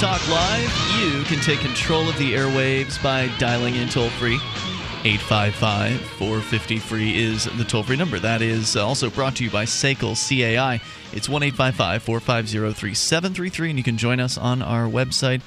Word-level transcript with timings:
Talk 0.00 0.26
Live. 0.30 0.98
You 0.98 1.24
can 1.24 1.40
take 1.40 1.60
control 1.60 2.08
of 2.08 2.16
the 2.16 2.32
airwaves 2.32 3.00
by 3.02 3.28
dialing 3.36 3.74
in 3.74 3.86
toll 3.90 4.08
free. 4.08 4.36
855 5.04 6.00
450 6.00 6.78
free 6.78 7.22
is 7.22 7.44
the 7.44 7.64
toll 7.64 7.82
free 7.82 7.96
number. 7.96 8.18
That 8.18 8.40
is 8.40 8.76
also 8.76 9.10
brought 9.10 9.36
to 9.36 9.44
you 9.44 9.50
by 9.50 9.66
SACL 9.66 10.16
CAI. 10.16 10.80
It's 11.12 11.28
1 11.28 11.42
855 11.42 12.02
450 12.02 12.72
3733, 12.72 13.68
and 13.68 13.78
you 13.78 13.84
can 13.84 13.98
join 13.98 14.20
us 14.20 14.38
on 14.38 14.62
our 14.62 14.86
website 14.86 15.42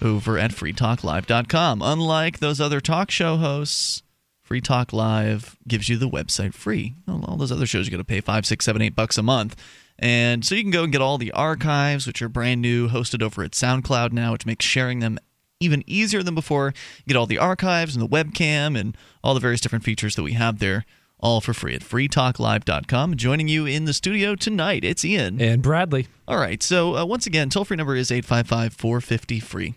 over 0.00 0.38
at 0.38 0.52
freetalklive.com. 0.52 1.82
Unlike 1.82 2.38
those 2.38 2.58
other 2.58 2.80
talk 2.80 3.10
show 3.10 3.36
hosts, 3.36 4.02
Free 4.40 4.62
Talk 4.62 4.94
Live 4.94 5.58
gives 5.68 5.90
you 5.90 5.98
the 5.98 6.08
website 6.08 6.54
free. 6.54 6.94
All 7.06 7.36
those 7.36 7.52
other 7.52 7.66
shows, 7.66 7.86
you 7.86 7.90
got 7.90 7.98
to 7.98 8.04
pay 8.04 8.22
five, 8.22 8.46
six, 8.46 8.64
seven, 8.64 8.80
eight 8.80 8.96
bucks 8.96 9.18
a 9.18 9.22
month. 9.22 9.56
And 10.00 10.46
so 10.46 10.54
you 10.54 10.62
can 10.62 10.70
go 10.70 10.82
and 10.82 10.90
get 10.90 11.02
all 11.02 11.18
the 11.18 11.30
archives, 11.32 12.06
which 12.06 12.22
are 12.22 12.28
brand 12.28 12.62
new, 12.62 12.88
hosted 12.88 13.22
over 13.22 13.44
at 13.44 13.52
SoundCloud 13.52 14.12
now, 14.12 14.32
which 14.32 14.46
makes 14.46 14.64
sharing 14.64 15.00
them 15.00 15.18
even 15.60 15.84
easier 15.86 16.22
than 16.22 16.34
before. 16.34 16.72
You 17.04 17.12
get 17.12 17.18
all 17.18 17.26
the 17.26 17.38
archives 17.38 17.94
and 17.94 18.02
the 18.02 18.08
webcam 18.08 18.80
and 18.80 18.96
all 19.22 19.34
the 19.34 19.40
various 19.40 19.60
different 19.60 19.84
features 19.84 20.16
that 20.16 20.22
we 20.22 20.32
have 20.32 20.58
there, 20.58 20.86
all 21.18 21.42
for 21.42 21.52
free 21.52 21.74
at 21.74 21.82
freetalklive.com. 21.82 23.16
Joining 23.16 23.46
you 23.46 23.66
in 23.66 23.84
the 23.84 23.92
studio 23.92 24.34
tonight, 24.34 24.84
it's 24.84 25.04
Ian. 25.04 25.38
And 25.38 25.62
Bradley. 25.62 26.08
All 26.26 26.38
right. 26.38 26.62
So, 26.62 26.96
uh, 26.96 27.04
once 27.04 27.26
again, 27.26 27.50
toll 27.50 27.66
free 27.66 27.76
number 27.76 27.94
is 27.94 28.10
855 28.10 28.72
450 28.72 29.40
free. 29.40 29.74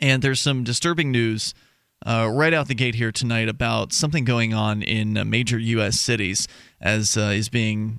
And 0.00 0.22
there's 0.22 0.40
some 0.40 0.62
disturbing 0.62 1.10
news 1.10 1.54
uh, 2.06 2.30
right 2.32 2.54
out 2.54 2.68
the 2.68 2.74
gate 2.74 2.94
here 2.94 3.10
tonight 3.10 3.48
about 3.48 3.92
something 3.92 4.24
going 4.24 4.54
on 4.54 4.80
in 4.80 5.18
uh, 5.18 5.24
major 5.24 5.58
U.S. 5.58 6.00
cities 6.00 6.46
as 6.80 7.16
uh, 7.16 7.32
is 7.34 7.48
being 7.48 7.98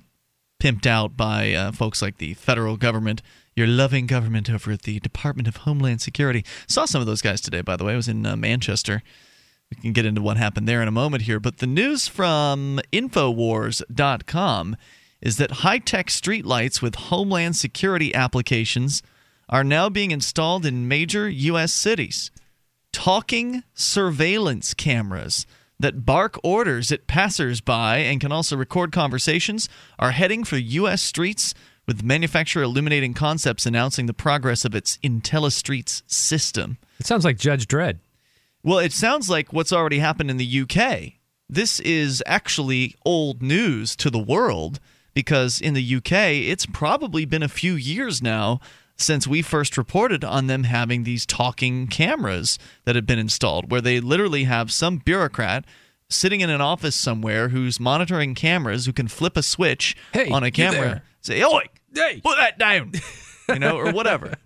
pimped 0.62 0.86
out 0.86 1.16
by 1.16 1.52
uh, 1.52 1.72
folks 1.72 2.00
like 2.00 2.18
the 2.18 2.34
federal 2.34 2.76
government, 2.76 3.20
your 3.56 3.66
loving 3.66 4.06
government 4.06 4.48
over 4.48 4.70
at 4.70 4.82
the 4.82 5.00
Department 5.00 5.48
of 5.48 5.56
Homeland 5.56 6.00
Security. 6.00 6.44
Saw 6.68 6.84
some 6.84 7.00
of 7.00 7.08
those 7.08 7.20
guys 7.20 7.40
today, 7.40 7.62
by 7.62 7.74
the 7.74 7.82
way. 7.82 7.94
I 7.94 7.96
was 7.96 8.06
in 8.06 8.24
uh, 8.24 8.36
Manchester. 8.36 9.02
We 9.70 9.76
can 9.82 9.92
get 9.92 10.06
into 10.06 10.22
what 10.22 10.36
happened 10.36 10.68
there 10.68 10.80
in 10.80 10.86
a 10.86 10.92
moment 10.92 11.24
here. 11.24 11.40
But 11.40 11.58
the 11.58 11.66
news 11.66 12.06
from 12.06 12.78
Infowars.com 12.92 14.76
is 15.20 15.36
that 15.38 15.50
high 15.50 15.78
tech 15.78 16.06
streetlights 16.06 16.80
with 16.80 16.94
Homeland 16.94 17.56
Security 17.56 18.14
applications 18.14 19.02
are 19.48 19.64
now 19.64 19.88
being 19.88 20.12
installed 20.12 20.64
in 20.64 20.86
major 20.86 21.28
U.S. 21.28 21.72
cities. 21.72 22.30
Talking 22.92 23.64
surveillance 23.74 24.74
cameras 24.74 25.44
that 25.82 26.06
bark 26.06 26.38
orders 26.42 26.90
at 26.90 27.06
passersby 27.06 27.72
and 27.72 28.20
can 28.20 28.32
also 28.32 28.56
record 28.56 28.92
conversations 28.92 29.68
are 29.98 30.12
heading 30.12 30.44
for 30.44 30.56
U.S. 30.56 31.02
streets, 31.02 31.54
with 31.86 32.04
manufacturer 32.04 32.62
Illuminating 32.62 33.12
Concepts 33.12 33.66
announcing 33.66 34.06
the 34.06 34.14
progress 34.14 34.64
of 34.64 34.74
its 34.74 34.98
IntelliStreets 34.98 36.02
system. 36.06 36.78
It 37.00 37.06
sounds 37.06 37.24
like 37.24 37.36
Judge 37.36 37.66
Dredd. 37.66 37.98
Well, 38.62 38.78
it 38.78 38.92
sounds 38.92 39.28
like 39.28 39.52
what's 39.52 39.72
already 39.72 39.98
happened 39.98 40.30
in 40.30 40.36
the 40.36 40.60
UK. 40.60 41.14
This 41.48 41.80
is 41.80 42.22
actually 42.24 42.94
old 43.04 43.42
news 43.42 43.96
to 43.96 44.10
the 44.10 44.20
world 44.20 44.78
because 45.14 45.60
in 45.60 45.74
the 45.74 45.96
UK, 45.96 46.12
it's 46.12 46.66
probably 46.66 47.24
been 47.24 47.42
a 47.42 47.48
few 47.48 47.74
years 47.74 48.22
now 48.22 48.60
since 49.02 49.26
we 49.26 49.42
first 49.42 49.76
reported 49.76 50.24
on 50.24 50.46
them 50.46 50.64
having 50.64 51.04
these 51.04 51.26
talking 51.26 51.86
cameras 51.86 52.58
that 52.84 52.96
have 52.96 53.06
been 53.06 53.18
installed, 53.18 53.70
where 53.70 53.80
they 53.80 54.00
literally 54.00 54.44
have 54.44 54.72
some 54.72 54.98
bureaucrat 54.98 55.64
sitting 56.08 56.40
in 56.40 56.50
an 56.50 56.60
office 56.60 56.94
somewhere 56.94 57.48
who's 57.48 57.80
monitoring 57.80 58.34
cameras 58.34 58.86
who 58.86 58.92
can 58.92 59.08
flip 59.08 59.36
a 59.36 59.42
switch 59.42 59.96
hey, 60.12 60.28
on 60.28 60.42
a 60.42 60.50
camera, 60.50 61.02
say, 61.20 61.42
"Oi, 61.42 61.64
hey. 61.94 62.20
put 62.22 62.36
that 62.36 62.58
down," 62.58 62.92
you 63.48 63.58
know, 63.58 63.76
or 63.76 63.92
whatever. 63.92 64.34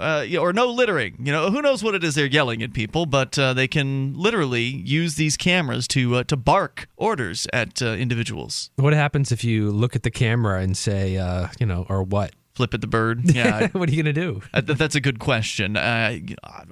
Uh, 0.00 0.26
or 0.40 0.52
no 0.54 0.66
littering. 0.68 1.14
You 1.20 1.30
know, 1.30 1.50
who 1.50 1.60
knows 1.60 1.84
what 1.84 1.94
it 1.94 2.02
is 2.02 2.14
they're 2.14 2.26
yelling 2.26 2.62
at 2.62 2.72
people, 2.72 3.04
but 3.04 3.38
uh, 3.38 3.52
they 3.52 3.68
can 3.68 4.14
literally 4.14 4.64
use 4.64 5.14
these 5.14 5.36
cameras 5.36 5.86
to 5.88 6.16
uh, 6.16 6.24
to 6.24 6.36
bark 6.36 6.88
orders 6.96 7.46
at 7.52 7.82
uh, 7.82 7.88
individuals. 7.88 8.70
What 8.76 8.94
happens 8.94 9.30
if 9.30 9.44
you 9.44 9.70
look 9.70 9.94
at 9.94 10.02
the 10.02 10.10
camera 10.10 10.60
and 10.60 10.76
say, 10.76 11.18
uh, 11.18 11.48
you 11.60 11.66
know, 11.66 11.86
or 11.88 12.02
what? 12.02 12.32
Flip 12.54 12.74
at 12.74 12.80
the 12.80 12.86
bird. 12.86 13.22
Yeah. 13.34 13.68
what 13.68 13.88
are 13.88 13.92
you 13.92 14.02
going 14.02 14.14
to 14.14 14.20
do? 14.20 14.42
Uh, 14.52 14.60
that's 14.60 14.94
a 14.94 15.00
good 15.00 15.18
question. 15.18 15.76
Uh, 15.76 16.18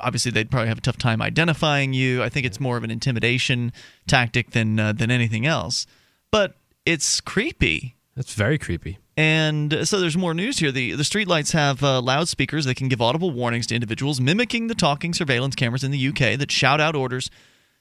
obviously, 0.00 0.30
they'd 0.30 0.50
probably 0.50 0.68
have 0.68 0.78
a 0.78 0.82
tough 0.82 0.98
time 0.98 1.22
identifying 1.22 1.92
you. 1.92 2.22
I 2.22 2.28
think 2.28 2.46
it's 2.46 2.60
more 2.60 2.76
of 2.76 2.84
an 2.84 2.90
intimidation 2.90 3.72
tactic 4.06 4.50
than 4.50 4.78
uh, 4.78 4.92
than 4.92 5.10
anything 5.10 5.46
else. 5.46 5.86
But 6.30 6.54
it's 6.84 7.20
creepy. 7.20 7.94
That's 8.16 8.34
very 8.34 8.58
creepy. 8.58 8.98
And 9.16 9.86
so 9.86 10.00
there's 10.00 10.16
more 10.16 10.34
news 10.34 10.58
here. 10.58 10.72
The 10.72 10.92
the 10.92 11.02
streetlights 11.02 11.52
have 11.52 11.82
uh, 11.82 12.00
loudspeakers 12.00 12.64
that 12.66 12.76
can 12.76 12.88
give 12.88 13.00
audible 13.00 13.30
warnings 13.30 13.66
to 13.68 13.74
individuals, 13.74 14.20
mimicking 14.20 14.66
the 14.66 14.74
talking 14.74 15.14
surveillance 15.14 15.54
cameras 15.54 15.84
in 15.84 15.90
the 15.90 16.08
UK 16.08 16.38
that 16.38 16.50
shout 16.50 16.80
out 16.80 16.94
orders 16.94 17.30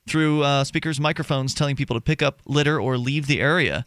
through 0.07 0.43
uh, 0.43 0.63
speakers, 0.63 0.99
microphones, 0.99 1.53
telling 1.53 1.75
people 1.75 1.95
to 1.95 2.01
pick 2.01 2.21
up 2.21 2.41
litter 2.45 2.79
or 2.79 2.97
leave 2.97 3.27
the 3.27 3.39
area. 3.41 3.85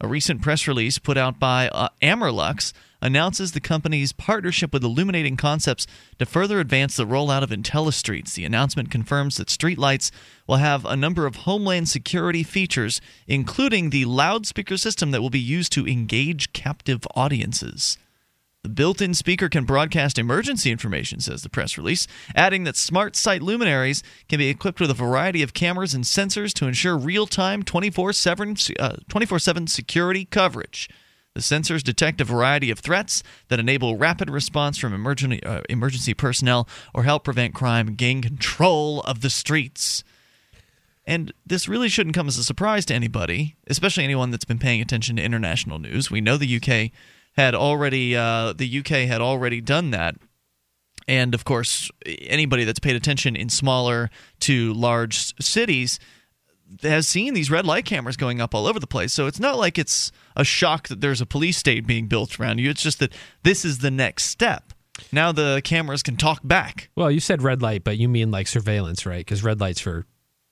A 0.00 0.08
recent 0.08 0.40
press 0.40 0.66
release 0.66 0.98
put 0.98 1.18
out 1.18 1.38
by 1.38 1.68
uh, 1.68 1.88
Amerlux 2.02 2.72
announces 3.02 3.52
the 3.52 3.60
company's 3.60 4.12
partnership 4.12 4.72
with 4.72 4.84
Illuminating 4.84 5.36
Concepts 5.36 5.86
to 6.18 6.26
further 6.26 6.60
advance 6.60 6.96
the 6.96 7.06
rollout 7.06 7.42
of 7.42 7.50
IntelliStreets. 7.50 8.34
The 8.34 8.44
announcement 8.44 8.90
confirms 8.90 9.36
that 9.36 9.48
streetlights 9.48 10.10
will 10.46 10.56
have 10.56 10.84
a 10.84 10.96
number 10.96 11.26
of 11.26 11.36
homeland 11.36 11.88
security 11.88 12.42
features, 12.42 13.00
including 13.26 13.90
the 13.90 14.04
loudspeaker 14.04 14.76
system 14.76 15.10
that 15.10 15.22
will 15.22 15.30
be 15.30 15.38
used 15.38 15.72
to 15.72 15.86
engage 15.86 16.52
captive 16.52 17.06
audiences. 17.14 17.98
The 18.62 18.68
built 18.68 19.00
in 19.00 19.14
speaker 19.14 19.48
can 19.48 19.64
broadcast 19.64 20.18
emergency 20.18 20.70
information, 20.70 21.20
says 21.20 21.42
the 21.42 21.48
press 21.48 21.78
release, 21.78 22.06
adding 22.34 22.64
that 22.64 22.76
smart 22.76 23.16
site 23.16 23.40
luminaries 23.40 24.02
can 24.28 24.38
be 24.38 24.48
equipped 24.48 24.80
with 24.80 24.90
a 24.90 24.94
variety 24.94 25.42
of 25.42 25.54
cameras 25.54 25.94
and 25.94 26.04
sensors 26.04 26.52
to 26.54 26.66
ensure 26.66 26.98
real 26.98 27.26
time 27.26 27.62
24 27.62 28.12
7 28.12 28.56
uh, 28.78 29.66
security 29.66 30.26
coverage. 30.26 30.90
The 31.34 31.40
sensors 31.40 31.82
detect 31.82 32.20
a 32.20 32.24
variety 32.24 32.70
of 32.70 32.80
threats 32.80 33.22
that 33.48 33.60
enable 33.60 33.96
rapid 33.96 34.28
response 34.28 34.78
from 34.78 34.92
emergency, 34.92 35.42
uh, 35.44 35.62
emergency 35.68 36.12
personnel 36.12 36.68
or 36.92 37.04
help 37.04 37.22
prevent 37.22 37.54
crime 37.54 37.94
gain 37.94 38.20
control 38.20 39.00
of 39.02 39.20
the 39.20 39.30
streets. 39.30 40.02
And 41.06 41.32
this 41.46 41.68
really 41.68 41.88
shouldn't 41.88 42.16
come 42.16 42.28
as 42.28 42.36
a 42.36 42.44
surprise 42.44 42.84
to 42.86 42.94
anybody, 42.94 43.56
especially 43.68 44.04
anyone 44.04 44.30
that's 44.30 44.44
been 44.44 44.58
paying 44.58 44.80
attention 44.80 45.16
to 45.16 45.22
international 45.22 45.78
news. 45.78 46.10
We 46.10 46.20
know 46.20 46.36
the 46.36 46.56
UK 46.56 46.90
had 47.36 47.54
already 47.54 48.16
uh, 48.16 48.52
the 48.52 48.78
UK 48.80 49.08
had 49.08 49.20
already 49.20 49.60
done 49.60 49.90
that, 49.90 50.16
and 51.06 51.34
of 51.34 51.44
course, 51.44 51.90
anybody 52.06 52.64
that's 52.64 52.80
paid 52.80 52.96
attention 52.96 53.36
in 53.36 53.48
smaller 53.48 54.10
to 54.40 54.72
large 54.74 55.34
cities 55.40 55.98
has 56.82 57.08
seen 57.08 57.34
these 57.34 57.50
red 57.50 57.66
light 57.66 57.84
cameras 57.84 58.16
going 58.16 58.40
up 58.40 58.54
all 58.54 58.66
over 58.66 58.78
the 58.78 58.86
place. 58.86 59.12
So 59.12 59.26
it's 59.26 59.40
not 59.40 59.58
like 59.58 59.78
it's 59.78 60.12
a 60.36 60.44
shock 60.44 60.88
that 60.88 61.00
there's 61.00 61.20
a 61.20 61.26
police 61.26 61.56
state 61.56 61.86
being 61.86 62.06
built 62.06 62.38
around 62.38 62.58
you. 62.58 62.70
It's 62.70 62.82
just 62.82 62.98
that 63.00 63.12
this 63.42 63.64
is 63.64 63.78
the 63.78 63.90
next 63.90 64.24
step. 64.24 64.72
Now 65.12 65.32
the 65.32 65.60
cameras 65.64 66.02
can 66.02 66.16
talk 66.16 66.40
back. 66.44 66.90
Well, 66.96 67.10
you 67.10 67.20
said 67.20 67.42
red 67.42 67.62
light, 67.62 67.84
but 67.84 67.98
you 67.98 68.08
mean 68.08 68.30
like 68.30 68.46
surveillance, 68.46 69.06
right? 69.06 69.24
Because 69.24 69.42
red 69.42 69.60
lights 69.60 69.80
for 69.80 70.06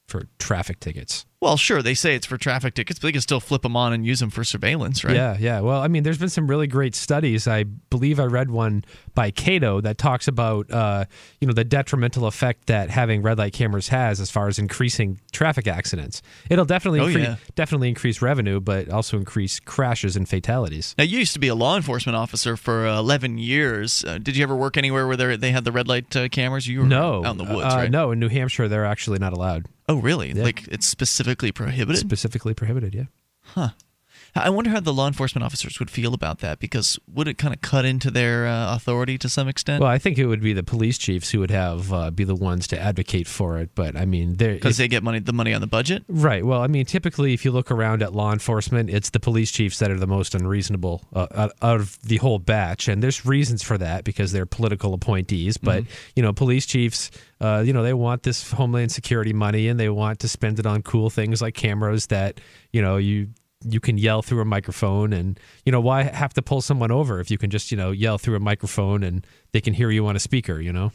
for 0.07 0.27
traffic 0.39 0.81
tickets. 0.81 1.27
Well, 1.41 1.57
sure, 1.57 1.83
they 1.83 1.95
say 1.95 2.17
it's 2.17 2.27
for 2.27 2.37
traffic 2.37 2.75
tickets, 2.75 2.99
but 2.99 3.09
they 3.09 3.13
can 3.13 3.21
still 3.21 3.39
flip 3.39 3.63
them 3.63 3.77
on 3.77 3.93
and 3.93 4.05
use 4.05 4.19
them 4.19 4.31
for 4.31 4.43
surveillance, 4.43 5.05
right? 5.05 5.15
Yeah, 5.15 5.37
yeah. 5.39 5.61
Well, 5.61 5.81
I 5.81 5.87
mean, 5.87 6.03
there's 6.03 6.19
been 6.19 6.29
some 6.29 6.49
really 6.49 6.67
great 6.67 6.97
studies. 6.97 7.47
I 7.47 7.63
believe 7.63 8.19
I 8.19 8.25
read 8.25 8.51
one 8.51 8.85
by 9.15 9.31
Cato 9.31 9.81
that 9.83 9.99
talks 9.99 10.27
about, 10.27 10.69
uh, 10.69 11.05
you 11.41 11.47
know, 11.47 11.55
the 11.55 11.63
detrimental 11.63 12.27
effect 12.27 12.67
that 12.67 12.91
having 12.91 13.23
red 13.23 13.39
light 13.39 13.53
cameras 13.53 13.87
has 13.89 14.21
as 14.21 14.33
far 14.33 14.49
as 14.49 14.59
increasing 14.59 15.21
traffic 15.31 15.69
accidents. 15.69 16.23
It'll 16.51 16.65
definitely, 16.65 17.01
oh, 17.01 17.07
incre- 17.07 17.23
yeah. 17.23 17.37
definitely 17.55 17.89
increase 17.89 18.21
revenue, 18.21 18.59
but 18.59 18.89
also 18.91 19.17
increase 19.17 19.61
crashes 19.61 20.17
and 20.17 20.29
fatalities. 20.29 20.97
Now, 20.99 21.05
you 21.05 21.21
used 21.21 21.35
to 21.35 21.39
be 21.39 21.49
a 21.49 21.55
law 21.55 21.77
enforcement 21.77 22.17
officer 22.17 22.57
for 22.57 22.85
uh, 22.85 22.99
11 22.99 23.39
years. 23.39 24.05
Uh, 24.05 24.19
did 24.19 24.37
you 24.37 24.43
ever 24.43 24.57
work 24.57 24.77
anywhere 24.77 25.07
where 25.07 25.37
they 25.37 25.53
had 25.53 25.65
the 25.65 25.73
red 25.73 25.87
light 25.87 26.17
uh, 26.17 26.29
cameras? 26.29 26.67
You 26.67 26.81
were 26.81 26.87
no, 26.87 27.25
out 27.25 27.39
in 27.39 27.39
the 27.39 27.45
woods, 27.45 27.75
uh, 27.75 27.77
right? 27.77 27.91
No, 27.93 28.11
in 28.11 28.19
New 28.19 28.29
Hampshire, 28.29 28.67
they're 28.67 28.85
actually 28.85 29.21
not 29.21 29.33
allowed. 29.33 29.67
Oh, 29.89 29.97
really? 29.97 30.33
Yeah. 30.33 30.43
Like 30.43 30.69
it's 30.69 30.87
specifically 31.29 31.53
prohibited? 31.53 32.01
Specifically 32.01 32.55
prohibited, 32.55 32.95
yeah. 32.95 33.05
Huh. 33.43 33.71
I 34.35 34.51
wonder 34.51 34.71
how 34.71 34.81
the 34.81 34.93
law 34.93 35.07
enforcement 35.07 35.45
officers 35.45 35.79
would 35.79 35.91
feel 35.91 36.15
about 36.15 36.39
that 36.41 36.59
because 36.59 36.99
would 37.13 37.29
it 37.29 37.39
kind 37.39 37.53
of 37.55 37.61
cut 37.61 37.85
into 37.85 38.11
their 38.11 38.47
uh, 38.47 38.75
authority 38.77 39.19
to 39.19 39.29
some 39.29 39.49
extent? 39.49 39.83
Well, 39.83 39.91
I 39.91 39.99
think 39.99 40.19
it 40.19 40.27
would 40.27 40.41
be 40.43 40.53
the 40.53 40.63
police 40.63 40.99
chiefs 40.99 41.31
who 41.31 41.41
would 41.41 41.51
have 41.51 41.93
uh, 41.93 42.11
be 42.11 42.25
the 42.25 42.35
ones 42.35 42.67
to 42.69 42.79
advocate 42.81 43.27
for 43.27 43.59
it. 43.59 43.71
But 43.75 43.97
I 43.97 44.05
mean, 44.05 44.35
because 44.35 44.77
they 44.77 44.89
get 44.89 45.03
money, 45.03 45.19
the 45.19 45.33
money 45.33 45.55
on 45.55 45.61
the 45.61 45.67
budget, 45.67 46.05
right? 46.09 46.45
Well, 46.45 46.61
I 46.63 46.67
mean, 46.67 46.85
typically, 46.87 47.33
if 47.35 47.45
you 47.45 47.51
look 47.51 47.71
around 47.71 48.03
at 48.03 48.13
law 48.15 48.33
enforcement, 48.33 48.91
it's 48.91 49.11
the 49.11 49.21
police 49.21 49.51
chiefs 49.51 49.79
that 49.79 49.91
are 49.91 49.99
the 49.99 50.07
most 50.07 50.35
unreasonable 50.35 51.03
uh, 51.13 51.27
out 51.35 51.53
of 51.63 51.99
the 52.03 52.17
whole 52.19 52.39
batch, 52.39 52.89
and 52.89 53.03
there's 53.03 53.25
reasons 53.27 53.63
for 53.63 53.79
that 53.79 54.05
because 54.05 54.33
they're 54.33 54.47
political 54.47 54.95
appointees. 54.95 55.57
But 55.57 55.79
Mm-hmm. 55.85 55.93
you 56.17 56.23
know, 56.23 56.33
police 56.33 56.67
chiefs, 56.67 57.11
uh, 57.41 57.63
you 57.65 57.73
know, 57.73 57.83
they 57.83 57.95
want 57.95 58.23
this 58.23 58.51
homeland 58.51 58.91
security 58.91 59.33
money, 59.33 59.69
and 59.69 59.79
they 59.79 59.89
want 59.89 60.19
to 60.21 60.29
spend 60.29 60.59
it 60.59 60.67
on 60.67 60.83
cool 60.83 61.09
things 61.11 61.41
like 61.41 61.55
cameras 61.55 62.07
that 62.09 62.41
you 62.73 62.83
know 62.83 62.97
you 62.97 63.29
you 63.65 63.81
can 63.81 63.99
yell 63.99 64.23
through 64.23 64.41
a 64.41 64.45
microphone 64.45 65.13
and 65.13 65.39
you 65.65 65.73
know 65.73 65.81
why 65.81 66.05
have 66.05 66.33
to 66.33 66.43
pull 66.43 66.61
someone 66.61 66.91
over 66.91 67.19
if 67.21 67.31
you 67.31 67.39
can 67.39 67.51
just 67.51 67.71
you 67.73 67.77
know 67.77 67.91
yell 67.91 68.17
through 68.17 68.37
a 68.37 68.41
microphone 68.41 69.03
and 69.03 69.27
they 69.53 69.61
can 69.61 69.75
hear 69.75 69.91
you 69.91 70.07
on 70.07 70.15
a 70.15 70.21
speaker 70.21 70.61
you 70.61 70.73
know 70.73 70.93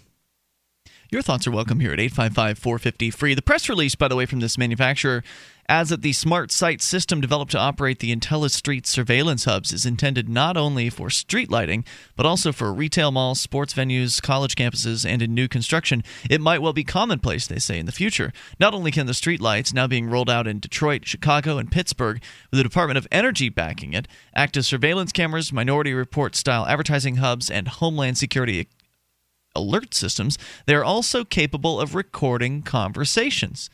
your 1.14 1.22
thoughts 1.22 1.46
are 1.46 1.52
welcome 1.52 1.80
here 1.80 1.94
at 1.94 2.00
855 2.00 2.58
450 2.58 3.12
free. 3.12 3.34
The 3.36 3.44
press 3.44 3.70
release, 3.70 3.94
by 3.94 4.08
the 4.08 4.16
way, 4.16 4.26
from 4.26 4.40
this 4.40 4.58
manufacturer 4.58 5.24
adds 5.70 5.90
that 5.90 6.02
the 6.02 6.14
smart 6.14 6.52
site 6.52 6.82
system 6.82 7.22
developed 7.22 7.52
to 7.52 7.60
operate 7.60 8.00
the 8.00 8.16
IntelliStreet 8.16 8.86
surveillance 8.86 9.46
hubs 9.46 9.72
is 9.72 9.86
intended 9.86 10.28
not 10.28 10.58
only 10.58 10.90
for 10.90 11.10
street 11.10 11.50
lighting, 11.50 11.86
but 12.16 12.26
also 12.26 12.52
for 12.52 12.74
retail 12.74 13.12
malls, 13.12 13.40
sports 13.40 13.74
venues, 13.74 14.22
college 14.22 14.56
campuses, 14.56 15.10
and 15.10 15.22
in 15.22 15.34
new 15.34 15.48
construction. 15.48 16.04
It 16.30 16.42
might 16.42 16.62
well 16.62 16.74
be 16.74 16.84
commonplace, 16.84 17.48
they 17.48 17.60
say, 17.60 17.80
in 17.80 17.86
the 17.86 17.92
future. 17.92 18.34
Not 18.60 18.74
only 18.74 18.92
can 18.92 19.08
the 19.08 19.14
street 19.14 19.42
lights, 19.42 19.74
now 19.74 19.88
being 19.88 20.10
rolled 20.10 20.30
out 20.30 20.48
in 20.48 20.60
Detroit, 20.60 21.06
Chicago, 21.06 21.58
and 21.58 21.72
Pittsburgh, 21.72 22.22
with 22.52 22.58
the 22.58 22.64
Department 22.64 22.98
of 22.98 23.08
Energy 23.12 23.50
backing 23.50 23.94
it, 23.94 24.08
act 24.36 24.58
as 24.58 24.68
surveillance 24.68 25.12
cameras, 25.12 25.54
minority 25.54 25.94
report 25.94 26.36
style 26.36 26.66
advertising 26.66 27.18
hubs, 27.18 27.50
and 27.50 27.68
homeland 27.68 28.18
security 28.18 28.68
alert 29.56 29.94
systems, 29.94 30.38
they're 30.66 30.84
also 30.84 31.24
capable 31.24 31.80
of 31.80 31.96
recording 31.96 32.62
conversations. 32.62 33.70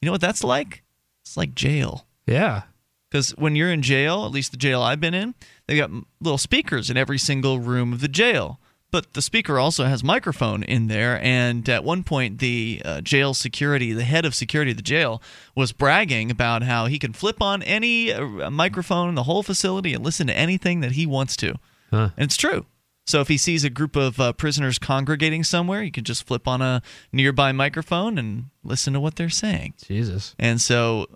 You 0.00 0.06
know 0.06 0.12
what 0.12 0.20
that's 0.20 0.44
like? 0.44 0.83
It's 1.24 1.36
like 1.36 1.54
jail. 1.54 2.06
Yeah. 2.26 2.62
Because 3.10 3.30
when 3.30 3.54
you're 3.54 3.70
in 3.70 3.82
jail, 3.82 4.24
at 4.24 4.32
least 4.32 4.50
the 4.50 4.56
jail 4.56 4.82
I've 4.82 5.00
been 5.00 5.14
in, 5.14 5.34
they 5.66 5.76
got 5.76 5.90
little 6.20 6.38
speakers 6.38 6.90
in 6.90 6.96
every 6.96 7.18
single 7.18 7.60
room 7.60 7.92
of 7.92 8.00
the 8.00 8.08
jail. 8.08 8.58
But 8.90 9.14
the 9.14 9.22
speaker 9.22 9.58
also 9.58 9.86
has 9.86 10.04
microphone 10.04 10.62
in 10.62 10.86
there, 10.86 11.20
and 11.20 11.68
at 11.68 11.82
one 11.82 12.04
point, 12.04 12.38
the 12.38 12.80
uh, 12.84 13.00
jail 13.00 13.34
security, 13.34 13.92
the 13.92 14.04
head 14.04 14.24
of 14.24 14.36
security 14.36 14.70
of 14.70 14.76
the 14.76 14.84
jail, 14.84 15.20
was 15.56 15.72
bragging 15.72 16.30
about 16.30 16.62
how 16.62 16.86
he 16.86 17.00
can 17.00 17.12
flip 17.12 17.42
on 17.42 17.60
any 17.64 18.12
uh, 18.12 18.50
microphone 18.50 19.08
in 19.08 19.16
the 19.16 19.24
whole 19.24 19.42
facility 19.42 19.94
and 19.94 20.04
listen 20.04 20.28
to 20.28 20.36
anything 20.36 20.78
that 20.80 20.92
he 20.92 21.06
wants 21.06 21.36
to. 21.38 21.54
Huh. 21.90 22.10
And 22.16 22.26
it's 22.26 22.36
true. 22.36 22.66
So 23.06 23.20
if 23.20 23.28
he 23.28 23.36
sees 23.36 23.64
a 23.64 23.70
group 23.70 23.96
of 23.96 24.18
uh, 24.18 24.32
prisoners 24.32 24.78
congregating 24.78 25.44
somewhere, 25.44 25.82
you 25.82 25.92
can 25.92 26.04
just 26.04 26.26
flip 26.26 26.48
on 26.48 26.62
a 26.62 26.82
nearby 27.12 27.52
microphone 27.52 28.16
and 28.16 28.46
listen 28.62 28.94
to 28.94 29.00
what 29.00 29.16
they're 29.16 29.28
saying. 29.28 29.74
Jesus. 29.84 30.34
And 30.38 30.60
so 30.60 31.06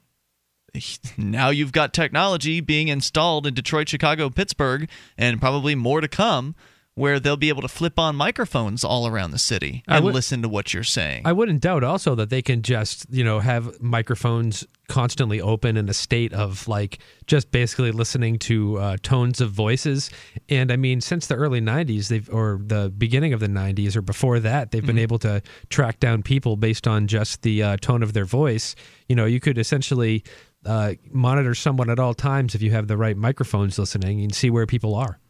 now 1.16 1.48
you've 1.48 1.72
got 1.72 1.94
technology 1.94 2.60
being 2.60 2.88
installed 2.88 3.46
in 3.46 3.54
Detroit, 3.54 3.88
Chicago, 3.88 4.28
Pittsburgh, 4.28 4.88
and 5.16 5.40
probably 5.40 5.74
more 5.74 6.00
to 6.00 6.08
come 6.08 6.54
where 6.98 7.20
they'll 7.20 7.36
be 7.36 7.48
able 7.48 7.62
to 7.62 7.68
flip 7.68 7.98
on 7.98 8.16
microphones 8.16 8.82
all 8.82 9.06
around 9.06 9.30
the 9.30 9.38
city 9.38 9.84
and 9.86 10.04
would, 10.04 10.14
listen 10.14 10.42
to 10.42 10.48
what 10.48 10.74
you're 10.74 10.82
saying. 10.82 11.22
I 11.24 11.32
wouldn't 11.32 11.60
doubt 11.60 11.84
also 11.84 12.16
that 12.16 12.28
they 12.28 12.42
can 12.42 12.62
just, 12.62 13.06
you 13.08 13.22
know, 13.22 13.38
have 13.38 13.80
microphones 13.80 14.66
constantly 14.88 15.40
open 15.40 15.76
in 15.76 15.88
a 15.88 15.94
state 15.94 16.32
of 16.32 16.66
like 16.66 16.98
just 17.26 17.52
basically 17.52 17.92
listening 17.92 18.38
to 18.38 18.78
uh, 18.78 18.96
tones 19.02 19.40
of 19.40 19.52
voices. 19.52 20.10
And 20.48 20.72
I 20.72 20.76
mean, 20.76 21.00
since 21.00 21.28
the 21.28 21.36
early 21.36 21.60
90s, 21.60 22.08
they've, 22.08 22.28
or 22.32 22.60
the 22.64 22.90
beginning 22.90 23.32
of 23.32 23.38
the 23.38 23.46
90s 23.46 23.94
or 23.94 24.02
before 24.02 24.40
that, 24.40 24.72
they've 24.72 24.82
mm-hmm. 24.82 24.88
been 24.88 24.98
able 24.98 25.20
to 25.20 25.40
track 25.70 26.00
down 26.00 26.24
people 26.24 26.56
based 26.56 26.88
on 26.88 27.06
just 27.06 27.42
the 27.42 27.62
uh, 27.62 27.76
tone 27.76 28.02
of 28.02 28.12
their 28.12 28.24
voice. 28.24 28.74
You 29.08 29.14
know, 29.14 29.24
you 29.24 29.38
could 29.38 29.56
essentially 29.56 30.24
uh, 30.66 30.94
monitor 31.12 31.54
someone 31.54 31.90
at 31.90 32.00
all 32.00 32.14
times 32.14 32.56
if 32.56 32.62
you 32.62 32.72
have 32.72 32.88
the 32.88 32.96
right 32.96 33.16
microphones 33.16 33.78
listening 33.78 34.20
and 34.22 34.34
see 34.34 34.50
where 34.50 34.66
people 34.66 34.96
are. 34.96 35.20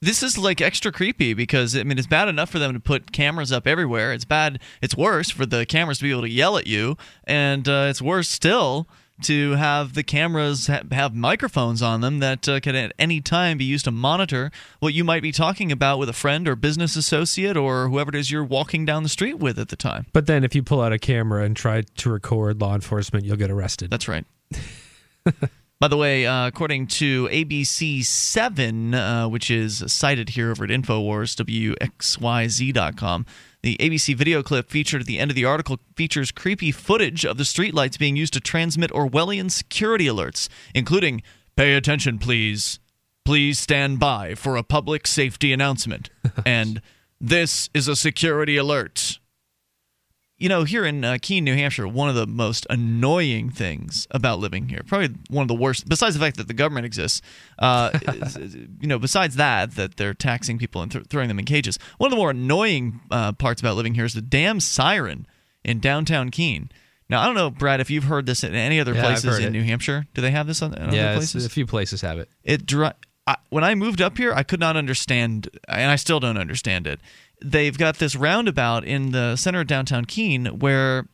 This 0.00 0.22
is 0.22 0.36
like 0.36 0.60
extra 0.60 0.92
creepy 0.92 1.32
because 1.32 1.74
I 1.74 1.82
mean 1.82 1.96
it's 1.96 2.06
bad 2.06 2.28
enough 2.28 2.50
for 2.50 2.58
them 2.58 2.74
to 2.74 2.80
put 2.80 3.10
cameras 3.10 3.50
up 3.50 3.66
everywhere. 3.66 4.12
It's 4.12 4.26
bad. 4.26 4.60
It's 4.82 4.94
worse 4.94 5.30
for 5.30 5.46
the 5.46 5.64
cameras 5.64 5.98
to 5.98 6.04
be 6.04 6.10
able 6.10 6.22
to 6.22 6.30
yell 6.30 6.58
at 6.58 6.66
you, 6.66 6.98
and 7.24 7.66
uh, 7.66 7.86
it's 7.88 8.02
worse 8.02 8.28
still 8.28 8.86
to 9.22 9.52
have 9.52 9.94
the 9.94 10.02
cameras 10.02 10.66
ha- 10.66 10.82
have 10.90 11.14
microphones 11.14 11.80
on 11.80 12.00
them 12.00 12.18
that 12.18 12.48
uh, 12.48 12.60
can 12.60 12.74
at 12.74 12.92
any 12.98 13.20
time 13.20 13.56
be 13.56 13.64
used 13.64 13.84
to 13.84 13.90
monitor 13.90 14.50
what 14.80 14.92
you 14.92 15.04
might 15.04 15.22
be 15.22 15.32
talking 15.32 15.70
about 15.72 15.98
with 15.98 16.08
a 16.08 16.12
friend 16.12 16.48
or 16.48 16.56
business 16.56 16.96
associate 16.96 17.56
or 17.56 17.88
whoever 17.88 18.10
it 18.10 18.16
is 18.16 18.30
you're 18.30 18.44
walking 18.44 18.84
down 18.84 19.04
the 19.04 19.08
street 19.08 19.38
with 19.38 19.58
at 19.58 19.68
the 19.68 19.76
time. 19.76 20.06
But 20.12 20.26
then 20.26 20.44
if 20.44 20.54
you 20.54 20.62
pull 20.62 20.80
out 20.80 20.92
a 20.92 20.98
camera 20.98 21.44
and 21.44 21.56
try 21.56 21.82
to 21.82 22.10
record 22.10 22.60
law 22.60 22.74
enforcement, 22.74 23.24
you'll 23.24 23.36
get 23.36 23.50
arrested. 23.50 23.90
That's 23.90 24.08
right. 24.08 24.26
By 25.80 25.88
the 25.88 25.96
way, 25.96 26.24
uh, 26.26 26.46
according 26.46 26.86
to 26.86 27.28
ABC7, 27.28 28.94
uh, 28.94 29.28
which 29.28 29.50
is 29.50 29.84
cited 29.92 30.30
here 30.30 30.50
over 30.50 30.64
at 30.64 30.70
Infowars, 30.70 31.34
WXYZ.com, 31.36 33.26
the 33.62 33.76
ABC 33.78 34.14
video 34.14 34.42
clip 34.42 34.70
featured 34.70 35.02
at 35.02 35.06
the 35.06 35.18
end 35.18 35.30
of 35.30 35.34
the 35.34 35.44
article 35.44 35.80
features 35.96 36.30
creepy 36.30 36.70
footage 36.70 37.24
of 37.24 37.38
the 37.38 37.44
streetlights 37.44 37.98
being 37.98 38.16
used 38.16 38.32
to 38.34 38.40
transmit 38.40 38.90
Orwellian 38.92 39.50
security 39.50 40.06
alerts, 40.06 40.48
including 40.74 41.22
Pay 41.56 41.74
attention, 41.74 42.18
please. 42.18 42.80
Please 43.24 43.58
stand 43.58 43.98
by 44.00 44.34
for 44.34 44.56
a 44.56 44.62
public 44.62 45.06
safety 45.06 45.52
announcement. 45.52 46.10
and 46.46 46.82
this 47.20 47.70
is 47.72 47.86
a 47.86 47.96
security 47.96 48.56
alert 48.56 48.98
you 50.44 50.50
know, 50.50 50.64
here 50.64 50.84
in 50.84 51.02
uh, 51.06 51.16
Keene, 51.22 51.42
New 51.42 51.54
Hampshire, 51.54 51.88
one 51.88 52.10
of 52.10 52.14
the 52.14 52.26
most 52.26 52.66
annoying 52.68 53.48
things 53.48 54.06
about 54.10 54.40
living 54.40 54.68
here, 54.68 54.82
probably 54.86 55.16
one 55.30 55.40
of 55.40 55.48
the 55.48 55.54
worst, 55.54 55.88
besides 55.88 56.14
the 56.14 56.20
fact 56.20 56.36
that 56.36 56.48
the 56.48 56.52
government 56.52 56.84
exists, 56.84 57.22
uh, 57.60 57.98
is, 58.08 58.54
you 58.54 58.86
know, 58.86 58.98
besides 58.98 59.36
that, 59.36 59.74
that 59.76 59.96
they're 59.96 60.12
taxing 60.12 60.58
people 60.58 60.82
and 60.82 60.92
th- 60.92 61.06
throwing 61.06 61.28
them 61.28 61.38
in 61.38 61.46
cages. 61.46 61.78
One 61.96 62.08
of 62.08 62.10
the 62.10 62.18
more 62.18 62.28
annoying 62.28 63.00
uh, 63.10 63.32
parts 63.32 63.62
about 63.62 63.76
living 63.76 63.94
here 63.94 64.04
is 64.04 64.12
the 64.12 64.20
damn 64.20 64.60
siren 64.60 65.26
in 65.64 65.80
downtown 65.80 66.28
Keene. 66.28 66.70
Now, 67.08 67.22
I 67.22 67.24
don't 67.24 67.36
know, 67.36 67.48
Brad, 67.48 67.80
if 67.80 67.88
you've 67.88 68.04
heard 68.04 68.26
this 68.26 68.44
in 68.44 68.54
any 68.54 68.78
other 68.78 68.92
yeah, 68.92 69.02
places 69.02 69.38
in 69.38 69.46
it. 69.46 69.50
New 69.50 69.62
Hampshire. 69.62 70.04
Do 70.12 70.20
they 70.20 70.30
have 70.30 70.46
this 70.46 70.60
on, 70.60 70.72
yeah, 70.72 71.12
other 71.12 71.16
places? 71.20 71.46
a 71.46 71.48
few 71.48 71.64
places 71.64 72.02
have 72.02 72.18
it. 72.18 72.28
It 72.42 72.66
dri- 72.66 72.92
I, 73.26 73.36
when 73.48 73.64
I 73.64 73.74
moved 73.74 74.02
up 74.02 74.18
here, 74.18 74.32
I 74.34 74.42
could 74.42 74.60
not 74.60 74.76
understand, 74.76 75.48
and 75.68 75.90
I 75.90 75.96
still 75.96 76.20
don't 76.20 76.36
understand 76.36 76.86
it 76.86 77.00
they've 77.44 77.76
got 77.76 77.98
this 77.98 78.16
roundabout 78.16 78.84
in 78.84 79.12
the 79.12 79.36
center 79.36 79.60
of 79.60 79.66
downtown 79.66 80.06
Keene 80.06 80.46
where 80.46 81.06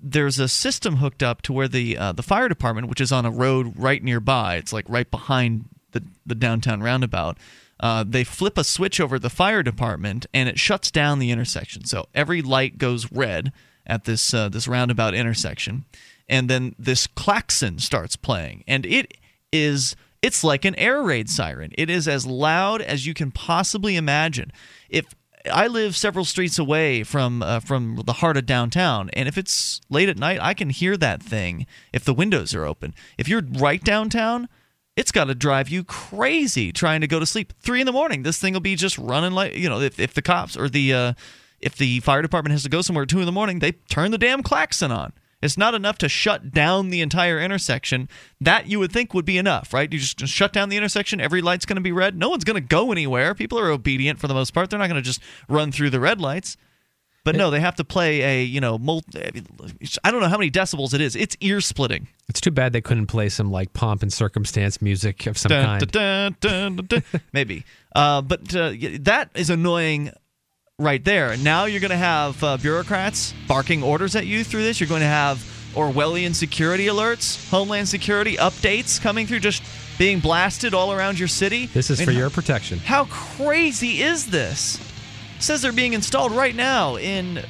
there's 0.00 0.38
a 0.40 0.48
system 0.48 0.96
hooked 0.96 1.22
up 1.22 1.42
to 1.42 1.52
where 1.52 1.68
the 1.68 1.96
uh, 1.96 2.12
the 2.12 2.22
fire 2.22 2.48
department, 2.48 2.88
which 2.88 3.00
is 3.00 3.12
on 3.12 3.24
a 3.24 3.30
road 3.30 3.72
right 3.76 4.02
nearby, 4.02 4.56
it's 4.56 4.72
like 4.72 4.84
right 4.88 5.10
behind 5.10 5.66
the 5.92 6.02
the 6.26 6.34
downtown 6.34 6.82
roundabout. 6.82 7.38
Uh, 7.78 8.04
they 8.06 8.24
flip 8.24 8.58
a 8.58 8.64
switch 8.64 9.00
over 9.00 9.18
the 9.18 9.30
fire 9.30 9.62
department 9.62 10.26
and 10.32 10.48
it 10.48 10.58
shuts 10.58 10.90
down 10.90 11.18
the 11.18 11.32
intersection. 11.32 11.84
So 11.84 12.06
every 12.14 12.40
light 12.40 12.78
goes 12.78 13.10
red 13.10 13.52
at 13.86 14.04
this 14.04 14.34
uh, 14.34 14.48
this 14.48 14.66
roundabout 14.66 15.14
intersection, 15.14 15.84
and 16.28 16.50
then 16.50 16.74
this 16.78 17.06
klaxon 17.06 17.78
starts 17.78 18.16
playing, 18.16 18.64
and 18.66 18.84
it 18.84 19.14
is 19.52 19.94
it's 20.22 20.44
like 20.44 20.64
an 20.64 20.76
air 20.76 21.02
raid 21.02 21.28
siren. 21.28 21.72
It 21.76 21.90
is 21.90 22.06
as 22.08 22.24
loud 22.24 22.80
as 22.80 23.06
you 23.06 23.12
can 23.12 23.32
possibly 23.32 23.96
imagine. 23.96 24.52
If 24.88 25.06
I 25.50 25.66
live 25.66 25.96
several 25.96 26.24
streets 26.24 26.58
away 26.58 27.02
from 27.02 27.42
uh, 27.42 27.60
from 27.60 28.02
the 28.06 28.14
heart 28.14 28.36
of 28.36 28.46
downtown, 28.46 29.10
and 29.12 29.28
if 29.28 29.36
it's 29.36 29.80
late 29.90 30.08
at 30.08 30.16
night, 30.18 30.38
I 30.40 30.54
can 30.54 30.70
hear 30.70 30.96
that 30.96 31.22
thing 31.22 31.66
if 31.92 32.04
the 32.04 32.14
windows 32.14 32.54
are 32.54 32.64
open. 32.64 32.94
If 33.18 33.28
you're 33.28 33.42
right 33.42 33.82
downtown, 33.82 34.48
it's 34.96 35.10
got 35.10 35.24
to 35.24 35.34
drive 35.34 35.68
you 35.68 35.82
crazy 35.82 36.72
trying 36.72 37.00
to 37.00 37.08
go 37.08 37.18
to 37.18 37.26
sleep. 37.26 37.52
Three 37.60 37.80
in 37.80 37.86
the 37.86 37.92
morning, 37.92 38.22
this 38.22 38.38
thing 38.38 38.52
will 38.52 38.60
be 38.60 38.76
just 38.76 38.96
running 38.98 39.32
like 39.32 39.56
you 39.56 39.68
know. 39.68 39.80
If, 39.80 39.98
if 39.98 40.14
the 40.14 40.22
cops 40.22 40.56
or 40.56 40.68
the 40.68 40.94
uh, 40.94 41.12
if 41.60 41.76
the 41.76 42.00
fire 42.00 42.22
department 42.22 42.52
has 42.52 42.62
to 42.62 42.68
go 42.68 42.82
somewhere 42.82 43.06
two 43.06 43.18
in 43.20 43.26
the 43.26 43.32
morning, 43.32 43.58
they 43.58 43.72
turn 43.72 44.12
the 44.12 44.18
damn 44.18 44.42
klaxon 44.44 44.92
on. 44.92 45.12
It's 45.42 45.58
not 45.58 45.74
enough 45.74 45.98
to 45.98 46.08
shut 46.08 46.52
down 46.52 46.90
the 46.90 47.00
entire 47.00 47.40
intersection. 47.40 48.08
That 48.40 48.68
you 48.68 48.78
would 48.78 48.92
think 48.92 49.12
would 49.12 49.24
be 49.24 49.38
enough, 49.38 49.74
right? 49.74 49.92
You 49.92 49.98
just 49.98 50.26
shut 50.28 50.52
down 50.52 50.68
the 50.68 50.76
intersection, 50.76 51.20
every 51.20 51.42
light's 51.42 51.66
going 51.66 51.76
to 51.76 51.82
be 51.82 51.92
red. 51.92 52.16
No 52.16 52.28
one's 52.28 52.44
going 52.44 52.54
to 52.54 52.66
go 52.66 52.92
anywhere. 52.92 53.34
People 53.34 53.58
are 53.58 53.70
obedient 53.70 54.20
for 54.20 54.28
the 54.28 54.34
most 54.34 54.52
part. 54.52 54.70
They're 54.70 54.78
not 54.78 54.88
going 54.88 55.02
to 55.02 55.06
just 55.06 55.20
run 55.48 55.72
through 55.72 55.90
the 55.90 56.00
red 56.00 56.20
lights. 56.20 56.56
But 57.24 57.36
no, 57.36 57.50
they 57.50 57.60
have 57.60 57.76
to 57.76 57.84
play 57.84 58.20
a, 58.22 58.42
you 58.42 58.60
know, 58.60 58.78
multi, 58.78 59.20
I 60.02 60.10
don't 60.10 60.20
know 60.20 60.28
how 60.28 60.38
many 60.38 60.50
decibels 60.50 60.92
it 60.92 61.00
is. 61.00 61.14
It's 61.14 61.36
ear 61.40 61.60
splitting. 61.60 62.08
It's 62.28 62.40
too 62.40 62.50
bad 62.50 62.72
they 62.72 62.80
couldn't 62.80 63.06
play 63.06 63.28
some 63.28 63.50
like 63.50 63.72
pomp 63.74 64.02
and 64.02 64.12
circumstance 64.12 64.82
music 64.82 65.26
of 65.26 65.38
some 65.38 65.50
dun, 65.50 65.64
kind. 65.64 65.92
Dun, 65.92 66.36
dun, 66.40 67.04
Maybe. 67.32 67.64
Uh, 67.94 68.22
but 68.22 68.54
uh, 68.56 68.72
that 69.00 69.30
is 69.36 69.50
annoying 69.50 70.10
right 70.82 71.02
there. 71.04 71.36
Now 71.36 71.64
you're 71.64 71.80
going 71.80 71.90
to 71.90 71.96
have 71.96 72.42
uh, 72.42 72.56
bureaucrats 72.56 73.34
barking 73.46 73.82
orders 73.82 74.16
at 74.16 74.26
you 74.26 74.44
through 74.44 74.64
this. 74.64 74.80
You're 74.80 74.88
going 74.88 75.00
to 75.00 75.06
have 75.06 75.38
Orwellian 75.74 76.34
security 76.34 76.86
alerts, 76.86 77.48
Homeland 77.50 77.88
Security 77.88 78.36
updates 78.36 79.00
coming 79.00 79.26
through, 79.26 79.40
just 79.40 79.62
being 79.98 80.20
blasted 80.20 80.74
all 80.74 80.92
around 80.92 81.18
your 81.18 81.28
city. 81.28 81.66
This 81.66 81.90
is 81.90 82.00
I 82.00 82.02
mean, 82.02 82.06
for 82.06 82.12
your 82.12 82.30
protection. 82.30 82.78
How 82.78 83.06
crazy 83.06 84.02
is 84.02 84.26
this? 84.26 84.76
It 85.36 85.42
says 85.42 85.62
they're 85.62 85.72
being 85.72 85.94
installed 85.94 86.32
right 86.32 86.54
now 86.54 86.96
in 86.96 87.42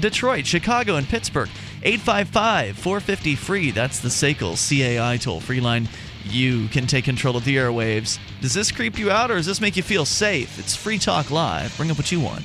Detroit, 0.00 0.46
Chicago, 0.46 0.96
and 0.96 1.06
Pittsburgh. 1.06 1.48
855 1.82 2.76
450 2.76 3.36
free. 3.36 3.70
That's 3.70 4.00
the 4.00 4.08
SACL 4.10 4.56
CAI 4.56 5.16
toll 5.16 5.40
free 5.40 5.60
line. 5.60 5.88
You 6.24 6.68
can 6.68 6.86
take 6.86 7.06
control 7.06 7.36
of 7.36 7.44
the 7.44 7.56
airwaves. 7.56 8.18
Does 8.42 8.52
this 8.52 8.70
creep 8.70 8.98
you 8.98 9.10
out 9.10 9.30
or 9.30 9.36
does 9.36 9.46
this 9.46 9.60
make 9.60 9.76
you 9.76 9.82
feel 9.82 10.04
safe? 10.04 10.58
It's 10.58 10.76
Free 10.76 10.98
Talk 10.98 11.30
Live. 11.30 11.74
Bring 11.78 11.90
up 11.90 11.96
what 11.96 12.12
you 12.12 12.20
want. 12.20 12.44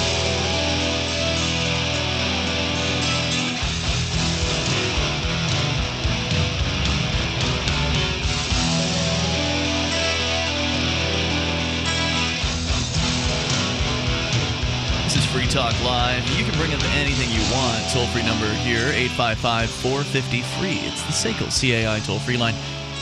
Free 15.31 15.47
Talk 15.47 15.73
Live. 15.81 16.27
You 16.37 16.43
can 16.43 16.57
bring 16.59 16.73
up 16.73 16.83
anything 16.93 17.29
you 17.31 17.41
want. 17.53 17.81
Toll 17.91 18.05
free 18.07 18.23
number 18.23 18.47
here, 18.65 18.89
855 18.89 19.69
450 19.69 20.41
free. 20.59 20.79
It's 20.85 21.01
the 21.03 21.13
SACL 21.13 21.49
CAI 21.49 21.99
toll 22.05 22.19
free 22.19 22.35
line. 22.35 22.53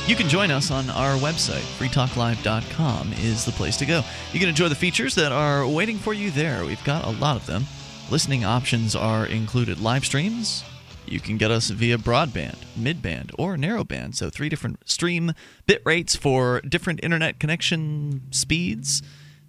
You 0.05 0.15
can 0.15 0.29
join 0.29 0.51
us 0.51 0.69
on 0.69 0.91
our 0.91 1.15
website. 1.17 1.65
freetalklive.com 1.79 3.13
is 3.13 3.45
the 3.45 3.51
place 3.51 3.77
to 3.77 3.85
go. 3.87 4.03
You 4.31 4.39
can 4.39 4.47
enjoy 4.47 4.69
the 4.69 4.75
features 4.75 5.15
that 5.15 5.31
are 5.31 5.67
waiting 5.67 5.97
for 5.97 6.13
you 6.13 6.29
there. 6.29 6.63
We've 6.65 6.83
got 6.83 7.05
a 7.05 7.09
lot 7.09 7.35
of 7.35 7.47
them. 7.47 7.65
Listening 8.11 8.45
options 8.45 8.95
are 8.95 9.25
included 9.25 9.79
live 9.79 10.05
streams. 10.05 10.63
You 11.07 11.19
can 11.19 11.37
get 11.37 11.49
us 11.49 11.71
via 11.71 11.97
broadband, 11.97 12.57
midband, 12.79 13.31
or 13.39 13.55
narrowband. 13.55 14.13
So, 14.13 14.29
three 14.29 14.49
different 14.49 14.87
stream 14.87 15.33
bit 15.65 15.81
rates 15.83 16.15
for 16.15 16.61
different 16.61 17.03
internet 17.03 17.39
connection 17.39 18.21
speeds. 18.29 19.01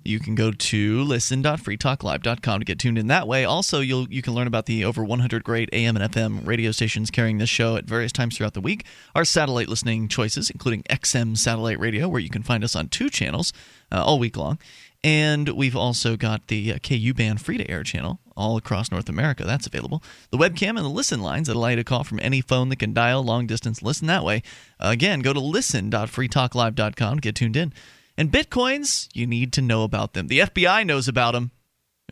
You 0.04 0.18
can 0.18 0.34
go 0.34 0.50
to 0.50 1.02
listen.freetalklive.com 1.02 2.60
to 2.60 2.64
get 2.64 2.78
tuned 2.78 2.98
in 2.98 3.08
that 3.08 3.28
way. 3.28 3.44
Also, 3.44 3.80
you'll 3.80 4.08
you 4.10 4.22
can 4.22 4.34
learn 4.34 4.46
about 4.46 4.66
the 4.66 4.84
over 4.84 5.04
100 5.04 5.44
great 5.44 5.68
AM 5.72 5.96
and 5.96 6.12
FM 6.12 6.46
radio 6.46 6.70
stations 6.70 7.10
carrying 7.10 7.38
this 7.38 7.50
show 7.50 7.76
at 7.76 7.84
various 7.84 8.12
times 8.12 8.36
throughout 8.36 8.54
the 8.54 8.60
week. 8.60 8.84
Our 9.14 9.24
satellite 9.24 9.68
listening 9.68 10.08
choices, 10.08 10.48
including 10.48 10.84
XM 10.84 11.36
Satellite 11.36 11.78
Radio, 11.78 12.08
where 12.08 12.20
you 12.20 12.30
can 12.30 12.42
find 12.42 12.64
us 12.64 12.74
on 12.74 12.88
two 12.88 13.10
channels 13.10 13.52
uh, 13.92 14.02
all 14.02 14.18
week 14.18 14.36
long. 14.36 14.58
And 15.02 15.48
we've 15.50 15.76
also 15.76 16.16
got 16.16 16.48
the 16.48 16.74
uh, 16.74 16.78
KU 16.78 17.14
band 17.14 17.40
free 17.40 17.56
to 17.56 17.70
air 17.70 17.82
channel 17.82 18.20
all 18.36 18.56
across 18.56 18.90
North 18.90 19.08
America. 19.08 19.44
That's 19.44 19.66
available. 19.66 20.02
The 20.30 20.38
webcam 20.38 20.70
and 20.70 20.78
the 20.78 20.88
listen 20.88 21.20
lines 21.20 21.48
that 21.48 21.56
allow 21.56 21.68
you 21.68 21.76
to 21.76 21.84
call 21.84 22.04
from 22.04 22.20
any 22.22 22.40
phone 22.40 22.68
that 22.68 22.78
can 22.78 22.92
dial 22.92 23.22
long 23.22 23.46
distance. 23.46 23.82
Listen 23.82 24.06
that 24.08 24.24
way. 24.24 24.42
again, 24.78 25.20
go 25.20 25.32
to 25.32 25.40
listen.freetalklive.com 25.40 27.14
to 27.16 27.20
get 27.20 27.34
tuned 27.34 27.56
in. 27.56 27.72
And 28.20 28.30
bitcoins, 28.30 29.08
you 29.14 29.26
need 29.26 29.50
to 29.54 29.62
know 29.62 29.82
about 29.82 30.12
them. 30.12 30.26
The 30.26 30.40
FBI 30.40 30.84
knows 30.84 31.08
about 31.08 31.32
them. 31.32 31.52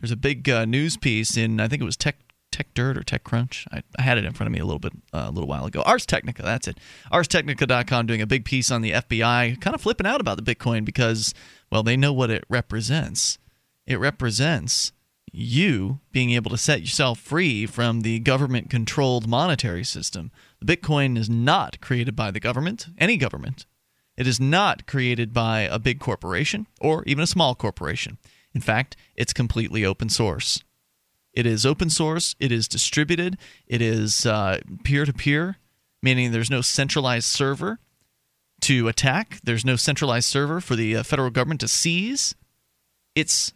There's 0.01 0.09
a 0.09 0.15
big 0.15 0.49
uh, 0.49 0.65
news 0.65 0.97
piece 0.97 1.37
in, 1.37 1.59
I 1.59 1.67
think 1.67 1.83
it 1.83 1.85
was 1.85 1.95
Tech 1.95 2.17
Tech 2.51 2.73
Dirt 2.73 2.97
or 2.97 3.01
TechCrunch. 3.01 3.67
I, 3.71 3.83
I 3.99 4.01
had 4.01 4.17
it 4.17 4.25
in 4.25 4.33
front 4.33 4.47
of 4.47 4.51
me 4.51 4.57
a 4.57 4.65
little 4.65 4.79
bit 4.79 4.93
uh, 5.13 5.25
a 5.27 5.29
little 5.29 5.47
while 5.47 5.67
ago. 5.67 5.83
Ars 5.85 6.07
Technica, 6.07 6.41
that's 6.41 6.67
it. 6.67 6.79
ArsTechnica.com 7.13 8.07
doing 8.07 8.23
a 8.23 8.25
big 8.25 8.43
piece 8.43 8.71
on 8.71 8.81
the 8.81 8.93
FBI, 8.93 9.61
kind 9.61 9.75
of 9.75 9.81
flipping 9.81 10.07
out 10.07 10.19
about 10.19 10.43
the 10.43 10.55
Bitcoin 10.55 10.83
because, 10.83 11.31
well, 11.71 11.83
they 11.83 11.95
know 11.95 12.11
what 12.11 12.31
it 12.31 12.43
represents. 12.49 13.37
It 13.85 13.99
represents 13.99 14.91
you 15.31 15.99
being 16.11 16.31
able 16.31 16.49
to 16.49 16.57
set 16.57 16.81
yourself 16.81 17.19
free 17.19 17.67
from 17.67 18.01
the 18.01 18.17
government 18.17 18.71
controlled 18.71 19.27
monetary 19.27 19.83
system. 19.83 20.31
The 20.59 20.75
Bitcoin 20.75 21.19
is 21.19 21.29
not 21.29 21.79
created 21.81 22.15
by 22.15 22.31
the 22.31 22.39
government, 22.39 22.87
any 22.97 23.15
government. 23.15 23.67
It 24.19 24.27
is 24.27 24.39
not 24.39 24.85
created 24.85 25.33
by 25.33 25.61
a 25.61 25.79
big 25.79 26.01
corporation 26.01 26.67
or 26.81 27.05
even 27.05 27.23
a 27.23 27.27
small 27.27 27.55
corporation. 27.55 28.17
In 28.53 28.59
fact, 28.59 28.97
it's 29.15 29.31
completely 29.31 29.85
open 29.85 30.09
source. 30.09 30.61
It 31.33 31.45
is 31.45 31.65
open 31.65 31.89
source, 31.89 32.35
it 32.37 32.51
is 32.51 32.67
distributed, 32.67 33.37
it 33.65 33.81
is 33.81 34.27
peer 34.83 35.05
to 35.05 35.13
peer, 35.13 35.55
meaning 36.03 36.31
there's 36.33 36.51
no 36.51 36.59
centralized 36.59 37.27
server 37.27 37.79
to 38.61 38.89
attack, 38.89 39.39
there's 39.41 39.63
no 39.63 39.77
centralized 39.77 40.27
server 40.27 40.59
for 40.59 40.75
the 40.75 40.97
uh, 40.97 41.03
federal 41.03 41.29
government 41.29 41.61
to 41.61 41.69
seize. 41.69 42.35
It's 43.15 43.53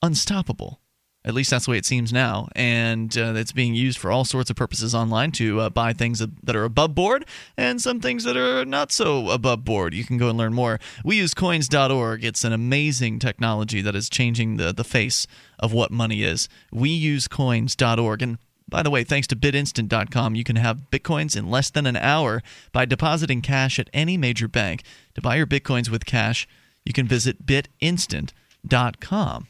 unstoppable. 0.00 0.80
At 1.24 1.34
least 1.34 1.50
that's 1.50 1.66
the 1.66 1.72
way 1.72 1.78
it 1.78 1.84
seems 1.84 2.12
now. 2.12 2.48
And 2.54 3.16
uh, 3.18 3.34
it's 3.36 3.52
being 3.52 3.74
used 3.74 3.98
for 3.98 4.10
all 4.10 4.24
sorts 4.24 4.50
of 4.50 4.56
purposes 4.56 4.94
online 4.94 5.32
to 5.32 5.60
uh, 5.60 5.68
buy 5.68 5.92
things 5.92 6.20
that 6.20 6.56
are 6.56 6.64
above 6.64 6.94
board 6.94 7.26
and 7.56 7.82
some 7.82 8.00
things 8.00 8.24
that 8.24 8.36
are 8.36 8.64
not 8.64 8.92
so 8.92 9.30
above 9.30 9.64
board. 9.64 9.94
You 9.94 10.04
can 10.04 10.16
go 10.16 10.28
and 10.28 10.38
learn 10.38 10.54
more. 10.54 10.78
We 11.04 11.16
use 11.16 11.34
coins.org. 11.34 12.24
It's 12.24 12.44
an 12.44 12.52
amazing 12.52 13.18
technology 13.18 13.82
that 13.82 13.96
is 13.96 14.08
changing 14.08 14.56
the, 14.56 14.72
the 14.72 14.84
face 14.84 15.26
of 15.58 15.72
what 15.72 15.90
money 15.90 16.22
is. 16.22 16.48
We 16.72 16.90
use 16.90 17.26
coins.org. 17.26 18.22
And 18.22 18.38
by 18.68 18.82
the 18.82 18.90
way, 18.90 19.02
thanks 19.02 19.26
to 19.28 19.36
bitinstant.com, 19.36 20.34
you 20.34 20.44
can 20.44 20.56
have 20.56 20.90
bitcoins 20.90 21.36
in 21.36 21.50
less 21.50 21.68
than 21.68 21.86
an 21.86 21.96
hour 21.96 22.42
by 22.70 22.84
depositing 22.84 23.42
cash 23.42 23.78
at 23.78 23.90
any 23.92 24.16
major 24.16 24.46
bank. 24.46 24.82
To 25.14 25.20
buy 25.20 25.36
your 25.36 25.46
bitcoins 25.46 25.90
with 25.90 26.06
cash, 26.06 26.46
you 26.84 26.92
can 26.92 27.08
visit 27.08 27.44
bitinstant.com. 27.44 29.48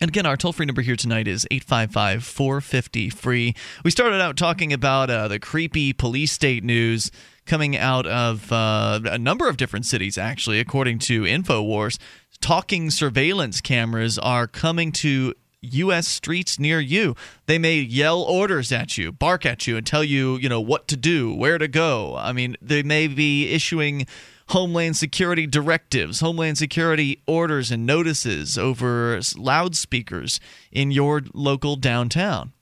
And 0.00 0.10
again, 0.10 0.26
our 0.26 0.36
toll 0.36 0.52
free 0.52 0.66
number 0.66 0.82
here 0.82 0.96
tonight 0.96 1.26
is 1.26 1.46
855 1.50 2.22
450 2.24 3.10
free. 3.10 3.54
We 3.84 3.90
started 3.90 4.20
out 4.20 4.36
talking 4.36 4.72
about 4.72 5.10
uh, 5.10 5.26
the 5.28 5.40
creepy 5.40 5.92
police 5.92 6.30
state 6.30 6.62
news 6.62 7.10
coming 7.46 7.76
out 7.76 8.06
of 8.06 8.52
uh, 8.52 9.00
a 9.04 9.18
number 9.18 9.48
of 9.48 9.56
different 9.56 9.86
cities, 9.86 10.16
actually, 10.16 10.60
according 10.60 11.00
to 11.00 11.22
InfoWars. 11.22 11.98
Talking 12.40 12.90
surveillance 12.90 13.60
cameras 13.60 14.18
are 14.18 14.46
coming 14.46 14.92
to 14.92 15.34
U.S. 15.62 16.06
streets 16.06 16.60
near 16.60 16.78
you. 16.78 17.16
They 17.46 17.58
may 17.58 17.78
yell 17.78 18.22
orders 18.22 18.70
at 18.70 18.96
you, 18.96 19.10
bark 19.10 19.44
at 19.44 19.66
you, 19.66 19.76
and 19.76 19.84
tell 19.84 20.04
you, 20.04 20.36
you 20.36 20.48
know, 20.48 20.60
what 20.60 20.86
to 20.88 20.96
do, 20.96 21.34
where 21.34 21.58
to 21.58 21.66
go. 21.66 22.14
I 22.16 22.32
mean, 22.32 22.56
they 22.62 22.84
may 22.84 23.08
be 23.08 23.48
issuing 23.52 24.06
Homeland 24.50 24.96
Security 24.96 25.46
directives, 25.46 26.20
Homeland 26.20 26.58
Security 26.58 27.22
orders 27.26 27.70
and 27.70 27.84
notices 27.84 28.56
over 28.56 29.20
loudspeakers 29.36 30.40
in 30.72 30.90
your 30.90 31.22
local 31.34 31.76
downtown. 31.76 32.52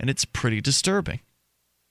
And 0.00 0.10
it's 0.10 0.24
pretty 0.24 0.60
disturbing. 0.60 1.20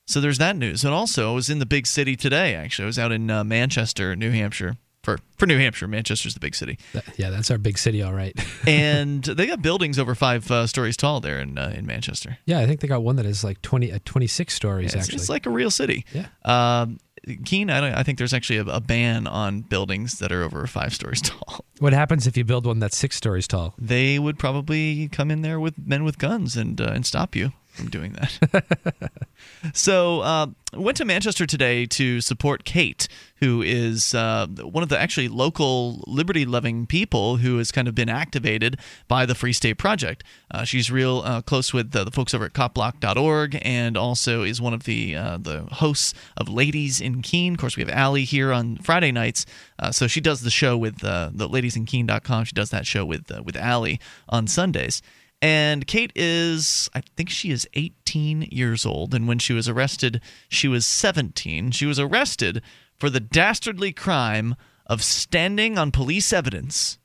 So 0.06 0.22
there's 0.22 0.38
that 0.38 0.56
news. 0.56 0.84
And 0.84 0.94
also, 0.94 1.32
I 1.32 1.36
was 1.36 1.50
in 1.50 1.60
the 1.60 1.66
big 1.66 1.86
city 1.86 2.16
today, 2.16 2.56
actually. 2.56 2.84
I 2.84 2.88
was 2.88 3.00
out 3.00 3.12
in 3.12 3.30
uh, 3.30 3.44
Manchester, 3.44 4.16
New 4.16 4.32
Hampshire. 4.32 4.78
For, 5.04 5.20
for 5.38 5.46
New 5.46 5.58
Hampshire, 5.58 5.88
Manchester's 5.88 6.34
the 6.34 6.42
big 6.42 6.54
city. 6.54 6.78
Yeah, 7.16 7.30
that's 7.30 7.50
our 7.50 7.58
big 7.58 7.78
city, 7.78 8.02
all 8.02 8.14
right. 8.14 8.38
and 8.68 9.24
they 9.24 9.46
got 9.46 9.62
buildings 9.62 9.98
over 9.98 10.16
five 10.16 10.50
uh, 10.52 10.68
stories 10.68 10.98
tall 10.98 11.22
there 11.22 11.40
in 11.40 11.58
uh, 11.58 11.74
in 11.74 11.86
Manchester. 11.86 12.40
Yeah, 12.46 12.60
I 12.60 12.66
think 12.66 12.82
they 12.82 12.90
got 12.90 13.04
one 13.04 13.16
that 13.16 13.26
is 13.26 13.42
like 13.42 13.62
20, 13.62 13.94
uh, 13.94 14.00
26 14.04 14.54
stories, 14.54 14.92
yeah, 14.94 15.00
it's, 15.00 15.08
actually. 15.08 15.16
It's 15.16 15.30
like 15.30 15.46
a 15.46 15.50
real 15.50 15.72
city. 15.72 16.06
Yeah. 16.14 16.28
Um, 16.44 17.00
Keene, 17.46 17.70
I, 17.70 18.00
I, 18.00 18.04
think 18.04 18.18
there's 18.18 18.34
actually 18.34 18.58
a, 18.58 18.66
a, 18.66 18.80
ban 18.80 19.28
on 19.28 19.62
buildings 19.62 20.20
that 20.20 20.32
are 20.32 20.44
over 20.44 20.66
five 20.68 20.94
stories 20.94 21.22
tall. 21.24 21.66
What 21.80 21.94
happens 21.94 22.26
if 22.26 22.38
you 22.38 22.44
build 22.44 22.66
one 22.66 22.80
that's 22.80 22.98
six 22.98 23.16
stories 23.16 23.48
tall? 23.48 23.74
They 23.78 24.18
would 24.18 24.40
probably 24.40 25.10
come 25.10 25.30
in 25.30 25.42
there 25.42 25.60
with 25.60 25.76
men 25.78 26.04
with 26.04 26.18
guns 26.18 26.56
and 26.56 26.80
uh, 26.80 26.86
and 26.86 27.06
stop 27.06 27.36
you 27.36 27.52
from 27.78 27.90
doing 27.90 28.14
that. 28.14 29.12
so, 29.74 30.22
uh, 30.22 30.48
went 30.74 30.98
to 30.98 31.06
Manchester 31.06 31.46
today 31.46 31.86
to 31.86 32.20
support 32.20 32.66
Kate, 32.66 33.08
who 33.38 33.62
is 33.62 34.14
uh, 34.14 34.48
one 34.48 34.84
of 34.84 34.90
the 34.90 35.00
actually 35.00 35.28
local 35.28 36.04
liberty 36.08 36.46
loving 36.46 36.86
people 36.86 37.38
who 37.38 37.58
has 37.58 37.72
kind 37.72 37.88
of 37.88 37.96
been 37.96 38.10
activated 38.10 38.78
by 39.08 39.26
the 39.26 39.36
Free 39.36 39.54
State 39.54 39.76
Project. 39.76 40.24
Uh, 40.52 40.64
she's 40.64 40.92
real 40.92 41.22
uh, 41.24 41.42
close 41.42 41.74
with 41.74 41.92
the 41.92 42.10
folks 42.12 42.34
over 42.34 42.46
at 42.46 42.54
copblock.org 42.54 43.60
and 43.62 43.96
also 43.96 44.44
is 44.44 44.60
one 44.60 44.74
of 44.74 44.84
the 44.84 45.16
uh, 45.16 45.38
the 45.38 45.62
hosts 45.74 46.14
of 46.36 46.50
Ladies 46.50 47.00
in 47.00 47.22
Keene. 47.22 47.54
Of 47.54 47.60
course, 47.60 47.78
we 47.78 47.84
have 47.84 47.90
Allie 47.90 48.26
here 48.26 48.52
on 48.52 48.78
Friday 48.78 49.12
nights, 49.12 49.46
uh, 49.80 49.92
so 49.92 50.08
she 50.08 50.20
does 50.20 50.42
the 50.42 50.52
show 50.52 50.78
with 50.78 51.04
uh, 51.04 51.30
the 51.34 51.48
ladiesinkeene.com. 51.48 52.46
She 52.46 52.54
does 52.54 52.72
that 52.72 52.86
show 52.86 53.06
with 53.06 53.32
with 53.44 53.56
Allie 53.56 54.00
on 54.28 54.48
Sundays. 54.48 55.02
And 55.42 55.86
Kate 55.86 56.12
is, 56.16 56.90
I 56.96 57.02
think 57.02 57.30
she 57.30 57.52
is 57.52 57.68
18 57.74 58.44
years 58.52 58.86
old. 58.86 59.14
And 59.14 59.28
when 59.28 59.40
she 59.40 59.54
was 59.54 59.70
arrested, 59.70 60.22
she 60.50 60.68
was 60.68 60.86
17. 60.86 61.72
She 61.72 61.86
was 61.86 62.00
arrested 62.00 62.62
for 62.96 63.10
the 63.10 63.20
dastardly 63.20 63.94
crime 63.94 64.56
of 64.88 65.04
standing 65.04 65.78
on 65.78 65.92
police 65.92 66.34
evidence. 66.34 66.98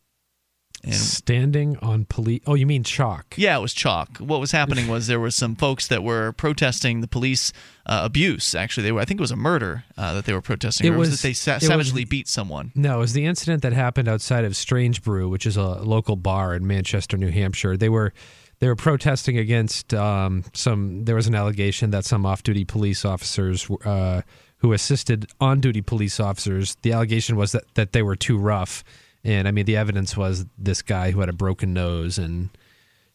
And 0.84 0.94
standing 0.94 1.76
on 1.78 2.06
police. 2.06 2.40
Oh, 2.44 2.54
you 2.54 2.66
mean 2.66 2.82
chalk? 2.82 3.34
Yeah, 3.36 3.56
it 3.56 3.60
was 3.60 3.72
chalk. 3.72 4.18
What 4.18 4.40
was 4.40 4.50
happening 4.50 4.88
was 4.88 5.06
there 5.06 5.20
were 5.20 5.30
some 5.30 5.54
folks 5.54 5.86
that 5.86 6.02
were 6.02 6.32
protesting 6.32 7.02
the 7.02 7.06
police 7.06 7.52
uh, 7.86 8.00
abuse. 8.02 8.52
Actually, 8.54 8.84
they 8.84 8.92
were. 8.92 9.00
I 9.00 9.04
think 9.04 9.20
it 9.20 9.22
was 9.22 9.30
a 9.30 9.36
murder 9.36 9.84
uh, 9.96 10.14
that 10.14 10.24
they 10.24 10.32
were 10.32 10.40
protesting. 10.40 10.86
It 10.88 10.96
was, 10.96 11.10
was 11.10 11.22
that 11.22 11.28
they 11.28 11.34
sa- 11.34 11.58
savagely 11.58 12.02
was, 12.02 12.08
beat 12.08 12.26
someone. 12.26 12.72
No, 12.74 12.96
it 12.96 12.98
was 12.98 13.12
the 13.12 13.24
incident 13.26 13.62
that 13.62 13.72
happened 13.72 14.08
outside 14.08 14.44
of 14.44 14.56
Strange 14.56 15.04
Brew, 15.04 15.28
which 15.28 15.46
is 15.46 15.56
a 15.56 15.62
local 15.62 16.16
bar 16.16 16.52
in 16.54 16.66
Manchester, 16.66 17.16
New 17.16 17.30
Hampshire. 17.30 17.76
They 17.76 17.88
were 17.88 18.12
they 18.58 18.66
were 18.66 18.74
protesting 18.74 19.38
against 19.38 19.94
um, 19.94 20.42
some. 20.52 21.04
There 21.04 21.14
was 21.14 21.28
an 21.28 21.36
allegation 21.36 21.92
that 21.92 22.04
some 22.04 22.26
off-duty 22.26 22.64
police 22.64 23.04
officers 23.04 23.70
uh, 23.84 24.22
who 24.58 24.72
assisted 24.72 25.30
on 25.40 25.60
duty 25.60 25.80
police 25.80 26.18
officers. 26.18 26.76
The 26.82 26.92
allegation 26.92 27.36
was 27.36 27.52
that, 27.52 27.72
that 27.74 27.92
they 27.92 28.02
were 28.02 28.16
too 28.16 28.36
rough. 28.36 28.82
And 29.24 29.46
I 29.46 29.50
mean, 29.50 29.66
the 29.66 29.76
evidence 29.76 30.16
was 30.16 30.46
this 30.58 30.82
guy 30.82 31.10
who 31.12 31.20
had 31.20 31.28
a 31.28 31.34
broken 31.34 31.72
nose. 31.72 32.18
And 32.18 32.50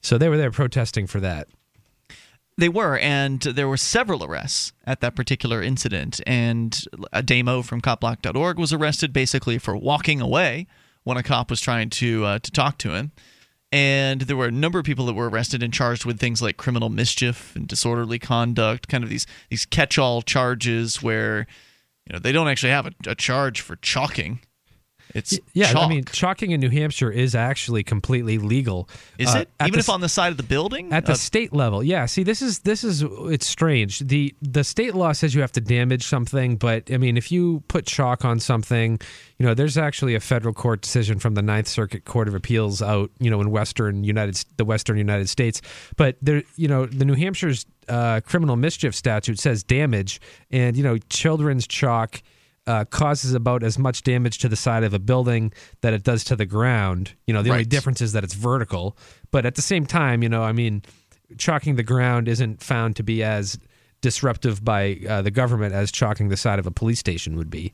so 0.02 0.18
they 0.18 0.30
were 0.30 0.38
there 0.38 0.52
protesting 0.52 1.08
for 1.08 1.20
that. 1.20 1.48
They 2.60 2.70
were, 2.70 2.98
and 2.98 3.40
there 3.42 3.68
were 3.68 3.78
several 3.78 4.24
arrests 4.24 4.74
at 4.86 5.00
that 5.02 5.16
particular 5.16 5.62
incident. 5.62 6.22
And 6.26 6.72
Ademo 7.14 7.64
from 7.64 7.82
copblock.org 7.82 8.58
was 8.58 8.74
arrested 8.74 9.14
basically 9.14 9.60
for 9.60 9.78
walking 9.78 10.22
away 10.22 10.66
when 11.04 11.18
a 11.18 11.24
cop 11.24 11.50
was 11.50 11.62
trying 11.62 11.90
to 11.90 12.26
uh, 12.26 12.40
to 12.40 12.52
talk 12.52 12.78
to 12.80 12.94
him. 12.94 13.12
And 13.72 14.22
there 14.22 14.38
were 14.38 14.48
a 14.48 14.52
number 14.52 14.80
of 14.80 14.86
people 14.86 15.06
that 15.06 15.14
were 15.14 15.30
arrested 15.30 15.62
and 15.62 15.74
charged 15.74 16.06
with 16.06 16.20
things 16.20 16.42
like 16.42 16.58
criminal 16.58 16.90
mischief 16.90 17.56
and 17.56 17.68
disorderly 17.68 18.18
conduct, 18.18 18.88
kind 18.88 19.04
of 19.04 19.10
these 19.10 19.28
these 19.50 19.66
catch-all 19.66 20.22
charges 20.22 21.04
where 21.04 21.48
you 22.06 22.14
know 22.14 22.20
they 22.20 22.32
don't 22.32 22.48
actually 22.48 22.72
have 22.72 22.88
a, 22.88 22.92
a 23.08 23.16
charge 23.16 23.62
for 23.62 23.76
chalking. 23.78 24.40
It's 25.18 25.40
yeah. 25.54 25.72
chalk. 25.72 25.86
I 25.86 25.90
mean, 25.90 26.06
chalking 26.06 26.52
in 26.52 26.60
New 26.60 26.70
Hampshire 26.70 27.12
is 27.12 27.36
actually 27.36 27.84
completely 27.84 28.38
legal. 28.38 28.88
is 29.18 29.34
Uh, 29.34 29.40
it 29.40 29.50
even 29.62 29.74
the 29.74 29.80
if 29.80 29.90
on 29.90 30.02
the 30.02 30.10
side 30.10 30.32
of 30.32 30.38
the 30.38 30.44
building? 30.44 30.94
at 30.94 31.06
the 31.06 31.12
Uh, 31.14 31.16
state 31.16 31.54
level 31.54 31.84
yeah 31.84 32.06
see 32.06 32.24
this 32.24 32.42
is 32.42 32.60
this 32.60 32.84
is 32.84 33.04
it's 33.32 33.46
strange 33.48 34.00
the 34.00 34.34
the 34.42 34.64
state 34.64 34.94
law 34.96 35.12
says 35.12 35.34
you 35.36 35.42
have 35.42 35.52
to 35.52 35.62
damage 35.62 36.06
something 36.06 36.56
but 36.56 36.90
i 36.92 36.98
mean 36.98 37.18
if 37.18 37.32
you 37.32 37.62
put 37.68 37.86
chalk 37.86 38.24
on 38.24 38.40
something 38.40 39.00
you 39.38 39.46
know 39.46 39.54
there's 39.54 39.78
actually 39.78 40.16
a 40.16 40.20
federal 40.20 40.54
court 40.54 40.82
decision 40.82 41.20
from 41.20 41.34
the 41.36 41.42
ninth 41.42 41.68
circuit 41.68 42.06
court 42.06 42.28
of 42.28 42.36
appeals 42.36 42.82
out 42.82 43.10
you 43.20 43.30
know 43.30 43.42
in 43.42 43.50
western 43.52 44.04
united 44.04 44.44
the 44.58 44.66
western 44.66 44.98
united 44.98 45.28
states 45.28 45.62
but 45.98 46.16
there 46.22 46.44
you 46.56 46.68
know 46.68 46.86
the 46.86 47.06
new 47.06 47.16
hampshire's 47.16 47.66
uh, 47.90 48.20
criminal 48.26 48.56
mischief 48.56 48.94
statute 48.94 49.40
says 49.40 49.64
damage 49.64 50.20
and 50.52 50.76
you 50.78 50.84
know 50.84 50.98
children's 51.10 51.66
chalk 51.68 52.22
uh, 52.68 52.86
causes 52.86 53.34
about 53.34 53.64
as 53.64 53.80
much 53.80 54.04
damage 54.04 54.38
to 54.40 54.50
the 54.50 54.56
side 54.56 54.84
of 54.84 54.94
a 54.94 55.00
building 55.00 55.52
that 55.82 55.94
it 55.94 56.04
does 56.04 56.24
to 56.26 56.36
the 56.36 56.46
ground. 56.46 57.14
You 57.26 57.34
know, 57.34 57.42
the 57.42 57.52
only 57.52 57.66
difference 57.66 58.02
is 58.02 58.12
that 58.14 58.24
it's 58.24 58.34
vertical. 58.36 58.98
But 59.32 59.46
at 59.46 59.56
the 59.56 59.62
same 59.62 59.86
time, 59.86 60.22
you 60.22 60.30
know, 60.30 60.44
I 60.44 60.52
mean, 60.52 60.84
chalking 61.38 61.76
the 61.78 61.84
ground 61.84 62.28
isn't 62.28 62.62
found 62.62 62.96
to 62.98 63.04
be 63.04 63.24
as 63.24 63.58
disruptive 64.02 64.64
by 64.64 65.00
uh, 65.10 65.22
the 65.24 65.32
government 65.32 65.74
as 65.74 65.92
chalking 65.92 66.30
the 66.30 66.38
side 66.38 66.60
of 66.60 66.68
a 66.68 66.72
police 66.72 67.00
station 67.00 67.36
would 67.38 67.50
be. 67.50 67.74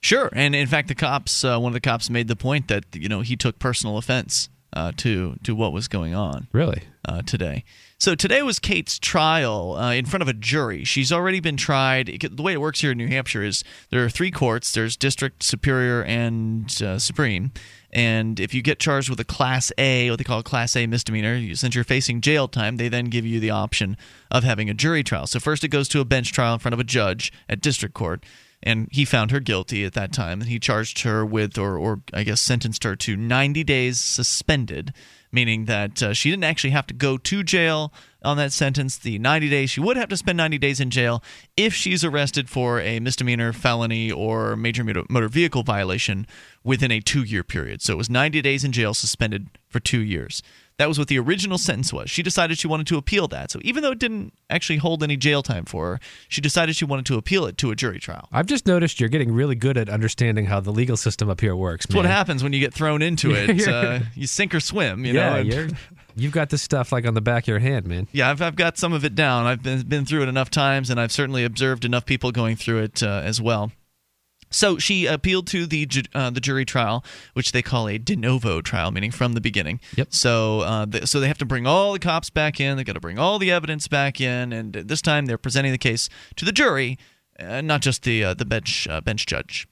Sure, 0.00 0.30
and 0.32 0.54
in 0.54 0.68
fact, 0.68 0.86
the 0.86 0.94
cops, 0.94 1.42
uh, 1.44 1.58
one 1.58 1.70
of 1.70 1.74
the 1.74 1.80
cops, 1.80 2.08
made 2.08 2.28
the 2.28 2.36
point 2.36 2.68
that 2.68 2.84
you 2.94 3.08
know 3.08 3.20
he 3.20 3.36
took 3.36 3.58
personal 3.58 3.98
offense 3.98 4.48
uh, 4.72 4.92
to 4.98 5.34
to 5.42 5.56
what 5.56 5.72
was 5.72 5.88
going 5.88 6.14
on 6.14 6.46
Really? 6.52 6.82
uh, 7.04 7.22
today. 7.22 7.64
So 8.00 8.14
today 8.14 8.42
was 8.42 8.60
Kate's 8.60 8.96
trial 8.96 9.74
uh, 9.74 9.90
in 9.90 10.06
front 10.06 10.22
of 10.22 10.28
a 10.28 10.32
jury. 10.32 10.84
She's 10.84 11.10
already 11.10 11.40
been 11.40 11.56
tried. 11.56 12.06
The 12.06 12.42
way 12.42 12.52
it 12.52 12.60
works 12.60 12.80
here 12.80 12.92
in 12.92 12.98
New 12.98 13.08
Hampshire 13.08 13.42
is 13.42 13.64
there 13.90 14.04
are 14.04 14.08
three 14.08 14.30
courts. 14.30 14.70
There's 14.70 14.96
district, 14.96 15.42
superior, 15.42 16.04
and 16.04 16.70
uh, 16.80 17.00
supreme. 17.00 17.50
And 17.92 18.38
if 18.38 18.54
you 18.54 18.62
get 18.62 18.78
charged 18.78 19.10
with 19.10 19.18
a 19.18 19.24
class 19.24 19.72
A, 19.78 20.10
what 20.10 20.18
they 20.18 20.24
call 20.24 20.38
a 20.38 20.44
class 20.44 20.76
A 20.76 20.86
misdemeanor, 20.86 21.56
since 21.56 21.74
you're 21.74 21.82
facing 21.82 22.20
jail 22.20 22.46
time, 22.46 22.76
they 22.76 22.88
then 22.88 23.06
give 23.06 23.26
you 23.26 23.40
the 23.40 23.50
option 23.50 23.96
of 24.30 24.44
having 24.44 24.70
a 24.70 24.74
jury 24.74 25.02
trial. 25.02 25.26
So 25.26 25.40
first 25.40 25.64
it 25.64 25.68
goes 25.68 25.88
to 25.88 26.00
a 26.00 26.04
bench 26.04 26.30
trial 26.30 26.54
in 26.54 26.60
front 26.60 26.74
of 26.74 26.80
a 26.80 26.84
judge 26.84 27.32
at 27.48 27.60
district 27.60 27.96
court 27.96 28.22
and 28.62 28.88
he 28.90 29.04
found 29.04 29.30
her 29.30 29.40
guilty 29.40 29.84
at 29.84 29.92
that 29.94 30.12
time 30.12 30.40
and 30.40 30.50
he 30.50 30.58
charged 30.58 31.02
her 31.02 31.24
with 31.24 31.56
or, 31.56 31.78
or 31.78 32.00
i 32.12 32.24
guess 32.24 32.40
sentenced 32.40 32.84
her 32.84 32.96
to 32.96 33.16
90 33.16 33.62
days 33.64 34.00
suspended 34.00 34.92
meaning 35.32 35.66
that 35.66 36.02
uh, 36.02 36.12
she 36.12 36.30
didn't 36.30 36.44
actually 36.44 36.70
have 36.70 36.86
to 36.86 36.94
go 36.94 37.18
to 37.18 37.42
jail 37.42 37.92
on 38.22 38.36
that 38.36 38.52
sentence. 38.52 38.96
The 38.96 39.18
90 39.18 39.48
days 39.48 39.70
she 39.70 39.80
would 39.80 39.96
have 39.96 40.08
to 40.08 40.16
spend 40.16 40.36
90 40.36 40.58
days 40.58 40.80
in 40.80 40.90
jail 40.90 41.22
if 41.56 41.74
she's 41.74 42.04
arrested 42.04 42.48
for 42.48 42.80
a 42.80 43.00
misdemeanor 43.00 43.52
felony 43.52 44.10
or 44.10 44.56
major 44.56 44.84
motor 44.84 45.28
vehicle 45.28 45.62
violation 45.62 46.26
within 46.64 46.90
a 46.90 47.00
two 47.00 47.22
year 47.22 47.44
period. 47.44 47.82
So 47.82 47.94
it 47.94 47.96
was 47.96 48.10
90 48.10 48.40
days 48.42 48.64
in 48.64 48.72
jail 48.72 48.94
suspended 48.94 49.48
for 49.68 49.80
two 49.80 50.00
years 50.00 50.42
that 50.78 50.88
was 50.88 50.98
what 50.98 51.08
the 51.08 51.18
original 51.18 51.58
sentence 51.58 51.92
was. 51.92 52.08
She 52.08 52.22
decided 52.22 52.58
she 52.58 52.66
wanted 52.68 52.86
to 52.86 52.96
appeal 52.96 53.28
that. 53.28 53.50
So 53.50 53.58
even 53.62 53.82
though 53.82 53.90
it 53.90 53.98
didn't 53.98 54.32
actually 54.48 54.78
hold 54.78 55.02
any 55.02 55.16
jail 55.16 55.42
time 55.42 55.64
for 55.64 55.86
her, 55.94 56.00
she 56.28 56.40
decided 56.40 56.76
she 56.76 56.84
wanted 56.84 57.04
to 57.06 57.16
appeal 57.16 57.46
it 57.46 57.58
to 57.58 57.70
a 57.70 57.74
jury 57.76 57.98
trial. 57.98 58.28
I've 58.32 58.46
just 58.46 58.66
noticed 58.66 59.00
you're 59.00 59.08
getting 59.08 59.32
really 59.32 59.56
good 59.56 59.76
at 59.76 59.88
understanding 59.88 60.46
how 60.46 60.60
the 60.60 60.70
legal 60.72 60.96
system 60.96 61.28
up 61.28 61.40
here 61.40 61.56
works. 61.56 61.86
That's 61.86 61.96
what 61.96 62.06
happens 62.06 62.42
when 62.42 62.52
you 62.52 62.60
get 62.60 62.72
thrown 62.72 63.02
into 63.02 63.30
it. 63.34 63.66
Uh, 63.68 64.00
you 64.14 64.26
sink 64.26 64.54
or 64.54 64.60
swim, 64.60 65.04
you 65.04 65.14
yeah, 65.14 65.42
know. 65.42 65.56
and- 65.58 65.76
you've 66.14 66.32
got 66.32 66.50
this 66.50 66.62
stuff 66.62 66.90
like 66.92 67.06
on 67.06 67.14
the 67.14 67.20
back 67.20 67.44
of 67.44 67.48
your 67.48 67.58
hand, 67.60 67.86
man. 67.86 68.08
yeah, 68.12 68.30
I've, 68.30 68.40
I've 68.42 68.56
got 68.56 68.76
some 68.78 68.92
of 68.92 69.04
it 69.04 69.14
down. 69.14 69.46
I've 69.46 69.62
been, 69.62 69.82
been 69.82 70.04
through 70.04 70.22
it 70.22 70.28
enough 70.28 70.50
times, 70.50 70.90
and 70.90 71.00
I've 71.00 71.12
certainly 71.12 71.44
observed 71.44 71.84
enough 71.84 72.06
people 72.06 72.32
going 72.32 72.56
through 72.56 72.78
it 72.82 73.02
uh, 73.02 73.22
as 73.24 73.40
well. 73.40 73.70
So 74.50 74.78
she 74.78 75.06
appealed 75.06 75.46
to 75.48 75.66
the 75.66 75.88
uh, 76.14 76.30
the 76.30 76.40
jury 76.40 76.64
trial, 76.64 77.04
which 77.34 77.52
they 77.52 77.62
call 77.62 77.88
a 77.88 77.98
de 77.98 78.16
novo 78.16 78.60
trial, 78.60 78.90
meaning 78.90 79.10
from 79.10 79.34
the 79.34 79.40
beginning. 79.40 79.80
Yep. 79.96 80.08
So 80.10 80.60
uh, 80.60 80.86
th- 80.86 81.06
so 81.06 81.20
they 81.20 81.28
have 81.28 81.38
to 81.38 81.46
bring 81.46 81.66
all 81.66 81.92
the 81.92 81.98
cops 81.98 82.30
back 82.30 82.60
in. 82.60 82.76
They 82.76 82.84
got 82.84 82.94
to 82.94 83.00
bring 83.00 83.18
all 83.18 83.38
the 83.38 83.50
evidence 83.50 83.88
back 83.88 84.20
in, 84.20 84.52
and 84.52 84.72
this 84.72 85.02
time 85.02 85.26
they're 85.26 85.38
presenting 85.38 85.72
the 85.72 85.78
case 85.78 86.08
to 86.36 86.44
the 86.44 86.52
jury, 86.52 86.98
uh, 87.38 87.60
not 87.60 87.82
just 87.82 88.02
the 88.02 88.24
uh, 88.24 88.34
the 88.34 88.44
bench 88.44 88.88
uh, 88.88 89.00
bench 89.00 89.26
judge. 89.26 89.66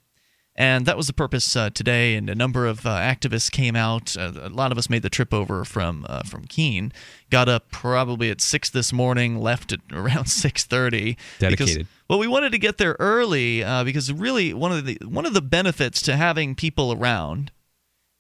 And 0.59 0.87
that 0.87 0.97
was 0.97 1.07
the 1.07 1.12
purpose 1.12 1.55
uh, 1.55 1.71
today. 1.71 2.16
And 2.16 2.31
a 2.31 2.35
number 2.35 2.66
of 2.66 2.87
uh, 2.87 2.97
activists 2.97 3.51
came 3.51 3.77
out. 3.77 4.16
Uh, 4.16 4.33
a 4.40 4.49
lot 4.49 4.73
of 4.73 4.79
us 4.79 4.88
made 4.88 5.03
the 5.03 5.11
trip 5.11 5.35
over 5.35 5.64
from 5.64 6.07
uh, 6.09 6.23
from 6.23 6.45
Keene. 6.47 6.92
Got 7.31 7.49
up 7.49 7.71
probably 7.71 8.31
at 8.31 8.40
six 8.40 8.71
this 8.71 8.92
morning. 8.92 9.38
Left 9.38 9.73
at 9.73 9.81
around 9.92 10.27
six 10.27 10.64
thirty. 10.64 11.16
Dedicated. 11.38 11.87
Well, 12.09 12.19
we 12.19 12.27
wanted 12.27 12.53
to 12.53 12.59
get 12.59 12.79
there 12.79 12.97
early 12.99 13.62
uh, 13.62 13.85
because 13.85 14.12
really 14.12 14.55
one 14.55 14.73
of 14.73 14.87
the 14.87 14.99
one 15.05 15.27
of 15.27 15.35
the 15.35 15.42
benefits 15.42 16.01
to 16.03 16.16
having 16.16 16.55
people 16.55 16.92
around 16.92 17.51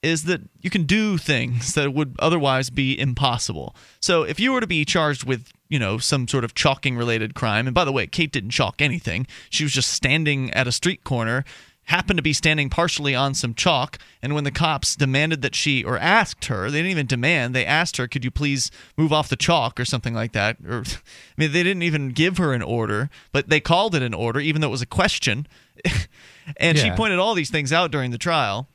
is 0.02 0.24
that 0.24 0.40
you 0.60 0.70
can 0.70 0.84
do 0.84 1.18
things 1.18 1.74
that 1.74 1.92
would 1.92 2.14
otherwise 2.18 2.70
be 2.70 2.98
impossible. 2.98 3.74
So 4.00 4.22
if 4.22 4.38
you 4.38 4.52
were 4.52 4.60
to 4.60 4.66
be 4.66 4.84
charged 4.84 5.24
with, 5.24 5.50
you 5.68 5.78
know, 5.78 5.98
some 5.98 6.28
sort 6.28 6.44
of 6.44 6.54
chalking 6.54 6.96
related 6.96 7.34
crime, 7.34 7.66
and 7.66 7.74
by 7.74 7.84
the 7.84 7.92
way, 7.92 8.06
Kate 8.06 8.30
didn't 8.30 8.50
chalk 8.50 8.80
anything. 8.80 9.26
She 9.50 9.64
was 9.64 9.72
just 9.72 9.90
standing 9.90 10.52
at 10.52 10.68
a 10.68 10.72
street 10.72 11.02
corner, 11.02 11.44
happened 11.86 12.18
to 12.18 12.22
be 12.22 12.32
standing 12.32 12.68
partially 12.68 13.14
on 13.14 13.34
some 13.34 13.54
chalk, 13.54 13.98
and 14.22 14.34
when 14.34 14.44
the 14.44 14.50
cops 14.50 14.96
demanded 14.96 15.42
that 15.42 15.54
she 15.54 15.82
or 15.82 15.98
asked 15.98 16.46
her, 16.46 16.70
they 16.70 16.78
didn't 16.78 16.90
even 16.90 17.06
demand, 17.06 17.54
they 17.54 17.64
asked 17.64 17.96
her, 17.96 18.06
"Could 18.06 18.24
you 18.24 18.30
please 18.30 18.70
move 18.96 19.12
off 19.12 19.28
the 19.28 19.36
chalk?" 19.36 19.80
or 19.80 19.84
something 19.84 20.14
like 20.14 20.32
that. 20.32 20.56
Or 20.66 20.78
I 20.86 21.02
mean, 21.36 21.52
they 21.52 21.62
didn't 21.62 21.82
even 21.82 22.10
give 22.10 22.38
her 22.38 22.52
an 22.52 22.62
order, 22.62 23.10
but 23.32 23.48
they 23.48 23.60
called 23.60 23.94
it 23.94 24.02
an 24.02 24.14
order 24.14 24.40
even 24.40 24.60
though 24.60 24.68
it 24.68 24.70
was 24.70 24.82
a 24.82 24.86
question. 24.86 25.46
and 26.56 26.78
she 26.78 26.90
pointed 26.90 27.18
all 27.18 27.34
these 27.34 27.50
things 27.50 27.72
out 27.72 27.90
during 27.90 28.10
the 28.10 28.18
trial. 28.18 28.68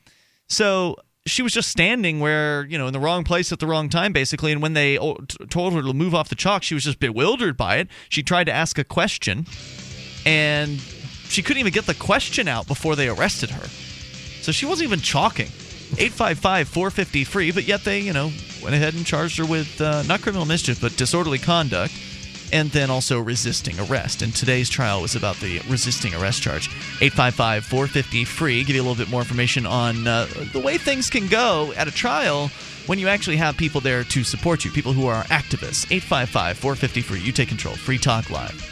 So 0.48 0.96
she 1.26 1.42
was 1.42 1.52
just 1.52 1.68
standing 1.68 2.20
where, 2.20 2.64
you 2.66 2.76
know, 2.76 2.86
in 2.86 2.92
the 2.92 3.00
wrong 3.00 3.24
place 3.24 3.52
at 3.52 3.58
the 3.58 3.66
wrong 3.66 3.88
time, 3.88 4.12
basically. 4.12 4.52
And 4.52 4.60
when 4.60 4.72
they 4.72 4.96
told 5.50 5.72
her 5.72 5.82
to 5.82 5.92
move 5.92 6.14
off 6.14 6.28
the 6.28 6.34
chalk, 6.34 6.62
she 6.62 6.74
was 6.74 6.84
just 6.84 6.98
bewildered 6.98 7.56
by 7.56 7.76
it. 7.76 7.88
She 8.08 8.22
tried 8.22 8.44
to 8.44 8.52
ask 8.52 8.78
a 8.78 8.84
question, 8.84 9.46
and 10.26 10.80
she 11.32 11.42
couldn't 11.42 11.60
even 11.60 11.72
get 11.72 11.86
the 11.86 11.94
question 11.94 12.46
out 12.46 12.66
before 12.66 12.94
they 12.94 13.08
arrested 13.08 13.50
her. 13.50 13.66
So 14.42 14.52
she 14.52 14.66
wasn't 14.66 14.88
even 14.88 15.00
chalking. 15.00 15.48
855 15.98 16.68
450 16.68 17.24
free, 17.24 17.50
but 17.52 17.64
yet 17.64 17.84
they, 17.84 18.00
you 18.00 18.12
know, 18.12 18.30
went 18.62 18.74
ahead 18.74 18.94
and 18.94 19.04
charged 19.04 19.38
her 19.38 19.46
with 19.46 19.80
uh, 19.80 20.02
not 20.04 20.22
criminal 20.22 20.46
mischief, 20.46 20.80
but 20.80 20.96
disorderly 20.96 21.38
conduct, 21.38 21.92
and 22.52 22.70
then 22.70 22.90
also 22.90 23.20
resisting 23.20 23.78
arrest. 23.80 24.22
And 24.22 24.34
today's 24.34 24.68
trial 24.68 25.02
was 25.02 25.16
about 25.16 25.36
the 25.36 25.60
resisting 25.68 26.14
arrest 26.14 26.42
charge. 26.42 26.68
855 27.00 27.64
450 27.64 28.24
free. 28.24 28.64
Give 28.64 28.76
you 28.76 28.82
a 28.82 28.84
little 28.84 29.02
bit 29.02 29.10
more 29.10 29.20
information 29.20 29.66
on 29.66 30.06
uh, 30.06 30.26
the 30.52 30.60
way 30.60 30.78
things 30.78 31.10
can 31.10 31.28
go 31.28 31.72
at 31.76 31.88
a 31.88 31.92
trial 31.92 32.48
when 32.86 32.98
you 32.98 33.08
actually 33.08 33.36
have 33.36 33.56
people 33.56 33.80
there 33.80 34.02
to 34.04 34.24
support 34.24 34.64
you, 34.64 34.70
people 34.70 34.92
who 34.92 35.06
are 35.06 35.24
activists. 35.24 35.86
855 35.90 36.58
450 36.58 37.02
free. 37.02 37.20
You 37.20 37.32
take 37.32 37.48
control. 37.48 37.74
Free 37.74 37.98
Talk 37.98 38.30
Live. 38.30 38.71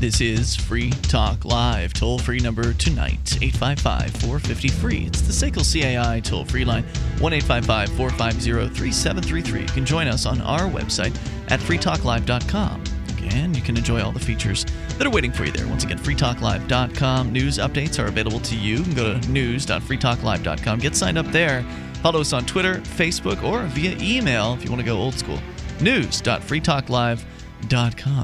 This 0.00 0.22
is 0.22 0.56
Free 0.56 0.88
Talk 0.88 1.44
Live. 1.44 1.92
Toll 1.92 2.18
free 2.18 2.38
number 2.38 2.72
tonight 2.72 3.36
855 3.42 4.10
450 4.22 4.68
free. 4.68 5.04
It's 5.04 5.20
the 5.20 5.30
SACL 5.30 5.62
CAI 5.62 6.20
toll 6.20 6.46
free 6.46 6.64
line 6.64 6.84
1 7.18 7.32
855 7.34 7.96
450 7.98 8.74
3733. 8.74 9.60
You 9.60 9.66
can 9.66 9.84
join 9.84 10.08
us 10.08 10.24
on 10.24 10.40
our 10.40 10.70
website 10.70 11.14
at 11.50 11.60
freetalklive.com. 11.60 12.82
And 13.24 13.54
you 13.54 13.60
can 13.60 13.76
enjoy 13.76 14.00
all 14.00 14.10
the 14.10 14.18
features 14.18 14.64
that 14.96 15.06
are 15.06 15.10
waiting 15.10 15.32
for 15.32 15.44
you 15.44 15.52
there. 15.52 15.68
Once 15.68 15.84
again, 15.84 15.98
freetalklive.com. 15.98 17.30
News 17.30 17.58
updates 17.58 18.02
are 18.02 18.06
available 18.06 18.40
to 18.40 18.56
you. 18.56 18.78
You 18.78 18.82
can 18.82 18.94
go 18.94 19.20
to 19.20 19.30
news.freetalklive.com. 19.30 20.78
Get 20.78 20.96
signed 20.96 21.18
up 21.18 21.26
there. 21.26 21.62
Follow 22.02 22.22
us 22.22 22.32
on 22.32 22.46
Twitter, 22.46 22.76
Facebook, 22.76 23.42
or 23.42 23.64
via 23.64 23.94
email 24.00 24.54
if 24.54 24.64
you 24.64 24.70
want 24.70 24.80
to 24.80 24.86
go 24.86 24.96
old 24.96 25.12
school. 25.12 25.38
News.freetalklive.com. 25.82 27.39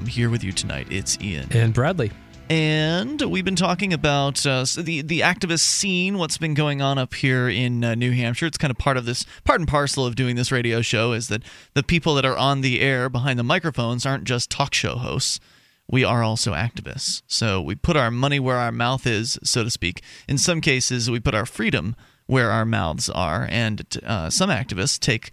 Here 0.06 0.30
with 0.30 0.42
you 0.42 0.52
tonight, 0.52 0.86
it's 0.90 1.18
Ian. 1.20 1.48
And 1.52 1.74
Bradley. 1.74 2.10
And 2.48 3.20
we've 3.22 3.44
been 3.44 3.56
talking 3.56 3.92
about 3.92 4.46
uh, 4.46 4.64
the 4.78 5.02
the 5.02 5.20
activist 5.20 5.60
scene, 5.60 6.16
what's 6.16 6.38
been 6.38 6.54
going 6.54 6.80
on 6.80 6.96
up 6.96 7.12
here 7.14 7.48
in 7.48 7.82
uh, 7.82 7.94
New 7.96 8.12
Hampshire. 8.12 8.46
It's 8.46 8.56
kind 8.56 8.70
of 8.70 8.78
part 8.78 8.96
of 8.96 9.04
this, 9.04 9.26
part 9.44 9.60
and 9.60 9.68
parcel 9.68 10.06
of 10.06 10.14
doing 10.14 10.36
this 10.36 10.52
radio 10.52 10.80
show, 10.80 11.12
is 11.12 11.28
that 11.28 11.42
the 11.74 11.82
people 11.82 12.14
that 12.14 12.24
are 12.24 12.36
on 12.36 12.60
the 12.60 12.80
air 12.80 13.08
behind 13.08 13.38
the 13.38 13.42
microphones 13.42 14.06
aren't 14.06 14.24
just 14.24 14.48
talk 14.48 14.74
show 14.74 14.96
hosts. 14.96 15.40
We 15.88 16.04
are 16.04 16.22
also 16.22 16.52
activists. 16.52 17.22
So 17.26 17.60
we 17.60 17.74
put 17.74 17.96
our 17.96 18.10
money 18.10 18.38
where 18.38 18.56
our 18.56 18.72
mouth 18.72 19.06
is, 19.06 19.38
so 19.42 19.64
to 19.64 19.70
speak. 19.70 20.02
In 20.28 20.38
some 20.38 20.60
cases, 20.60 21.10
we 21.10 21.20
put 21.20 21.34
our 21.34 21.46
freedom 21.46 21.96
where 22.26 22.50
our 22.50 22.64
mouths 22.64 23.10
are, 23.10 23.46
and 23.50 23.84
uh, 24.04 24.30
some 24.30 24.50
activists 24.50 24.98
take 24.98 25.30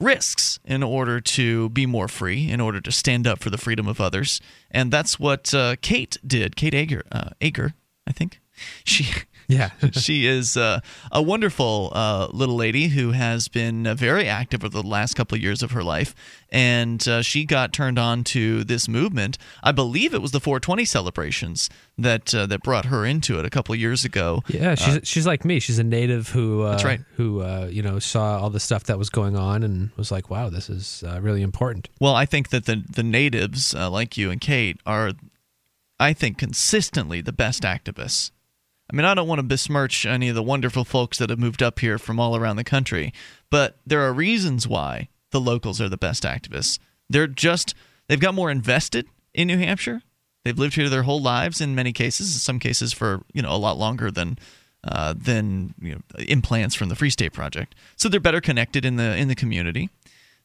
risks 0.00 0.58
in 0.64 0.82
order 0.82 1.20
to 1.20 1.68
be 1.70 1.86
more 1.86 2.08
free, 2.08 2.50
in 2.50 2.60
order 2.60 2.80
to 2.80 2.92
stand 2.92 3.26
up 3.26 3.38
for 3.40 3.50
the 3.50 3.58
freedom 3.58 3.88
of 3.88 4.00
others. 4.00 4.40
And 4.70 4.92
that's 4.92 5.18
what 5.18 5.54
uh, 5.54 5.76
Kate 5.80 6.16
did. 6.26 6.56
Kate 6.56 6.74
Ager, 6.74 7.02
uh, 7.10 7.30
Ager, 7.40 7.74
I 8.06 8.12
think. 8.12 8.40
She. 8.84 9.06
Yeah. 9.48 9.70
she 9.92 10.26
is 10.26 10.56
uh, 10.56 10.80
a 11.12 11.22
wonderful 11.22 11.92
uh, 11.94 12.28
little 12.32 12.56
lady 12.56 12.88
who 12.88 13.12
has 13.12 13.48
been 13.48 13.86
uh, 13.86 13.94
very 13.94 14.28
active 14.28 14.64
over 14.64 14.82
the 14.82 14.86
last 14.86 15.14
couple 15.14 15.36
of 15.36 15.42
years 15.42 15.62
of 15.62 15.72
her 15.72 15.82
life. 15.82 16.14
And 16.50 17.06
uh, 17.08 17.22
she 17.22 17.44
got 17.44 17.72
turned 17.72 17.98
on 17.98 18.24
to 18.24 18.64
this 18.64 18.88
movement. 18.88 19.36
I 19.62 19.72
believe 19.72 20.14
it 20.14 20.22
was 20.22 20.30
the 20.30 20.40
420 20.40 20.84
celebrations 20.84 21.68
that 21.98 22.34
uh, 22.34 22.46
that 22.46 22.62
brought 22.62 22.86
her 22.86 23.04
into 23.04 23.38
it 23.38 23.44
a 23.44 23.50
couple 23.50 23.72
of 23.74 23.80
years 23.80 24.04
ago. 24.04 24.42
Yeah, 24.48 24.74
she's 24.74 25.00
she's 25.02 25.26
like 25.26 25.44
me. 25.44 25.58
She's 25.58 25.78
a 25.78 25.84
native 25.84 26.28
who 26.28 26.62
uh, 26.62 26.70
That's 26.72 26.84
right. 26.84 27.00
who 27.16 27.44
you 27.66 27.82
know 27.82 27.98
saw 27.98 28.38
all 28.38 28.50
the 28.50 28.60
stuff 28.60 28.84
that 28.84 28.98
was 28.98 29.10
going 29.10 29.36
on 29.36 29.62
and 29.62 29.90
was 29.96 30.12
like, 30.12 30.30
"Wow, 30.30 30.48
this 30.48 30.70
is 30.70 31.02
really 31.20 31.42
important." 31.42 31.88
Well, 32.00 32.14
I 32.14 32.26
think 32.26 32.50
that 32.50 32.66
the 32.66 32.84
the 32.88 33.02
natives 33.02 33.74
like 33.74 34.16
you 34.16 34.30
and 34.30 34.40
Kate 34.40 34.78
are, 34.86 35.12
I 35.98 36.12
think, 36.12 36.38
consistently 36.38 37.20
the 37.20 37.32
best 37.32 37.64
activists. 37.64 38.30
I 38.90 38.96
mean, 38.96 39.04
I 39.04 39.14
don't 39.14 39.28
want 39.28 39.40
to 39.40 39.42
besmirch 39.42 40.06
any 40.06 40.28
of 40.28 40.34
the 40.34 40.42
wonderful 40.42 40.84
folks 40.84 41.18
that 41.18 41.30
have 41.30 41.38
moved 41.38 41.62
up 41.62 41.80
here 41.80 41.98
from 41.98 42.20
all 42.20 42.36
around 42.36 42.56
the 42.56 42.64
country, 42.64 43.12
but 43.50 43.78
there 43.86 44.02
are 44.02 44.12
reasons 44.12 44.68
why 44.68 45.08
the 45.30 45.40
locals 45.40 45.80
are 45.80 45.88
the 45.88 45.96
best 45.96 46.22
activists. 46.22 46.78
They're 47.10 47.26
just, 47.26 47.74
they've 48.06 48.20
got 48.20 48.34
more 48.34 48.50
invested 48.50 49.06
in 49.34 49.48
New 49.48 49.58
Hampshire. 49.58 50.02
They've 50.44 50.58
lived 50.58 50.76
here 50.76 50.88
their 50.88 51.02
whole 51.02 51.20
lives 51.20 51.60
in 51.60 51.74
many 51.74 51.92
cases, 51.92 52.32
in 52.32 52.38
some 52.38 52.60
cases 52.60 52.92
for, 52.92 53.22
you 53.32 53.42
know, 53.42 53.52
a 53.52 53.58
lot 53.58 53.78
longer 53.78 54.10
than. 54.10 54.38
Uh, 54.88 55.12
than 55.16 55.74
you 55.80 55.94
know, 55.94 56.00
implants 56.28 56.76
from 56.76 56.88
the 56.88 56.94
Free 56.94 57.10
State 57.10 57.32
Project, 57.32 57.74
so 57.96 58.08
they're 58.08 58.20
better 58.20 58.40
connected 58.40 58.84
in 58.84 58.94
the 58.94 59.16
in 59.16 59.26
the 59.26 59.34
community. 59.34 59.90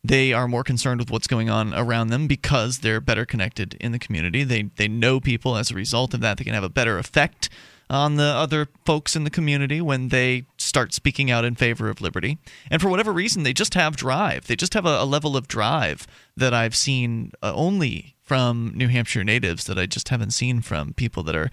They 0.04 0.34
are 0.34 0.48
more 0.48 0.64
concerned 0.64 1.00
with 1.00 1.12
what's 1.12 1.28
going 1.28 1.52
on 1.52 1.76
around 1.76 2.08
them 2.08 2.26
because 2.26 2.80
they're 2.80 3.02
better 3.02 3.24
connected 3.24 3.76
in 3.80 3.92
the 3.92 4.00
community. 4.00 4.44
They 4.44 4.64
they 4.64 4.88
know 4.88 5.20
people 5.20 5.58
as 5.58 5.70
a 5.70 5.76
result 5.76 6.16
of 6.16 6.22
that. 6.22 6.40
They 6.40 6.44
can 6.44 6.56
have 6.56 6.64
a 6.64 6.70
better 6.70 6.98
effect 6.98 7.50
on 7.92 8.16
the 8.16 8.24
other 8.24 8.70
folks 8.86 9.16
in 9.16 9.26
the 9.26 9.30
community 9.30 9.82
when 9.82 10.08
they 10.08 10.46
start 10.58 10.94
speaking 10.94 11.30
out 11.30 11.44
in 11.46 11.56
favor 11.56 11.90
of 11.90 12.02
liberty. 12.02 12.38
And 12.70 12.82
for 12.82 12.90
whatever 12.90 13.12
reason, 13.12 13.44
they 13.44 13.54
just 13.54 13.74
have 13.74 13.98
drive. 13.98 14.48
They 14.48 14.56
just 14.56 14.74
have 14.74 14.86
a, 14.86 15.02
a 15.02 15.06
level 15.06 15.36
of 15.36 15.48
drive 15.48 16.08
that 16.38 16.54
I've 16.54 16.76
seen 16.76 17.34
uh, 17.44 17.54
only 17.54 18.16
from 18.22 18.72
New 18.76 18.88
Hampshire 18.88 19.26
natives 19.26 19.66
that 19.66 19.78
I 19.78 19.86
just 19.86 20.10
haven't 20.10 20.32
seen 20.32 20.62
from 20.62 20.94
people 20.94 21.22
that 21.24 21.36
are 21.36 21.52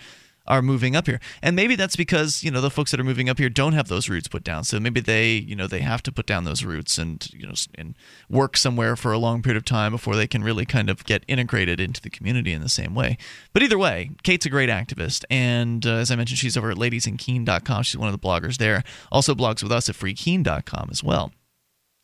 are 0.48 0.62
moving 0.62 0.96
up 0.96 1.06
here. 1.06 1.20
And 1.42 1.54
maybe 1.54 1.76
that's 1.76 1.94
because, 1.94 2.42
you 2.42 2.50
know, 2.50 2.60
the 2.60 2.70
folks 2.70 2.90
that 2.90 2.98
are 2.98 3.04
moving 3.04 3.28
up 3.28 3.38
here 3.38 3.48
don't 3.48 3.74
have 3.74 3.88
those 3.88 4.08
roots 4.08 4.26
put 4.26 4.42
down. 4.42 4.64
So 4.64 4.80
maybe 4.80 5.00
they, 5.00 5.32
you 5.34 5.54
know, 5.54 5.66
they 5.66 5.80
have 5.80 6.02
to 6.04 6.12
put 6.12 6.26
down 6.26 6.44
those 6.44 6.64
roots 6.64 6.98
and, 6.98 7.26
you 7.32 7.46
know, 7.46 7.54
and 7.76 7.94
work 8.28 8.56
somewhere 8.56 8.96
for 8.96 9.12
a 9.12 9.18
long 9.18 9.42
period 9.42 9.58
of 9.58 9.64
time 9.64 9.92
before 9.92 10.16
they 10.16 10.26
can 10.26 10.42
really 10.42 10.66
kind 10.66 10.90
of 10.90 11.04
get 11.04 11.24
integrated 11.28 11.78
into 11.78 12.00
the 12.00 12.10
community 12.10 12.52
in 12.52 12.62
the 12.62 12.68
same 12.68 12.94
way. 12.94 13.16
But 13.52 13.62
either 13.62 13.78
way, 13.78 14.10
Kate's 14.22 14.46
a 14.46 14.50
great 14.50 14.70
activist. 14.70 15.24
And 15.30 15.86
uh, 15.86 15.94
as 15.94 16.10
I 16.10 16.16
mentioned, 16.16 16.38
she's 16.38 16.56
over 16.56 16.70
at 16.70 16.78
ladiesinkeene.com. 16.78 17.82
She's 17.82 17.98
one 17.98 18.08
of 18.08 18.18
the 18.18 18.26
bloggers 18.26 18.56
there. 18.56 18.82
Also 19.12 19.34
blogs 19.34 19.62
with 19.62 19.72
us 19.72 19.88
at 19.88 19.94
freekeene.com 19.94 20.88
as 20.90 21.04
well. 21.04 21.32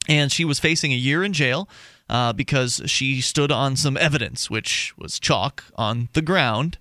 And 0.07 0.31
she 0.31 0.45
was 0.45 0.61
facing 0.61 0.93
a 0.93 0.97
year 0.97 1.25
in 1.25 1.33
jail 1.33 1.69
uh, 2.11 2.35
because 2.35 2.83
she 2.87 3.23
stood 3.23 3.51
on 3.51 3.77
some 3.77 3.97
evidence, 3.97 4.51
which 4.51 4.93
was 4.99 5.19
chalk 5.19 5.65
on 5.77 6.11
the 6.13 6.21
ground 6.21 6.77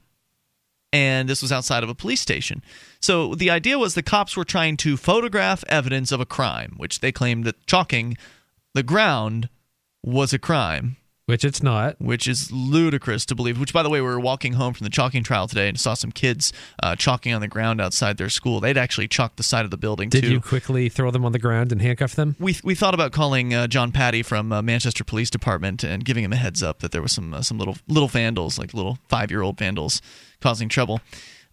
and 0.93 1.27
this 1.27 1.41
was 1.41 1.51
outside 1.51 1.83
of 1.83 1.89
a 1.89 1.95
police 1.95 2.21
station. 2.21 2.63
So 3.01 3.33
the 3.33 3.49
idea 3.49 3.79
was 3.79 3.95
the 3.95 4.03
cops 4.03 4.37
were 4.37 4.45
trying 4.45 4.77
to 4.77 4.95
photograph 4.95 5.63
evidence 5.67 6.11
of 6.11 6.21
a 6.21 6.25
crime, 6.25 6.75
which 6.77 6.99
they 6.99 7.11
claimed 7.11 7.43
that 7.45 7.65
chalking 7.65 8.15
the 8.75 8.83
ground 8.83 9.49
was 10.03 10.33
a 10.33 10.39
crime. 10.39 10.97
Which 11.25 11.45
it's 11.45 11.63
not. 11.63 12.01
Which 12.01 12.27
is 12.27 12.51
ludicrous 12.51 13.25
to 13.27 13.35
believe. 13.35 13.57
Which, 13.57 13.71
by 13.71 13.81
the 13.81 13.89
way, 13.89 14.01
we 14.01 14.07
were 14.07 14.19
walking 14.19 14.53
home 14.53 14.73
from 14.73 14.83
the 14.83 14.89
chalking 14.89 15.23
trial 15.23 15.47
today 15.47 15.69
and 15.69 15.79
saw 15.79 15.93
some 15.93 16.11
kids 16.11 16.51
uh, 16.81 16.97
chalking 16.97 17.33
on 17.33 17.39
the 17.39 17.47
ground 17.47 17.79
outside 17.79 18.17
their 18.17 18.29
school. 18.29 18.59
They'd 18.59 18.77
actually 18.77 19.07
chalked 19.07 19.37
the 19.37 19.43
side 19.43 19.63
of 19.63 19.71
the 19.71 19.77
building, 19.77 20.09
Did 20.09 20.23
too. 20.25 20.31
you 20.31 20.41
quickly 20.41 20.89
throw 20.89 21.11
them 21.11 21.23
on 21.23 21.31
the 21.31 21.39
ground 21.39 21.71
and 21.71 21.81
handcuff 21.81 22.13
them? 22.15 22.35
we 22.39 22.57
we 22.65 22.75
thought 22.75 22.93
about 22.93 23.13
calling 23.13 23.53
uh, 23.53 23.67
John 23.67 23.93
Patty 23.93 24.21
from 24.21 24.51
uh, 24.51 24.61
Manchester 24.61 25.05
Police 25.05 25.29
Department 25.29 25.81
and 25.83 26.03
giving 26.03 26.25
him 26.25 26.33
a 26.33 26.37
heads 26.37 26.61
up 26.61 26.79
that 26.79 26.91
there 26.91 27.01
was 27.01 27.13
some 27.13 27.33
uh, 27.33 27.41
some 27.41 27.57
little 27.57 27.77
little 27.87 28.09
vandals, 28.09 28.59
like 28.59 28.73
little 28.73 28.97
five 29.07 29.31
year 29.31 29.41
old 29.43 29.57
vandals, 29.57 30.01
causing 30.41 30.67
trouble. 30.67 30.99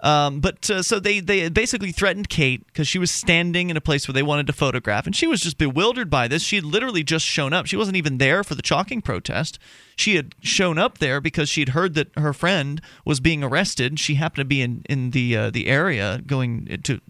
Um, 0.02 0.40
but 0.40 0.70
uh, 0.70 0.82
so 0.82 0.98
they 0.98 1.20
they 1.20 1.48
basically 1.50 1.92
threatened 1.92 2.30
Kate 2.30 2.66
because 2.66 2.88
she 2.88 2.98
was 2.98 3.10
standing 3.10 3.68
in 3.68 3.76
a 3.76 3.80
place 3.80 4.08
where 4.08 4.14
they 4.14 4.22
wanted 4.22 4.46
to 4.46 4.52
photograph, 4.52 5.06
and 5.06 5.14
she 5.14 5.26
was 5.26 5.40
just 5.40 5.58
bewildered 5.58 6.08
by 6.08 6.26
this. 6.26 6.42
She 6.42 6.56
had 6.56 6.64
literally 6.64 7.02
just 7.02 7.26
shown 7.26 7.52
up. 7.52 7.66
She 7.66 7.76
wasn't 7.76 7.96
even 7.96 8.18
there 8.18 8.42
for 8.42 8.54
the 8.54 8.62
chalking 8.62 9.02
protest. 9.02 9.58
She 9.96 10.16
had 10.16 10.34
shown 10.40 10.78
up 10.78 10.98
there 10.98 11.20
because 11.20 11.50
she'd 11.50 11.70
heard 11.70 11.94
that 11.94 12.08
her 12.16 12.32
friend 12.32 12.80
was 13.04 13.20
being 13.20 13.44
arrested. 13.44 14.00
She 14.00 14.14
happened 14.14 14.40
to 14.40 14.44
be 14.46 14.62
in 14.62 14.82
in 14.88 15.10
the 15.10 15.36
uh, 15.36 15.50
the 15.50 15.66
area 15.66 16.22
going 16.26 16.80
to 16.82 17.00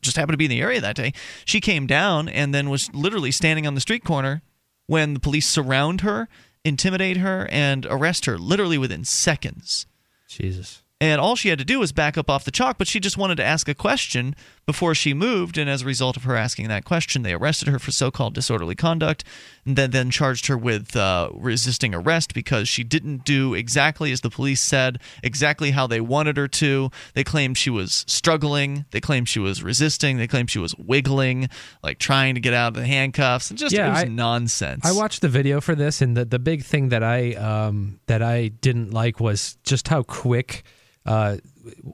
just 0.00 0.16
happened 0.16 0.34
to 0.34 0.38
be 0.38 0.44
in 0.44 0.50
the 0.50 0.62
area 0.62 0.80
that 0.80 0.96
day. 0.96 1.12
She 1.44 1.60
came 1.60 1.88
down 1.88 2.28
and 2.28 2.54
then 2.54 2.70
was 2.70 2.92
literally 2.94 3.32
standing 3.32 3.66
on 3.66 3.74
the 3.74 3.80
street 3.80 4.04
corner 4.04 4.42
when 4.86 5.14
the 5.14 5.20
police 5.20 5.46
surround 5.46 6.02
her, 6.02 6.28
intimidate 6.64 7.18
her, 7.18 7.48
and 7.50 7.84
arrest 7.90 8.26
her 8.26 8.38
literally 8.38 8.78
within 8.78 9.04
seconds. 9.04 9.86
Jesus. 10.28 10.82
And 11.00 11.20
all 11.20 11.36
she 11.36 11.48
had 11.48 11.60
to 11.60 11.64
do 11.64 11.78
was 11.78 11.92
back 11.92 12.18
up 12.18 12.28
off 12.28 12.44
the 12.44 12.50
chalk, 12.50 12.76
but 12.76 12.88
she 12.88 12.98
just 12.98 13.16
wanted 13.16 13.36
to 13.36 13.44
ask 13.44 13.68
a 13.68 13.74
question 13.74 14.34
before 14.66 14.96
she 14.96 15.14
moved. 15.14 15.56
And 15.56 15.70
as 15.70 15.82
a 15.82 15.84
result 15.84 16.16
of 16.16 16.24
her 16.24 16.34
asking 16.34 16.66
that 16.68 16.84
question, 16.84 17.22
they 17.22 17.32
arrested 17.32 17.68
her 17.68 17.78
for 17.78 17.92
so 17.92 18.10
called 18.10 18.34
disorderly 18.34 18.74
conduct 18.74 19.22
and 19.64 19.76
then, 19.76 19.92
then 19.92 20.10
charged 20.10 20.48
her 20.48 20.58
with 20.58 20.96
uh, 20.96 21.30
resisting 21.34 21.94
arrest 21.94 22.34
because 22.34 22.68
she 22.68 22.82
didn't 22.82 23.24
do 23.24 23.54
exactly 23.54 24.10
as 24.10 24.22
the 24.22 24.28
police 24.28 24.60
said, 24.60 24.98
exactly 25.22 25.70
how 25.70 25.86
they 25.86 26.00
wanted 26.00 26.36
her 26.36 26.48
to. 26.48 26.90
They 27.14 27.22
claimed 27.22 27.56
she 27.58 27.70
was 27.70 28.04
struggling. 28.08 28.84
They 28.90 29.00
claimed 29.00 29.28
she 29.28 29.38
was 29.38 29.62
resisting. 29.62 30.16
They 30.16 30.26
claimed 30.26 30.50
she 30.50 30.58
was 30.58 30.74
wiggling, 30.74 31.48
like 31.80 32.00
trying 32.00 32.34
to 32.34 32.40
get 32.40 32.54
out 32.54 32.68
of 32.68 32.74
the 32.74 32.86
handcuffs. 32.86 33.50
And 33.50 33.58
just 33.58 33.72
Yeah, 33.72 33.86
it 33.86 33.90
was 33.90 34.02
I- 34.02 34.06
nonsense. 34.06 34.84
I 34.84 34.90
watched 34.90 35.20
the 35.20 35.28
video 35.28 35.60
for 35.60 35.76
this, 35.76 36.02
and 36.02 36.16
the, 36.16 36.24
the 36.24 36.40
big 36.40 36.64
thing 36.64 36.88
that 36.88 37.04
I 37.04 37.34
um, 37.34 38.00
that 38.06 38.20
I 38.20 38.48
didn't 38.48 38.90
like 38.90 39.20
was 39.20 39.58
just 39.62 39.86
how 39.86 40.02
quick. 40.02 40.64
Uh, 41.08 41.36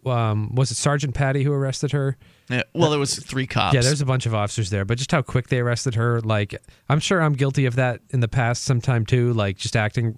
um, 0.06 0.54
was 0.54 0.70
it 0.70 0.76
Sergeant 0.76 1.14
Patty 1.14 1.42
who 1.42 1.52
arrested 1.52 1.92
her? 1.92 2.16
Yeah, 2.48 2.62
well, 2.74 2.90
there 2.90 2.98
was 2.98 3.16
three 3.18 3.46
cops. 3.46 3.74
Yeah, 3.74 3.80
there's 3.80 4.00
a 4.00 4.06
bunch 4.06 4.26
of 4.26 4.34
officers 4.34 4.70
there, 4.70 4.84
but 4.84 4.98
just 4.98 5.10
how 5.10 5.22
quick 5.22 5.48
they 5.48 5.60
arrested 5.60 5.94
her. 5.94 6.20
Like, 6.20 6.54
I'm 6.88 7.00
sure 7.00 7.22
I'm 7.22 7.32
guilty 7.32 7.64
of 7.64 7.76
that 7.76 8.00
in 8.10 8.20
the 8.20 8.28
past 8.28 8.64
sometime 8.64 9.06
too, 9.06 9.32
like 9.32 9.56
just 9.56 9.76
acting 9.76 10.16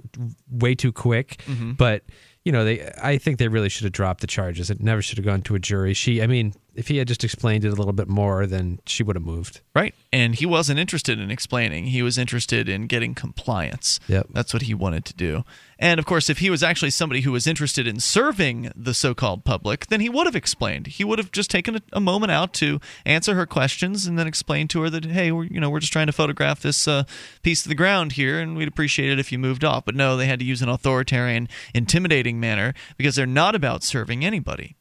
way 0.50 0.74
too 0.74 0.92
quick. 0.92 1.42
Mm-hmm. 1.46 1.72
But 1.72 2.02
you 2.44 2.52
know, 2.52 2.64
they 2.64 2.90
I 3.00 3.18
think 3.18 3.38
they 3.38 3.48
really 3.48 3.68
should 3.68 3.84
have 3.84 3.92
dropped 3.92 4.22
the 4.22 4.26
charges. 4.26 4.70
It 4.70 4.80
never 4.80 5.02
should 5.02 5.18
have 5.18 5.24
gone 5.26 5.42
to 5.42 5.54
a 5.54 5.58
jury. 5.58 5.94
She, 5.94 6.22
I 6.22 6.26
mean, 6.26 6.54
if 6.76 6.88
he 6.88 6.98
had 6.98 7.08
just 7.08 7.24
explained 7.24 7.64
it 7.64 7.68
a 7.68 7.74
little 7.74 7.92
bit 7.92 8.08
more, 8.08 8.46
then 8.46 8.80
she 8.86 9.02
would 9.02 9.16
have 9.16 9.24
moved. 9.24 9.60
Right. 9.74 9.94
And 10.12 10.34
he 10.34 10.46
wasn't 10.46 10.78
interested 10.78 11.18
in 11.18 11.30
explaining. 11.30 11.86
He 11.86 12.02
was 12.02 12.18
interested 12.18 12.68
in 12.68 12.86
getting 12.86 13.14
compliance. 13.14 13.98
Yep. 14.08 14.28
That's 14.30 14.52
what 14.52 14.62
he 14.62 14.74
wanted 14.74 15.04
to 15.06 15.14
do. 15.14 15.44
And 15.78 15.98
of 15.98 16.06
course, 16.06 16.30
if 16.30 16.38
he 16.38 16.48
was 16.48 16.62
actually 16.62 16.90
somebody 16.90 17.20
who 17.22 17.32
was 17.32 17.46
interested 17.46 17.86
in 17.86 18.00
serving 18.00 18.72
the 18.74 18.94
so 18.94 19.14
called 19.14 19.44
public, 19.44 19.86
then 19.88 20.00
he 20.00 20.08
would 20.08 20.26
have 20.26 20.36
explained. 20.36 20.86
He 20.86 21.04
would 21.04 21.18
have 21.18 21.32
just 21.32 21.50
taken 21.50 21.76
a, 21.76 21.82
a, 21.92 22.00
moment 22.00 22.32
out 22.32 22.54
to 22.54 22.80
answer 23.04 23.34
her 23.34 23.46
questions 23.46 24.06
and 24.06 24.18
then 24.18 24.26
explain 24.26 24.68
to 24.68 24.82
her 24.82 24.90
that, 24.90 25.04
hey, 25.04 25.32
we're, 25.32 25.44
you 25.44 25.60
know, 25.60 25.68
we're 25.68 25.80
just 25.80 25.92
trying 25.92 26.06
to 26.06 26.12
photograph 26.12 26.62
this 26.62 26.88
uh, 26.88 27.04
piece 27.42 27.64
of 27.64 27.68
the 27.68 27.74
ground 27.74 28.12
here 28.12 28.38
and 28.40 28.56
we'd 28.56 28.68
appreciate 28.68 29.10
it 29.10 29.18
if 29.18 29.32
you 29.32 29.38
moved 29.38 29.64
off. 29.64 29.84
But 29.84 29.94
no, 29.94 30.16
they 30.16 30.26
had 30.26 30.38
to 30.38 30.44
use 30.46 30.62
an 30.62 30.68
authoritarian, 30.68 31.48
intimidating 31.74 32.40
manner 32.40 32.72
because 32.96 33.16
they're 33.16 33.26
not 33.26 33.54
about 33.54 33.82
serving 33.82 34.24
anybody. 34.24 34.76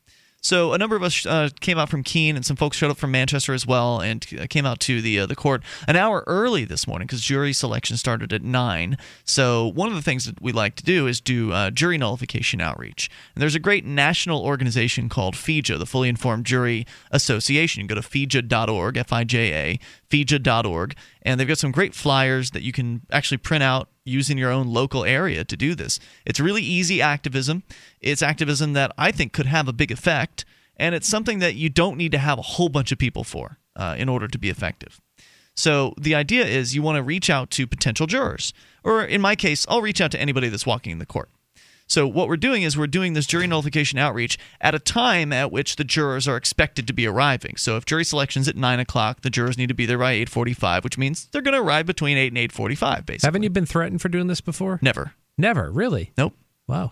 So 0.46 0.74
a 0.74 0.78
number 0.78 0.96
of 0.96 1.02
us 1.02 1.26
uh, 1.26 1.50
came 1.60 1.80
out 1.80 1.90
from 1.90 2.04
Keene, 2.04 2.36
and 2.36 2.46
some 2.46 2.56
folks 2.56 2.78
showed 2.78 2.92
up 2.92 2.98
from 2.98 3.10
Manchester 3.10 3.52
as 3.56 3.66
well, 3.66 4.00
and 4.00 4.24
came 4.48 4.64
out 4.64 4.80
to 4.82 5.02
the 5.02 5.22
uh, 5.22 5.26
the 5.26 5.36
court 5.36 5.64
an 5.88 5.96
hour 5.96 6.24
early 6.28 6.66
this 6.66 6.88
morning 6.88 7.08
because 7.08 7.22
jury 7.22 7.52
selection 7.52 7.98
started 7.98 8.32
at 8.32 8.44
nine. 8.44 8.96
So 9.24 9.66
one 9.66 9.90
of 9.90 9.96
the 9.96 10.04
things 10.04 10.26
that 10.26 10.40
we 10.40 10.52
like 10.52 10.76
to 10.76 10.84
do 10.84 11.08
is 11.08 11.20
do 11.20 11.52
uh, 11.52 11.72
jury 11.72 11.98
nullification 11.98 12.62
outreach. 12.62 13.10
And 13.34 13.42
there's 13.42 13.56
a 13.56 13.60
great 13.60 13.86
national 13.86 14.44
organization 14.44 15.10
called 15.10 15.34
FIJA, 15.34 15.80
the 15.80 15.88
Fully 15.88 16.10
Informed 16.10 16.46
Jury 16.46 16.86
Association. 17.10 17.82
You 17.82 17.88
can 17.88 17.96
go 17.96 18.00
to 18.00 18.08
fija.org, 18.08 18.98
F-I-J-A, 18.98 19.80
fija.org, 20.12 20.96
and 21.24 21.40
they've 21.40 21.48
got 21.48 21.58
some 21.58 21.72
great 21.72 21.96
flyers 21.96 22.52
that 22.52 22.62
you 22.62 22.72
can 22.72 23.02
actually 23.10 23.38
print 23.38 23.64
out 23.64 23.90
using 24.06 24.38
your 24.38 24.52
own 24.52 24.68
local 24.68 25.04
area 25.04 25.44
to 25.44 25.58
do 25.58 25.76
this. 25.76 26.00
It's 26.26 26.40
really 26.40 26.62
easy 26.62 27.02
activism. 27.02 27.64
It's 28.00 28.22
activism 28.22 28.74
that 28.74 28.92
I 28.98 29.12
think 29.12 29.34
could 29.34 29.48
have 29.48 29.68
a 29.68 29.74
big 29.74 29.92
effect, 29.92 30.46
and 30.78 30.94
it's 30.94 31.08
something 31.08 31.40
that 31.40 31.56
you 31.56 31.70
don't 31.70 31.98
need 31.98 32.12
to 32.12 32.18
have 32.18 32.38
a 32.38 32.44
whole 32.44 32.70
bunch 32.70 32.92
of 32.92 32.98
people 32.98 33.24
for 33.24 33.58
uh, 33.76 33.96
in 33.98 34.08
order 34.08 34.28
to 34.28 34.38
be 34.38 34.50
effective. 34.50 35.02
So 35.56 35.94
the 35.98 36.14
idea 36.16 36.46
is 36.46 36.76
you 36.76 36.82
want 36.82 36.98
to 36.98 37.04
reach 37.04 37.30
out 37.30 37.50
to 37.52 37.66
potential 37.66 38.08
jurors, 38.08 38.54
or 38.84 39.04
in 39.04 39.22
my 39.22 39.36
case, 39.36 39.66
I'll 39.70 39.82
reach 39.82 40.02
out 40.02 40.12
to 40.12 40.20
anybody 40.20 40.50
that's 40.50 40.66
walking 40.66 40.92
in 40.92 41.00
the 41.00 41.06
court. 41.06 41.30
So 41.88 42.08
what 42.08 42.28
we're 42.28 42.38
doing 42.38 42.64
is 42.64 42.78
we're 42.78 42.88
doing 42.88 43.14
this 43.14 43.28
jury 43.28 43.46
nullification 43.46 44.00
outreach 44.00 44.40
at 44.60 44.74
a 44.74 44.80
time 44.80 45.32
at 45.32 45.52
which 45.52 45.76
the 45.76 45.84
jurors 45.84 46.28
are 46.28 46.36
expected 46.36 46.88
to 46.88 46.94
be 46.94 47.06
arriving. 47.06 47.58
So 47.58 47.78
if 47.78 47.86
jury 47.86 48.04
selection's 48.04 48.48
at 48.48 48.56
nine 48.56 48.80
o'clock, 48.80 49.22
the 49.22 49.30
jurors 49.30 49.58
need 49.58 49.68
to 49.68 49.76
be 49.76 49.86
there 49.86 50.00
by 50.00 50.14
eight 50.14 50.30
forty-five, 50.30 50.84
which 50.84 50.98
means 50.98 51.28
they're 51.28 51.42
going 51.44 51.54
to 51.54 51.62
arrive 51.62 51.86
between 51.86 52.18
eight 52.18 52.30
and 52.30 52.38
eight 52.38 52.52
forty-five. 52.52 53.06
Basically, 53.06 53.28
haven't 53.28 53.44
you 53.44 53.50
been 53.50 53.66
threatened 53.66 54.02
for 54.02 54.10
doing 54.10 54.28
this 54.28 54.42
before? 54.42 54.80
Never. 54.82 55.14
Never, 55.38 55.72
really. 55.72 56.12
Nope. 56.18 56.34
Wow. 56.68 56.92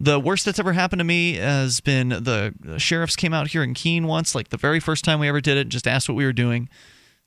The 0.00 0.20
worst 0.20 0.44
that's 0.44 0.58
ever 0.60 0.74
happened 0.74 1.00
to 1.00 1.04
me 1.04 1.34
has 1.34 1.80
been 1.80 2.10
the 2.10 2.54
sheriffs 2.76 3.16
came 3.16 3.34
out 3.34 3.48
here 3.48 3.64
in 3.64 3.74
Keene 3.74 4.06
once, 4.06 4.34
like 4.34 4.50
the 4.50 4.56
very 4.56 4.78
first 4.78 5.04
time 5.04 5.18
we 5.18 5.28
ever 5.28 5.40
did 5.40 5.56
it, 5.56 5.62
and 5.62 5.70
just 5.70 5.88
asked 5.88 6.08
what 6.08 6.14
we 6.14 6.24
were 6.24 6.32
doing. 6.32 6.68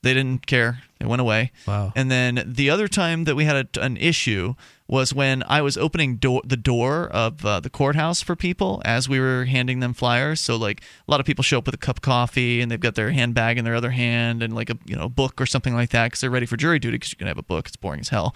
They 0.03 0.13
didn't 0.13 0.47
care. 0.47 0.81
They 0.99 1.05
went 1.05 1.21
away. 1.21 1.51
Wow. 1.67 1.93
And 1.95 2.09
then 2.09 2.43
the 2.45 2.69
other 2.69 2.87
time 2.87 3.25
that 3.25 3.35
we 3.35 3.45
had 3.45 3.67
a, 3.77 3.81
an 3.83 3.97
issue 3.97 4.55
was 4.87 5.13
when 5.13 5.43
I 5.47 5.61
was 5.61 5.77
opening 5.77 6.17
do- 6.17 6.41
the 6.43 6.57
door 6.57 7.07
of 7.07 7.45
uh, 7.45 7.59
the 7.59 7.69
courthouse 7.69 8.21
for 8.21 8.35
people 8.35 8.81
as 8.83 9.07
we 9.07 9.19
were 9.19 9.45
handing 9.45 9.79
them 9.79 9.93
flyers. 9.93 10.41
So 10.41 10.55
like 10.55 10.81
a 11.07 11.11
lot 11.11 11.19
of 11.19 11.25
people 11.25 11.43
show 11.43 11.59
up 11.59 11.65
with 11.65 11.75
a 11.75 11.79
cup 11.79 11.97
of 11.97 12.01
coffee 12.01 12.61
and 12.61 12.71
they've 12.71 12.79
got 12.79 12.95
their 12.95 13.11
handbag 13.11 13.57
in 13.57 13.65
their 13.65 13.75
other 13.75 13.91
hand 13.91 14.43
and 14.43 14.53
like 14.53 14.69
a 14.69 14.77
you 14.85 14.95
know 14.95 15.07
book 15.07 15.39
or 15.39 15.45
something 15.45 15.73
like 15.73 15.91
that 15.91 16.07
because 16.07 16.21
they're 16.21 16.29
ready 16.29 16.45
for 16.45 16.57
jury 16.57 16.79
duty 16.79 16.95
because 16.95 17.11
you 17.11 17.17
can 17.17 17.27
have 17.27 17.37
a 17.37 17.43
book. 17.43 17.67
It's 17.67 17.77
boring 17.77 18.01
as 18.01 18.09
hell. 18.09 18.35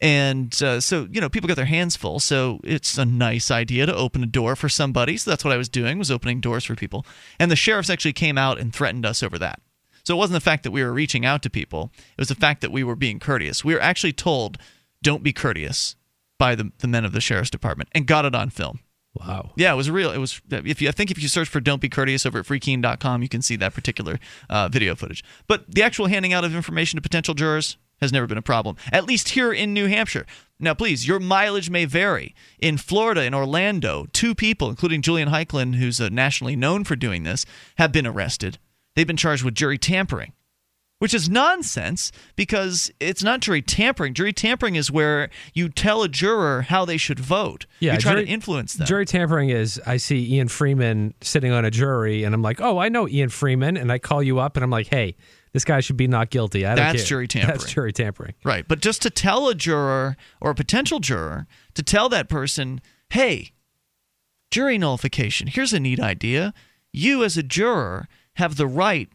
And 0.00 0.60
uh, 0.62 0.80
so, 0.80 1.06
you 1.10 1.20
know, 1.20 1.28
people 1.28 1.46
got 1.46 1.56
their 1.56 1.66
hands 1.66 1.94
full. 1.94 2.20
So 2.20 2.60
it's 2.64 2.96
a 2.96 3.04
nice 3.04 3.50
idea 3.50 3.84
to 3.84 3.94
open 3.94 4.22
a 4.22 4.26
door 4.26 4.56
for 4.56 4.68
somebody. 4.68 5.18
So 5.18 5.30
that's 5.30 5.44
what 5.44 5.52
I 5.52 5.58
was 5.58 5.68
doing, 5.68 5.98
was 5.98 6.10
opening 6.10 6.40
doors 6.40 6.64
for 6.64 6.74
people. 6.74 7.04
And 7.38 7.50
the 7.50 7.56
sheriffs 7.56 7.90
actually 7.90 8.14
came 8.14 8.38
out 8.38 8.58
and 8.58 8.74
threatened 8.74 9.04
us 9.04 9.22
over 9.22 9.38
that. 9.38 9.60
So 10.04 10.14
it 10.14 10.18
wasn't 10.18 10.34
the 10.34 10.40
fact 10.40 10.62
that 10.64 10.70
we 10.70 10.82
were 10.82 10.92
reaching 10.92 11.24
out 11.24 11.42
to 11.42 11.50
people, 11.50 11.90
it 11.96 12.20
was 12.20 12.28
the 12.28 12.34
fact 12.34 12.60
that 12.60 12.72
we 12.72 12.84
were 12.84 12.96
being 12.96 13.18
courteous. 13.18 13.64
We 13.64 13.74
were 13.74 13.80
actually 13.80 14.12
told, 14.12 14.58
don't 15.02 15.22
be 15.22 15.32
courteous 15.32 15.96
by 16.38 16.54
the, 16.54 16.72
the 16.78 16.88
men 16.88 17.04
of 17.04 17.12
the 17.12 17.20
sheriff's 17.20 17.50
department 17.50 17.90
and 17.92 18.06
got 18.06 18.24
it 18.24 18.34
on 18.34 18.50
film. 18.50 18.80
Wow. 19.14 19.50
Yeah, 19.56 19.72
it 19.72 19.76
was 19.76 19.90
real. 19.90 20.12
It 20.12 20.18
was. 20.18 20.40
If 20.50 20.80
you, 20.80 20.88
I 20.88 20.92
think 20.92 21.10
if 21.10 21.20
you 21.20 21.28
search 21.28 21.48
for 21.48 21.58
"Don't 21.58 21.82
Be 21.82 21.88
Courteous" 21.88 22.24
over 22.24 22.38
at 22.38 22.46
freekeene.com, 22.46 23.22
you 23.22 23.28
can 23.28 23.42
see 23.42 23.56
that 23.56 23.74
particular 23.74 24.20
uh, 24.48 24.68
video 24.68 24.94
footage. 24.94 25.24
But 25.48 25.68
the 25.68 25.82
actual 25.82 26.06
handing 26.06 26.32
out 26.32 26.44
of 26.44 26.54
information 26.54 26.96
to 26.96 27.02
potential 27.02 27.34
jurors 27.34 27.76
has 28.00 28.12
never 28.12 28.26
been 28.26 28.38
a 28.38 28.42
problem. 28.42 28.76
At 28.92 29.04
least 29.04 29.30
here 29.30 29.52
in 29.52 29.74
New 29.74 29.86
Hampshire. 29.86 30.26
Now, 30.58 30.74
please, 30.74 31.08
your 31.08 31.18
mileage 31.18 31.70
may 31.70 31.86
vary. 31.86 32.34
In 32.58 32.76
Florida, 32.76 33.24
in 33.24 33.34
Orlando, 33.34 34.06
two 34.12 34.34
people, 34.34 34.70
including 34.70 35.02
Julian 35.02 35.28
Heicklen, 35.28 35.74
who's 35.74 36.00
uh, 36.00 36.08
nationally 36.10 36.54
known 36.54 36.84
for 36.84 36.96
doing 36.96 37.24
this, 37.24 37.44
have 37.78 37.92
been 37.92 38.06
arrested. 38.06 38.58
They've 38.96 39.06
been 39.06 39.16
charged 39.16 39.44
with 39.44 39.54
jury 39.54 39.78
tampering 39.78 40.32
which 41.00 41.14
is 41.14 41.30
nonsense 41.30 42.12
because 42.36 42.90
it's 43.00 43.22
not 43.24 43.40
jury 43.40 43.62
tampering. 43.62 44.12
Jury 44.12 44.34
tampering 44.34 44.76
is 44.76 44.90
where 44.90 45.30
you 45.54 45.70
tell 45.70 46.02
a 46.02 46.08
juror 46.08 46.62
how 46.62 46.84
they 46.84 46.98
should 46.98 47.18
vote. 47.18 47.64
Yeah, 47.80 47.94
you 47.94 47.98
try 47.98 48.12
jury, 48.12 48.26
to 48.26 48.30
influence 48.30 48.74
them. 48.74 48.86
Jury 48.86 49.06
tampering 49.06 49.48
is 49.48 49.80
I 49.86 49.96
see 49.96 50.34
Ian 50.34 50.48
Freeman 50.48 51.14
sitting 51.22 51.52
on 51.52 51.64
a 51.64 51.70
jury, 51.70 52.22
and 52.22 52.34
I'm 52.34 52.42
like, 52.42 52.60
oh, 52.60 52.78
I 52.78 52.90
know 52.90 53.08
Ian 53.08 53.30
Freeman, 53.30 53.78
and 53.78 53.90
I 53.90 53.98
call 53.98 54.22
you 54.22 54.38
up, 54.38 54.58
and 54.58 54.62
I'm 54.62 54.70
like, 54.70 54.88
hey, 54.88 55.16
this 55.54 55.64
guy 55.64 55.80
should 55.80 55.96
be 55.96 56.06
not 56.06 56.28
guilty. 56.28 56.66
I 56.66 56.74
don't 56.74 56.84
That's 56.84 56.98
care. 56.98 57.06
jury 57.06 57.28
tampering. 57.28 57.58
That's 57.58 57.72
jury 57.72 57.92
tampering. 57.94 58.34
Right, 58.44 58.68
but 58.68 58.80
just 58.80 59.00
to 59.02 59.10
tell 59.10 59.48
a 59.48 59.54
juror 59.54 60.18
or 60.38 60.50
a 60.50 60.54
potential 60.54 61.00
juror 61.00 61.46
to 61.74 61.82
tell 61.82 62.10
that 62.10 62.28
person, 62.28 62.82
hey, 63.08 63.52
jury 64.50 64.76
nullification. 64.76 65.46
Here's 65.46 65.72
a 65.72 65.80
neat 65.80 65.98
idea. 65.98 66.52
You 66.92 67.24
as 67.24 67.38
a 67.38 67.42
juror 67.42 68.06
have 68.36 68.56
the 68.56 68.66
right 68.66 69.08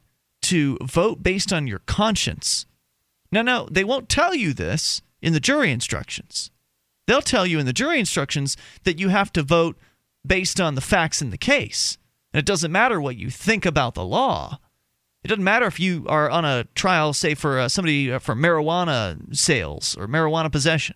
to 0.44 0.78
vote 0.84 1.24
based 1.24 1.52
on 1.52 1.68
your 1.68 1.80
conscience. 1.80 2.66
Now, 3.32 3.42
no, 3.42 3.68
they 3.72 3.84
won't 3.84 4.10
tell 4.10 4.36
you 4.36 4.54
this 4.54 5.02
in 5.22 5.34
the 5.34 5.40
jury 5.40 5.72
instructions. 5.72 6.52
They'll 7.08 7.22
tell 7.22 7.46
you 7.46 7.60
in 7.60 7.66
the 7.66 7.74
jury 7.74 8.00
instructions 8.00 8.58
that 8.84 9.00
you 9.00 9.10
have 9.10 9.32
to 9.34 9.44
vote 9.44 9.78
based 10.26 10.60
on 10.60 10.76
the 10.76 10.82
facts 10.82 11.22
in 11.22 11.30
the 11.30 11.38
case. 11.38 11.98
And 12.34 12.40
it 12.40 12.46
doesn't 12.46 12.72
matter 12.72 13.00
what 13.00 13.18
you 13.18 13.30
think 13.30 13.66
about 13.66 13.94
the 13.94 14.06
law. 14.06 14.60
It 15.24 15.30
doesn't 15.30 15.44
matter 15.44 15.66
if 15.66 15.80
you 15.80 16.06
are 16.08 16.30
on 16.30 16.46
a 16.46 16.66
trial, 16.76 17.14
say, 17.14 17.34
for 17.34 17.60
uh, 17.60 17.70
somebody 17.70 18.12
uh, 18.12 18.20
for 18.20 18.36
marijuana 18.36 19.36
sales 19.36 19.98
or 19.98 20.08
marijuana 20.08 20.52
possession, 20.52 20.96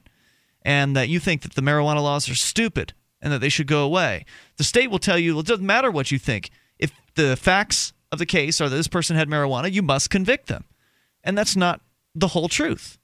and 0.62 0.96
that 0.96 1.10
you 1.10 1.20
think 1.20 1.42
that 1.42 1.56
the 1.56 1.62
marijuana 1.62 2.04
laws 2.04 2.30
are 2.30 2.36
stupid 2.36 2.94
and 3.22 3.34
that 3.34 3.40
they 3.40 3.50
should 3.50 3.66
go 3.66 3.84
away. 3.84 4.26
The 4.58 4.64
state 4.64 4.92
will 4.92 5.00
tell 5.00 5.18
you 5.18 5.34
well, 5.34 5.42
it 5.42 5.48
doesn't 5.48 5.66
matter 5.66 5.90
what 5.90 6.12
you 6.12 6.20
think. 6.20 6.52
If 6.78 6.92
the 7.16 7.36
facts 7.36 7.94
of 8.12 8.20
the 8.20 8.26
case 8.26 8.60
are 8.60 8.70
that 8.70 8.76
this 8.76 8.88
person 8.88 9.16
had 9.16 9.30
marijuana, 9.30 9.72
you 9.72 9.82
must 9.82 10.10
convict 10.10 10.48
them. 10.48 10.66
And 11.24 11.38
that's 11.38 11.56
not 11.56 11.82
the 12.16 12.30
whole 12.30 12.50
truth. 12.50 12.98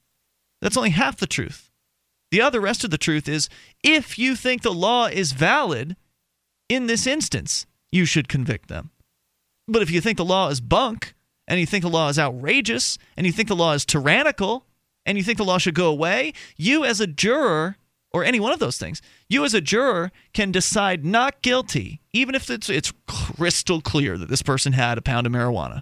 That's 0.62 0.78
only 0.78 0.92
half 0.92 1.18
the 1.18 1.28
truth. 1.28 1.70
The 2.32 2.42
other 2.42 2.60
rest 2.60 2.84
of 2.84 2.90
the 2.90 2.98
truth 2.98 3.30
is 3.30 3.50
if 3.84 4.18
you 4.18 4.36
think 4.36 4.62
the 4.62 4.74
law 4.74 5.06
is 5.06 5.32
valid 5.32 5.96
in 6.68 6.88
this 6.88 7.06
instance, 7.06 7.66
you 7.92 8.06
should 8.06 8.28
convict 8.28 8.68
them. 8.68 8.92
But 9.68 9.82
if 9.82 9.92
you 9.92 10.02
think 10.02 10.18
the 10.18 10.26
law 10.26 10.50
is 10.50 10.62
bunk, 10.62 11.14
and 11.48 11.60
you 11.60 11.66
think 11.66 11.84
the 11.84 11.90
law 11.90 12.10
is 12.10 12.18
outrageous, 12.18 12.98
and 13.16 13.26
you 13.26 13.32
think 13.32 13.48
the 13.48 13.56
law 13.56 13.74
is 13.74 13.86
tyrannical, 13.86 14.66
and 15.06 15.18
you 15.18 15.24
think 15.24 15.38
the 15.38 15.46
law 15.46 15.60
should 15.60 15.76
go 15.76 15.88
away, 15.88 16.34
you 16.58 16.84
as 16.84 17.00
a 17.00 17.08
juror 17.08 17.78
or 18.12 18.24
any 18.24 18.40
one 18.40 18.52
of 18.52 18.60
those 18.60 18.78
things, 18.78 19.02
you 19.28 19.44
as 19.44 19.54
a 19.54 19.62
juror 19.62 20.12
can 20.34 20.52
decide 20.52 21.04
not 21.04 21.42
guilty, 21.42 22.02
even 22.14 22.36
if 22.36 22.50
it's 22.50 22.70
it's 22.70 22.94
crystal 23.08 23.82
clear 23.82 24.18
that 24.18 24.30
this 24.30 24.42
person 24.42 24.74
had 24.74 24.98
a 24.98 25.02
pound 25.02 25.26
of 25.26 25.34
marijuana 25.34 25.82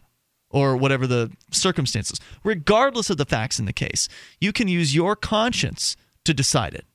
or 0.49 0.77
whatever 0.77 1.07
the 1.07 1.31
circumstances. 1.51 2.19
Regardless 2.43 3.09
of 3.09 3.17
the 3.17 3.25
facts 3.25 3.59
in 3.59 3.65
the 3.65 3.73
case, 3.73 4.07
you 4.39 4.53
can 4.53 4.67
use 4.67 4.95
your 4.95 5.15
conscience 5.15 5.95
to 6.23 6.33
decide 6.33 6.73
it. 6.73 6.85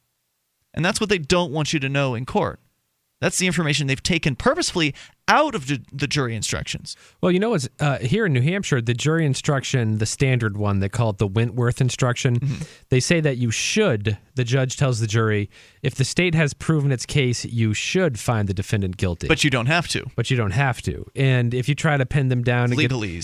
And 0.72 0.84
that's 0.84 1.00
what 1.00 1.10
they 1.10 1.18
don't 1.18 1.52
want 1.52 1.72
you 1.72 1.80
to 1.80 1.88
know 1.88 2.14
in 2.14 2.24
court. 2.24 2.60
That's 3.20 3.38
the 3.38 3.46
information 3.46 3.86
they've 3.86 4.02
taken 4.02 4.36
purposefully 4.36 4.94
out 5.28 5.54
of 5.54 5.66
the 5.66 6.06
jury 6.06 6.34
instructions. 6.34 6.96
Well, 7.20 7.30
you 7.30 7.38
know 7.38 7.50
what's 7.50 7.68
uh, 7.78 7.98
here 7.98 8.26
in 8.26 8.32
New 8.32 8.40
Hampshire, 8.40 8.80
the 8.80 8.94
jury 8.94 9.24
instruction, 9.24 9.98
the 9.98 10.06
standard 10.06 10.56
one, 10.56 10.80
they 10.80 10.88
call 10.88 11.10
it 11.10 11.18
the 11.18 11.26
Wentworth 11.26 11.80
instruction. 11.80 12.40
Mm-hmm. 12.40 12.64
They 12.88 13.00
say 13.00 13.20
that 13.20 13.36
you 13.36 13.50
should, 13.50 14.18
the 14.34 14.44
judge 14.44 14.76
tells 14.76 15.00
the 15.00 15.06
jury, 15.06 15.50
if 15.82 15.94
the 15.94 16.04
state 16.04 16.34
has 16.34 16.54
proven 16.54 16.90
its 16.90 17.06
case, 17.06 17.44
you 17.44 17.74
should 17.74 18.18
find 18.18 18.48
the 18.48 18.54
defendant 18.54 18.96
guilty. 18.96 19.28
But 19.28 19.44
you 19.44 19.50
don't 19.50 19.66
have 19.66 19.86
to. 19.88 20.06
But 20.16 20.30
you 20.30 20.36
don't 20.36 20.52
have 20.52 20.82
to. 20.82 21.06
And 21.14 21.54
if 21.54 21.68
you 21.68 21.74
try 21.74 21.96
to 21.96 22.06
pin 22.06 22.28
them 22.28 22.42
down 22.42 22.64
and 22.64 22.76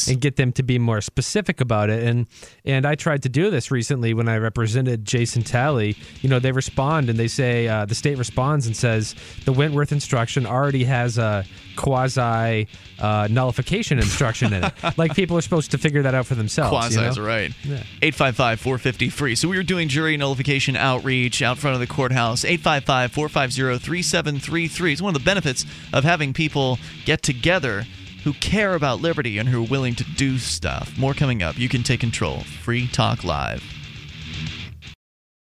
get, 0.06 0.12
and 0.12 0.20
get 0.20 0.36
them 0.36 0.52
to 0.52 0.62
be 0.62 0.78
more 0.78 1.00
specific 1.00 1.60
about 1.60 1.90
it, 1.90 2.04
and 2.04 2.26
and 2.64 2.86
I 2.86 2.94
tried 2.94 3.22
to 3.22 3.28
do 3.28 3.50
this 3.50 3.70
recently 3.70 4.14
when 4.14 4.28
I 4.28 4.36
represented 4.36 5.04
Jason 5.04 5.42
Talley, 5.42 5.96
you 6.20 6.28
know, 6.28 6.38
they 6.38 6.52
respond 6.52 7.08
and 7.08 7.18
they 7.18 7.28
say, 7.28 7.66
uh, 7.66 7.86
the 7.86 7.94
state 7.94 8.18
responds 8.18 8.66
and 8.66 8.76
says, 8.76 9.14
the 9.44 9.52
Wentworth 9.52 9.92
instruction 9.92 10.46
already 10.46 10.84
has 10.84 11.18
a 11.18 11.44
quasi 11.94 12.66
uh, 12.98 13.28
nullification 13.30 13.98
instruction 13.98 14.52
in 14.52 14.64
it. 14.64 14.72
like 14.96 15.14
people 15.14 15.38
are 15.38 15.40
supposed 15.40 15.70
to 15.70 15.78
figure 15.78 16.02
that 16.02 16.14
out 16.14 16.26
for 16.26 16.34
themselves. 16.34 16.70
Quasi 16.70 16.96
you 16.96 17.00
know? 17.02 17.08
is 17.08 17.20
right. 17.20 17.52
855 18.02 18.60
450 18.60 19.08
free. 19.10 19.34
So 19.36 19.48
we 19.48 19.56
were 19.56 19.62
doing 19.62 19.88
jury 19.88 20.16
nullification 20.16 20.74
outreach 20.74 21.40
out 21.40 21.58
front 21.58 21.74
of 21.74 21.80
the 21.80 21.86
courthouse. 21.86 22.44
855 22.44 23.12
450 23.12 23.78
3733. 23.84 24.92
It's 24.92 25.02
one 25.02 25.14
of 25.14 25.20
the 25.20 25.24
benefits 25.24 25.64
of 25.92 26.02
having 26.02 26.32
people 26.32 26.78
get 27.04 27.22
together 27.22 27.84
who 28.24 28.32
care 28.34 28.74
about 28.74 29.00
liberty 29.00 29.38
and 29.38 29.48
who 29.48 29.62
are 29.62 29.68
willing 29.68 29.94
to 29.94 30.04
do 30.16 30.38
stuff. 30.38 30.96
More 30.98 31.14
coming 31.14 31.42
up. 31.42 31.58
You 31.58 31.68
can 31.68 31.82
take 31.82 32.00
control. 32.00 32.40
Free 32.40 32.88
Talk 32.88 33.22
Live. 33.22 33.73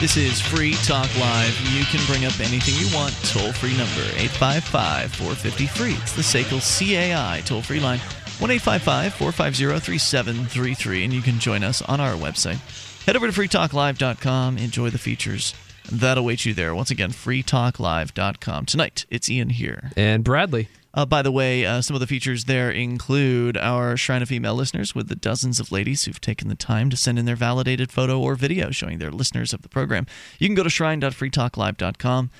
This 0.00 0.16
is 0.16 0.40
Free 0.40 0.74
Talk 0.84 1.12
Live. 1.18 1.60
You 1.72 1.84
can 1.86 1.98
bring 2.06 2.24
up 2.24 2.38
anything 2.38 2.74
you 2.78 2.86
want. 2.96 3.12
Toll 3.24 3.52
free 3.52 3.76
number 3.76 4.00
855 4.14 5.12
450 5.12 5.66
free. 5.66 5.94
It's 5.94 6.12
the 6.12 6.22
SACL 6.22 6.60
CAI 6.62 7.42
toll 7.44 7.62
free 7.62 7.80
line 7.80 7.98
1 7.98 8.48
855 8.48 9.14
450 9.14 9.80
3733. 9.80 11.02
And 11.02 11.12
you 11.12 11.20
can 11.20 11.40
join 11.40 11.64
us 11.64 11.82
on 11.82 11.98
our 11.98 12.12
website. 12.12 12.60
Head 13.06 13.16
over 13.16 13.28
to 13.28 13.32
freetalklive.com. 13.32 14.58
Enjoy 14.58 14.88
the 14.88 14.98
features 14.98 15.52
that 15.90 16.16
await 16.16 16.46
you 16.46 16.54
there. 16.54 16.76
Once 16.76 16.92
again, 16.92 17.10
freetalklive.com. 17.10 18.66
Tonight, 18.66 19.04
it's 19.10 19.28
Ian 19.28 19.50
here. 19.50 19.90
And 19.96 20.22
Bradley. 20.22 20.68
Uh, 20.94 21.04
by 21.04 21.22
the 21.22 21.30
way, 21.30 21.66
uh, 21.66 21.82
some 21.82 21.94
of 21.94 22.00
the 22.00 22.06
features 22.06 22.44
there 22.44 22.70
include 22.70 23.56
our 23.56 23.96
Shrine 23.96 24.22
of 24.22 24.28
Female 24.28 24.54
listeners 24.54 24.94
with 24.94 25.08
the 25.08 25.16
dozens 25.16 25.60
of 25.60 25.70
ladies 25.70 26.04
who've 26.04 26.20
taken 26.20 26.48
the 26.48 26.54
time 26.54 26.88
to 26.90 26.96
send 26.96 27.18
in 27.18 27.26
their 27.26 27.36
validated 27.36 27.92
photo 27.92 28.18
or 28.18 28.34
video 28.34 28.70
showing 28.70 28.98
they're 28.98 29.10
listeners 29.10 29.52
of 29.52 29.62
the 29.62 29.68
program. 29.68 30.06
You 30.38 30.48
can 30.48 30.54
go 30.54 30.62
to 30.62 30.70
shrine.freetalklive.com. 30.70 32.30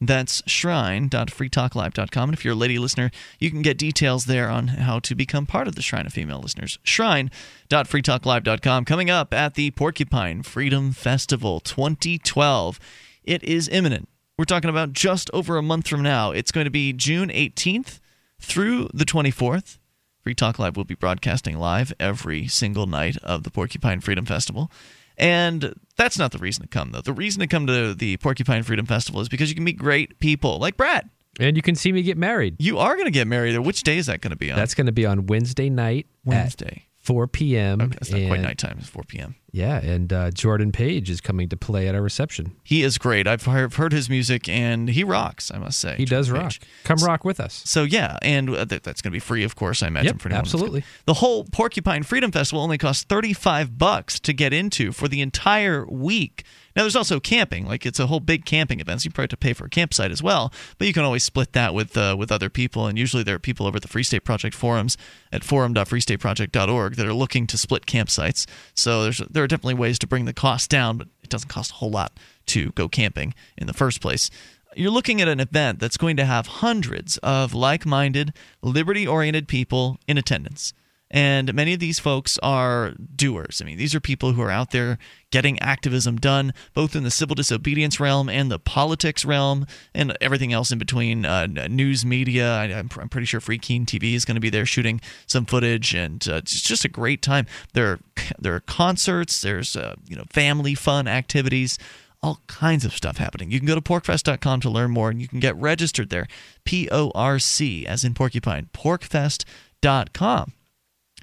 That's 0.00 0.44
shrine.freetalklive.com. 0.46 2.28
And 2.28 2.38
if 2.38 2.44
you're 2.44 2.54
a 2.54 2.56
lady 2.56 2.78
listener, 2.78 3.10
you 3.40 3.50
can 3.50 3.62
get 3.62 3.76
details 3.76 4.26
there 4.26 4.48
on 4.48 4.68
how 4.68 5.00
to 5.00 5.16
become 5.16 5.44
part 5.44 5.66
of 5.66 5.74
the 5.74 5.82
Shrine 5.82 6.06
of 6.06 6.12
Female 6.12 6.38
listeners. 6.38 6.78
Shrine.freetalklive.com. 6.84 8.84
Coming 8.84 9.10
up 9.10 9.34
at 9.34 9.54
the 9.54 9.72
Porcupine 9.72 10.44
Freedom 10.44 10.92
Festival 10.92 11.58
2012. 11.60 12.78
It 13.24 13.42
is 13.42 13.68
imminent. 13.68 14.08
We're 14.38 14.44
talking 14.44 14.70
about 14.70 14.92
just 14.92 15.28
over 15.32 15.56
a 15.56 15.62
month 15.62 15.88
from 15.88 16.00
now. 16.00 16.30
It's 16.30 16.52
going 16.52 16.64
to 16.64 16.70
be 16.70 16.92
June 16.92 17.28
18th 17.28 17.98
through 18.40 18.88
the 18.94 19.04
24th. 19.04 19.78
Free 20.22 20.34
Talk 20.34 20.60
Live 20.60 20.76
will 20.76 20.84
be 20.84 20.94
broadcasting 20.94 21.58
live 21.58 21.92
every 21.98 22.46
single 22.46 22.86
night 22.86 23.16
of 23.24 23.42
the 23.42 23.50
Porcupine 23.50 24.00
Freedom 24.00 24.24
Festival. 24.24 24.70
And 25.16 25.74
that's 25.96 26.16
not 26.16 26.30
the 26.30 26.38
reason 26.38 26.62
to 26.62 26.68
come, 26.68 26.92
though. 26.92 27.00
The 27.00 27.12
reason 27.12 27.40
to 27.40 27.48
come 27.48 27.66
to 27.66 27.94
the 27.94 28.16
Porcupine 28.18 28.62
Freedom 28.62 28.86
Festival 28.86 29.20
is 29.20 29.28
because 29.28 29.48
you 29.48 29.56
can 29.56 29.64
meet 29.64 29.76
great 29.76 30.20
people 30.20 30.60
like 30.60 30.76
Brad. 30.76 31.10
And 31.40 31.56
you 31.56 31.62
can 31.62 31.74
see 31.74 31.90
me 31.90 32.02
get 32.02 32.16
married. 32.16 32.56
You 32.60 32.78
are 32.78 32.94
going 32.94 33.06
to 33.06 33.10
get 33.10 33.26
married 33.26 33.54
there. 33.54 33.62
Which 33.62 33.82
day 33.82 33.98
is 33.98 34.06
that 34.06 34.20
going 34.20 34.30
to 34.30 34.36
be 34.36 34.52
on? 34.52 34.56
That's 34.56 34.74
going 34.74 34.86
to 34.86 34.92
be 34.92 35.04
on 35.04 35.26
Wednesday 35.26 35.68
night 35.68 36.06
Wednesday. 36.24 36.87
At 37.08 37.14
4 37.14 37.26
p.m. 37.28 37.80
Okay, 37.80 37.90
that's 37.92 38.10
not 38.10 38.26
quite 38.28 38.40
nighttime. 38.40 38.76
It's 38.78 38.88
4 38.88 39.02
p.m. 39.04 39.34
Yeah, 39.50 39.78
and 39.80 40.12
uh, 40.12 40.30
Jordan 40.30 40.72
Page 40.72 41.08
is 41.08 41.20
coming 41.22 41.48
to 41.48 41.56
play 41.56 41.88
at 41.88 41.94
our 41.94 42.02
reception. 42.02 42.54
He 42.64 42.82
is 42.82 42.98
great. 42.98 43.26
I've 43.26 43.44
heard, 43.44 43.92
his 43.92 44.10
music, 44.10 44.46
and 44.48 44.90
he 44.90 45.02
rocks, 45.04 45.50
I 45.50 45.58
must 45.58 45.78
say. 45.80 45.94
He 45.96 46.04
does 46.04 46.30
rock. 46.30 46.42
Page. 46.44 46.60
Come 46.84 46.98
rock 46.98 47.24
with 47.24 47.40
us. 47.40 47.62
So 47.64 47.82
yeah, 47.84 48.18
and 48.20 48.50
uh, 48.50 48.66
th- 48.66 48.82
that's 48.82 49.00
going 49.00 49.10
to 49.10 49.16
be 49.16 49.20
free, 49.20 49.44
of 49.44 49.56
course. 49.56 49.82
I 49.82 49.86
imagine 49.88 50.06
Yep, 50.14 50.20
for 50.20 50.28
anyone. 50.28 50.40
absolutely. 50.40 50.84
The 51.06 51.14
whole 51.14 51.44
Porcupine 51.44 52.02
Freedom 52.02 52.30
Festival 52.30 52.62
only 52.62 52.76
costs 52.78 53.04
thirty-five 53.04 53.78
bucks 53.78 54.20
to 54.20 54.32
get 54.34 54.52
into 54.52 54.92
for 54.92 55.08
the 55.08 55.22
entire 55.22 55.86
week. 55.86 56.44
Now, 56.78 56.84
there's 56.84 56.94
also 56.94 57.18
camping. 57.18 57.66
Like 57.66 57.84
it's 57.84 57.98
a 57.98 58.06
whole 58.06 58.20
big 58.20 58.44
camping 58.44 58.78
event. 58.78 59.00
So 59.00 59.06
you 59.06 59.10
probably 59.10 59.24
have 59.24 59.30
to 59.30 59.36
pay 59.36 59.52
for 59.52 59.64
a 59.64 59.68
campsite 59.68 60.12
as 60.12 60.22
well, 60.22 60.52
but 60.78 60.86
you 60.86 60.92
can 60.92 61.02
always 61.02 61.24
split 61.24 61.52
that 61.54 61.74
with 61.74 61.96
uh, 61.96 62.14
with 62.16 62.30
other 62.30 62.48
people. 62.48 62.86
And 62.86 62.96
usually 62.96 63.24
there 63.24 63.34
are 63.34 63.40
people 63.40 63.66
over 63.66 63.78
at 63.78 63.82
the 63.82 63.88
Free 63.88 64.04
State 64.04 64.22
Project 64.22 64.54
forums 64.54 64.96
at 65.32 65.42
forum.freestateproject.org 65.42 66.94
that 66.94 67.04
are 67.04 67.12
looking 67.12 67.48
to 67.48 67.58
split 67.58 67.86
campsites. 67.86 68.46
So 68.74 69.02
there's 69.02 69.18
there 69.28 69.42
are 69.42 69.48
definitely 69.48 69.74
ways 69.74 69.98
to 69.98 70.06
bring 70.06 70.24
the 70.24 70.32
cost 70.32 70.70
down, 70.70 70.98
but 70.98 71.08
it 71.20 71.30
doesn't 71.30 71.48
cost 71.48 71.72
a 71.72 71.74
whole 71.74 71.90
lot 71.90 72.12
to 72.46 72.70
go 72.70 72.88
camping 72.88 73.34
in 73.56 73.66
the 73.66 73.74
first 73.74 74.00
place 74.00 74.30
you're 74.76 74.92
looking 74.92 75.20
at 75.20 75.26
an 75.26 75.40
event 75.40 75.80
that's 75.80 75.96
going 75.96 76.16
to 76.16 76.24
have 76.24 76.46
hundreds 76.46 77.16
of 77.18 77.54
like 77.54 77.84
minded, 77.84 78.32
liberty 78.62 79.06
oriented 79.06 79.48
people 79.48 79.98
in 80.06 80.18
attendance. 80.18 80.72
And 81.10 81.54
many 81.54 81.72
of 81.72 81.80
these 81.80 81.98
folks 81.98 82.38
are 82.42 82.92
doers. 83.14 83.62
I 83.62 83.64
mean, 83.64 83.78
these 83.78 83.94
are 83.94 84.00
people 84.00 84.32
who 84.32 84.42
are 84.42 84.50
out 84.50 84.72
there 84.72 84.98
getting 85.30 85.58
activism 85.60 86.16
done, 86.16 86.52
both 86.74 86.94
in 86.94 87.02
the 87.02 87.10
civil 87.10 87.34
disobedience 87.34 87.98
realm 87.98 88.28
and 88.28 88.50
the 88.50 88.58
politics 88.58 89.24
realm, 89.24 89.66
and 89.94 90.16
everything 90.20 90.52
else 90.52 90.70
in 90.70 90.78
between. 90.78 91.24
Uh, 91.24 91.46
news 91.46 92.04
media. 92.04 92.52
I, 92.54 92.64
I'm, 92.64 92.90
I'm 92.98 93.08
pretty 93.08 93.26
sure 93.26 93.40
Free 93.40 93.58
Keene 93.58 93.86
TV 93.86 94.14
is 94.14 94.24
going 94.24 94.34
to 94.34 94.40
be 94.40 94.50
there 94.50 94.66
shooting 94.66 95.00
some 95.26 95.46
footage, 95.46 95.94
and 95.94 96.26
uh, 96.28 96.36
it's 96.36 96.60
just 96.60 96.84
a 96.84 96.88
great 96.88 97.22
time. 97.22 97.46
There, 97.72 97.92
are, 97.92 98.00
there 98.38 98.54
are 98.54 98.60
concerts. 98.60 99.40
There's 99.40 99.76
uh, 99.76 99.94
you 100.06 100.16
know 100.16 100.24
family 100.30 100.74
fun 100.74 101.08
activities 101.08 101.78
all 102.20 102.40
kinds 102.48 102.84
of 102.84 102.92
stuff 102.92 103.18
happening. 103.18 103.50
You 103.52 103.60
can 103.60 103.68
go 103.68 103.76
to 103.76 103.80
porcfest.com 103.80 104.60
to 104.62 104.70
learn 104.70 104.90
more 104.90 105.08
and 105.08 105.22
you 105.22 105.28
can 105.28 105.38
get 105.38 105.54
registered 105.54 106.10
there. 106.10 106.26
P 106.64 106.88
O 106.90 107.12
R 107.14 107.38
C, 107.38 107.86
as 107.86 108.02
in 108.02 108.12
porcupine, 108.12 108.68
porcfest.com. 108.74 110.52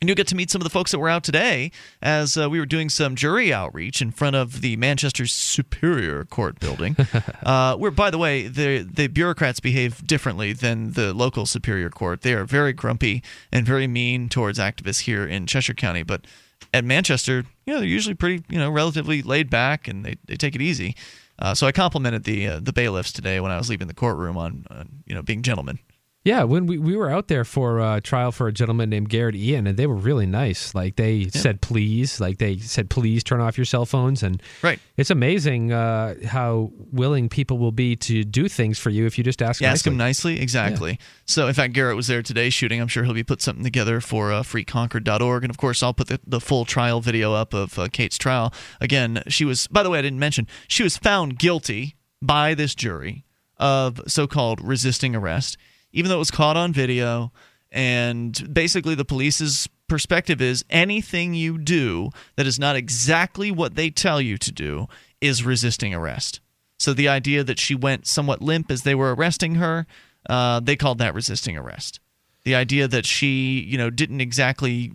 And 0.01 0.09
you'll 0.09 0.15
get 0.15 0.27
to 0.27 0.35
meet 0.35 0.51
some 0.51 0.61
of 0.61 0.65
the 0.65 0.69
folks 0.69 0.91
that 0.91 0.99
were 0.99 1.07
out 1.07 1.23
today 1.23 1.71
as 2.01 2.37
uh, 2.37 2.49
we 2.49 2.59
were 2.59 2.65
doing 2.65 2.89
some 2.89 3.15
jury 3.15 3.53
outreach 3.53 4.01
in 4.01 4.11
front 4.11 4.35
of 4.35 4.61
the 4.61 4.75
Manchester 4.75 5.25
Superior 5.25 6.25
Court 6.25 6.59
building. 6.59 6.97
uh, 7.43 7.75
where, 7.77 7.91
by 7.91 8.11
the 8.11 8.17
way, 8.17 8.47
the, 8.47 8.79
the 8.79 9.07
bureaucrats 9.07 9.61
behave 9.61 10.05
differently 10.05 10.51
than 10.51 10.91
the 10.91 11.13
local 11.13 11.45
Superior 11.45 11.89
Court. 11.89 12.21
They 12.21 12.33
are 12.33 12.43
very 12.43 12.73
grumpy 12.73 13.23
and 13.53 13.65
very 13.65 13.87
mean 13.87 14.27
towards 14.27 14.59
activists 14.59 15.01
here 15.01 15.25
in 15.25 15.47
Cheshire 15.47 15.73
County. 15.73 16.03
But 16.03 16.25
at 16.73 16.83
Manchester, 16.83 17.45
you 17.65 17.73
know, 17.73 17.79
they're 17.79 17.87
usually 17.87 18.15
pretty, 18.15 18.43
you 18.49 18.59
know, 18.59 18.69
relatively 18.69 19.21
laid 19.21 19.49
back 19.49 19.87
and 19.87 20.03
they, 20.03 20.17
they 20.25 20.35
take 20.35 20.55
it 20.55 20.61
easy. 20.61 20.95
Uh, 21.39 21.53
so 21.53 21.67
I 21.67 21.71
complimented 21.71 22.23
the 22.23 22.47
uh, 22.47 22.59
the 22.61 22.71
bailiffs 22.71 23.11
today 23.11 23.39
when 23.39 23.51
I 23.51 23.57
was 23.57 23.69
leaving 23.69 23.87
the 23.87 23.93
courtroom 23.93 24.37
on, 24.37 24.65
on 24.69 25.03
you 25.05 25.13
know 25.13 25.21
being 25.21 25.41
gentlemen. 25.41 25.79
Yeah, 26.25 26.41
when 26.43 26.65
we, 26.65 26.79
we 26.79 26.95
were 26.97 27.11
out 27.11 27.27
there 27.27 27.45
for 27.45 27.79
a 27.79 28.01
trial 28.01 28.31
for 28.31 28.47
a 28.47 28.51
gentleman 28.51 28.89
named 28.89 29.09
Garrett 29.09 29.35
Ean, 29.35 29.67
and 29.67 29.77
they 29.77 29.85
were 29.85 29.95
really 29.95 30.25
nice. 30.25 30.73
Like 30.73 30.95
they 30.95 31.29
said, 31.29 31.61
please, 31.61 32.19
like 32.19 32.39
they 32.39 32.57
said, 32.57 32.89
please 32.89 33.23
turn 33.23 33.41
off 33.41 33.59
your 33.59 33.65
cell 33.65 33.85
phones. 33.85 34.23
And 34.23 34.41
Right. 34.63 34.79
it's 34.97 35.11
amazing 35.11 35.71
uh, 35.71 36.15
how 36.25 36.71
willing 36.91 37.29
people 37.29 37.59
will 37.59 37.71
be 37.71 37.95
to 37.97 38.23
do 38.23 38.47
things 38.47 38.79
for 38.79 38.89
you 38.89 39.05
if 39.05 39.19
you 39.19 39.23
just 39.23 39.39
ask. 39.39 39.61
You 39.61 39.67
ask 39.67 39.85
them 39.85 39.97
nicely, 39.97 40.41
exactly. 40.41 40.97
So, 41.25 41.47
in 41.47 41.53
fact, 41.53 41.73
Garrett 41.73 41.95
was 41.95 42.07
there 42.07 42.23
today 42.23 42.49
shooting. 42.49 42.81
I'm 42.81 42.87
sure 42.87 43.03
he'll 43.03 43.13
be 43.13 43.23
put 43.23 43.43
something 43.43 43.63
together 43.63 44.01
for 44.01 44.33
uh, 44.33 44.41
freeconcord.org. 44.41 45.43
And 45.43 45.51
of 45.51 45.57
course, 45.57 45.83
I'll 45.83 45.93
put 45.93 46.07
the, 46.07 46.19
the 46.25 46.41
full 46.41 46.65
trial 46.65 47.01
video 47.01 47.33
up 47.33 47.53
of 47.53 47.77
uh, 47.77 47.87
Kate's 47.91 48.17
trial. 48.17 48.51
Again, 48.81 49.21
she 49.27 49.45
was, 49.45 49.67
by 49.67 49.83
the 49.83 49.91
way, 49.91 49.99
I 49.99 50.01
didn't 50.01 50.17
mention, 50.19 50.47
she 50.67 50.81
was 50.81 50.97
found 50.97 51.37
guilty 51.37 51.95
by 52.19 52.55
this 52.55 52.73
jury 52.73 53.25
of 53.57 54.01
so 54.07 54.25
called 54.25 54.59
resisting 54.59 55.15
arrest, 55.15 55.55
even 55.95 56.09
though 56.09 56.17
it 56.17 56.19
was 56.19 56.31
caught 56.31 56.57
on 56.57 56.71
video. 56.71 57.31
And 57.71 58.53
basically, 58.53 58.93
the 58.93 59.05
police's 59.05 59.67
perspective 59.87 60.41
is 60.41 60.63
anything 60.69 61.33
you 61.33 61.57
do 61.57 62.11
that 62.35 62.45
is 62.45 62.59
not 62.59 62.75
exactly 62.75 63.49
what 63.49 63.75
they 63.75 63.89
tell 63.89 64.21
you 64.21 64.37
to 64.37 64.51
do 64.51 64.87
is 65.21 65.43
resisting 65.43 65.93
arrest. 65.93 66.41
So 66.77 66.93
the 66.93 67.07
idea 67.07 67.43
that 67.43 67.59
she 67.59 67.73
went 67.73 68.05
somewhat 68.05 68.41
limp 68.41 68.69
as 68.69 68.83
they 68.83 68.93
were 68.93 69.15
arresting 69.15 69.55
her, 69.55 69.87
uh, 70.29 70.59
they 70.59 70.75
called 70.75 70.97
that 70.99 71.15
resisting 71.15 71.57
arrest. 71.57 71.99
The 72.43 72.55
idea 72.55 72.87
that 72.87 73.05
she, 73.05 73.59
you 73.61 73.77
know, 73.77 73.89
didn't 73.89 74.21
exactly. 74.21 74.93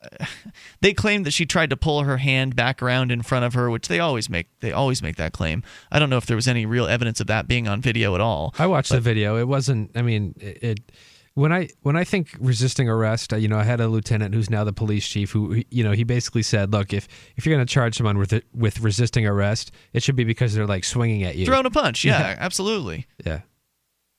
they 0.80 0.92
claim 0.92 1.24
that 1.24 1.32
she 1.32 1.46
tried 1.46 1.70
to 1.70 1.76
pull 1.76 2.02
her 2.02 2.18
hand 2.18 2.56
back 2.56 2.82
around 2.82 3.10
in 3.10 3.22
front 3.22 3.44
of 3.44 3.54
her, 3.54 3.70
which 3.70 3.88
they 3.88 3.98
always 3.98 4.28
make. 4.30 4.48
They 4.60 4.72
always 4.72 5.02
make 5.02 5.16
that 5.16 5.32
claim. 5.32 5.62
I 5.90 5.98
don't 5.98 6.10
know 6.10 6.16
if 6.16 6.26
there 6.26 6.36
was 6.36 6.48
any 6.48 6.66
real 6.66 6.86
evidence 6.86 7.20
of 7.20 7.26
that 7.28 7.48
being 7.48 7.68
on 7.68 7.80
video 7.80 8.14
at 8.14 8.20
all. 8.20 8.54
I 8.58 8.66
watched 8.66 8.92
the 8.92 9.00
video. 9.00 9.36
It 9.36 9.48
wasn't. 9.48 9.90
I 9.94 10.02
mean, 10.02 10.34
it, 10.40 10.62
it. 10.62 10.92
When 11.34 11.52
I 11.52 11.68
when 11.82 11.96
I 11.96 12.02
think 12.02 12.36
resisting 12.40 12.88
arrest, 12.88 13.32
you 13.32 13.46
know, 13.46 13.58
I 13.58 13.62
had 13.62 13.80
a 13.80 13.86
lieutenant 13.86 14.34
who's 14.34 14.50
now 14.50 14.64
the 14.64 14.72
police 14.72 15.06
chief 15.06 15.30
who, 15.30 15.62
you 15.70 15.84
know, 15.84 15.92
he 15.92 16.02
basically 16.02 16.42
said, 16.42 16.72
"Look, 16.72 16.92
if 16.92 17.06
if 17.36 17.46
you're 17.46 17.54
going 17.54 17.64
to 17.64 17.72
charge 17.72 17.96
someone 17.96 18.18
with 18.18 18.32
it, 18.32 18.44
with 18.52 18.80
resisting 18.80 19.26
arrest, 19.26 19.70
it 19.92 20.02
should 20.02 20.16
be 20.16 20.24
because 20.24 20.54
they're 20.54 20.66
like 20.66 20.84
swinging 20.84 21.22
at 21.22 21.36
you." 21.36 21.46
Throwing 21.46 21.66
a 21.66 21.70
punch, 21.70 22.04
yeah, 22.04 22.34
absolutely. 22.38 23.06
yeah. 23.24 23.42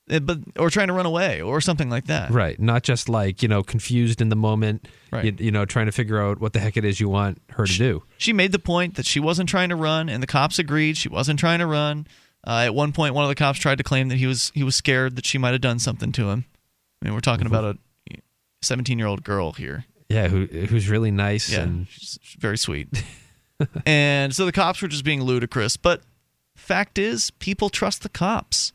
Uh, 0.10 0.20
but 0.20 0.40
or 0.58 0.70
trying 0.70 0.88
to 0.88 0.94
run 0.94 1.06
away 1.06 1.42
or 1.42 1.62
something 1.62 1.90
like 1.90 2.06
that. 2.08 2.32
Right. 2.32 2.60
Not 2.60 2.84
just 2.84 3.10
like, 3.10 3.44
you 3.44 3.48
know, 3.48 3.62
confused 3.64 4.22
in 4.22 4.30
the 4.30 4.36
moment, 4.36 4.88
Right. 5.12 5.26
you, 5.26 5.36
you 5.46 5.52
know, 5.52 5.66
trying 5.66 5.86
to 5.86 5.92
figure 5.92 6.22
out 6.22 6.40
what 6.40 6.54
the 6.54 6.60
heck 6.60 6.78
it 6.78 6.86
is 6.86 7.00
you 7.00 7.10
want 7.10 7.42
her 7.52 7.66
to 7.66 7.78
do. 7.78 8.04
She 8.18 8.34
made 8.34 8.52
the 8.52 8.60
point 8.60 8.96
that 8.96 9.06
she 9.06 9.20
wasn't 9.20 9.50
trying 9.50 9.70
to 9.70 9.76
run, 9.76 10.10
and 10.10 10.22
the 10.24 10.28
cops 10.28 10.58
agreed 10.60 10.98
she 10.98 11.10
wasn't 11.10 11.40
trying 11.40 11.60
to 11.60 11.68
run. 11.68 12.08
Uh, 12.48 12.64
at 12.66 12.74
one 12.74 12.92
point, 12.94 13.14
one 13.14 13.24
of 13.24 13.30
the 13.30 13.36
cops 13.36 13.60
tried 13.60 13.78
to 13.78 13.84
claim 13.84 14.08
that 14.10 14.16
he 14.18 14.26
was 14.26 14.52
he 14.56 14.64
was 14.64 14.76
scared 14.76 15.16
that 15.18 15.26
she 15.26 15.38
might 15.38 15.52
have 15.52 15.62
done 15.62 15.78
something 15.78 16.12
to 16.14 16.30
him. 16.30 16.46
I 17.02 17.06
mean, 17.06 17.14
we're 17.14 17.20
talking 17.20 17.46
about 17.48 17.76
a 17.76 17.78
17 18.62 18.98
year 18.98 19.08
old 19.08 19.24
girl 19.24 19.52
here. 19.54 19.86
Yeah, 20.10 20.28
who 20.28 20.46
who's 20.46 20.90
really 20.90 21.12
nice 21.12 21.50
Yeah, 21.52 21.62
and 21.62 21.88
she's 21.90 22.18
very 22.40 22.58
sweet. 22.58 22.88
and 23.86 24.34
so 24.34 24.46
the 24.46 24.52
cops 24.52 24.82
were 24.82 24.88
just 24.88 25.04
being 25.04 25.22
ludicrous. 25.22 25.78
But 25.78 26.02
fact 26.56 26.98
is, 26.98 27.32
people 27.32 27.70
trust 27.70 28.04
the 28.04 28.10
cops. 28.10 28.74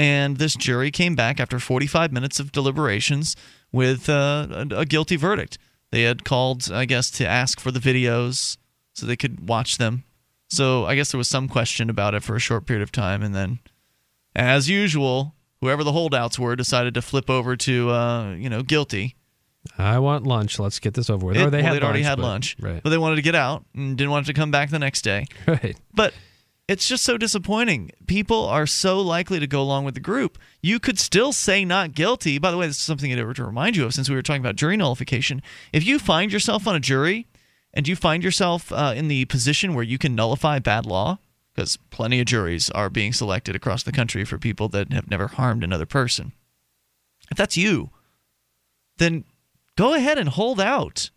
And 0.00 0.38
this 0.38 0.54
jury 0.54 0.90
came 0.90 1.14
back 1.14 1.38
after 1.40 1.58
45 1.58 2.10
minutes 2.10 2.40
of 2.40 2.52
deliberations 2.52 3.36
with 3.70 4.08
uh, 4.08 4.64
a, 4.70 4.86
guilty 4.86 5.16
verdict. 5.16 5.58
They 5.90 6.04
had 6.04 6.24
called, 6.24 6.70
I 6.72 6.86
guess, 6.86 7.10
to 7.12 7.26
ask 7.28 7.60
for 7.60 7.70
the 7.70 7.80
videos 7.80 8.56
so 8.94 9.04
they 9.04 9.16
could 9.16 9.46
watch 9.46 9.76
them. 9.76 10.04
So 10.48 10.86
I 10.86 10.94
guess 10.94 11.10
there 11.12 11.18
was 11.18 11.28
some 11.28 11.48
question 11.50 11.90
about 11.90 12.14
it 12.14 12.22
for 12.22 12.34
a 12.34 12.38
short 12.40 12.64
period 12.64 12.82
of 12.82 12.90
time. 12.90 13.22
And 13.22 13.34
then, 13.34 13.58
as 14.34 14.70
usual, 14.70 15.34
whoever 15.60 15.84
the 15.84 15.92
holdouts 15.92 16.38
were 16.38 16.56
decided 16.56 16.94
to 16.94 17.02
flip 17.02 17.28
over 17.28 17.54
to, 17.58 17.90
uh, 17.90 18.32
you 18.36 18.48
know, 18.48 18.62
guilty. 18.62 19.16
I 19.76 19.98
want 19.98 20.26
lunch. 20.26 20.58
Let's 20.58 20.78
get 20.78 20.94
this 20.94 21.10
over 21.10 21.26
with. 21.26 21.36
It- 21.36 21.42
or 21.42 21.50
they 21.50 21.62
well, 21.62 21.74
had 21.74 21.84
already 21.84 21.98
lunch, 22.00 22.08
had 22.08 22.16
but- 22.16 22.22
lunch, 22.22 22.56
Right. 22.58 22.82
but 22.82 22.88
they 22.88 22.96
wanted 22.98 23.16
to 23.16 23.22
get 23.22 23.34
out 23.34 23.66
and 23.74 23.98
didn't 23.98 24.10
want 24.12 24.24
to 24.26 24.32
come 24.32 24.50
back 24.50 24.70
the 24.70 24.78
next 24.78 25.02
day. 25.02 25.26
Right. 25.46 25.76
But 25.92 26.14
it's 26.70 26.86
just 26.86 27.02
so 27.02 27.18
disappointing. 27.18 27.90
People 28.06 28.44
are 28.46 28.64
so 28.64 29.00
likely 29.00 29.40
to 29.40 29.48
go 29.48 29.60
along 29.60 29.84
with 29.84 29.94
the 29.94 30.00
group. 30.00 30.38
You 30.62 30.78
could 30.78 31.00
still 31.00 31.32
say 31.32 31.64
not 31.64 31.96
guilty. 31.96 32.38
By 32.38 32.52
the 32.52 32.56
way, 32.56 32.68
this 32.68 32.76
is 32.76 32.82
something 32.82 33.10
to 33.10 33.44
remind 33.44 33.74
you 33.74 33.84
of 33.84 33.92
since 33.92 34.08
we 34.08 34.14
were 34.14 34.22
talking 34.22 34.40
about 34.40 34.54
jury 34.54 34.76
nullification. 34.76 35.42
If 35.72 35.84
you 35.84 35.98
find 35.98 36.32
yourself 36.32 36.68
on 36.68 36.76
a 36.76 36.80
jury 36.80 37.26
and 37.74 37.88
you 37.88 37.96
find 37.96 38.22
yourself 38.22 38.70
uh, 38.70 38.92
in 38.94 39.08
the 39.08 39.24
position 39.24 39.74
where 39.74 39.82
you 39.82 39.98
can 39.98 40.14
nullify 40.14 40.60
bad 40.60 40.86
law, 40.86 41.18
because 41.52 41.76
plenty 41.90 42.20
of 42.20 42.26
juries 42.26 42.70
are 42.70 42.88
being 42.88 43.12
selected 43.12 43.56
across 43.56 43.82
the 43.82 43.90
country 43.90 44.24
for 44.24 44.38
people 44.38 44.68
that 44.68 44.92
have 44.92 45.10
never 45.10 45.26
harmed 45.26 45.64
another 45.64 45.86
person. 45.86 46.30
If 47.32 47.36
that's 47.36 47.56
you, 47.56 47.90
then 48.98 49.24
go 49.74 49.94
ahead 49.94 50.18
and 50.18 50.28
hold 50.28 50.60
out. 50.60 51.10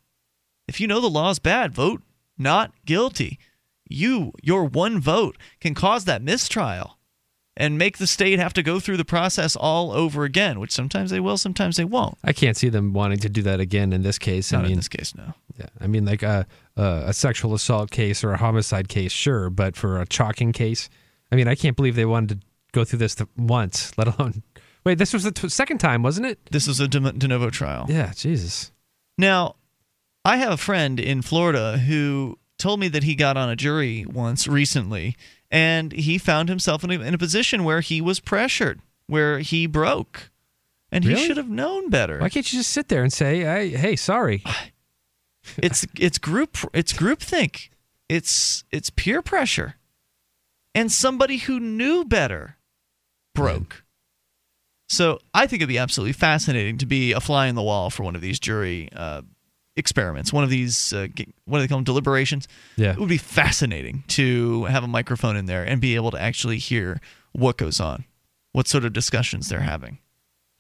If 0.68 0.82
you 0.82 0.88
know 0.88 1.00
the 1.00 1.12
law 1.12 1.30
is 1.30 1.38
bad, 1.38 1.76
vote 1.76 2.02
not 2.40 2.72
guilty. 2.86 3.38
You, 3.88 4.32
your 4.42 4.66
one 4.66 5.00
vote, 5.00 5.38
can 5.60 5.74
cause 5.74 6.06
that 6.06 6.22
mistrial 6.22 6.98
and 7.56 7.78
make 7.78 7.98
the 7.98 8.08
state 8.08 8.40
have 8.40 8.54
to 8.54 8.64
go 8.64 8.80
through 8.80 8.98
the 8.98 9.06
process 9.06 9.56
all 9.56 9.92
over 9.92 10.24
again, 10.24 10.60
which 10.60 10.72
sometimes 10.72 11.12
they 11.12 11.20
will, 11.20 11.38
sometimes 11.38 11.78
they 11.78 11.86
won't. 11.86 12.18
I 12.24 12.34
can't 12.34 12.58
see 12.58 12.70
them 12.70 12.94
wanting 12.94 13.20
to 13.20 13.30
do 13.30 13.42
that 13.44 13.60
again 13.60 13.94
in 13.94 14.02
this 14.02 14.18
case. 14.18 14.52
Not 14.52 14.60
I 14.60 14.62
mean, 14.64 14.72
in 14.72 14.78
this 14.78 14.88
case, 14.88 15.14
no. 15.16 15.34
yeah, 15.58 15.68
I 15.80 15.88
mean, 15.88 16.06
like 16.06 16.24
a, 16.24 16.48
a 16.76 17.04
a 17.08 17.14
sexual 17.14 17.54
assault 17.54 17.92
case 17.92 18.24
or 18.24 18.32
a 18.32 18.38
homicide 18.38 18.90
case, 18.90 19.12
sure, 19.12 19.50
but 19.50 19.76
for 19.76 20.02
a 20.02 20.08
chalking 20.08 20.52
case, 20.52 20.90
I 21.32 21.36
mean, 21.36 21.48
I 21.48 21.56
can't 21.56 21.76
believe 21.76 21.96
they 21.96 22.06
wanted 22.06 22.42
to 22.42 22.48
go 22.72 22.84
through 22.84 23.00
this 23.00 23.16
th- 23.16 23.30
once, 23.38 23.96
let 23.98 24.08
alone. 24.08 24.42
Wait, 24.84 24.98
this 24.98 25.14
was 25.14 25.24
the 25.24 25.32
t- 25.32 25.48
second 25.50 25.78
time, 25.78 26.04
wasn't 26.04 26.26
it? 26.26 26.40
This 26.52 26.68
is 26.68 26.80
a 26.80 26.88
de, 26.88 27.00
de 27.12 27.28
novo 27.28 27.50
trial. 27.50 27.86
Yeah, 27.88 28.12
Jesus. 28.14 28.72
Now, 29.18 29.56
I 30.26 30.38
have 30.38 30.54
a 30.54 30.58
friend 30.58 31.00
in 31.00 31.22
Florida 31.22 31.78
who 31.78 32.38
told 32.64 32.80
me 32.80 32.88
that 32.88 33.04
he 33.04 33.14
got 33.14 33.36
on 33.36 33.50
a 33.50 33.58
jury 33.58 34.06
once 34.06 34.48
recently, 34.48 35.18
and 35.52 35.92
he 35.92 36.18
found 36.18 36.48
himself 36.48 36.82
in 36.86 36.92
a, 36.92 37.00
in 37.02 37.14
a 37.14 37.18
position 37.18 37.66
where 37.66 37.82
he 37.82 38.00
was 38.00 38.22
pressured, 38.22 38.80
where 39.06 39.40
he 39.40 39.68
broke, 39.68 40.32
and 40.90 41.04
he 41.04 41.14
should 41.18 41.36
have 41.36 41.50
known 41.50 41.90
better. 41.90 42.20
Why 42.20 42.30
can't 42.30 42.52
you 42.54 42.60
just 42.60 42.70
sit 42.70 42.88
there 42.88 43.04
and 43.04 43.12
say, 43.12 43.46
I, 43.46 43.68
"Hey, 43.68 43.98
sorry"? 43.98 44.44
it's 45.58 45.86
it's 46.00 46.18
group 46.18 46.58
it's 46.74 46.94
groupthink. 46.94 47.68
It's 48.08 48.64
it's 48.72 48.90
peer 48.90 49.22
pressure, 49.22 49.76
and 50.74 50.90
somebody 50.90 51.40
who 51.40 51.60
knew 51.60 52.06
better 52.06 52.56
broke. 53.36 53.84
So 54.88 55.20
I 55.34 55.48
think 55.48 55.62
it'd 55.62 55.68
be 55.68 55.78
absolutely 55.78 56.14
fascinating 56.14 56.78
to 56.78 56.86
be 56.86 57.12
a 57.12 57.20
fly 57.20 57.48
in 57.48 57.56
the 57.56 57.62
wall 57.62 57.90
for 57.90 58.04
one 58.04 58.16
of 58.16 58.22
these 58.22 58.40
jury 58.40 58.88
uh, 58.96 59.24
experiments, 59.76 60.32
one 60.32 60.44
of 60.44 60.50
these 60.50 60.94
uh, 60.94 61.08
what 61.46 61.58
do 61.58 61.62
they 61.64 61.68
call 61.68 61.78
them 61.78 61.84
deliberations. 61.84 62.48
Yeah. 62.76 62.92
it 62.92 63.00
would 63.00 63.10
be 63.10 63.18
fascinating 63.18 64.04
to 64.10 64.66
have 64.66 64.84
a 64.84 64.88
microphone 64.88 65.36
in 65.36 65.46
there 65.46 65.64
and 65.64 65.82
be 65.82 65.96
able 65.96 66.12
to 66.12 66.22
actually 66.22 66.58
hear 66.58 67.02
what 67.32 67.58
goes 67.58 67.80
on, 67.80 68.06
what 68.52 68.68
sort 68.68 68.86
of 68.86 68.94
discussions 68.94 69.50
they're 69.50 69.62
having. 69.62 70.00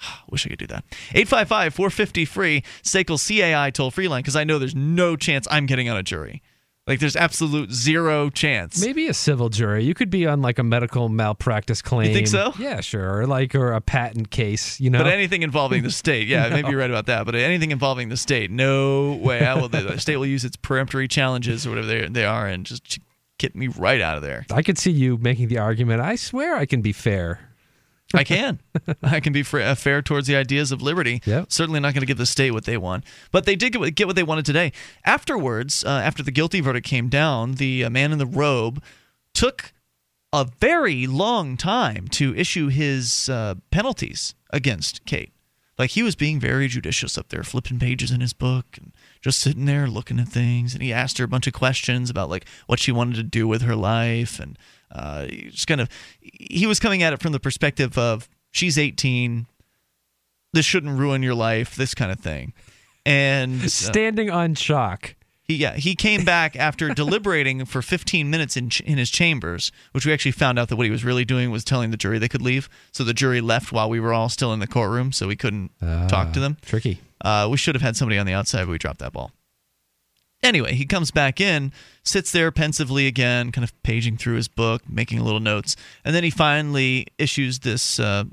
Wish 0.29 0.45
I 0.45 0.49
could 0.49 0.59
do 0.59 0.67
that. 0.67 0.83
855 1.13 1.73
450 1.73 2.25
free, 2.25 2.63
SACL 2.81 3.17
CAI 3.17 3.69
toll 3.69 3.91
free 3.91 4.07
line, 4.07 4.21
because 4.21 4.35
I 4.35 4.43
know 4.43 4.59
there's 4.59 4.75
no 4.75 5.15
chance 5.15 5.47
I'm 5.51 5.65
getting 5.65 5.89
on 5.89 5.97
a 5.97 6.03
jury. 6.03 6.41
Like, 6.85 6.99
there's 6.99 7.15
absolute 7.15 7.71
zero 7.71 8.29
chance. 8.29 8.81
Maybe 8.81 9.07
a 9.07 9.13
civil 9.13 9.47
jury. 9.47 9.85
You 9.85 9.93
could 9.93 10.09
be 10.09 10.27
on 10.27 10.41
like 10.41 10.59
a 10.59 10.63
medical 10.63 11.07
malpractice 11.07 11.81
claim. 11.81 12.09
You 12.09 12.13
think 12.13 12.27
so? 12.27 12.53
Yeah, 12.59 12.81
sure. 12.81 13.19
Or 13.19 13.25
like 13.25 13.55
or 13.55 13.71
a 13.71 13.79
patent 13.79 14.31
case. 14.31 14.81
You 14.81 14.89
know. 14.89 14.99
But 14.99 15.07
anything 15.07 15.43
involving 15.43 15.83
the 15.83 15.91
state, 15.91 16.27
yeah, 16.27 16.49
maybe 16.53 16.69
you're 16.69 16.79
right 16.79 16.89
about 16.89 17.05
that. 17.05 17.25
But 17.25 17.35
anything 17.35 17.71
involving 17.71 18.09
the 18.09 18.17
state, 18.17 18.51
no 18.51 19.13
way. 19.13 19.45
I 19.45 19.55
will. 19.55 19.69
The 19.69 19.97
state 19.97 20.17
will 20.17 20.25
use 20.25 20.43
its 20.43 20.57
peremptory 20.57 21.07
challenges 21.07 21.65
or 21.65 21.69
whatever 21.69 21.87
they, 21.87 22.07
they 22.07 22.25
are 22.25 22.47
and 22.47 22.65
just 22.65 22.99
get 23.37 23.55
me 23.55 23.67
right 23.67 24.01
out 24.01 24.17
of 24.17 24.23
there. 24.23 24.45
I 24.51 24.61
could 24.61 24.77
see 24.77 24.91
you 24.91 25.17
making 25.17 25.47
the 25.47 25.59
argument. 25.59 26.01
I 26.01 26.15
swear 26.15 26.55
I 26.55 26.65
can 26.65 26.81
be 26.81 26.91
fair. 26.91 27.52
I 28.13 28.23
can. 28.23 28.59
I 29.03 29.19
can 29.19 29.33
be 29.33 29.43
uh, 29.53 29.75
fair 29.75 30.01
towards 30.01 30.27
the 30.27 30.35
ideas 30.35 30.71
of 30.71 30.81
liberty. 30.81 31.21
Yep. 31.25 31.51
Certainly 31.51 31.79
not 31.79 31.93
going 31.93 32.01
to 32.01 32.07
give 32.07 32.17
the 32.17 32.25
state 32.25 32.51
what 32.51 32.65
they 32.65 32.77
want. 32.77 33.03
But 33.31 33.45
they 33.45 33.55
did 33.55 33.73
get 33.73 33.79
what, 33.79 33.95
get 33.95 34.07
what 34.07 34.15
they 34.15 34.23
wanted 34.23 34.45
today. 34.45 34.71
Afterwards, 35.05 35.83
uh, 35.83 35.89
after 35.89 36.23
the 36.23 36.31
guilty 36.31 36.61
verdict 36.61 36.87
came 36.87 37.09
down, 37.09 37.53
the 37.53 37.85
uh, 37.85 37.89
man 37.89 38.11
in 38.11 38.19
the 38.19 38.25
robe 38.25 38.81
took 39.33 39.73
a 40.31 40.45
very 40.59 41.05
long 41.07 41.57
time 41.57 42.07
to 42.09 42.35
issue 42.35 42.67
his 42.67 43.29
uh, 43.29 43.55
penalties 43.71 44.33
against 44.51 45.05
Kate. 45.05 45.31
Like 45.77 45.91
he 45.91 46.03
was 46.03 46.15
being 46.15 46.39
very 46.39 46.67
judicious 46.67 47.17
up 47.17 47.29
there, 47.29 47.43
flipping 47.43 47.79
pages 47.79 48.11
in 48.11 48.21
his 48.21 48.33
book 48.33 48.65
and 48.77 48.91
just 49.21 49.39
sitting 49.39 49.65
there 49.65 49.87
looking 49.87 50.19
at 50.19 50.27
things. 50.27 50.73
And 50.73 50.83
he 50.83 50.93
asked 50.93 51.17
her 51.17 51.25
a 51.25 51.27
bunch 51.27 51.47
of 51.47 51.53
questions 51.53 52.09
about 52.09 52.29
like 52.29 52.45
what 52.67 52.79
she 52.79 52.91
wanted 52.91 53.15
to 53.15 53.23
do 53.23 53.47
with 53.47 53.63
her 53.63 53.75
life 53.75 54.39
and 54.39 54.57
uh, 54.93 55.25
just 55.27 55.67
kind 55.67 55.81
of 55.81 55.89
he 56.21 56.65
was 56.67 56.79
coming 56.79 57.03
at 57.03 57.11
it 57.13 57.21
from 57.21 57.31
the 57.31 57.39
perspective 57.39 57.97
of 57.97 58.29
she's 58.51 58.77
18 58.77 59.47
this 60.53 60.65
shouldn't 60.65 60.97
ruin 60.97 61.23
your 61.23 61.33
life 61.35 61.75
this 61.75 61.93
kind 61.95 62.11
of 62.11 62.19
thing 62.19 62.53
and 63.05 63.63
uh, 63.63 63.67
Standing 63.67 64.29
on 64.29 64.55
shock 64.55 65.15
he 65.43 65.55
yeah 65.55 65.73
he 65.73 65.95
came 65.95 66.23
back 66.23 66.55
after 66.55 66.89
deliberating 66.93 67.65
for 67.65 67.81
15 67.81 68.29
minutes 68.29 68.55
in 68.55 68.69
ch- 68.69 68.81
in 68.81 68.97
his 68.97 69.09
chambers 69.09 69.71
which 69.91 70.05
we 70.05 70.13
actually 70.13 70.31
found 70.31 70.57
out 70.59 70.69
that 70.69 70.75
what 70.75 70.85
he 70.85 70.91
was 70.91 71.03
really 71.03 71.25
doing 71.25 71.51
was 71.51 71.63
telling 71.63 71.91
the 71.91 71.97
jury 71.97 72.17
they 72.19 72.29
could 72.29 72.41
leave 72.41 72.69
so 72.91 73.03
the 73.03 73.13
jury 73.13 73.41
left 73.41 73.71
while 73.71 73.89
we 73.89 73.99
were 73.99 74.13
all 74.13 74.29
still 74.29 74.53
in 74.53 74.59
the 74.59 74.67
courtroom 74.67 75.11
so 75.11 75.27
we 75.27 75.35
couldn't 75.35 75.71
talk 76.07 76.31
to 76.33 76.39
them 76.39 76.55
Tricky. 76.61 76.99
uh, 77.21 77.47
we 77.51 77.57
should 77.57 77.75
have 77.75 77.81
had 77.81 77.95
somebody 77.97 78.17
on 78.17 78.25
the 78.25 78.33
outside, 78.33 78.65
but 78.65 78.71
we 78.71 78.77
dropped 78.77 78.99
that 78.99 79.11
ball. 79.13 79.31
Anyway, 80.43 80.73
he 80.73 80.85
comes 80.85 81.09
back 81.09 81.39
in, 81.39 81.71
sits 82.03 82.31
there 82.31 82.51
pensively 82.51 83.07
again, 83.07 83.51
kind 83.51 83.63
of 83.63 83.81
paging 83.81 84.17
through 84.17 84.35
his 84.35 84.49
book, 84.49 84.87
making 84.89 85.21
little 85.21 85.39
notes, 85.39 85.77
and 86.03 86.13
then 86.13 86.23
he 86.23 86.29
finally 86.29 87.07
issues 87.17 87.59
this 87.59 87.97
uh, 87.97 88.25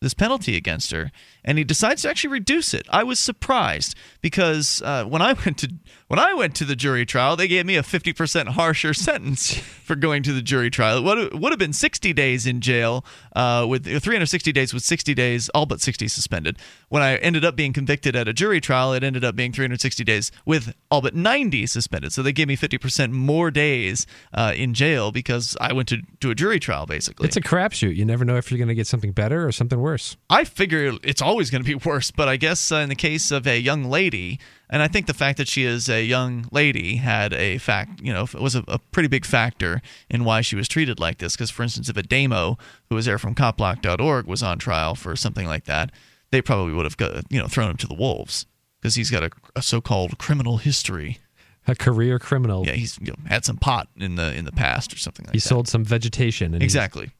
this 0.00 0.14
penalty 0.14 0.56
against 0.56 0.90
her, 0.90 1.12
and 1.44 1.58
he 1.58 1.64
decides 1.64 2.02
to 2.02 2.10
actually 2.10 2.30
reduce 2.30 2.74
it. 2.74 2.86
I 2.90 3.04
was 3.04 3.20
surprised 3.20 3.94
because 4.20 4.82
uh, 4.82 5.04
when 5.04 5.22
I 5.22 5.32
went 5.44 5.58
to 5.58 5.72
when 6.12 6.18
I 6.18 6.34
went 6.34 6.54
to 6.56 6.66
the 6.66 6.76
jury 6.76 7.06
trial, 7.06 7.36
they 7.36 7.48
gave 7.48 7.64
me 7.64 7.76
a 7.76 7.82
fifty 7.82 8.12
percent 8.12 8.50
harsher 8.50 8.92
sentence 9.08 9.54
for 9.54 9.96
going 9.96 10.22
to 10.24 10.34
the 10.34 10.42
jury 10.42 10.68
trial. 10.68 10.98
It 10.98 11.04
would 11.04 11.40
would 11.40 11.52
have 11.52 11.58
been 11.58 11.72
sixty 11.72 12.12
days 12.12 12.46
in 12.46 12.60
jail 12.60 13.02
uh, 13.34 13.64
with 13.66 13.86
three 14.02 14.14
hundred 14.16 14.26
sixty 14.26 14.52
days 14.52 14.74
with 14.74 14.82
sixty 14.82 15.14
days, 15.14 15.48
all 15.54 15.64
but 15.64 15.80
sixty 15.80 16.08
suspended. 16.08 16.58
When 16.90 17.02
I 17.02 17.16
ended 17.16 17.46
up 17.46 17.56
being 17.56 17.72
convicted 17.72 18.14
at 18.14 18.28
a 18.28 18.34
jury 18.34 18.60
trial, 18.60 18.92
it 18.92 19.02
ended 19.02 19.24
up 19.24 19.34
being 19.36 19.54
three 19.54 19.64
hundred 19.64 19.80
sixty 19.80 20.04
days 20.04 20.30
with 20.44 20.74
all 20.90 21.00
but 21.00 21.14
ninety 21.14 21.66
suspended. 21.66 22.12
So 22.12 22.22
they 22.22 22.32
gave 22.32 22.46
me 22.46 22.56
fifty 22.56 22.76
percent 22.76 23.14
more 23.14 23.50
days 23.50 24.06
uh, 24.34 24.52
in 24.54 24.74
jail 24.74 25.12
because 25.12 25.56
I 25.62 25.72
went 25.72 25.88
to 25.88 26.02
to 26.20 26.30
a 26.30 26.34
jury 26.34 26.60
trial 26.60 26.84
basically. 26.84 27.26
It's 27.26 27.38
a 27.38 27.40
crapshoot. 27.40 27.96
You 27.96 28.04
never 28.04 28.26
know 28.26 28.36
if 28.36 28.50
you're 28.50 28.58
going 28.58 28.68
to 28.68 28.74
get 28.74 28.86
something 28.86 29.12
better 29.12 29.46
or 29.46 29.52
something 29.52 29.80
worse. 29.80 30.18
I 30.28 30.44
figure 30.44 30.92
it's 31.02 31.22
always 31.22 31.48
going 31.48 31.64
to 31.64 31.66
be 31.66 31.74
worse, 31.88 32.10
but 32.10 32.28
I 32.28 32.36
guess 32.36 32.70
uh, 32.70 32.76
in 32.76 32.90
the 32.90 32.94
case 32.94 33.30
of 33.30 33.46
a 33.46 33.58
young 33.58 33.84
lady, 33.84 34.40
and 34.70 34.82
I 34.82 34.88
think 34.88 35.06
the 35.06 35.14
fact 35.14 35.38
that 35.38 35.48
she 35.48 35.64
is 35.64 35.88
a 35.88 36.02
young 36.02 36.46
lady 36.50 36.96
had 36.96 37.32
a 37.34 37.58
fact, 37.58 38.00
you 38.00 38.12
know, 38.12 38.24
it 38.24 38.40
was 38.40 38.54
a, 38.54 38.64
a 38.68 38.78
pretty 38.78 39.08
big 39.08 39.24
factor 39.24 39.82
in 40.08 40.24
why 40.24 40.40
she 40.40 40.56
was 40.56 40.66
treated 40.66 40.98
like 40.98 41.18
this. 41.18 41.36
Because, 41.36 41.50
for 41.50 41.62
instance, 41.62 41.88
if 41.88 41.96
Ademo 41.96 42.58
who 42.88 42.94
was 42.94 43.04
there 43.04 43.18
from 43.18 43.34
copblock.org 43.34 44.26
was 44.26 44.42
on 44.42 44.58
trial 44.58 44.94
for 44.94 45.14
something 45.14 45.46
like 45.46 45.64
that, 45.64 45.90
they 46.30 46.40
probably 46.40 46.72
would 46.72 46.86
have, 46.86 46.96
got, 46.96 47.24
you 47.30 47.38
know, 47.38 47.48
thrown 47.48 47.70
him 47.70 47.76
to 47.76 47.86
the 47.86 47.94
wolves 47.94 48.46
because 48.80 48.94
he's 48.94 49.10
got 49.10 49.22
a, 49.22 49.30
a 49.54 49.62
so-called 49.62 50.18
criminal 50.18 50.56
history. 50.56 51.18
A 51.68 51.74
career 51.74 52.18
criminal. 52.18 52.66
Yeah, 52.66 52.72
he's 52.72 52.98
you 53.00 53.08
know, 53.08 53.28
had 53.28 53.44
some 53.44 53.56
pot 53.56 53.88
in 53.96 54.16
the 54.16 54.34
in 54.34 54.44
the 54.44 54.52
past 54.52 54.92
or 54.92 54.98
something 54.98 55.24
like 55.26 55.32
he 55.32 55.38
that. 55.38 55.44
He 55.44 55.48
sold 55.48 55.68
some 55.68 55.84
vegetation. 55.84 56.60
Exactly. 56.60 57.10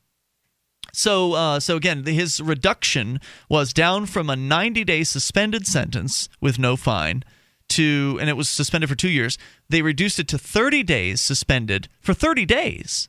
So, 0.93 1.33
uh, 1.33 1.61
so 1.61 1.77
again, 1.77 2.05
his 2.05 2.41
reduction 2.41 3.21
was 3.49 3.73
down 3.73 4.07
from 4.07 4.29
a 4.29 4.35
90-day 4.35 5.05
suspended 5.05 5.67
sentence 5.67 6.29
with 6.41 6.59
no 6.59 6.77
fine 6.77 7.25
to, 7.71 8.19
and 8.21 8.29
it 8.29 8.37
was 8.37 8.49
suspended 8.49 8.91
for 8.91 8.97
two 8.97 9.09
years. 9.09 9.39
They 9.69 9.81
reduced 9.81 10.19
it 10.19 10.29
to 10.29 10.39
30 10.39 10.83
days 10.83 11.21
suspended 11.21 11.89
for 12.01 12.13
30 12.13 12.45
days. 12.45 13.09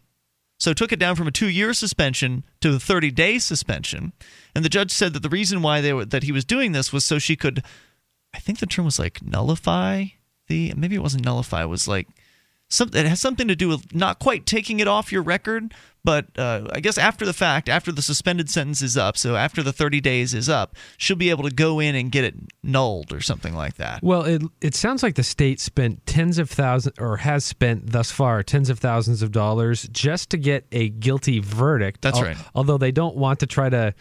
So 0.58 0.72
took 0.72 0.94
it 0.94 1.00
down 1.00 1.18
from 1.18 1.28
a 1.28 1.32
two-year 1.32 1.74
suspension 1.74 2.46
to 2.62 2.70
a 2.70 2.78
30-day 2.78 3.40
suspension. 3.40 4.14
And 4.56 4.64
the 4.64 4.70
judge 4.70 4.92
said 4.92 5.12
that 5.14 5.22
the 5.22 5.30
reason 5.30 5.62
why 5.62 5.82
they 5.82 5.92
were, 5.92 6.06
that 6.06 6.24
he 6.24 6.32
was 6.32 6.46
doing 6.46 6.72
this 6.72 6.94
was 6.94 7.04
so 7.04 7.20
she 7.20 7.36
could, 7.36 7.64
I 8.34 8.40
think 8.40 8.60
the 8.60 8.66
term 8.66 8.86
was 8.86 9.00
like 9.00 9.22
nullify 9.22 10.06
the, 10.48 10.74
maybe 10.76 10.96
it 10.96 11.02
wasn't 11.02 11.26
nullify, 11.26 11.64
it 11.64 11.68
was 11.68 11.88
like 11.88 12.08
something. 12.70 13.06
It 13.06 13.08
has 13.08 13.20
something 13.20 13.48
to 13.48 13.56
do 13.56 13.68
with 13.68 13.94
not 13.94 14.20
quite 14.20 14.46
taking 14.46 14.80
it 14.80 14.88
off 14.88 15.12
your 15.12 15.22
record, 15.22 15.74
but 16.04 16.28
uh, 16.38 16.68
I 16.72 16.80
guess 16.80 16.98
after 16.98 17.26
the 17.26 17.34
fact, 17.34 17.70
after 17.70 17.92
the 17.92 18.02
suspended 18.02 18.50
sentence 18.50 18.82
is 18.82 18.98
up, 18.98 19.18
so 19.18 19.36
after 19.36 19.64
the 19.64 19.72
30 19.72 20.02
days 20.02 20.34
is 20.34 20.50
up, 20.50 20.76
she'll 20.98 21.16
be 21.16 21.30
able 21.30 21.44
to 21.44 21.54
go 21.54 21.80
in 21.80 21.96
and 21.96 22.12
get 22.12 22.26
it 22.26 22.36
nulled 22.62 23.14
or 23.14 23.22
something 23.22 23.56
like 23.56 23.76
that. 23.76 24.04
Well, 24.04 24.24
it 24.24 24.42
it 24.62 24.76
sounds 24.76 25.02
like 25.04 25.16
the 25.16 25.24
state 25.24 25.60
spent 25.60 26.06
tens 26.06 26.38
of 26.40 26.50
thousands, 26.50 26.98
or 27.00 27.18
has 27.18 27.46
spent 27.46 27.92
thus 27.92 28.12
far 28.12 28.44
tens 28.44 28.70
of 28.70 28.80
thousands 28.80 29.22
of 29.22 29.32
dollars 29.32 29.88
just 29.92 30.30
to 30.32 30.38
get 30.38 30.66
a 30.72 30.90
guilty 30.90 31.40
verdict. 31.40 32.02
That's 32.02 32.18
al- 32.18 32.26
right. 32.26 32.38
Although 32.54 32.78
they 32.78 32.92
don't 32.92 33.16
want 33.16 33.40
to 33.40 33.48
try 33.48 33.70
to, 33.70 33.94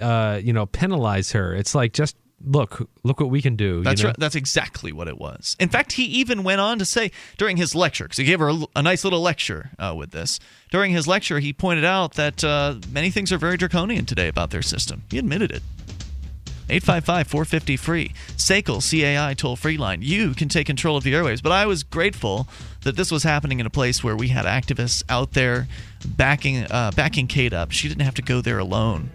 uh, 0.00 0.40
you 0.42 0.52
know, 0.52 0.66
penalize 0.66 1.32
her. 1.32 1.54
It's 1.54 1.74
like 1.74 1.92
just 1.92 2.16
look, 2.44 2.88
look 3.02 3.20
what 3.20 3.30
we 3.30 3.42
can 3.42 3.56
do. 3.56 3.76
you 3.76 3.82
That's 3.82 4.02
know? 4.02 4.08
right. 4.08 4.16
That's 4.18 4.34
exactly 4.34 4.92
what 4.92 5.08
it 5.08 5.18
was. 5.18 5.56
In 5.58 5.68
fact, 5.68 5.92
he 5.92 6.04
even 6.04 6.42
went 6.42 6.60
on 6.60 6.78
to 6.78 6.84
say 6.84 7.10
during 7.36 7.56
his 7.56 7.74
lecture, 7.74 8.04
because 8.04 8.18
he 8.18 8.24
gave 8.24 8.40
her 8.40 8.48
a, 8.48 8.58
a 8.76 8.82
nice 8.82 9.04
little 9.04 9.20
lecture 9.20 9.70
uh, 9.78 9.94
with 9.96 10.10
this. 10.10 10.40
During 10.70 10.92
his 10.92 11.06
lecture, 11.06 11.38
he 11.38 11.52
pointed 11.52 11.84
out 11.84 12.14
that 12.14 12.42
uh, 12.44 12.76
many 12.90 13.10
things 13.10 13.32
are 13.32 13.38
very 13.38 13.56
draconian 13.56 14.06
today 14.06 14.28
about 14.28 14.50
their 14.50 14.62
system. 14.62 15.02
He 15.10 15.18
admitted 15.18 15.50
it. 15.50 15.62
855 16.70 17.26
450 17.26 17.76
free. 17.76 18.12
SACL 18.36 18.80
CAI 18.80 19.34
toll 19.34 19.56
free 19.56 19.76
line. 19.76 20.02
You 20.02 20.34
can 20.34 20.48
take 20.48 20.68
control 20.68 20.96
of 20.96 21.02
the 21.02 21.12
airwaves. 21.12 21.42
But 21.42 21.50
I 21.50 21.66
was 21.66 21.82
grateful 21.82 22.48
that 22.82 22.96
this 22.96 23.10
was 23.10 23.24
happening 23.24 23.58
in 23.58 23.66
a 23.66 23.70
place 23.70 24.04
where 24.04 24.16
we 24.16 24.28
had 24.28 24.44
activists 24.46 25.02
out 25.08 25.32
there 25.32 25.66
backing, 26.06 26.64
uh, 26.70 26.92
backing 26.94 27.26
Kate 27.26 27.52
up. 27.52 27.72
She 27.72 27.88
didn't 27.88 28.02
have 28.02 28.14
to 28.14 28.22
go 28.22 28.40
there 28.40 28.60
alone. 28.60 29.10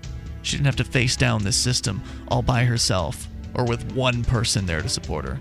She 0.45 0.57
didn't 0.57 0.67
have 0.67 0.75
to 0.75 0.83
face 0.83 1.15
down 1.15 1.43
this 1.43 1.57
system 1.57 2.03
all 2.27 2.43
by 2.43 2.65
herself 2.65 3.27
or 3.55 3.65
with 3.65 3.91
one 3.93 4.23
person 4.23 4.65
there 4.65 4.81
to 4.81 4.89
support 4.89 5.25
her. 5.25 5.39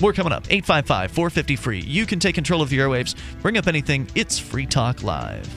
More 0.00 0.12
coming 0.12 0.32
up. 0.32 0.44
855 0.50 1.12
450 1.12 1.56
free. 1.56 1.80
You 1.80 2.04
can 2.04 2.18
take 2.18 2.34
control 2.34 2.60
of 2.60 2.68
the 2.68 2.78
airwaves. 2.78 3.14
Bring 3.42 3.56
up 3.56 3.68
anything. 3.68 4.08
It's 4.16 4.38
Free 4.38 4.66
Talk 4.66 5.04
Live. 5.04 5.48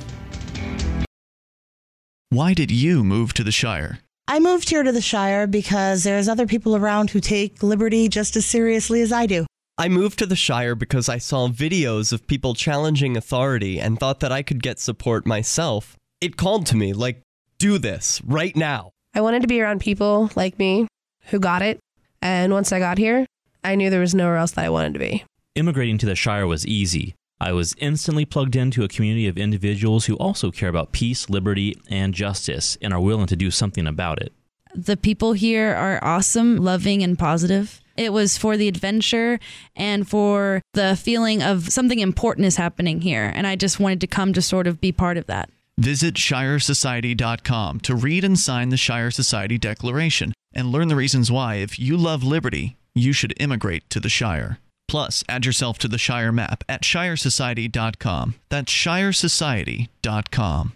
Why 2.30 2.54
did 2.54 2.70
you 2.70 3.04
move 3.04 3.34
to 3.34 3.44
the 3.44 3.52
Shire? 3.52 4.00
I 4.28 4.40
moved 4.40 4.70
here 4.70 4.84
to 4.84 4.92
the 4.92 5.02
Shire 5.02 5.48
because 5.48 6.04
there's 6.04 6.28
other 6.28 6.46
people 6.46 6.76
around 6.76 7.10
who 7.10 7.20
take 7.20 7.64
liberty 7.64 8.08
just 8.08 8.36
as 8.36 8.46
seriously 8.46 9.02
as 9.02 9.12
I 9.12 9.26
do. 9.26 9.48
I 9.76 9.90
moved 9.90 10.20
to 10.20 10.28
the 10.28 10.36
Shire 10.36 10.76
because 10.76 11.10
I 11.10 11.18
saw 11.18 11.48
videos 11.48 12.14
of 12.14 12.28
people 12.28 12.54
challenging 12.54 13.18
authority 13.18 13.80
and 13.80 14.00
thought 14.00 14.20
that 14.20 14.32
I 14.32 14.44
could 14.44 14.62
get 14.62 14.80
support 14.80 15.26
myself. 15.26 15.98
It 16.22 16.38
called 16.38 16.68
to 16.68 16.78
me, 16.78 16.94
like, 16.94 17.23
do 17.64 17.78
this 17.78 18.22
right 18.26 18.54
now. 18.58 18.92
I 19.16 19.22
wanted 19.22 19.42
to 19.44 19.48
be 19.48 19.62
around 19.62 19.80
people 19.80 20.30
like 20.36 20.60
me 20.60 20.86
who 21.28 21.40
got 21.40 21.62
it. 21.62 21.80
And 22.22 22.52
once 22.52 22.74
I 22.74 22.80
got 22.80 22.98
here, 22.98 23.26
I 23.64 23.76
knew 23.76 23.90
there 23.90 24.02
was 24.02 24.14
nowhere 24.14 24.36
else 24.36 24.52
that 24.52 24.66
I 24.66 24.70
wanted 24.70 24.92
to 24.94 25.00
be. 25.00 25.24
Immigrating 25.56 25.98
to 26.00 26.06
the 26.06 26.14
Shire 26.14 26.46
was 26.46 26.68
easy. 26.68 27.16
I 27.40 27.54
was 27.54 27.74
instantly 27.78 28.26
plugged 28.26 28.58
into 28.58 28.84
a 28.84 28.90
community 28.90 29.28
of 29.28 29.38
individuals 29.38 30.08
who 30.08 30.16
also 30.18 30.52
care 30.52 30.68
about 30.68 30.92
peace, 30.92 31.30
liberty, 31.30 31.80
and 31.90 32.14
justice 32.14 32.78
and 32.82 32.94
are 32.94 33.00
willing 33.00 33.28
to 33.28 33.38
do 33.38 33.50
something 33.50 33.88
about 33.88 34.22
it. 34.22 34.34
The 34.76 34.98
people 34.98 35.32
here 35.32 35.74
are 35.74 36.04
awesome, 36.04 36.58
loving, 36.58 37.02
and 37.02 37.18
positive. 37.18 37.80
It 37.96 38.12
was 38.12 38.38
for 38.38 38.58
the 38.58 38.68
adventure 38.68 39.40
and 39.74 40.06
for 40.06 40.62
the 40.74 40.98
feeling 40.98 41.42
of 41.42 41.70
something 41.72 42.00
important 42.00 42.46
is 42.46 42.58
happening 42.58 43.00
here. 43.00 43.32
And 43.34 43.48
I 43.48 43.56
just 43.56 43.80
wanted 43.80 44.02
to 44.02 44.08
come 44.08 44.34
to 44.34 44.42
sort 44.42 44.68
of 44.68 44.82
be 44.82 44.92
part 44.92 45.16
of 45.16 45.28
that. 45.28 45.50
Visit 45.78 46.16
ShireSociety.com 46.16 47.80
to 47.82 47.96
read 47.96 48.24
and 48.24 48.38
sign 48.38 48.70
the 48.70 48.78
Shire 48.78 49.12
Society 49.12 49.58
Declaration 49.58 50.34
and 50.54 50.72
learn 50.72 50.88
the 50.88 50.96
reasons 50.96 51.32
why, 51.32 51.56
if 51.56 51.80
you 51.80 51.98
love 51.98 52.24
liberty, 52.24 52.76
you 52.94 53.12
should 53.12 53.34
immigrate 53.40 53.90
to 53.90 54.00
the 54.00 54.10
Shire. 54.10 54.60
Plus, 54.88 55.24
add 55.28 55.46
yourself 55.46 55.80
to 55.80 55.88
the 55.88 55.98
Shire 55.98 56.32
map 56.32 56.64
at 56.70 56.84
ShireSociety.com. 56.84 58.36
That's 58.50 58.72
ShireSociety.com. 58.72 60.74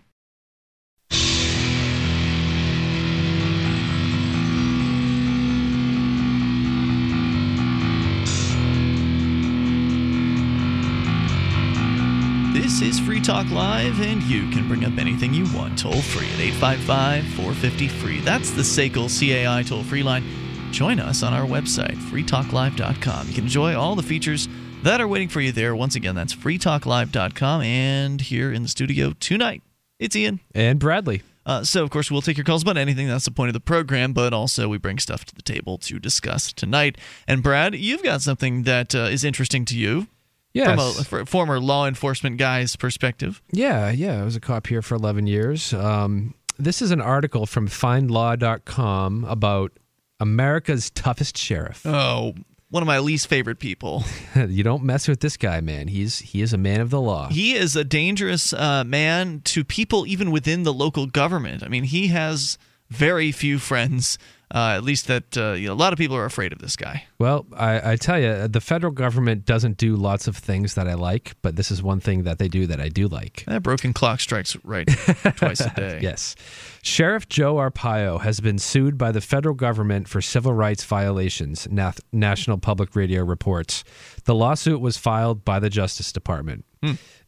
This 12.54 12.82
is 12.82 13.00
Free 13.00 13.20
Talk 13.20 13.50
Live, 13.52 14.00
and 14.02 14.24
you 14.24 14.50
can 14.50 14.68
bring 14.68 14.86
up 14.86 14.98
anything 14.98 15.34
you 15.34 15.46
want 15.54 15.78
toll 15.78 16.02
free 16.02 16.28
at 16.28 16.40
855 16.40 17.26
450 17.36 17.88
free. 17.90 18.20
That's 18.22 18.52
the 18.52 18.62
SACL 18.62 19.10
CAI 19.10 19.64
toll 19.64 19.84
free 19.84 20.02
line. 20.02 20.24
Join 20.72 21.00
us 21.00 21.24
on 21.24 21.34
our 21.34 21.46
website, 21.46 21.96
freetalklive.com. 21.96 23.28
You 23.28 23.34
can 23.34 23.44
enjoy 23.44 23.76
all 23.76 23.96
the 23.96 24.04
features 24.04 24.48
that 24.84 25.02
are 25.02 25.08
waiting 25.08 25.28
for 25.28 25.42
you 25.42 25.52
there. 25.52 25.76
Once 25.76 25.96
again, 25.96 26.16
that's 26.16 26.34
freetalklive.com. 26.34 27.62
And 27.62 28.22
here 28.22 28.54
in 28.54 28.64
the 28.64 28.70
studio 28.70 29.14
tonight, 29.20 29.62
it's 30.00 30.16
Ian. 30.16 30.40
And 30.56 30.80
Bradley. 30.80 31.24
Uh, 31.46 31.64
so, 31.64 31.84
of 31.84 31.90
course, 31.90 32.10
we'll 32.10 32.22
take 32.22 32.38
your 32.38 32.44
calls 32.46 32.64
about 32.64 32.78
anything. 32.78 33.08
That's 33.08 33.26
the 33.26 33.32
point 33.32 33.50
of 33.50 33.54
the 33.54 33.60
program. 33.60 34.14
But 34.14 34.34
also, 34.34 34.70
we 34.70 34.78
bring 34.78 35.00
stuff 35.00 35.26
to 35.26 35.36
the 35.36 35.42
table 35.42 35.78
to 35.80 36.00
discuss 36.00 36.54
tonight. 36.54 36.98
And, 37.28 37.44
Brad, 37.44 37.76
you've 37.76 38.04
got 38.04 38.22
something 38.22 38.64
that 38.64 38.96
uh, 38.96 39.10
is 39.12 39.24
interesting 39.24 39.66
to 39.66 39.78
you 39.78 40.08
Yes. 40.54 40.70
from 40.70 40.80
a 40.80 41.04
for- 41.04 41.26
former 41.26 41.60
law 41.60 41.88
enforcement 41.88 42.38
guy's 42.38 42.76
perspective. 42.76 43.42
Yeah, 43.52 43.92
yeah. 43.92 44.22
I 44.22 44.24
was 44.24 44.36
a 44.36 44.40
cop 44.40 44.68
here 44.68 44.82
for 44.82 44.96
11 44.96 45.28
years. 45.28 45.74
Um, 45.74 46.34
this 46.58 46.82
is 46.82 46.90
an 46.92 47.02
article 47.02 47.46
from 47.46 47.68
findlaw.com 47.68 49.26
about 49.26 49.72
America's 50.20 50.90
toughest 50.90 51.38
sheriff. 51.38 51.86
Oh, 51.86 52.34
one 52.70 52.84
of 52.84 52.88
my 52.88 53.00
least 53.00 53.28
favorite 53.28 53.60
people. 53.60 54.04
you 54.36 54.64
don't 54.64 54.84
mess 54.84 55.08
with 55.08 55.20
this 55.20 55.38
guy, 55.38 55.62
man. 55.62 55.88
He's 55.88 56.20
he 56.20 56.42
is 56.42 56.54
a 56.54 56.58
man 56.58 56.82
of 56.82 56.90
the 56.90 57.00
law. 57.00 57.30
He 57.30 57.54
is 57.54 57.76
a 57.76 57.84
dangerous 57.84 58.52
uh, 58.54 58.84
man 58.84 59.42
to 59.46 59.64
people 59.64 60.06
even 60.08 60.32
within 60.32 60.64
the 60.64 60.74
local 60.74 61.06
government. 61.06 61.64
I 61.64 61.68
mean, 61.70 61.84
he 61.84 62.08
has 62.08 62.58
very 62.90 63.32
few 63.32 63.60
friends. 63.60 64.18
Uh, 64.54 64.76
at 64.78 64.84
least 64.84 65.08
that 65.08 65.38
uh, 65.38 65.52
you 65.52 65.68
know, 65.68 65.74
a 65.74 65.76
lot 65.76 65.92
of 65.92 66.00
people 66.00 66.16
are 66.16 66.24
afraid 66.24 66.54
of 66.54 66.60
this 66.60 66.78
guy. 66.78 67.06
Well, 67.20 67.46
I, 67.56 67.92
I 67.92 67.96
tell 67.98 68.18
you, 68.18 68.48
the 68.48 68.62
federal 68.62 68.94
government 68.94 69.46
doesn't 69.46 69.78
do 69.78 69.98
lots 69.98 70.28
of 70.28 70.38
things 70.38 70.76
that 70.76 70.88
I 70.88 70.94
like, 70.94 71.36
but 71.42 71.58
this 71.58 71.70
is 71.70 71.84
one 71.84 72.00
thing 72.00 72.24
that 72.24 72.40
they 72.40 72.48
do 72.48 72.66
that 72.68 72.80
I 72.80 72.88
do 72.88 73.10
like. 73.10 73.44
That 73.46 73.62
broken 73.62 73.92
clock 73.92 74.22
strikes 74.22 74.56
right 74.64 74.88
twice 75.36 75.60
a 75.60 75.74
day. 75.76 76.00
Yes. 76.02 76.36
Sheriff 76.82 77.28
Joe 77.28 77.56
Arpaio 77.56 78.22
has 78.22 78.40
been 78.40 78.58
sued 78.58 78.98
by 78.98 79.12
the 79.12 79.20
federal 79.20 79.54
government 79.54 80.08
for 80.08 80.22
civil 80.22 80.54
rights 80.54 80.86
violations, 80.86 81.68
Nath- 81.70 82.00
National 82.14 82.58
Public 82.58 82.96
Radio 82.96 83.26
reports. 83.26 83.84
The 84.24 84.36
lawsuit 84.36 84.80
was 84.80 84.96
filed 84.96 85.44
by 85.44 85.60
the 85.60 85.70
Justice 85.70 86.14
Department. 86.14 86.64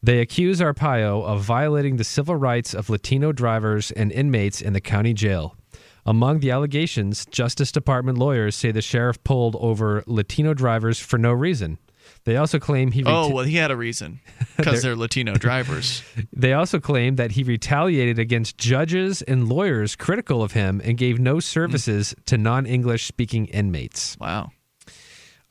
They 0.02 0.20
accuse 0.20 0.60
Arpaio 0.60 1.22
of 1.22 1.42
violating 1.42 1.96
the 1.96 2.04
civil 2.04 2.36
rights 2.36 2.72
of 2.72 2.88
Latino 2.88 3.32
drivers 3.32 3.90
and 3.90 4.10
inmates 4.10 4.62
in 4.62 4.72
the 4.72 4.80
county 4.80 5.12
jail. 5.12 5.54
Among 6.06 6.40
the 6.40 6.50
allegations, 6.50 7.26
Justice 7.26 7.72
Department 7.72 8.18
lawyers 8.18 8.56
say 8.56 8.70
the 8.72 8.82
sheriff 8.82 9.22
pulled 9.24 9.56
over 9.56 10.02
Latino 10.06 10.54
drivers 10.54 10.98
for 10.98 11.18
no 11.18 11.32
reason. 11.32 11.78
They 12.24 12.36
also 12.36 12.58
claim 12.58 12.92
he 12.92 13.02
Oh 13.06 13.30
well, 13.30 13.44
he 13.44 13.56
had 13.56 13.70
a 13.70 13.76
reason 13.76 14.20
because 14.56 14.82
they're 14.82 14.96
Latino 14.96 15.34
drivers. 15.34 16.02
they 16.32 16.52
also 16.52 16.78
claim 16.78 17.16
that 17.16 17.32
he 17.32 17.42
retaliated 17.42 18.18
against 18.18 18.58
judges 18.58 19.22
and 19.22 19.48
lawyers 19.48 19.96
critical 19.96 20.42
of 20.42 20.52
him 20.52 20.80
and 20.84 20.98
gave 20.98 21.18
no 21.18 21.40
services 21.40 22.14
to 22.26 22.36
non-English 22.36 23.06
speaking 23.06 23.46
inmates. 23.46 24.16
Wow. 24.20 24.50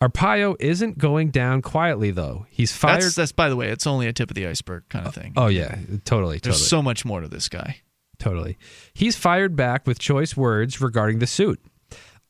Arpaio 0.02 0.56
isn't 0.60 0.98
going 0.98 1.30
down 1.30 1.62
quietly 1.62 2.12
though. 2.12 2.46
He's 2.50 2.72
fired. 2.72 3.02
That's, 3.02 3.16
that's 3.16 3.32
by 3.32 3.50
the 3.50 3.56
way, 3.56 3.70
it's 3.70 3.88
only 3.88 4.08
a 4.08 4.14
tip 4.14 4.30
of 4.32 4.36
the 4.36 4.48
iceberg 4.48 4.84
kind 4.90 5.06
of 5.06 5.18
oh, 5.18 5.22
thing. 5.22 5.34
oh 5.36 5.48
yeah, 5.48 5.76
totally, 5.76 6.00
totally. 6.06 6.40
There's 6.40 6.68
so 6.68 6.82
much 6.82 7.04
more 7.04 7.22
to 7.22 7.28
this 7.28 7.50
guy. 7.50 7.82
Totally. 8.20 8.58
He's 8.94 9.16
fired 9.16 9.56
back 9.56 9.88
with 9.88 9.98
choice 9.98 10.38
words 10.38 10.82
regarding 10.82 11.20
the 11.20 11.28
suit. 11.28 11.60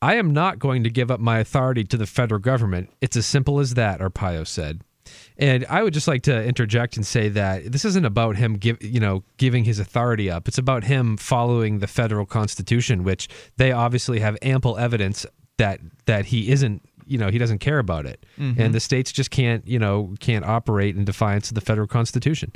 I 0.00 0.14
am 0.14 0.32
not 0.32 0.58
going 0.58 0.82
to 0.84 0.90
give 0.90 1.10
up 1.10 1.20
my 1.20 1.40
authority 1.40 1.84
to 1.84 1.96
the 1.96 2.06
federal 2.06 2.40
government. 2.40 2.90
It's 3.00 3.16
as 3.16 3.26
simple 3.26 3.60
as 3.60 3.74
that, 3.74 4.00
Arpaio 4.00 4.46
said. 4.46 4.82
And 5.36 5.66
I 5.68 5.82
would 5.82 5.92
just 5.92 6.08
like 6.08 6.22
to 6.22 6.44
interject 6.44 6.96
and 6.96 7.04
say 7.04 7.28
that 7.30 7.72
this 7.72 7.84
isn't 7.84 8.04
about 8.04 8.36
him 8.36 8.54
give, 8.54 8.82
you 8.82 9.00
know, 9.00 9.24
giving 9.36 9.64
his 9.64 9.78
authority 9.78 10.30
up. 10.30 10.46
It's 10.46 10.58
about 10.58 10.84
him 10.84 11.16
following 11.16 11.80
the 11.80 11.86
federal 11.86 12.26
constitution, 12.26 13.02
which 13.04 13.28
they 13.56 13.72
obviously 13.72 14.20
have 14.20 14.36
ample 14.42 14.78
evidence 14.78 15.26
that 15.58 15.80
that 16.06 16.26
he 16.26 16.50
isn't, 16.50 16.82
you 17.06 17.18
know, 17.18 17.28
he 17.28 17.38
doesn't 17.38 17.58
care 17.58 17.78
about 17.78 18.06
it. 18.06 18.24
Mm-hmm. 18.38 18.60
And 18.60 18.74
the 18.74 18.80
states 18.80 19.12
just 19.12 19.30
can't, 19.30 19.66
you 19.66 19.78
know, 19.78 20.14
can't 20.20 20.44
operate 20.44 20.96
in 20.96 21.04
defiance 21.04 21.50
of 21.50 21.54
the 21.54 21.60
federal 21.60 21.88
constitution. 21.88 22.52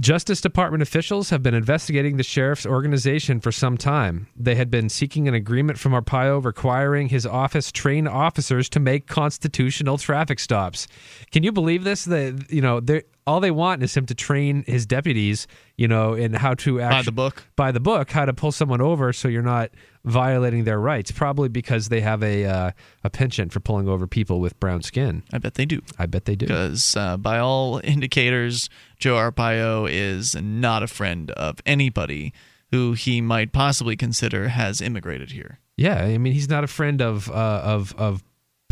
Justice 0.00 0.40
Department 0.40 0.82
officials 0.82 1.30
have 1.30 1.42
been 1.42 1.54
investigating 1.54 2.16
the 2.16 2.24
sheriff's 2.24 2.66
organization 2.66 3.40
for 3.40 3.52
some 3.52 3.76
time. 3.76 4.26
They 4.36 4.56
had 4.56 4.68
been 4.70 4.88
seeking 4.88 5.28
an 5.28 5.34
agreement 5.34 5.78
from 5.78 5.92
Arpaio 5.92 6.44
requiring 6.44 7.08
his 7.08 7.24
office 7.24 7.70
train 7.70 8.08
officers 8.08 8.68
to 8.70 8.80
make 8.80 9.06
constitutional 9.06 9.96
traffic 9.96 10.40
stops. 10.40 10.88
Can 11.30 11.44
you 11.44 11.52
believe 11.52 11.84
this? 11.84 12.04
That 12.04 12.46
you 12.50 12.60
know, 12.60 12.80
they're- 12.80 13.04
all 13.26 13.40
they 13.40 13.50
want 13.50 13.82
is 13.82 13.96
him 13.96 14.06
to 14.06 14.14
train 14.14 14.64
his 14.66 14.84
deputies, 14.86 15.46
you 15.76 15.88
know, 15.88 16.14
in 16.14 16.34
how 16.34 16.54
to 16.54 16.78
By 16.78 17.02
the 17.02 17.12
book. 17.12 17.44
by 17.56 17.72
the 17.72 17.80
book 17.80 18.10
how 18.10 18.24
to 18.26 18.32
pull 18.34 18.52
someone 18.52 18.80
over 18.80 19.12
so 19.12 19.28
you're 19.28 19.42
not 19.42 19.70
violating 20.04 20.64
their 20.64 20.78
rights. 20.78 21.10
Probably 21.10 21.48
because 21.48 21.88
they 21.88 22.00
have 22.02 22.22
a 22.22 22.44
uh, 22.44 22.70
a 23.02 23.10
penchant 23.10 23.52
for 23.52 23.60
pulling 23.60 23.88
over 23.88 24.06
people 24.06 24.40
with 24.40 24.58
brown 24.60 24.82
skin. 24.82 25.22
I 25.32 25.38
bet 25.38 25.54
they 25.54 25.64
do. 25.64 25.80
I 25.98 26.06
bet 26.06 26.26
they 26.26 26.36
do. 26.36 26.46
Because 26.46 26.96
uh, 26.96 27.16
by 27.16 27.38
all 27.38 27.80
indicators, 27.82 28.68
Joe 28.98 29.14
Arpaio 29.14 29.88
is 29.90 30.34
not 30.34 30.82
a 30.82 30.86
friend 30.86 31.30
of 31.32 31.60
anybody 31.64 32.32
who 32.70 32.92
he 32.92 33.20
might 33.20 33.52
possibly 33.52 33.96
consider 33.96 34.48
has 34.48 34.80
immigrated 34.80 35.30
here. 35.30 35.60
Yeah, 35.76 35.96
I 36.02 36.18
mean 36.18 36.32
he's 36.34 36.48
not 36.48 36.62
a 36.64 36.68
friend 36.68 37.00
of 37.00 37.30
uh, 37.30 37.60
of 37.64 37.94
of 37.96 38.22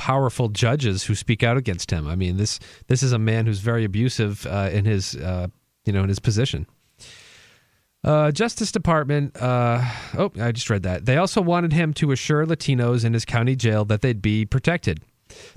powerful 0.03 0.49
judges 0.49 1.05
who 1.05 1.15
speak 1.15 1.45
out 1.45 1.57
against 1.57 1.93
him. 1.93 2.09
I 2.09 2.17
mean 2.17 2.37
this 2.37 2.59
this 2.89 3.05
is 3.05 3.13
a 3.13 3.21
man 3.21 3.47
who's 3.47 3.61
very 3.61 3.85
abusive 3.85 4.45
uh, 4.49 4.69
in 4.73 4.85
his 4.85 5.15
uh, 5.15 5.47
you 5.85 5.93
know 5.93 6.03
in 6.03 6.09
his 6.09 6.19
position. 6.19 6.67
Uh, 8.03 8.33
Justice 8.33 8.73
Department. 8.73 9.41
Uh, 9.41 9.81
oh, 10.19 10.33
I 10.41 10.51
just 10.51 10.69
read 10.69 10.83
that. 10.83 11.07
They 11.07 11.19
also 11.19 11.41
wanted 11.41 11.73
him 11.73 11.95
to 11.95 12.11
assure 12.11 12.45
Latinos 12.45 13.05
in 13.05 13.13
his 13.13 13.25
county 13.25 13.55
jail 13.55 13.85
that 13.85 14.01
they'd 14.03 14.21
be 14.21 14.45
protected. 14.45 15.05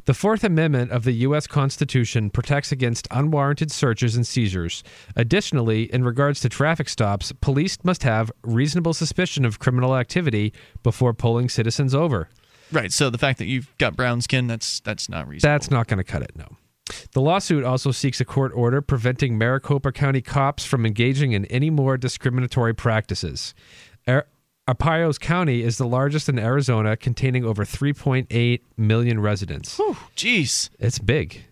The 0.06 0.14
Fourth 0.14 0.44
Amendment 0.44 0.92
of 0.92 1.06
the 1.06 1.14
U.S. 1.28 1.48
Constitution 1.48 2.30
protects 2.30 2.72
against 2.72 3.08
unwarranted 3.10 3.72
searches 3.72 4.16
and 4.16 4.28
seizures. 4.28 4.84
Additionally, 5.16 5.92
in 5.92 6.04
regards 6.04 6.40
to 6.42 6.50
traffic 6.50 6.88
stops, 6.88 7.32
police 7.42 7.80
must 7.84 8.04
have 8.04 8.32
reasonable 8.44 8.94
suspicion 8.94 9.44
of 9.44 9.58
criminal 9.58 9.98
activity 9.98 10.54
before 10.84 11.16
pulling 11.16 11.50
citizens 11.50 11.96
over. 11.96 12.30
Right. 12.76 12.92
So 12.92 13.10
the 13.10 13.18
fact 13.18 13.40
that 13.40 13.46
you've 13.46 13.76
got 13.78 13.96
brown 13.96 14.22
skin, 14.22 14.48
that's 14.48 14.82
that's 14.82 15.10
not 15.10 15.28
reasonable. 15.28 15.54
That's 15.54 15.72
not 15.72 15.88
going 15.88 15.98
to 15.98 16.04
cut 16.04 16.22
it, 16.22 16.34
no. 16.36 16.46
The 17.14 17.22
lawsuit 17.22 17.64
also 17.64 17.92
seeks 17.92 18.22
a 18.22 18.26
court 18.26 18.52
order 18.54 18.82
preventing 18.82 19.38
Maricopa 19.38 19.92
County 19.92 20.22
cops 20.22 20.66
from 20.66 20.86
engaging 20.86 21.32
in 21.32 21.46
any 21.46 21.70
more 21.70 21.98
discriminatory 21.98 22.76
practices. 22.76 23.56
Ar- 24.08 24.28
Arpaio's 24.68 25.18
County 25.18 25.64
is 25.64 25.78
the 25.78 25.88
largest 25.88 26.28
in 26.28 26.38
Arizona, 26.38 26.98
containing 26.98 27.46
over 27.46 27.64
3.8 27.64 28.62
million 28.78 29.20
residents. 29.20 29.78
Whew, 29.78 29.96
Jeez. 30.16 30.70
It's 30.80 31.00
big. 31.00 31.46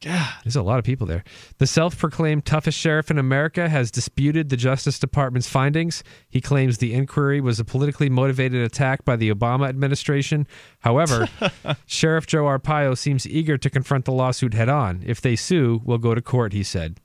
God. 0.00 0.32
There's 0.44 0.54
a 0.54 0.62
lot 0.62 0.78
of 0.78 0.84
people 0.84 1.06
there. 1.06 1.24
The 1.58 1.66
self 1.66 1.98
proclaimed 1.98 2.44
toughest 2.44 2.78
sheriff 2.78 3.10
in 3.10 3.18
America 3.18 3.68
has 3.68 3.90
disputed 3.90 4.48
the 4.48 4.56
Justice 4.56 4.98
Department's 4.98 5.48
findings. 5.48 6.04
He 6.28 6.40
claims 6.40 6.78
the 6.78 6.94
inquiry 6.94 7.40
was 7.40 7.58
a 7.58 7.64
politically 7.64 8.08
motivated 8.08 8.62
attack 8.62 9.04
by 9.04 9.16
the 9.16 9.32
Obama 9.32 9.68
administration. 9.68 10.46
However, 10.80 11.28
Sheriff 11.86 12.28
Joe 12.28 12.44
Arpaio 12.44 12.96
seems 12.96 13.26
eager 13.26 13.58
to 13.58 13.68
confront 13.68 14.04
the 14.04 14.12
lawsuit 14.12 14.54
head 14.54 14.68
on. 14.68 15.02
If 15.04 15.20
they 15.20 15.34
sue, 15.34 15.80
we'll 15.84 15.98
go 15.98 16.14
to 16.14 16.22
court, 16.22 16.52
he 16.52 16.62
said. 16.62 17.00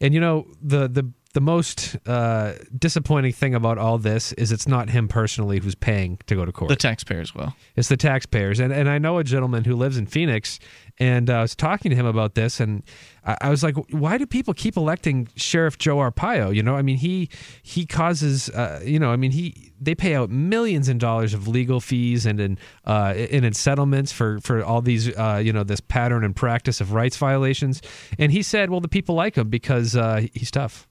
And 0.00 0.12
you 0.12 0.20
know, 0.20 0.48
the 0.60 0.88
the 0.88 1.12
the 1.32 1.40
most 1.40 1.96
uh, 2.06 2.54
disappointing 2.78 3.32
thing 3.32 3.54
about 3.54 3.78
all 3.78 3.96
this 3.96 4.32
is 4.34 4.52
it's 4.52 4.68
not 4.68 4.90
him 4.90 5.08
personally 5.08 5.60
who's 5.60 5.74
paying 5.74 6.18
to 6.26 6.34
go 6.34 6.44
to 6.44 6.52
court. 6.52 6.68
The 6.68 6.76
taxpayers 6.76 7.34
will. 7.34 7.54
It's 7.74 7.88
the 7.88 7.96
taxpayers. 7.96 8.60
And 8.60 8.72
and 8.72 8.88
I 8.88 8.98
know 8.98 9.18
a 9.18 9.24
gentleman 9.24 9.64
who 9.64 9.74
lives 9.74 9.96
in 9.96 10.06
Phoenix, 10.06 10.58
and 10.98 11.30
uh, 11.30 11.38
I 11.38 11.42
was 11.42 11.56
talking 11.56 11.90
to 11.90 11.96
him 11.96 12.04
about 12.04 12.34
this, 12.34 12.60
and 12.60 12.82
I, 13.24 13.36
I 13.42 13.50
was 13.50 13.62
like, 13.62 13.76
why 13.90 14.18
do 14.18 14.26
people 14.26 14.52
keep 14.52 14.76
electing 14.76 15.28
Sheriff 15.34 15.78
Joe 15.78 15.96
Arpaio? 15.96 16.54
You 16.54 16.62
know, 16.62 16.76
I 16.76 16.82
mean, 16.82 16.98
he 16.98 17.30
he 17.62 17.86
causes, 17.86 18.50
uh, 18.50 18.82
you 18.84 18.98
know, 18.98 19.10
I 19.10 19.16
mean, 19.16 19.30
he 19.30 19.72
they 19.80 19.94
pay 19.94 20.14
out 20.14 20.28
millions 20.28 20.90
in 20.90 20.98
dollars 20.98 21.32
of 21.32 21.48
legal 21.48 21.80
fees 21.80 22.26
and 22.26 22.40
in 22.40 22.58
uh, 22.86 23.14
and 23.16 23.46
in 23.46 23.54
settlements 23.54 24.12
for 24.12 24.38
for 24.40 24.62
all 24.62 24.82
these, 24.82 25.08
uh, 25.16 25.40
you 25.42 25.52
know, 25.52 25.64
this 25.64 25.80
pattern 25.80 26.24
and 26.24 26.36
practice 26.36 26.82
of 26.82 26.92
rights 26.92 27.16
violations. 27.16 27.80
And 28.18 28.32
he 28.32 28.42
said, 28.42 28.68
well, 28.68 28.80
the 28.80 28.88
people 28.88 29.14
like 29.14 29.36
him 29.36 29.48
because 29.48 29.96
uh, 29.96 30.26
he's 30.34 30.50
tough. 30.50 30.88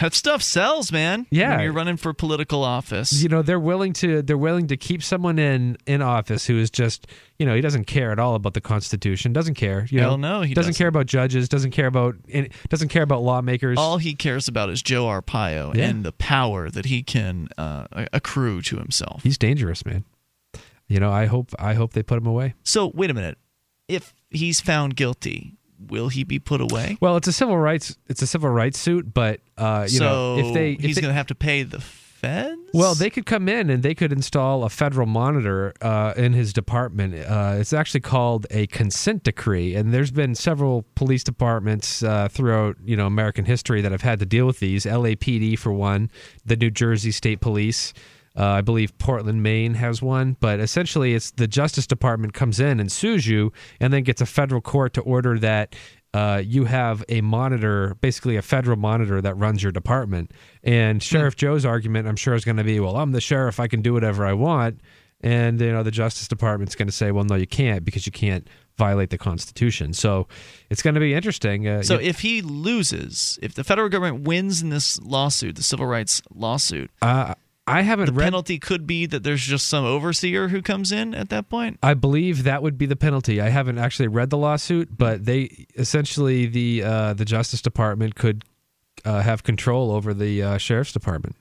That 0.00 0.14
stuff 0.14 0.42
sells, 0.42 0.92
man. 0.92 1.26
Yeah. 1.30 1.50
When 1.56 1.60
you're 1.64 1.72
running 1.72 1.96
for 1.96 2.12
political 2.12 2.62
office. 2.62 3.12
you 3.22 3.28
know 3.28 3.42
they're 3.42 3.58
willing 3.60 3.92
to 3.94 4.22
they're 4.22 4.36
willing 4.38 4.66
to 4.68 4.76
keep 4.76 5.02
someone 5.02 5.38
in 5.38 5.76
in 5.86 6.02
office 6.02 6.46
who 6.46 6.58
is 6.58 6.70
just 6.70 7.06
you 7.38 7.46
know 7.46 7.54
he 7.54 7.60
doesn't 7.60 7.86
care 7.86 8.12
at 8.12 8.18
all 8.18 8.34
about 8.34 8.54
the 8.54 8.60
constitution 8.60 9.32
doesn't 9.32 9.54
care 9.54 9.86
you 9.90 10.00
Hell 10.00 10.18
know 10.18 10.38
no, 10.38 10.42
he 10.42 10.54
doesn't, 10.54 10.70
doesn't. 10.72 10.78
care 10.78 10.88
about 10.88 11.06
judges 11.06 11.48
doesn't 11.48 11.70
care 11.70 11.86
about 11.86 12.16
doesn't 12.68 12.88
care 12.88 13.02
about 13.02 13.22
lawmakers 13.22 13.78
All 13.78 13.98
he 13.98 14.14
cares 14.14 14.48
about 14.48 14.70
is 14.70 14.82
Joe 14.82 15.04
Arpaio 15.06 15.74
Yeah. 15.74 15.88
and 15.88 16.04
the 16.04 16.12
power 16.12 16.68
that 16.70 16.84
he 16.86 17.02
can 17.02 17.48
uh, 17.58 17.86
accrue 18.12 18.62
to 18.62 18.76
himself. 18.76 19.22
he's 19.22 19.38
dangerous 19.38 19.84
man 19.86 20.04
you 20.88 21.00
know 21.00 21.10
i 21.10 21.26
hope 21.26 21.50
i 21.58 21.74
hope 21.74 21.92
they 21.94 22.02
put 22.02 22.18
him 22.18 22.26
away 22.26 22.54
So 22.64 22.90
wait 22.94 23.10
a 23.10 23.14
minute. 23.14 23.38
If 23.88 24.12
he's 24.30 24.60
found 24.60 24.96
guilty, 24.96 25.54
will 25.88 26.08
he 26.08 26.24
be 26.24 26.38
put 26.38 26.60
away? 26.60 26.96
well 27.00 27.16
it's 27.16 27.28
a 27.28 27.32
civil 27.32 27.56
rights 27.58 27.96
it's 28.08 28.22
a 28.22 28.26
civil 28.26 28.50
rights 28.50 28.78
suit 28.78 29.12
but 29.12 29.40
uh 29.58 29.82
you 29.88 29.98
so 29.98 30.04
know 30.04 30.38
if 30.38 30.54
they 30.54 30.72
if 30.72 30.80
he's 30.80 30.98
going 30.98 31.08
to 31.10 31.14
have 31.14 31.26
to 31.26 31.34
pay 31.34 31.62
the 31.62 31.80
feds. 31.80 32.60
Well, 32.72 32.94
they 32.94 33.10
could 33.10 33.26
come 33.26 33.48
in 33.48 33.70
and 33.70 33.82
they 33.82 33.94
could 33.94 34.12
install 34.12 34.64
a 34.64 34.68
federal 34.70 35.06
monitor 35.06 35.72
uh, 35.80 36.14
in 36.16 36.32
his 36.32 36.52
department. 36.52 37.14
Uh, 37.14 37.56
it's 37.58 37.72
actually 37.72 38.00
called 38.00 38.46
a 38.50 38.66
consent 38.68 39.22
decree, 39.22 39.74
and 39.74 39.92
there's 39.92 40.10
been 40.10 40.34
several 40.34 40.84
police 40.94 41.22
departments 41.24 42.02
uh, 42.02 42.28
throughout 42.28 42.76
you 42.84 42.96
know 42.96 43.06
American 43.06 43.44
history 43.44 43.80
that 43.82 43.92
have 43.92 44.02
had 44.02 44.18
to 44.18 44.26
deal 44.26 44.46
with 44.46 44.60
these. 44.60 44.84
LAPD 44.84 45.58
for 45.58 45.72
one, 45.72 46.10
the 46.44 46.56
New 46.56 46.70
Jersey 46.70 47.10
State 47.10 47.40
Police. 47.40 47.92
Uh, 48.36 48.44
I 48.44 48.60
believe 48.60 48.96
Portland, 48.98 49.42
Maine 49.42 49.74
has 49.74 50.02
one, 50.02 50.36
but 50.40 50.60
essentially 50.60 51.14
it's 51.14 51.30
the 51.32 51.46
Justice 51.46 51.86
Department 51.86 52.34
comes 52.34 52.60
in 52.60 52.80
and 52.80 52.92
sues 52.92 53.26
you, 53.26 53.52
and 53.80 53.92
then 53.92 54.02
gets 54.02 54.20
a 54.20 54.26
federal 54.26 54.60
court 54.60 54.92
to 54.94 55.00
order 55.00 55.38
that 55.38 55.74
uh, 56.12 56.42
you 56.44 56.64
have 56.64 57.04
a 57.08 57.20
monitor, 57.20 57.96
basically 58.00 58.36
a 58.36 58.42
federal 58.42 58.76
monitor 58.76 59.20
that 59.20 59.34
runs 59.36 59.62
your 59.62 59.72
department. 59.72 60.32
And 60.62 61.02
Sheriff 61.02 61.36
Joe's 61.36 61.64
argument, 61.64 62.08
I'm 62.08 62.16
sure, 62.16 62.34
is 62.34 62.44
going 62.44 62.56
to 62.56 62.64
be, 62.64 62.80
well, 62.80 62.96
I'm 62.96 63.12
the 63.12 63.20
sheriff, 63.20 63.60
I 63.60 63.68
can 63.68 63.82
do 63.82 63.92
whatever 63.92 64.26
I 64.26 64.32
want. 64.32 64.80
And 65.22 65.60
you 65.60 65.72
know, 65.72 65.82
the 65.82 65.90
Justice 65.90 66.28
Department's 66.28 66.74
going 66.74 66.88
to 66.88 66.92
say, 66.92 67.10
well, 67.10 67.24
no, 67.24 67.34
you 67.36 67.46
can't 67.46 67.84
because 67.84 68.06
you 68.06 68.12
can't 68.12 68.46
violate 68.76 69.08
the 69.10 69.18
Constitution. 69.18 69.94
So 69.94 70.28
it's 70.68 70.82
going 70.82 70.94
to 70.94 71.00
be 71.00 71.14
interesting. 71.14 71.66
Uh, 71.66 71.82
So 71.82 71.96
if 71.98 72.20
he 72.20 72.42
loses, 72.42 73.38
if 73.42 73.54
the 73.54 73.64
federal 73.64 73.88
government 73.88 74.26
wins 74.28 74.60
in 74.62 74.68
this 74.68 75.00
lawsuit, 75.00 75.56
the 75.56 75.62
civil 75.62 75.86
rights 75.86 76.20
lawsuit, 76.34 76.90
uh, 77.00 77.34
I 77.66 77.82
haven't 77.82 78.06
the 78.06 78.12
read. 78.12 78.24
penalty 78.24 78.58
could 78.58 78.86
be 78.86 79.06
that 79.06 79.24
there's 79.24 79.42
just 79.42 79.66
some 79.66 79.84
overseer 79.84 80.48
who 80.48 80.62
comes 80.62 80.92
in 80.92 81.14
at 81.14 81.30
that 81.30 81.48
point. 81.48 81.78
I 81.82 81.94
believe 81.94 82.44
that 82.44 82.62
would 82.62 82.78
be 82.78 82.86
the 82.86 82.96
penalty. 82.96 83.40
I 83.40 83.48
haven't 83.48 83.78
actually 83.78 84.08
read 84.08 84.30
the 84.30 84.38
lawsuit, 84.38 84.96
but 84.96 85.24
they 85.24 85.66
essentially 85.74 86.46
the 86.46 86.82
uh, 86.84 87.14
the 87.14 87.24
Justice 87.24 87.60
Department 87.60 88.14
could 88.14 88.44
uh, 89.04 89.20
have 89.22 89.42
control 89.42 89.90
over 89.90 90.14
the 90.14 90.42
uh, 90.42 90.58
sheriff's 90.58 90.92
department. 90.92 91.36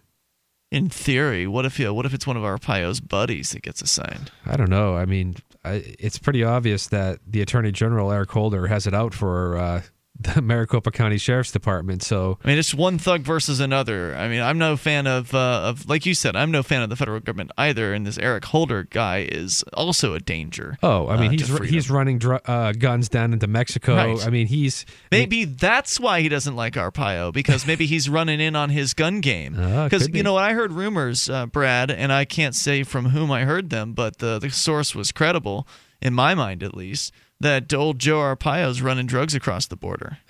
In 0.72 0.90
theory, 0.90 1.46
what 1.46 1.66
if 1.66 1.80
yeah, 1.80 1.90
what 1.90 2.06
if 2.08 2.14
it's 2.14 2.26
one 2.26 2.38
of 2.38 2.44
Arpaio's 2.44 3.00
buddies 3.00 3.52
that 3.52 3.62
gets 3.62 3.82
assigned? 3.84 4.32
I 4.46 4.58
don't 4.58 4.70
know. 4.70 4.96
I 4.96 5.06
mean, 5.06 5.36
I, 5.64 5.96
it's 6.00 6.18
pretty 6.18 6.44
obvious 6.44 6.88
that 6.88 7.20
the 7.28 7.42
Attorney 7.42 7.72
General 7.72 8.12
Eric 8.12 8.32
Holder 8.32 8.66
has 8.68 8.88
it 8.88 8.94
out 8.96 9.14
for 9.14 9.58
uh, 9.58 9.82
the 10.18 10.42
Maricopa 10.42 10.92
County 10.92 11.18
Sheriff's 11.18 11.52
Department. 11.52 12.02
So 12.02 12.40
I 12.44 12.48
mean, 12.48 12.58
it's 12.58 12.74
one 12.74 12.98
thug 12.98 13.22
versus 13.22 13.60
another. 13.60 14.16
I 14.16 14.28
mean, 14.28 14.42
I'm 14.42 14.58
no 14.58 14.78
fan 14.78 15.08
of 15.08 15.34
uh, 15.34 15.62
of 15.66 15.88
like 15.90 16.06
you 16.06 16.14
said, 16.14 16.36
I'm 16.36 16.52
no 16.52 16.64
fan 16.64 16.82
of 16.82 16.90
the 16.90 16.96
federal 16.96 17.20
government 17.20 17.52
either. 17.58 17.94
And 17.94 18.08
this 18.08 18.18
Eric 18.18 18.46
Holder 18.46 18.84
guy 18.84 19.28
is 19.30 19.64
also 19.74 20.14
a 20.14 20.20
danger. 20.20 20.78
Oh, 20.82 21.08
I 21.10 21.18
mean, 21.18 21.28
uh, 21.28 21.32
he's 21.32 21.46
to 21.48 21.52
ru- 21.52 21.58
freedom. 21.60 21.74
he's 21.74 21.90
running 21.92 22.18
dr- 22.20 22.42
uh, 22.46 22.72
guns 22.74 23.10
down 23.10 23.34
into 23.34 23.48
Mexico. 23.48 23.96
Right. 23.96 24.26
I 24.26 24.30
mean, 24.30 24.48
he's 24.48 24.86
Maybe 25.12 25.46
that's 25.46 26.00
why 26.00 26.22
he 26.22 26.30
doesn't 26.30 26.56
like 26.56 26.74
Arpaio 26.76 27.34
because 27.34 27.68
maybe 27.68 27.86
he's 27.94 28.08
running 28.10 28.40
in 28.40 28.56
on 28.56 28.70
his 28.70 28.94
gun 28.94 29.20
game. 29.22 29.56
Ah, 29.60 29.84
Because 29.86 30.04
could 30.04 30.12
be. 30.14 30.20
you 30.20 30.24
know 30.24 30.34
what 30.34 30.44
I 30.44 30.54
heard 30.54 30.72
rumors, 30.72 31.30
uh, 31.30 31.46
Brad, 31.46 31.92
and 31.92 32.12
I 32.14 32.26
can't 32.26 32.56
say 32.56 32.84
from 32.84 33.08
whom 33.10 33.32
I 33.32 33.44
heard 33.44 33.70
them, 33.70 33.94
but 33.94 34.20
the 34.20 34.40
the 34.40 34.50
source 34.50 34.96
was 34.96 35.12
credible 35.12 35.68
in 36.02 36.14
my 36.14 36.36
mind 36.36 36.64
at 36.64 36.76
least. 36.76 37.12
That 37.40 37.74
old 37.74 38.00
Joe 38.00 38.20
Arpaio's 38.20 38.82
running 38.82 39.08
drugs 39.08 39.36
across 39.36 39.68
the 39.68 39.76
border. 39.76 40.20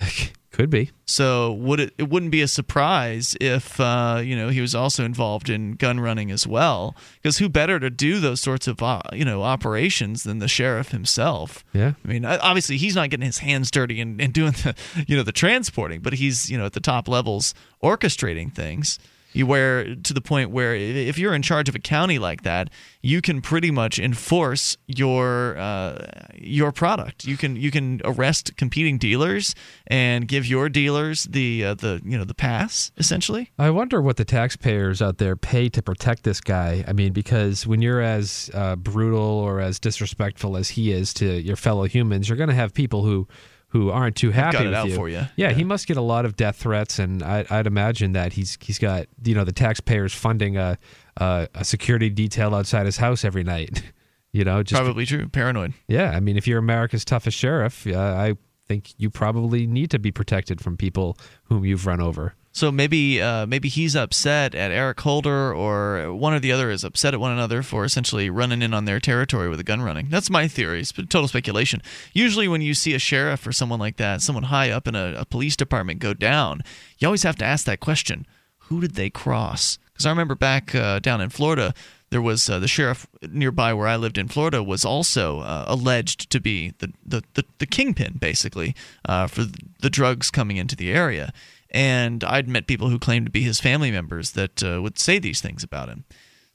could 0.56 0.70
be. 0.70 0.90
So 1.04 1.52
would 1.52 1.80
it? 1.80 1.94
It 1.98 2.08
wouldn't 2.08 2.32
be 2.32 2.40
a 2.40 2.48
surprise 2.48 3.36
if 3.42 3.78
uh, 3.78 4.22
you 4.24 4.34
know 4.34 4.48
he 4.48 4.62
was 4.62 4.74
also 4.74 5.04
involved 5.04 5.50
in 5.50 5.72
gun 5.72 6.00
running 6.00 6.30
as 6.30 6.46
well. 6.46 6.96
Because 7.16 7.36
who 7.36 7.50
better 7.50 7.78
to 7.78 7.90
do 7.90 8.20
those 8.20 8.40
sorts 8.40 8.66
of 8.66 8.82
uh, 8.82 9.02
you 9.12 9.24
know 9.24 9.42
operations 9.42 10.22
than 10.22 10.38
the 10.38 10.48
sheriff 10.48 10.92
himself? 10.92 11.62
Yeah. 11.74 11.92
I 12.02 12.08
mean, 12.08 12.24
obviously 12.24 12.78
he's 12.78 12.94
not 12.94 13.10
getting 13.10 13.26
his 13.26 13.38
hands 13.38 13.70
dirty 13.70 14.00
and, 14.00 14.18
and 14.18 14.32
doing 14.32 14.52
the 14.52 14.74
you 15.06 15.14
know 15.14 15.22
the 15.22 15.30
transporting, 15.32 16.00
but 16.00 16.14
he's 16.14 16.50
you 16.50 16.56
know 16.56 16.64
at 16.64 16.72
the 16.72 16.80
top 16.80 17.06
levels 17.06 17.52
orchestrating 17.82 18.50
things. 18.50 18.98
You 19.36 19.46
where 19.46 19.94
to 19.94 20.14
the 20.14 20.20
point 20.20 20.50
where 20.50 20.74
if 20.74 21.18
you're 21.18 21.34
in 21.34 21.42
charge 21.42 21.68
of 21.68 21.74
a 21.74 21.78
county 21.78 22.18
like 22.18 22.42
that, 22.42 22.70
you 23.02 23.20
can 23.20 23.42
pretty 23.42 23.70
much 23.70 23.98
enforce 23.98 24.76
your 24.86 25.58
uh, 25.58 26.06
your 26.34 26.72
product. 26.72 27.26
You 27.26 27.36
can 27.36 27.54
you 27.54 27.70
can 27.70 28.00
arrest 28.04 28.56
competing 28.56 28.96
dealers 28.96 29.54
and 29.86 30.26
give 30.26 30.46
your 30.46 30.68
dealers 30.68 31.24
the 31.24 31.64
uh, 31.64 31.74
the 31.74 32.00
you 32.04 32.16
know 32.16 32.24
the 32.24 32.34
pass 32.34 32.92
essentially. 32.96 33.52
I 33.58 33.70
wonder 33.70 34.00
what 34.00 34.16
the 34.16 34.24
taxpayers 34.24 35.02
out 35.02 35.18
there 35.18 35.36
pay 35.36 35.68
to 35.68 35.82
protect 35.82 36.22
this 36.22 36.40
guy. 36.40 36.82
I 36.88 36.94
mean, 36.94 37.12
because 37.12 37.66
when 37.66 37.82
you're 37.82 38.00
as 38.00 38.50
uh, 38.54 38.76
brutal 38.76 39.20
or 39.20 39.60
as 39.60 39.78
disrespectful 39.78 40.56
as 40.56 40.70
he 40.70 40.92
is 40.92 41.12
to 41.14 41.42
your 41.42 41.56
fellow 41.56 41.84
humans, 41.84 42.28
you're 42.28 42.38
going 42.38 42.48
to 42.48 42.54
have 42.54 42.72
people 42.72 43.02
who 43.02 43.28
who 43.68 43.90
aren't 43.90 44.16
too 44.16 44.30
happy 44.30 44.58
got 44.58 44.62
it 44.66 44.68
with 44.68 44.74
out 44.74 44.88
you. 44.88 44.94
for 44.94 45.08
you. 45.08 45.22
Yeah, 45.36 45.52
he 45.52 45.64
must 45.64 45.86
get 45.86 45.96
a 45.96 46.02
lot 46.02 46.24
of 46.24 46.36
death 46.36 46.56
threats, 46.56 46.98
and 46.98 47.22
I, 47.22 47.44
I'd 47.50 47.66
imagine 47.66 48.12
that 48.12 48.32
he's 48.34 48.56
he's 48.60 48.78
got 48.78 49.06
you 49.24 49.34
know 49.34 49.44
the 49.44 49.52
taxpayers 49.52 50.14
funding 50.14 50.56
a 50.56 50.78
a, 51.16 51.48
a 51.54 51.64
security 51.64 52.10
detail 52.10 52.54
outside 52.54 52.86
his 52.86 52.98
house 52.98 53.24
every 53.24 53.44
night. 53.44 53.82
you 54.32 54.44
know, 54.44 54.62
just 54.62 54.80
Probably 54.80 55.06
true. 55.06 55.28
Paranoid. 55.28 55.72
yeah. 55.88 56.10
I 56.10 56.20
mean, 56.20 56.36
if 56.36 56.46
you're 56.46 56.58
America's 56.58 57.04
toughest 57.04 57.38
sheriff, 57.38 57.86
uh, 57.86 57.98
I 57.98 58.34
think 58.68 58.92
you 58.98 59.10
probably 59.10 59.66
need 59.66 59.90
to 59.92 59.98
be 59.98 60.10
protected 60.12 60.60
from 60.60 60.76
people 60.76 61.16
whom 61.44 61.64
you've 61.64 61.86
run 61.86 62.00
over. 62.00 62.34
So 62.56 62.72
maybe 62.72 63.20
uh, 63.20 63.44
maybe 63.44 63.68
he's 63.68 63.94
upset 63.94 64.54
at 64.54 64.70
Eric 64.70 64.98
Holder, 65.02 65.52
or 65.52 66.14
one 66.14 66.32
or 66.32 66.40
the 66.40 66.52
other 66.52 66.70
is 66.70 66.84
upset 66.84 67.12
at 67.12 67.20
one 67.20 67.30
another 67.30 67.62
for 67.62 67.84
essentially 67.84 68.30
running 68.30 68.62
in 68.62 68.72
on 68.72 68.86
their 68.86 68.98
territory 68.98 69.50
with 69.50 69.60
a 69.60 69.62
gun 69.62 69.82
running. 69.82 70.08
That's 70.08 70.30
my 70.30 70.48
theory. 70.48 70.80
It's 70.80 70.90
total 70.90 71.28
speculation. 71.28 71.82
Usually, 72.14 72.48
when 72.48 72.62
you 72.62 72.72
see 72.72 72.94
a 72.94 72.98
sheriff 72.98 73.46
or 73.46 73.52
someone 73.52 73.78
like 73.78 73.98
that, 73.98 74.22
someone 74.22 74.44
high 74.44 74.70
up 74.70 74.88
in 74.88 74.94
a, 74.94 75.16
a 75.18 75.26
police 75.26 75.54
department 75.54 76.00
go 76.00 76.14
down, 76.14 76.62
you 76.98 77.06
always 77.06 77.24
have 77.24 77.36
to 77.36 77.44
ask 77.44 77.66
that 77.66 77.80
question: 77.80 78.26
Who 78.70 78.80
did 78.80 78.94
they 78.94 79.10
cross? 79.10 79.78
Because 79.92 80.06
I 80.06 80.10
remember 80.10 80.34
back 80.34 80.74
uh, 80.74 80.98
down 81.00 81.20
in 81.20 81.28
Florida, 81.28 81.74
there 82.08 82.22
was 82.22 82.48
uh, 82.48 82.58
the 82.58 82.68
sheriff 82.68 83.06
nearby 83.20 83.74
where 83.74 83.86
I 83.86 83.96
lived 83.96 84.16
in 84.16 84.28
Florida 84.28 84.62
was 84.62 84.82
also 84.82 85.40
uh, 85.40 85.66
alleged 85.68 86.30
to 86.30 86.40
be 86.40 86.72
the 86.78 86.90
the, 87.04 87.22
the, 87.34 87.44
the 87.58 87.66
kingpin 87.66 88.16
basically 88.18 88.74
uh, 89.06 89.26
for 89.26 89.44
the 89.80 89.90
drugs 89.90 90.30
coming 90.30 90.56
into 90.56 90.74
the 90.74 90.90
area. 90.90 91.34
And 91.70 92.22
I'd 92.24 92.48
met 92.48 92.66
people 92.66 92.88
who 92.88 92.98
claimed 92.98 93.26
to 93.26 93.32
be 93.32 93.42
his 93.42 93.60
family 93.60 93.90
members 93.90 94.32
that 94.32 94.62
uh, 94.62 94.80
would 94.82 94.98
say 94.98 95.18
these 95.18 95.40
things 95.40 95.62
about 95.62 95.88
him. 95.88 96.04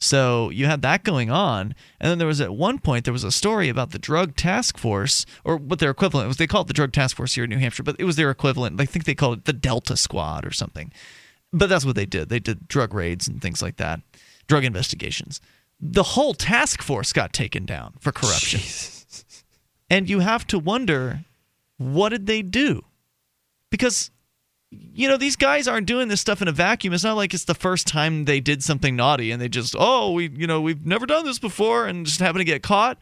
So 0.03 0.49
you 0.49 0.66
had 0.66 0.82
that 0.82 1.03
going 1.03 1.30
on, 1.30 1.76
and 1.99 2.09
then 2.09 2.18
there 2.18 2.28
was 2.28 2.41
at 2.41 2.55
one 2.55 2.80
point 2.80 3.05
there 3.05 3.14
was 3.14 3.24
a 3.24 3.32
story 3.32 3.70
about 3.70 3.91
the 3.91 3.99
drug 3.99 4.36
task 4.36 4.80
force, 4.80 5.28
or 5.43 5.57
what 5.57 5.78
their 5.78 5.91
equivalent 5.91 6.28
was. 6.28 6.38
They 6.38 6.47
call 6.47 6.62
it 6.62 6.68
the 6.68 6.74
drug 6.74 6.91
task 6.91 7.18
force 7.18 7.36
here 7.36 7.43
in 7.43 7.51
New 7.51 7.59
Hampshire, 7.59 7.84
but 7.84 7.97
it 7.99 8.05
was 8.05 8.16
their 8.16 8.32
equivalent. 8.32 8.82
I 8.82 8.86
think 8.86 9.05
they 9.05 9.14
called 9.14 9.38
it 9.38 9.45
the 9.45 9.53
Delta 9.53 9.95
Squad 9.95 10.43
or 10.43 10.51
something. 10.51 10.91
But 11.53 11.70
that's 11.70 11.86
what 11.86 11.95
they 11.95 12.07
did. 12.07 12.30
They 12.30 12.39
did 12.39 12.68
drug 12.68 12.95
raids 12.95 13.28
and 13.28 13.39
things 13.39 13.62
like 13.62 13.78
that, 13.78 14.01
drug 14.47 14.64
investigations. 14.64 15.39
The 15.80 16.03
whole 16.03 16.34
task 16.34 16.82
force 16.82 17.14
got 17.14 17.32
taken 17.32 17.68
down 17.68 17.93
for 17.99 18.12
corruption, 18.12 18.62
and 19.88 20.09
you 20.09 20.22
have 20.22 20.47
to 20.47 20.57
wonder, 20.57 21.26
what 21.78 22.09
did 22.09 22.26
they 22.26 22.41
do? 22.41 22.86
Because 23.70 24.09
you 24.72 25.07
know 25.07 25.17
these 25.17 25.36
guys 25.36 25.67
aren't 25.67 25.88
doing 25.88 26.07
this 26.07 26.22
stuff 26.22 26.41
in 26.41 26.47
a 26.47 26.53
vacuum. 26.53 26.93
It's 26.93 27.03
not 27.03 27.17
like 27.17 27.34
it's 27.34 27.43
the 27.43 27.53
first 27.53 27.88
time 27.88 28.26
they 28.26 28.39
did 28.39 28.63
something 28.63 28.95
naughty 28.95 29.32
and 29.32 29.41
they 29.41 29.49
just 29.49 29.76
oh 29.78 30.13
we 30.13 30.30
you 30.30 30.47
know 30.47 30.61
we've 30.61 30.86
never 30.86 31.05
done 31.05 31.26
this 31.26 31.39
before 31.39 31.88
and 31.88 32.05
just 32.05 32.19
happen 32.19 32.39
to 32.39 32.45
get 32.45 32.63
caught. 32.63 32.97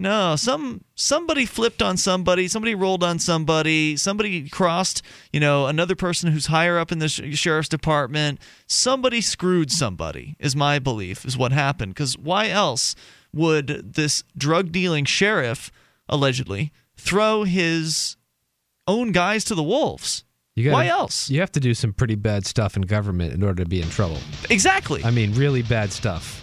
No 0.00 0.36
some 0.36 0.84
somebody 0.94 1.44
flipped 1.44 1.82
on 1.82 1.98
somebody. 1.98 2.48
Somebody 2.48 2.74
rolled 2.74 3.04
on 3.04 3.18
somebody. 3.18 3.96
Somebody 3.96 4.48
crossed 4.48 5.02
you 5.32 5.40
know 5.40 5.66
another 5.66 5.94
person 5.94 6.32
who's 6.32 6.46
higher 6.46 6.78
up 6.78 6.90
in 6.90 6.98
the 6.98 7.08
sh- 7.08 7.36
sheriff's 7.38 7.68
department. 7.68 8.40
Somebody 8.66 9.20
screwed 9.20 9.70
somebody 9.70 10.36
is 10.38 10.56
my 10.56 10.78
belief 10.78 11.26
is 11.26 11.36
what 11.36 11.52
happened. 11.52 11.94
Because 11.94 12.16
why 12.16 12.48
else 12.48 12.94
would 13.34 13.94
this 13.94 14.24
drug 14.36 14.72
dealing 14.72 15.04
sheriff 15.04 15.70
allegedly 16.08 16.72
throw 16.96 17.44
his 17.44 18.16
own 18.88 19.12
guys 19.12 19.44
to 19.44 19.54
the 19.54 19.62
wolves 19.62 20.24
You 20.56 20.64
gotta, 20.64 20.74
Why 20.74 20.86
else? 20.88 21.30
You 21.30 21.40
have 21.40 21.52
to 21.52 21.60
do 21.60 21.72
some 21.72 21.92
pretty 21.94 22.14
bad 22.14 22.44
stuff 22.46 22.76
in 22.76 22.82
government 22.82 23.32
in 23.32 23.42
order 23.42 23.62
to 23.62 23.68
be 23.68 23.80
in 23.80 23.88
trouble. 23.88 24.18
Exactly. 24.50 25.02
I 25.02 25.10
mean, 25.10 25.32
really 25.34 25.62
bad 25.62 25.92
stuff. 25.92 26.40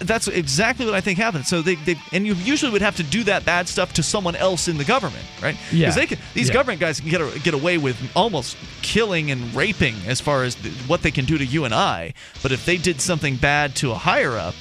That's 0.00 0.26
exactly 0.26 0.84
what 0.84 0.94
I 0.96 1.00
think 1.00 1.16
happened. 1.16 1.46
So 1.46 1.62
they, 1.62 1.76
they 1.76 1.94
and 2.10 2.26
you 2.26 2.34
usually 2.34 2.72
would 2.72 2.82
have 2.82 2.96
to 2.96 3.04
do 3.04 3.22
that 3.24 3.44
bad 3.44 3.68
stuff 3.68 3.92
to 3.92 4.02
someone 4.02 4.34
else 4.34 4.66
in 4.66 4.78
the 4.78 4.84
government, 4.84 5.24
right? 5.40 5.56
Yeah. 5.70 5.86
Because 5.90 5.94
they 5.94 6.06
can, 6.06 6.18
these 6.34 6.48
Yeah. 6.48 6.54
government 6.54 6.80
guys 6.80 6.98
can 6.98 7.08
get 7.08 7.20
a, 7.20 7.38
get 7.38 7.54
away 7.54 7.78
with 7.78 7.96
almost 8.16 8.56
killing 8.82 9.30
and 9.30 9.54
raping 9.54 9.94
as 10.08 10.20
far 10.20 10.42
as 10.42 10.56
the, 10.56 10.70
what 10.88 11.02
they 11.02 11.12
can 11.12 11.24
do 11.24 11.38
to 11.38 11.44
you 11.46 11.64
and 11.64 11.72
I. 11.72 12.14
But 12.42 12.50
if 12.50 12.66
they 12.66 12.76
did 12.78 13.00
something 13.00 13.36
bad 13.36 13.76
to 13.76 13.92
a 13.92 13.94
higher 13.94 14.36
up, 14.36 14.54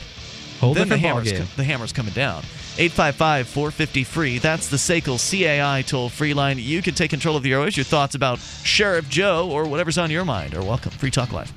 Whole 0.59 0.75
then 0.75 0.89
the 0.89 0.97
hammer's, 0.97 1.31
the 1.55 1.63
hammer's 1.63 1.91
coming 1.91 2.13
down. 2.13 2.43
855 2.77 3.47
450 3.47 4.03
free. 4.03 4.37
That's 4.39 4.69
the 4.69 4.77
SACL 4.77 5.17
CAI 5.19 5.81
toll 5.83 6.09
free 6.09 6.33
line. 6.33 6.57
You 6.57 6.81
can 6.81 6.93
take 6.93 7.09
control 7.09 7.35
of 7.35 7.43
the 7.43 7.53
airways. 7.53 7.75
Your 7.75 7.83
thoughts 7.83 8.15
about 8.15 8.39
Sheriff 8.39 9.09
Joe 9.09 9.49
or 9.51 9.65
whatever's 9.67 9.97
on 9.97 10.11
your 10.11 10.25
mind 10.25 10.55
are 10.55 10.63
welcome. 10.63 10.91
Free 10.91 11.11
Talk 11.11 11.31
Live. 11.31 11.51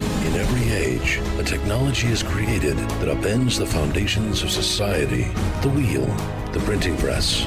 In 0.00 0.34
every 0.34 0.72
age, 0.72 1.20
a 1.38 1.44
technology 1.44 2.08
is 2.08 2.22
created 2.22 2.76
that 2.76 3.08
upends 3.08 3.58
the 3.58 3.66
foundations 3.66 4.42
of 4.42 4.50
society 4.50 5.24
the 5.62 5.70
wheel, 5.70 6.06
the 6.52 6.60
printing 6.60 6.96
press, 6.96 7.46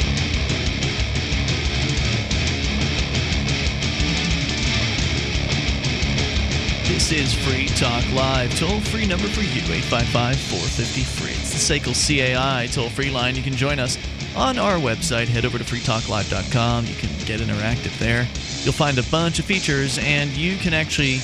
This 6.91 7.13
is 7.13 7.33
Free 7.33 7.67
Talk 7.67 8.03
Live. 8.11 8.53
Toll 8.59 8.81
free 8.81 9.07
number 9.07 9.29
for 9.29 9.39
you, 9.39 9.61
855 9.61 10.37
450 10.37 11.01
free. 11.03 11.31
It's 11.31 11.67
the 11.67 11.79
SACL 11.79 11.95
CAI 11.95 12.67
toll 12.67 12.89
free 12.89 13.09
line. 13.09 13.33
You 13.33 13.41
can 13.41 13.53
join 13.53 13.79
us 13.79 13.97
on 14.35 14.59
our 14.59 14.75
website. 14.75 15.29
Head 15.29 15.45
over 15.45 15.57
to 15.57 15.63
freetalklive.com. 15.63 16.85
You 16.85 16.95
can 16.95 17.09
get 17.25 17.39
interactive 17.39 17.97
there. 17.97 18.27
You'll 18.63 18.73
find 18.73 18.97
a 18.97 19.03
bunch 19.03 19.39
of 19.39 19.45
features, 19.45 19.99
and 19.99 20.31
you 20.31 20.57
can 20.57 20.73
actually 20.73 21.19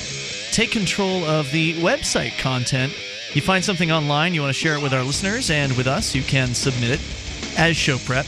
take 0.52 0.70
control 0.70 1.22
of 1.24 1.52
the 1.52 1.74
website 1.82 2.38
content. 2.38 2.94
You 3.34 3.42
find 3.42 3.62
something 3.62 3.92
online, 3.92 4.32
you 4.32 4.40
want 4.40 4.54
to 4.54 4.58
share 4.58 4.74
it 4.74 4.82
with 4.82 4.94
our 4.94 5.04
listeners 5.04 5.50
and 5.50 5.76
with 5.76 5.86
us, 5.86 6.14
you 6.14 6.22
can 6.22 6.54
submit 6.54 6.92
it 6.92 7.58
as 7.58 7.76
show 7.76 7.98
prep. 7.98 8.24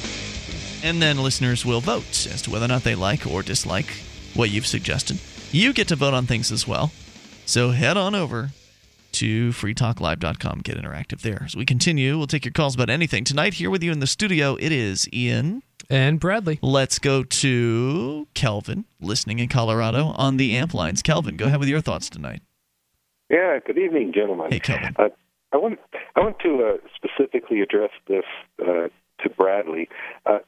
And 0.85 1.01
then 1.01 1.17
listeners 1.17 1.65
will 1.65 1.81
vote 1.81 2.27
as 2.31 2.43
to 2.43 2.51
whether 2.51 2.67
or 2.67 2.69
not 2.69 2.85
they 2.85 2.95
like 2.95 3.27
or 3.27 3.43
dislike 3.43 3.91
what 4.35 4.51
you've 4.51 4.67
suggested. 4.67 5.19
You 5.53 5.73
get 5.73 5.89
to 5.89 5.97
vote 5.97 6.13
on 6.13 6.27
things 6.27 6.53
as 6.53 6.69
well. 6.69 6.93
So 7.51 7.73
head 7.73 7.97
on 7.97 8.15
over 8.15 8.51
to 9.11 9.49
freetalklive.com. 9.49 10.61
Get 10.61 10.77
interactive 10.77 11.23
there. 11.23 11.43
As 11.45 11.57
we 11.57 11.67
continue, 11.67 12.17
we'll 12.17 12.29
take 12.29 12.45
your 12.45 12.53
calls 12.53 12.77
about 12.77 12.89
anything. 12.89 13.25
Tonight, 13.25 13.55
here 13.55 13.71
with 13.71 13.83
you 13.83 13.91
in 13.91 13.99
the 13.99 14.07
studio, 14.07 14.55
it 14.61 14.71
is 14.71 15.09
Ian. 15.13 15.65
And 15.91 16.21
Bradley. 16.21 16.61
Let's 16.63 17.01
go 17.01 17.25
to 17.25 18.29
Kelvin, 18.35 18.85
listening 19.01 19.41
in 19.41 19.49
Colorado 19.49 20.15
on 20.15 20.37
the 20.37 20.57
amp 20.57 20.75
lines. 20.75 21.03
Kelvin, 21.03 21.37
go 21.37 21.47
ahead 21.47 21.59
with 21.59 21.69
your 21.69 21.81
thoughts 21.81 22.09
tonight. 22.09 22.41
Yeah, 23.29 23.59
good 23.67 23.79
evening, 23.79 24.13
gentlemen. 24.15 24.53
Hey, 24.53 24.61
Kelvin. 24.61 24.95
Uh, 24.97 25.09
I 25.53 25.57
want 25.57 25.81
I 26.15 26.21
want 26.21 26.39
to 26.45 26.65
uh, 26.65 26.87
specifically 26.95 27.63
address 27.63 27.91
this 28.07 28.23
uh, 28.63 28.87
to 29.25 29.31
Bradley. 29.37 29.89
Uh, 30.25 30.39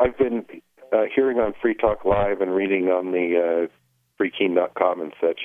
I've 0.00 0.18
been 0.18 0.44
uh, 0.92 1.02
hearing 1.14 1.38
on 1.38 1.54
Free 1.62 1.74
Talk 1.74 2.04
Live 2.04 2.40
and 2.40 2.52
reading 2.52 2.88
on 2.88 3.12
the 3.12 3.68
uh, 3.68 4.20
freekeene.com 4.20 5.00
and 5.00 5.12
such 5.20 5.42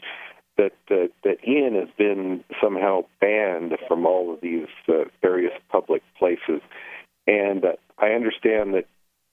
that 0.57 0.73
uh, 0.91 1.07
that 1.23 1.37
Ian 1.47 1.75
has 1.75 1.89
been 1.97 2.43
somehow 2.61 3.01
banned 3.21 3.73
from 3.87 4.05
all 4.05 4.33
of 4.33 4.41
these 4.41 4.67
uh, 4.89 5.05
various 5.21 5.53
public 5.69 6.01
places, 6.17 6.61
and 7.25 7.63
uh, 7.63 7.73
I 7.97 8.07
understand 8.07 8.73
that 8.73 8.85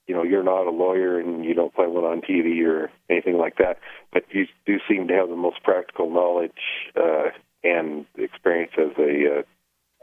you 0.07 0.15
know 0.15 0.23
you're 0.23 0.43
not 0.43 0.67
a 0.67 0.71
lawyer 0.71 1.19
and 1.19 1.45
you 1.45 1.55
don't 1.55 1.75
play 1.75 1.87
one 1.87 2.05
on 2.05 2.21
TV 2.21 2.65
or 2.67 2.91
anything 3.11 3.39
like 3.39 3.57
that, 3.59 3.79
but 4.13 4.25
you 4.31 4.47
do 4.67 4.79
seem 4.89 5.09
to 5.09 5.15
have 5.15 5.29
the 5.29 5.37
most 5.37 5.63
practical 5.63 6.11
knowledge 6.11 6.53
uh, 6.97 7.31
and 7.63 8.07
experience 8.17 8.73
as 8.79 8.97
a 8.99 9.39
uh, 9.39 9.43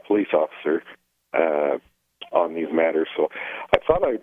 police 0.06 0.34
officer 0.34 0.82
uh, 1.34 1.78
on 2.32 2.54
these 2.54 2.66
matters. 2.72 3.08
So 3.16 3.28
I 3.74 3.78
thought 3.86 4.02
I, 4.04 4.18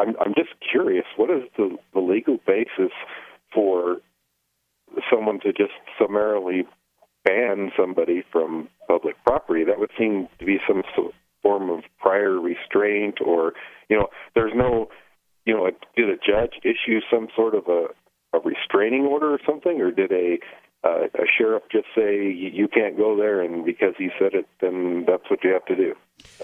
I'm, 0.00 0.14
I'm 0.20 0.34
just 0.34 0.50
curious, 0.70 1.04
what 1.16 1.30
is 1.30 1.42
the, 1.56 1.76
the 1.92 2.00
legal 2.00 2.38
basis 2.46 2.92
for 3.52 3.98
someone 5.12 5.40
to 5.40 5.52
just 5.52 5.72
summarily 5.98 6.64
ban 7.24 7.72
somebody 7.76 8.22
from 8.32 8.68
public 8.88 9.16
property? 9.24 9.64
That 9.64 9.78
would 9.78 9.90
seem 9.98 10.28
to 10.38 10.44
be 10.44 10.58
some 10.66 10.82
form 11.42 11.70
of 11.70 11.84
prior 12.00 12.40
restraint, 12.40 13.18
or 13.24 13.52
you 13.88 13.96
know, 13.96 14.08
there's 14.34 14.52
no, 14.54 14.88
you 15.44 15.54
know, 15.54 15.70
did 15.96 16.08
a 16.08 16.16
judge 16.16 16.54
issue 16.64 17.00
some 17.12 17.28
sort 17.36 17.54
of 17.54 17.64
a, 17.68 17.86
a 18.36 18.40
restraining 18.40 19.02
order 19.04 19.32
or 19.32 19.38
something, 19.46 19.80
or 19.80 19.90
did 19.90 20.10
a 20.12 20.38
uh, 20.84 21.04
a 21.14 21.24
sheriff 21.38 21.62
just 21.72 21.86
say 21.94 22.30
"You- 22.30 22.68
can't 22.68 22.96
go 22.96 23.16
there, 23.16 23.40
and 23.40 23.64
because 23.64 23.94
he 23.96 24.08
said 24.18 24.34
it, 24.34 24.46
then 24.60 25.04
that's 25.06 25.28
what 25.30 25.42
you 25.44 25.52
have 25.52 25.64
to 25.66 25.76
do? 25.76 25.94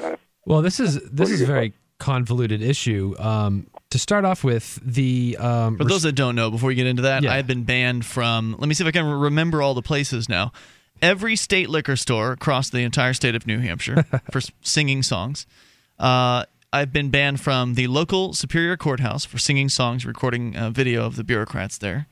Uh, 0.01 0.17
Well, 0.47 0.63
this 0.63 0.81
is 0.81 1.01
this 1.11 1.31
is 1.31 1.43
a 1.43 1.47
very 1.47 1.73
convoluted 1.99 2.63
issue. 2.63 3.15
Um, 3.19 3.67
to 3.91 3.99
start 3.99 4.25
off 4.25 4.43
with, 4.45 4.79
the 4.85 5.37
um, 5.39 5.77
For 5.77 5.85
those 5.85 6.03
that 6.03 6.13
don't 6.13 6.35
know, 6.35 6.51
before 6.51 6.69
we 6.69 6.75
get 6.75 6.87
into 6.87 7.03
that, 7.03 7.23
Yeah. 7.23 7.33
I've 7.33 7.47
been 7.47 7.65
banned 7.65 8.05
from. 8.07 8.57
Let 8.59 8.69
me 8.69 8.75
see 8.75 8.85
if 8.85 8.89
I 8.89 8.93
can 8.93 9.05
remember 9.07 9.63
all 9.63 9.75
the 9.75 9.83
places 9.83 10.29
now. 10.29 10.53
Every 11.03 11.35
state 11.37 11.69
liquor 11.71 11.97
store 11.97 12.33
across 12.33 12.71
the 12.71 12.81
entire 12.81 13.15
state 13.15 13.35
of 13.35 13.47
New 13.47 13.59
Hampshire 13.59 14.05
for 14.31 14.41
singing 14.63 15.03
songs. 15.03 15.47
Uh, 15.99 16.45
I've 16.73 16.93
been 16.93 17.11
banned 17.11 17.41
from 17.41 17.75
the 17.75 17.87
local 17.89 18.33
Superior 18.33 18.77
Courthouse 18.77 19.25
for 19.25 19.39
singing 19.39 19.69
songs, 19.69 20.07
recording 20.07 20.57
uh, 20.57 20.71
video 20.71 21.05
of 21.05 21.17
the 21.17 21.25
bureaucrats 21.25 21.79
there. 21.79 22.07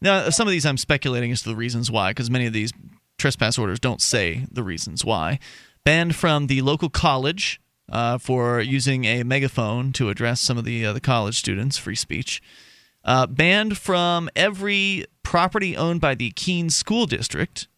Now, 0.00 0.30
some 0.30 0.46
of 0.46 0.52
these 0.52 0.64
I'm 0.64 0.76
speculating 0.78 1.30
as 1.32 1.42
to 1.42 1.48
the 1.48 1.56
reasons 1.56 1.90
why, 1.90 2.10
because 2.10 2.30
many 2.30 2.46
of 2.46 2.52
these 2.52 2.72
trespass 3.18 3.58
orders 3.58 3.80
don't 3.80 4.00
say 4.00 4.46
the 4.50 4.62
reasons 4.62 5.04
why. 5.04 5.40
Banned 5.84 6.14
from 6.14 6.46
the 6.46 6.62
local 6.62 6.88
college 6.88 7.60
uh, 7.88 8.18
for 8.18 8.60
using 8.60 9.04
a 9.04 9.22
megaphone 9.22 9.92
to 9.92 10.08
address 10.10 10.40
some 10.40 10.58
of 10.58 10.64
the 10.64 10.84
uh, 10.84 10.92
the 10.92 11.00
college 11.00 11.38
students, 11.38 11.76
free 11.78 11.94
speech. 11.94 12.42
Uh, 13.04 13.26
banned 13.26 13.78
from 13.78 14.28
every 14.36 15.06
property 15.22 15.76
owned 15.76 16.00
by 16.00 16.14
the 16.14 16.30
Keene 16.32 16.70
School 16.70 17.06
District. 17.06 17.68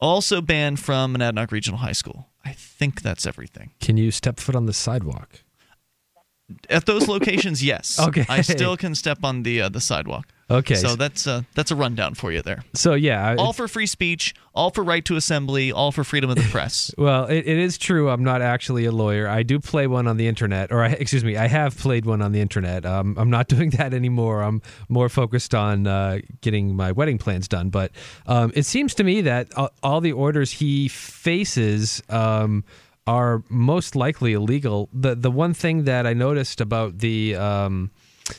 Also 0.00 0.40
banned 0.40 0.78
from 0.78 1.14
Monadnock 1.14 1.50
Regional 1.50 1.80
High 1.80 1.92
School. 1.92 2.28
I 2.44 2.52
think 2.52 3.02
that's 3.02 3.26
everything. 3.26 3.72
Can 3.80 3.96
you 3.96 4.10
step 4.10 4.38
foot 4.38 4.54
on 4.54 4.66
the 4.66 4.72
sidewalk? 4.72 5.42
At 6.70 6.86
those 6.86 7.08
locations, 7.08 7.62
yes. 7.62 7.98
Okay. 8.08 8.24
I 8.28 8.40
still 8.40 8.76
can 8.76 8.94
step 8.94 9.18
on 9.22 9.42
the 9.42 9.62
uh, 9.62 9.68
the 9.68 9.80
sidewalk. 9.80 10.28
Okay. 10.50 10.76
So 10.76 10.96
that's 10.96 11.26
uh, 11.26 11.42
that's 11.54 11.70
a 11.70 11.76
rundown 11.76 12.14
for 12.14 12.32
you 12.32 12.40
there. 12.40 12.64
So 12.74 12.94
yeah, 12.94 13.36
all 13.38 13.52
for 13.52 13.68
free 13.68 13.86
speech, 13.86 14.34
all 14.54 14.70
for 14.70 14.82
right 14.82 15.04
to 15.04 15.16
assembly, 15.16 15.72
all 15.72 15.92
for 15.92 16.04
freedom 16.04 16.30
of 16.30 16.36
the 16.36 16.42
press. 16.42 16.94
Well, 16.98 17.26
it, 17.26 17.46
it 17.46 17.58
is 17.58 17.78
true. 17.78 18.10
I'm 18.10 18.24
not 18.24 18.42
actually 18.42 18.84
a 18.84 18.92
lawyer. 18.92 19.28
I 19.28 19.42
do 19.42 19.60
play 19.60 19.86
one 19.86 20.08
on 20.08 20.16
the 20.16 20.26
internet, 20.26 20.72
or 20.72 20.82
I, 20.82 20.88
excuse 21.00 21.22
me, 21.22 21.36
I 21.36 21.46
have 21.46 21.76
played 21.76 22.06
one 22.06 22.22
on 22.22 22.32
the 22.32 22.40
internet. 22.40 22.84
Um, 22.84 23.14
I'm 23.18 23.30
not 23.30 23.48
doing 23.54 23.70
that 23.70 23.94
anymore. 23.94 24.42
I'm 24.42 24.62
more 24.88 25.08
focused 25.08 25.54
on 25.54 25.86
uh, 25.86 26.18
getting 26.40 26.74
my 26.74 26.92
wedding 26.92 27.18
plans 27.18 27.46
done. 27.46 27.68
But 27.70 27.92
um, 28.26 28.52
it 28.54 28.64
seems 28.64 28.94
to 28.96 29.04
me 29.04 29.20
that 29.22 29.56
all, 29.56 29.70
all 29.82 30.00
the 30.00 30.12
orders 30.12 30.52
he 30.52 30.88
faces. 30.88 32.02
Um, 32.08 32.64
are 33.06 33.42
most 33.48 33.96
likely 33.96 34.34
illegal. 34.34 34.90
The 34.92 35.14
the 35.14 35.30
one 35.30 35.54
thing 35.54 35.84
that 35.84 36.06
I 36.06 36.12
noticed 36.12 36.60
about 36.60 36.98
the 36.98 37.36
um, 37.36 37.90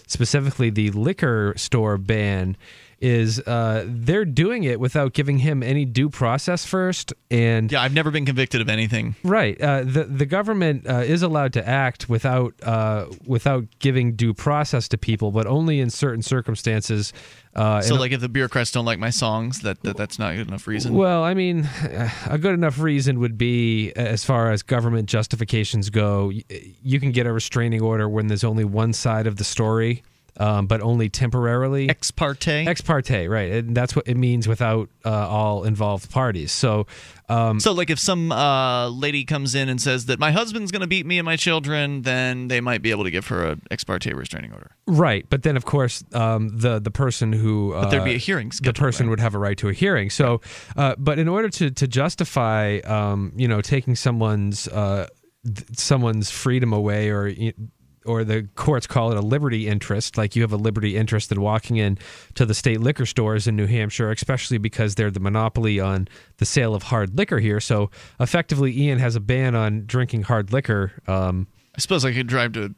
specifically 0.07 0.69
the 0.69 0.91
liquor 0.91 1.53
store 1.57 1.97
ban 1.97 2.55
is 3.01 3.39
uh, 3.39 3.85
they're 3.87 4.25
doing 4.25 4.63
it 4.63 4.79
without 4.79 5.13
giving 5.13 5.39
him 5.39 5.63
any 5.63 5.85
due 5.85 6.09
process 6.09 6.65
first 6.65 7.13
and 7.31 7.71
Yeah, 7.71 7.81
I've 7.81 7.93
never 7.93 8.11
been 8.11 8.25
convicted 8.25 8.61
of 8.61 8.69
anything. 8.69 9.15
Right. 9.23 9.59
Uh, 9.61 9.83
the 9.83 10.03
the 10.03 10.25
government 10.25 10.87
uh, 10.87 10.99
is 10.99 11.21
allowed 11.21 11.53
to 11.53 11.67
act 11.67 12.09
without 12.09 12.53
uh, 12.63 13.05
without 13.25 13.65
giving 13.79 14.15
due 14.15 14.33
process 14.33 14.87
to 14.89 14.97
people, 14.97 15.31
but 15.31 15.47
only 15.47 15.79
in 15.79 15.89
certain 15.89 16.21
circumstances. 16.21 17.13
Uh, 17.55 17.81
so, 17.81 17.95
like, 17.95 18.11
if 18.11 18.21
the 18.21 18.29
bureaucrats 18.29 18.71
don't 18.71 18.85
like 18.85 18.99
my 18.99 19.09
songs, 19.09 19.61
that, 19.61 19.81
that 19.81 19.97
that's 19.97 20.19
not 20.19 20.35
good 20.35 20.47
enough 20.47 20.67
reason. 20.67 20.93
well, 20.93 21.23
I 21.23 21.33
mean, 21.33 21.67
a 22.27 22.37
good 22.37 22.53
enough 22.53 22.79
reason 22.79 23.19
would 23.19 23.37
be 23.37 23.91
as 23.93 24.23
far 24.23 24.51
as 24.51 24.61
government 24.61 25.09
justifications 25.09 25.89
go. 25.89 26.31
You 26.83 26.99
can 26.99 27.11
get 27.11 27.25
a 27.25 27.33
restraining 27.33 27.81
order 27.81 28.07
when 28.07 28.27
there's 28.27 28.43
only 28.43 28.65
one 28.65 28.93
side 28.93 29.25
of 29.25 29.37
the 29.37 29.43
story. 29.43 30.03
Um, 30.39 30.67
but 30.67 30.79
only 30.79 31.09
temporarily. 31.09 31.89
Ex 31.89 32.11
parte. 32.11 32.65
Ex 32.65 32.79
parte, 32.79 33.27
right? 33.27 33.51
And 33.51 33.75
that's 33.75 33.93
what 33.93 34.07
it 34.07 34.15
means 34.15 34.47
without 34.47 34.89
uh, 35.03 35.27
all 35.27 35.65
involved 35.65 36.09
parties. 36.09 36.53
So, 36.53 36.87
um, 37.27 37.59
so, 37.59 37.73
like, 37.73 37.89
if 37.89 37.99
some 37.99 38.31
uh, 38.31 38.87
lady 38.87 39.25
comes 39.25 39.53
in 39.53 39.67
and 39.67 39.81
says 39.81 40.05
that 40.05 40.17
my 40.17 40.31
husband's 40.31 40.71
going 40.71 40.81
to 40.81 40.87
beat 40.87 41.05
me 41.05 41.19
and 41.19 41.25
my 41.25 41.35
children, 41.35 42.03
then 42.03 42.47
they 42.47 42.61
might 42.61 42.81
be 42.81 42.91
able 42.91 43.03
to 43.03 43.11
give 43.11 43.27
her 43.27 43.47
an 43.47 43.61
ex 43.69 43.83
parte 43.83 44.13
restraining 44.13 44.53
order. 44.53 44.71
Right, 44.87 45.25
but 45.29 45.43
then 45.43 45.57
of 45.57 45.65
course 45.65 46.03
um, 46.13 46.57
the 46.57 46.79
the 46.79 46.89
person 46.91 47.33
who 47.33 47.73
uh, 47.73 47.83
But 47.83 47.89
there'd 47.91 48.05
be 48.05 48.15
a 48.15 48.17
hearing 48.17 48.49
the 48.49 48.55
scheduled, 48.55 48.75
person 48.77 49.09
would 49.09 49.19
have 49.19 49.35
a 49.35 49.39
right 49.39 49.57
to 49.57 49.67
a 49.67 49.73
hearing. 49.73 50.09
So, 50.09 50.41
uh, 50.77 50.95
but 50.97 51.19
in 51.19 51.27
order 51.27 51.49
to 51.49 51.69
to 51.69 51.87
justify, 51.87 52.79
um, 52.85 53.33
you 53.35 53.47
know, 53.47 53.61
taking 53.61 53.95
someone's 53.95 54.67
uh, 54.69 55.07
someone's 55.73 56.31
freedom 56.31 56.73
away, 56.73 57.09
or 57.09 57.27
or 58.05 58.23
the 58.23 58.47
courts 58.55 58.87
call 58.87 59.11
it 59.11 59.17
a 59.17 59.21
liberty 59.21 59.67
interest, 59.67 60.17
like 60.17 60.35
you 60.35 60.41
have 60.41 60.53
a 60.53 60.57
liberty 60.57 60.95
interest 60.95 61.31
in 61.31 61.41
walking 61.41 61.77
in 61.77 61.97
to 62.35 62.45
the 62.45 62.53
state 62.53 62.79
liquor 62.79 63.05
stores 63.05 63.47
in 63.47 63.55
New 63.55 63.67
Hampshire, 63.67 64.11
especially 64.11 64.57
because 64.57 64.95
they're 64.95 65.11
the 65.11 65.19
monopoly 65.19 65.79
on 65.79 66.07
the 66.37 66.45
sale 66.45 66.75
of 66.75 66.83
hard 66.83 67.17
liquor 67.17 67.39
here. 67.39 67.59
So, 67.59 67.89
effectively, 68.19 68.77
Ian 68.77 68.99
has 68.99 69.15
a 69.15 69.19
ban 69.19 69.55
on 69.55 69.85
drinking 69.85 70.23
hard 70.23 70.51
liquor. 70.53 70.93
Um, 71.07 71.47
I 71.75 71.81
suppose 71.81 72.05
I 72.05 72.13
could 72.13 72.27
drive 72.27 72.53
to 72.53 72.73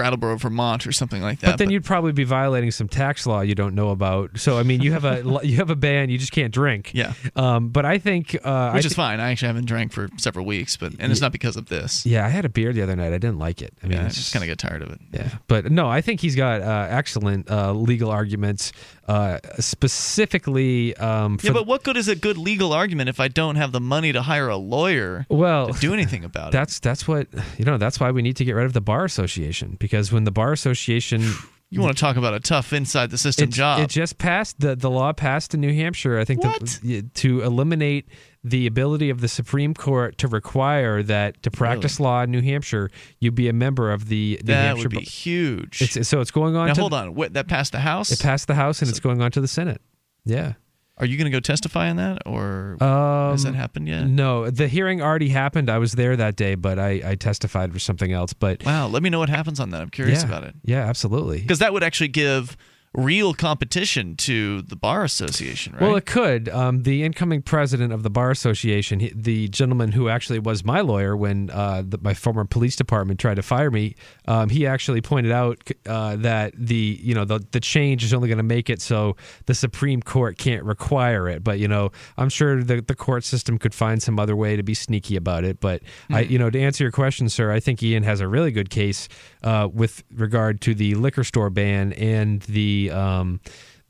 Brattleboro, 0.00 0.36
Vermont, 0.38 0.86
or 0.86 0.92
something 0.92 1.20
like 1.20 1.40
that. 1.40 1.46
but 1.52 1.58
then 1.58 1.68
you'd 1.68 1.84
probably 1.84 2.12
be 2.12 2.24
violating 2.24 2.70
some 2.70 2.88
tax 2.88 3.26
law 3.26 3.42
you 3.42 3.54
don't 3.54 3.74
know 3.74 3.90
about. 3.90 4.38
So 4.38 4.58
I 4.58 4.62
mean, 4.62 4.80
you 4.80 4.92
have 4.92 5.04
a 5.04 5.40
you 5.42 5.56
have 5.56 5.68
a 5.68 5.76
ban, 5.76 6.08
you 6.08 6.16
just 6.16 6.32
can't 6.32 6.52
drink. 6.54 6.92
Yeah. 6.94 7.12
Um, 7.36 7.68
but 7.68 7.84
I 7.84 7.98
think 7.98 8.34
uh, 8.42 8.72
which 8.72 8.84
I 8.84 8.86
is 8.86 8.94
fine. 8.94 9.20
I 9.20 9.30
actually 9.30 9.48
haven't 9.48 9.66
drank 9.66 9.92
for 9.92 10.08
several 10.16 10.46
weeks, 10.46 10.76
but 10.78 10.94
and 10.98 11.12
it's 11.12 11.20
not 11.20 11.32
because 11.32 11.56
of 11.56 11.66
this. 11.66 12.06
Yeah, 12.06 12.24
I 12.24 12.30
had 12.30 12.46
a 12.46 12.48
beer 12.48 12.72
the 12.72 12.80
other 12.82 12.96
night. 12.96 13.12
I 13.12 13.18
didn't 13.18 13.38
like 13.38 13.60
it. 13.60 13.74
I 13.82 13.86
mean, 13.88 13.98
Yeah, 13.98 14.06
I 14.06 14.08
just 14.08 14.32
kind 14.32 14.42
of 14.42 14.48
get 14.48 14.58
tired 14.58 14.80
of 14.80 14.90
it. 14.90 15.00
Yeah, 15.12 15.28
but 15.48 15.70
no, 15.70 15.88
I 15.90 16.00
think 16.00 16.20
he's 16.20 16.36
got 16.36 16.62
uh, 16.62 16.86
excellent 16.88 17.50
uh, 17.50 17.72
legal 17.72 18.10
arguments, 18.10 18.72
uh, 19.06 19.38
specifically. 19.58 20.96
Um, 20.96 21.36
for 21.38 21.46
Yeah, 21.48 21.52
but 21.52 21.66
what 21.66 21.82
good 21.82 21.96
is 21.96 22.08
a 22.08 22.16
good 22.16 22.38
legal 22.38 22.72
argument 22.72 23.08
if 23.08 23.20
I 23.20 23.28
don't 23.28 23.56
have 23.56 23.72
the 23.72 23.80
money 23.80 24.12
to 24.12 24.22
hire 24.22 24.48
a 24.48 24.56
lawyer 24.56 25.26
well, 25.28 25.72
to 25.72 25.80
do 25.80 25.92
anything 25.92 26.24
about 26.24 26.48
it? 26.48 26.52
that's 26.52 26.80
that's 26.80 27.06
what 27.06 27.26
you 27.58 27.64
know. 27.64 27.76
That's 27.76 28.00
why 28.00 28.10
we 28.10 28.22
need 28.22 28.36
to 28.36 28.44
get 28.44 28.52
rid 28.54 28.64
of 28.66 28.72
the 28.72 28.80
bar 28.80 29.04
association 29.04 29.76
because 29.78 29.89
when 30.12 30.24
the 30.24 30.30
bar 30.30 30.52
association 30.52 31.22
You 31.72 31.80
want 31.80 31.96
to 31.96 32.00
talk 32.00 32.16
about 32.16 32.34
a 32.34 32.40
tough 32.40 32.72
inside 32.72 33.10
the 33.10 33.18
system 33.18 33.48
it, 33.48 33.52
job? 33.52 33.78
It 33.78 33.90
just 33.90 34.18
passed 34.18 34.58
the 34.58 34.74
the 34.74 34.90
law 34.90 35.12
passed 35.12 35.54
in 35.54 35.60
New 35.60 35.72
Hampshire. 35.72 36.18
I 36.18 36.24
think 36.24 36.42
the, 36.42 37.04
to 37.14 37.42
eliminate 37.42 38.08
the 38.42 38.66
ability 38.66 39.08
of 39.08 39.20
the 39.20 39.28
Supreme 39.28 39.72
Court 39.74 40.18
to 40.18 40.26
require 40.26 41.00
that 41.04 41.40
to 41.44 41.50
practice 41.50 42.00
law 42.00 42.22
in 42.22 42.32
New 42.32 42.42
Hampshire, 42.42 42.90
you 43.20 43.30
be 43.30 43.48
a 43.48 43.52
member 43.52 43.92
of 43.92 44.08
the 44.08 44.40
New 44.42 44.46
that 44.46 44.64
Hampshire. 44.64 44.88
would 44.88 44.90
be 44.90 45.00
huge. 45.00 45.80
It's, 45.80 46.08
so 46.08 46.20
it's 46.20 46.32
going 46.32 46.56
on. 46.56 46.66
now 46.66 46.74
hold 46.74 46.92
on. 46.92 47.14
What, 47.14 47.34
that 47.34 47.46
passed 47.46 47.70
the 47.70 47.78
House. 47.80 48.10
It 48.10 48.18
passed 48.18 48.48
the 48.48 48.54
House 48.56 48.82
and 48.82 48.90
it's 48.90 49.00
going 49.00 49.22
on 49.22 49.30
to 49.30 49.40
the 49.40 49.48
Senate. 49.48 49.80
Yeah. 50.24 50.54
Are 51.00 51.06
you 51.06 51.16
going 51.16 51.24
to 51.24 51.30
go 51.30 51.40
testify 51.40 51.88
on 51.90 51.96
that, 51.96 52.22
or 52.26 52.76
Um, 52.80 53.32
has 53.32 53.44
that 53.44 53.54
happened 53.54 53.88
yet? 53.88 54.06
No, 54.06 54.50
the 54.50 54.68
hearing 54.68 55.00
already 55.00 55.30
happened. 55.30 55.70
I 55.70 55.78
was 55.78 55.92
there 55.92 56.14
that 56.16 56.36
day, 56.36 56.54
but 56.54 56.78
I, 56.78 57.00
I 57.04 57.14
testified 57.14 57.72
for 57.72 57.78
something 57.78 58.12
else. 58.12 58.32
But 58.34 58.62
Wow, 58.64 58.86
let 58.88 59.02
me 59.02 59.08
know 59.10 59.18
what 59.18 59.30
happens 59.30 59.58
on 59.60 59.70
that. 59.70 59.80
I'm 59.80 59.88
curious 59.90 60.22
yeah, 60.22 60.28
about 60.28 60.44
it 60.44 60.54
Yeah, 60.62 60.84
absolutely. 60.86 61.40
because 61.40 61.58
that 61.60 61.72
would 61.72 61.82
actually 61.82 62.08
give 62.08 62.56
real 62.92 63.32
competition 63.34 64.16
to 64.16 64.62
the 64.62 64.74
bar 64.74 65.04
association, 65.04 65.74
right? 65.74 65.82
Well, 65.82 65.94
it 65.94 66.06
could. 66.06 66.48
Um, 66.48 66.82
the 66.82 67.04
incoming 67.04 67.42
president 67.42 67.92
of 67.92 68.02
the 68.02 68.10
bar 68.10 68.32
association, 68.32 68.98
he, 68.98 69.12
the 69.14 69.46
gentleman 69.48 69.92
who 69.92 70.08
actually 70.08 70.40
was 70.40 70.64
my 70.64 70.80
lawyer 70.80 71.16
when 71.16 71.50
uh, 71.50 71.84
the, 71.86 71.98
my 71.98 72.14
former 72.14 72.44
police 72.44 72.74
department 72.74 73.20
tried 73.20 73.36
to 73.36 73.42
fire 73.42 73.70
me, 73.70 73.94
um, 74.26 74.48
he 74.48 74.66
actually 74.66 75.00
pointed 75.00 75.30
out 75.30 75.58
uh, 75.86 76.16
that 76.16 76.52
the 76.56 76.98
you 77.00 77.14
know 77.14 77.24
the 77.24 77.38
the 77.52 77.60
change 77.60 78.02
is 78.02 78.12
only 78.12 78.26
going 78.26 78.38
to 78.38 78.42
make 78.42 78.68
it 78.68 78.82
so 78.82 79.16
the 79.46 79.54
Supreme 79.54 80.02
Court 80.02 80.36
can't 80.36 80.64
require 80.64 81.28
it. 81.28 81.44
But 81.44 81.60
you 81.60 81.68
know, 81.68 81.92
I'm 82.18 82.28
sure 82.28 82.60
the 82.62 82.80
the 82.80 82.96
court 82.96 83.22
system 83.22 83.56
could 83.56 83.72
find 83.74 84.02
some 84.02 84.18
other 84.18 84.34
way 84.34 84.56
to 84.56 84.64
be 84.64 84.74
sneaky 84.74 85.14
about 85.14 85.44
it. 85.44 85.60
But 85.60 85.82
I, 86.10 86.24
Hmm. 86.24 86.32
you 86.32 86.38
know, 86.40 86.50
to 86.50 86.60
answer 86.60 86.82
your 86.82 86.90
question, 86.92 87.28
sir, 87.28 87.52
I 87.52 87.60
think 87.60 87.80
Ian 87.84 88.02
has 88.02 88.20
a 88.20 88.26
really 88.26 88.50
good 88.50 88.68
case 88.68 89.08
uh, 89.44 89.68
with 89.72 90.02
regard 90.12 90.60
to 90.62 90.74
the 90.74 90.96
liquor 90.96 91.22
store 91.22 91.50
ban 91.50 91.92
and 91.92 92.42
the 92.42 92.79
um, 92.88 93.40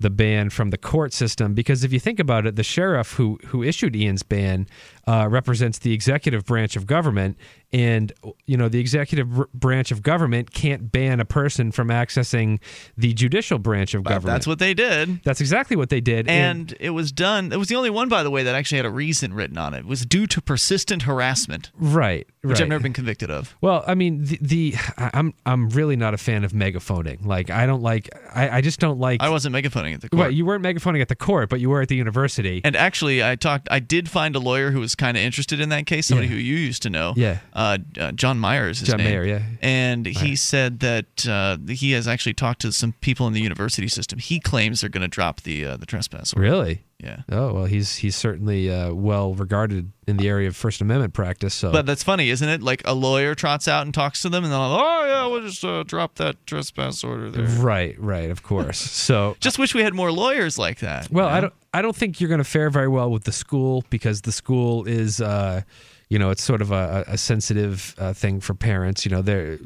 the 0.01 0.11
ban 0.11 0.49
from 0.51 0.71
the 0.71 0.79
court 0.79 1.13
system. 1.13 1.55
Because 1.55 1.85
if 1.85 1.93
you 1.93 2.01
think 2.01 2.19
about 2.19 2.47
it, 2.47 2.57
the 2.57 2.65
sheriff 2.65 3.13
who 3.13 3.39
who 3.49 3.63
issued 3.63 3.95
Ian's 3.95 4.23
ban 4.23 4.67
uh, 5.07 5.27
represents 5.31 5.79
the 5.79 5.93
executive 5.93 6.45
branch 6.45 6.77
of 6.77 6.87
government, 6.87 7.37
and 7.73 8.13
you 8.47 8.57
know 8.57 8.69
the 8.69 8.81
executive 8.81 9.29
br- 9.31 9.43
branch 9.55 9.91
of 9.91 10.03
government 10.03 10.53
can't 10.53 10.91
ban 10.93 11.21
a 11.21 11.25
person 11.25 11.71
from 11.73 11.89
accessing 11.89 12.59
the 12.97 13.13
judicial 13.15 13.59
branch 13.59 13.95
of 13.95 14.03
But 14.03 14.11
government. 14.11 14.35
that's 14.35 14.47
what 14.47 14.59
they 14.59 14.75
did. 14.75 15.23
That's 15.25 15.41
exactly 15.41 15.77
what 15.77 15.89
they 15.89 16.01
did, 16.01 16.29
And 16.29 16.75
it 16.81 16.91
was 16.91 17.13
done. 17.13 17.53
It 17.53 17.57
was 17.57 17.69
the 17.69 17.77
only 17.77 17.91
one, 17.91 18.09
by 18.09 18.23
the 18.23 18.31
way, 18.31 18.43
that 18.43 18.55
actually 18.55 18.79
had 18.79 18.87
a 18.87 18.91
reason 18.91 19.35
written 19.35 19.57
on 19.59 19.75
it. 19.75 19.81
It 19.81 19.87
was 19.87 20.05
due 20.05 20.27
to 20.27 20.41
persistent 20.43 21.03
harassment, 21.03 21.71
right, 21.79 22.27
which 22.43 22.55
right. 22.59 22.63
I've 22.63 22.69
never 22.69 22.83
been 22.83 22.93
convicted 22.93 23.31
of. 23.31 23.57
Well, 23.61 23.85
I 23.87 23.95
mean, 23.95 24.25
the, 24.25 24.39
the 24.41 24.75
I'm 24.99 25.35
I'm 25.47 25.69
really 25.71 25.97
not 25.97 26.13
a 26.15 26.19
fan 26.19 26.45
of 26.45 26.53
megaphoning. 26.53 27.21
Like, 27.25 27.51
I 27.51 27.67
don't 27.67 27.83
like. 27.83 28.11
I, 28.35 28.59
I 28.59 28.61
just 28.61 28.81
don't 28.81 28.99
like. 28.99 29.23
I 29.23 29.31
wasn't 29.31 29.53
megaphoning 29.53 29.95
at 29.95 30.01
the 30.01 30.09
court. 30.09 30.21
Right, 30.27 30.35
you 30.35 30.45
weren't 30.45 30.63
megaphoning 30.63 31.01
at 31.03 31.09
the 31.09 31.17
court, 31.17 31.49
but 31.49 31.61
you 31.61 31.71
were 31.71 31.81
at 31.81 31.89
the 31.89 31.97
university. 31.97 32.61
And 32.65 32.77
actually, 32.77 33.23
I 33.25 33.37
talked. 33.37 33.69
I 33.71 33.79
did 33.81 34.09
find 34.09 34.35
a 34.37 34.41
lawyer 34.41 34.71
who 34.73 34.81
was 34.81 34.90
was 34.91 34.95
kind 34.97 35.17
of 35.17 35.23
interested 35.23 35.61
in 35.61 35.69
that 35.71 35.87
case. 35.87 36.07
Somebody 36.07 36.27
Yeah. 36.29 36.35
who 36.35 36.41
you 36.41 36.57
used 36.57 36.83
to 36.83 36.91
know. 36.91 37.15
Yeah. 37.17 37.39
Uh, 37.53 37.79
uh, 37.99 38.13
John 38.13 38.39
Myers. 38.39 38.81
His 38.81 38.89
John 38.89 38.99
name. 38.99 39.09
Mayer, 39.09 39.25
yeah. 39.25 39.43
And 39.63 40.05
he 40.07 40.37
said 40.37 40.81
that 40.81 41.27
uh, 41.29 41.59
he 41.69 41.93
has 41.93 42.09
actually 42.09 42.35
talked 42.35 42.61
to 42.63 42.73
some 42.73 42.93
people 43.01 43.27
in 43.27 43.33
the 43.33 43.41
university 43.41 43.89
system. 43.89 44.19
He 44.19 44.41
claims 44.41 44.81
they're 44.81 44.91
going 44.91 45.03
to 45.03 45.09
drop 45.09 45.43
the 45.43 45.65
uh, 45.65 45.77
the 45.77 45.87
trespass. 45.87 46.35
order. 46.35 46.43
Really? 46.43 46.85
Yeah. 47.03 47.23
Oh 47.31 47.55
well, 47.55 47.65
he's 47.65 47.97
he's 47.97 48.15
certainly 48.17 48.71
uh, 48.71 48.93
well 48.93 49.35
regarded 49.35 49.91
in 50.07 50.17
the 50.17 50.29
area 50.29 50.49
of 50.49 50.57
First 50.57 50.81
Amendment 50.81 51.15
practice. 51.15 51.55
So, 51.55 51.73
But 51.73 51.87
that's 51.87 52.03
funny, 52.03 52.31
isn't 52.31 52.49
it? 52.49 52.63
Like 52.63 52.83
a 52.85 52.95
lawyer 52.95 53.35
trots 53.35 53.67
out 53.69 53.85
and 53.87 53.95
talks 53.95 54.23
to 54.23 54.29
them, 54.29 54.45
and 54.45 54.53
they're 54.53 54.59
like, 54.59 54.81
"Oh 54.83 55.07
yeah, 55.07 55.27
we'll 55.27 55.43
just 55.43 55.65
uh, 55.65 55.83
drop 55.85 56.17
that 56.17 56.45
trespass 56.47 57.03
order 57.03 57.31
there." 57.31 57.47
right, 57.65 57.99
right, 57.99 58.31
of 58.31 58.43
course. 58.43 58.79
So, 59.11 59.37
Just 59.41 59.59
wish 59.59 59.75
we 59.75 59.83
had 59.83 59.95
more 59.95 60.13
lawyers 60.13 60.59
like 60.59 60.81
that. 60.81 61.11
well, 61.11 61.29
you 61.29 61.35
I 61.35 61.41
don't 61.41 61.55
I 61.75 61.83
don't 61.83 61.97
think 61.97 62.21
you're 62.21 62.29
going 62.29 62.39
to 62.39 62.45
fare 62.45 62.71
very 62.71 62.89
well 62.89 63.11
with 63.11 63.25
the 63.25 63.33
school 63.33 63.85
because 63.91 64.23
the 64.23 64.33
school 64.33 64.85
is, 64.87 65.21
uh, 65.21 65.63
you 66.09 66.19
know, 66.19 66.31
it's 66.31 66.43
sort 66.43 66.61
of 66.63 66.71
a, 66.73 67.05
a 67.07 67.17
sensitive 67.17 67.95
uh, 67.99 68.13
thing 68.13 68.41
for 68.41 68.55
parents. 68.55 69.05
You 69.07 69.11
know, 69.13 69.23
they're 69.23 69.59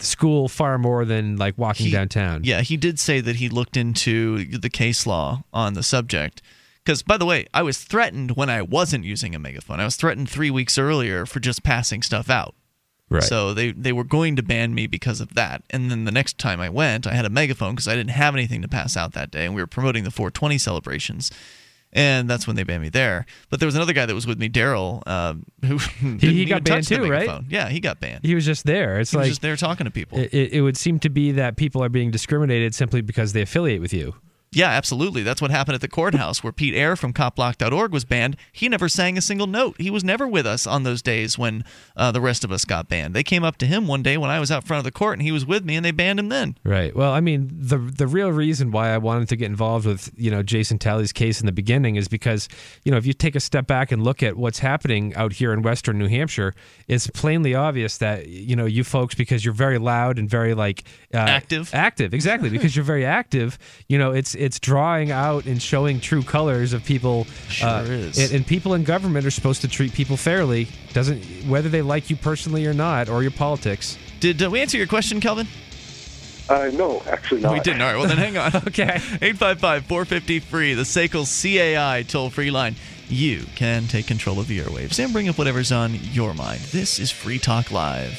school 0.00 0.48
far 0.48 0.78
more 0.78 1.04
than 1.04 1.36
like 1.36 1.56
walking 1.58 1.86
He- 1.86 1.92
downtown. 1.92 2.42
Yeah, 2.44 2.62
he 2.62 2.76
did 2.76 2.98
say 2.98 3.20
that 3.20 3.36
he 3.36 3.48
looked 3.48 3.76
into 3.76 4.44
the 4.58 4.70
case 4.70 5.06
law 5.06 5.44
on 5.52 5.74
the 5.74 5.82
subject. 5.82 6.42
Because, 6.86 7.02
by 7.02 7.16
the 7.16 7.26
way, 7.26 7.46
I 7.52 7.62
was 7.62 7.82
threatened 7.82 8.36
when 8.36 8.48
I 8.48 8.62
wasn't 8.62 9.04
using 9.04 9.34
a 9.34 9.40
megaphone. 9.40 9.80
I 9.80 9.84
was 9.84 9.96
threatened 9.96 10.30
three 10.30 10.52
weeks 10.52 10.78
earlier 10.78 11.26
for 11.26 11.40
just 11.40 11.64
passing 11.64 12.00
stuff 12.00 12.30
out. 12.30 12.54
Right. 13.10 13.24
So 13.24 13.52
they, 13.52 13.72
they 13.72 13.92
were 13.92 14.04
going 14.04 14.36
to 14.36 14.42
ban 14.44 14.72
me 14.72 14.86
because 14.86 15.20
of 15.20 15.34
that. 15.34 15.64
And 15.70 15.90
then 15.90 16.04
the 16.04 16.12
next 16.12 16.38
time 16.38 16.60
I 16.60 16.68
went, 16.68 17.04
I 17.04 17.14
had 17.14 17.24
a 17.24 17.30
megaphone 17.30 17.74
because 17.74 17.88
I 17.88 17.96
didn't 17.96 18.10
have 18.10 18.36
anything 18.36 18.62
to 18.62 18.68
pass 18.68 18.96
out 18.96 19.14
that 19.14 19.32
day. 19.32 19.46
And 19.46 19.54
we 19.56 19.60
were 19.60 19.66
promoting 19.66 20.04
the 20.04 20.12
420 20.12 20.58
celebrations. 20.58 21.32
And 21.92 22.30
that's 22.30 22.46
when 22.46 22.54
they 22.54 22.62
banned 22.62 22.82
me 22.82 22.88
there. 22.88 23.26
But 23.50 23.58
there 23.58 23.66
was 23.66 23.74
another 23.74 23.92
guy 23.92 24.06
that 24.06 24.14
was 24.14 24.26
with 24.26 24.38
me, 24.38 24.48
Daryl, 24.48 25.02
uh, 25.06 25.34
who 25.66 25.78
didn't 26.00 26.20
he 26.20 26.44
got 26.44 26.62
banned 26.62 26.86
too, 26.86 27.10
right? 27.10 27.42
Yeah, 27.48 27.68
he 27.68 27.80
got 27.80 27.98
banned. 27.98 28.24
He 28.24 28.36
was 28.36 28.44
just 28.44 28.64
there. 28.64 29.00
It's 29.00 29.10
He 29.10 29.16
was 29.16 29.24
like 29.24 29.30
just 29.30 29.42
there 29.42 29.56
talking 29.56 29.86
to 29.86 29.90
people. 29.90 30.18
It, 30.18 30.32
it 30.32 30.60
would 30.62 30.76
seem 30.76 31.00
to 31.00 31.08
be 31.08 31.32
that 31.32 31.56
people 31.56 31.82
are 31.82 31.88
being 31.88 32.12
discriminated 32.12 32.76
simply 32.76 33.00
because 33.00 33.32
they 33.32 33.42
affiliate 33.42 33.80
with 33.80 33.92
you. 33.92 34.14
Yeah, 34.56 34.70
absolutely. 34.70 35.22
That's 35.22 35.42
what 35.42 35.50
happened 35.50 35.74
at 35.74 35.82
the 35.82 35.88
courthouse 35.88 36.42
where 36.42 36.50
Pete 36.50 36.74
Eyre 36.74 36.96
from 36.96 37.12
copblock.org 37.12 37.92
was 37.92 38.06
banned. 38.06 38.38
He 38.50 38.70
never 38.70 38.88
sang 38.88 39.18
a 39.18 39.20
single 39.20 39.46
note. 39.46 39.76
He 39.78 39.90
was 39.90 40.02
never 40.02 40.26
with 40.26 40.46
us 40.46 40.66
on 40.66 40.82
those 40.82 41.02
days 41.02 41.36
when 41.36 41.62
uh, 41.94 42.10
the 42.10 42.22
rest 42.22 42.42
of 42.42 42.50
us 42.50 42.64
got 42.64 42.88
banned. 42.88 43.12
They 43.12 43.22
came 43.22 43.44
up 43.44 43.58
to 43.58 43.66
him 43.66 43.86
one 43.86 44.02
day 44.02 44.16
when 44.16 44.30
I 44.30 44.40
was 44.40 44.50
out 44.50 44.64
front 44.64 44.78
of 44.78 44.84
the 44.84 44.90
court 44.90 45.12
and 45.18 45.20
he 45.20 45.30
was 45.30 45.44
with 45.44 45.66
me 45.66 45.76
and 45.76 45.84
they 45.84 45.90
banned 45.90 46.18
him 46.18 46.30
then. 46.30 46.56
Right. 46.64 46.96
Well, 46.96 47.12
I 47.12 47.20
mean, 47.20 47.50
the 47.52 47.76
the 47.76 48.06
real 48.06 48.30
reason 48.32 48.70
why 48.70 48.94
I 48.94 48.96
wanted 48.96 49.28
to 49.28 49.36
get 49.36 49.44
involved 49.44 49.84
with 49.84 50.10
you 50.16 50.30
know 50.30 50.42
Jason 50.42 50.78
Talley's 50.78 51.12
case 51.12 51.38
in 51.38 51.44
the 51.44 51.52
beginning 51.52 51.96
is 51.96 52.08
because 52.08 52.48
you 52.82 52.90
know 52.90 52.96
if 52.96 53.04
you 53.04 53.12
take 53.12 53.36
a 53.36 53.40
step 53.40 53.66
back 53.66 53.92
and 53.92 54.02
look 54.02 54.22
at 54.22 54.38
what's 54.38 54.60
happening 54.60 55.14
out 55.16 55.34
here 55.34 55.52
in 55.52 55.60
Western 55.60 55.98
New 55.98 56.08
Hampshire, 56.08 56.54
it's 56.88 57.08
plainly 57.08 57.54
obvious 57.54 57.98
that 57.98 58.26
you 58.28 58.56
know 58.56 58.64
you 58.64 58.84
folks 58.84 59.14
because 59.14 59.44
you're 59.44 59.52
very 59.52 59.76
loud 59.76 60.18
and 60.18 60.30
very 60.30 60.54
like 60.54 60.84
uh, 61.12 61.18
Active. 61.18 61.74
active 61.74 62.14
exactly 62.14 62.48
because 62.56 62.74
you're 62.74 62.86
very 62.86 63.04
active. 63.04 63.58
You 63.86 63.98
know, 63.98 64.12
it's 64.12 64.34
it's 64.34 64.45
drawing 64.48 65.10
out 65.10 65.46
and 65.46 65.60
showing 65.60 66.00
true 66.00 66.22
colors 66.22 66.72
of 66.72 66.84
people. 66.84 67.26
uh, 67.62 67.84
is. 67.86 68.18
And, 68.18 68.32
and 68.32 68.46
people 68.46 68.74
in 68.74 68.84
government 68.84 69.26
are 69.26 69.30
supposed 69.30 69.60
to 69.62 69.68
treat 69.68 69.92
people 69.92 70.16
fairly. 70.16 70.68
Doesn't 70.92 71.22
whether 71.48 71.68
they 71.68 71.82
like 71.82 72.10
you 72.10 72.16
personally 72.16 72.66
or 72.66 72.74
not 72.74 73.08
or 73.08 73.22
your 73.22 73.32
politics. 73.32 73.98
Did 74.20 74.42
uh, 74.42 74.50
we 74.50 74.60
answer 74.60 74.78
your 74.78 74.86
question, 74.86 75.20
Kelvin? 75.20 75.46
Uh, 76.48 76.70
no, 76.74 77.02
actually 77.06 77.40
not. 77.40 77.52
We 77.52 77.60
didn't. 77.60 77.82
All 77.82 77.88
right. 77.88 77.98
Well, 77.98 78.08
then 78.08 78.18
hang 78.18 78.36
on. 78.36 78.54
okay. 78.68 79.00
855 79.20 79.86
450 79.86 80.40
free, 80.40 80.74
the 80.74 80.82
SACL 80.82 81.26
CAI 81.26 82.02
toll 82.02 82.30
free 82.30 82.50
line. 82.50 82.76
You 83.08 83.44
can 83.54 83.86
take 83.86 84.06
control 84.06 84.40
of 84.40 84.48
the 84.48 84.58
airwaves 84.60 85.02
and 85.02 85.12
bring 85.12 85.28
up 85.28 85.38
whatever's 85.38 85.70
on 85.70 85.94
your 85.94 86.34
mind. 86.34 86.60
This 86.60 86.98
is 86.98 87.10
Free 87.10 87.38
Talk 87.38 87.70
Live. 87.70 88.18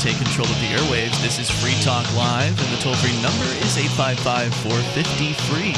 take 0.00 0.16
control 0.16 0.48
of 0.48 0.58
the 0.60 0.72
airwaves. 0.72 1.20
This 1.20 1.38
is 1.38 1.50
Free 1.50 1.76
Talk 1.82 2.08
Live, 2.16 2.58
and 2.58 2.72
the 2.72 2.80
toll 2.80 2.94
free 2.94 3.12
number 3.20 3.44
is 3.60 3.76
855 3.76 4.54
450 4.64 5.32
free. 5.44 5.72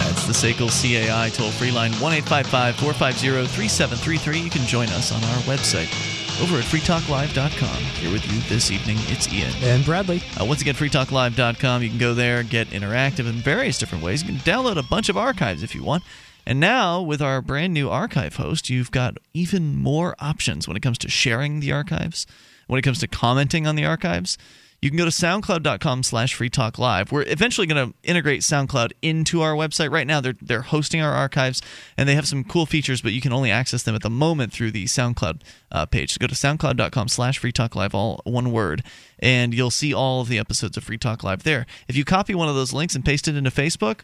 That's 0.00 0.26
the 0.26 0.32
SACL 0.32 0.72
CAI 0.72 1.28
toll 1.28 1.50
free 1.50 1.70
line 1.70 1.92
1 2.00 2.12
855 2.24 2.76
450 2.76 3.46
3733. 3.52 4.38
You 4.40 4.48
can 4.48 4.66
join 4.66 4.88
us 4.88 5.12
on 5.12 5.22
our 5.22 5.40
website 5.44 5.92
over 6.40 6.56
at 6.56 6.64
freetalklive.com. 6.64 7.76
Here 8.00 8.10
with 8.10 8.24
you 8.32 8.40
this 8.48 8.70
evening, 8.70 8.96
it's 9.08 9.30
Ian. 9.30 9.52
And 9.62 9.84
Bradley. 9.84 10.22
Uh, 10.40 10.46
once 10.46 10.62
again, 10.62 10.74
freetalklive.com. 10.74 11.82
You 11.82 11.90
can 11.90 11.98
go 11.98 12.14
there, 12.14 12.42
get 12.42 12.68
interactive 12.68 13.28
in 13.28 13.34
various 13.34 13.76
different 13.76 14.02
ways. 14.02 14.22
You 14.22 14.28
can 14.30 14.38
download 14.38 14.78
a 14.78 14.82
bunch 14.82 15.10
of 15.10 15.18
archives 15.18 15.62
if 15.62 15.74
you 15.74 15.84
want. 15.84 16.04
And 16.46 16.58
now, 16.58 17.02
with 17.02 17.20
our 17.20 17.42
brand 17.42 17.74
new 17.74 17.90
archive 17.90 18.36
host, 18.36 18.70
you've 18.70 18.90
got 18.90 19.18
even 19.34 19.76
more 19.76 20.16
options 20.20 20.66
when 20.66 20.76
it 20.76 20.82
comes 20.82 20.98
to 20.98 21.10
sharing 21.10 21.60
the 21.60 21.70
archives, 21.70 22.26
when 22.66 22.78
it 22.78 22.82
comes 22.82 23.00
to 23.00 23.08
commenting 23.08 23.66
on 23.66 23.76
the 23.76 23.84
archives. 23.84 24.38
You 24.82 24.90
can 24.90 24.98
go 24.98 25.04
to 25.04 25.12
soundcloud.com 25.12 26.02
slash 26.02 26.36
freetalklive. 26.36 27.12
We're 27.12 27.22
eventually 27.28 27.68
going 27.68 27.92
to 27.92 27.96
integrate 28.02 28.40
SoundCloud 28.40 28.90
into 29.00 29.40
our 29.40 29.52
website. 29.52 29.92
Right 29.92 30.08
now, 30.08 30.20
they're, 30.20 30.34
they're 30.42 30.62
hosting 30.62 31.00
our 31.00 31.12
archives, 31.12 31.62
and 31.96 32.08
they 32.08 32.16
have 32.16 32.26
some 32.26 32.42
cool 32.42 32.66
features, 32.66 33.00
but 33.00 33.12
you 33.12 33.20
can 33.20 33.32
only 33.32 33.52
access 33.52 33.84
them 33.84 33.94
at 33.94 34.02
the 34.02 34.10
moment 34.10 34.52
through 34.52 34.72
the 34.72 34.86
SoundCloud 34.86 35.42
uh, 35.70 35.86
page. 35.86 36.14
So 36.14 36.18
go 36.18 36.26
to 36.26 36.34
soundcloud.com 36.34 37.06
slash 37.06 37.40
freetalklive, 37.40 37.94
all 37.94 38.22
one 38.24 38.50
word, 38.50 38.82
and 39.20 39.54
you'll 39.54 39.70
see 39.70 39.94
all 39.94 40.22
of 40.22 40.28
the 40.28 40.40
episodes 40.40 40.76
of 40.76 40.82
Free 40.82 40.98
Talk 40.98 41.22
Live 41.22 41.44
there. 41.44 41.64
If 41.86 41.94
you 41.94 42.04
copy 42.04 42.34
one 42.34 42.48
of 42.48 42.56
those 42.56 42.72
links 42.72 42.96
and 42.96 43.04
paste 43.04 43.28
it 43.28 43.36
into 43.36 43.50
Facebook, 43.50 44.00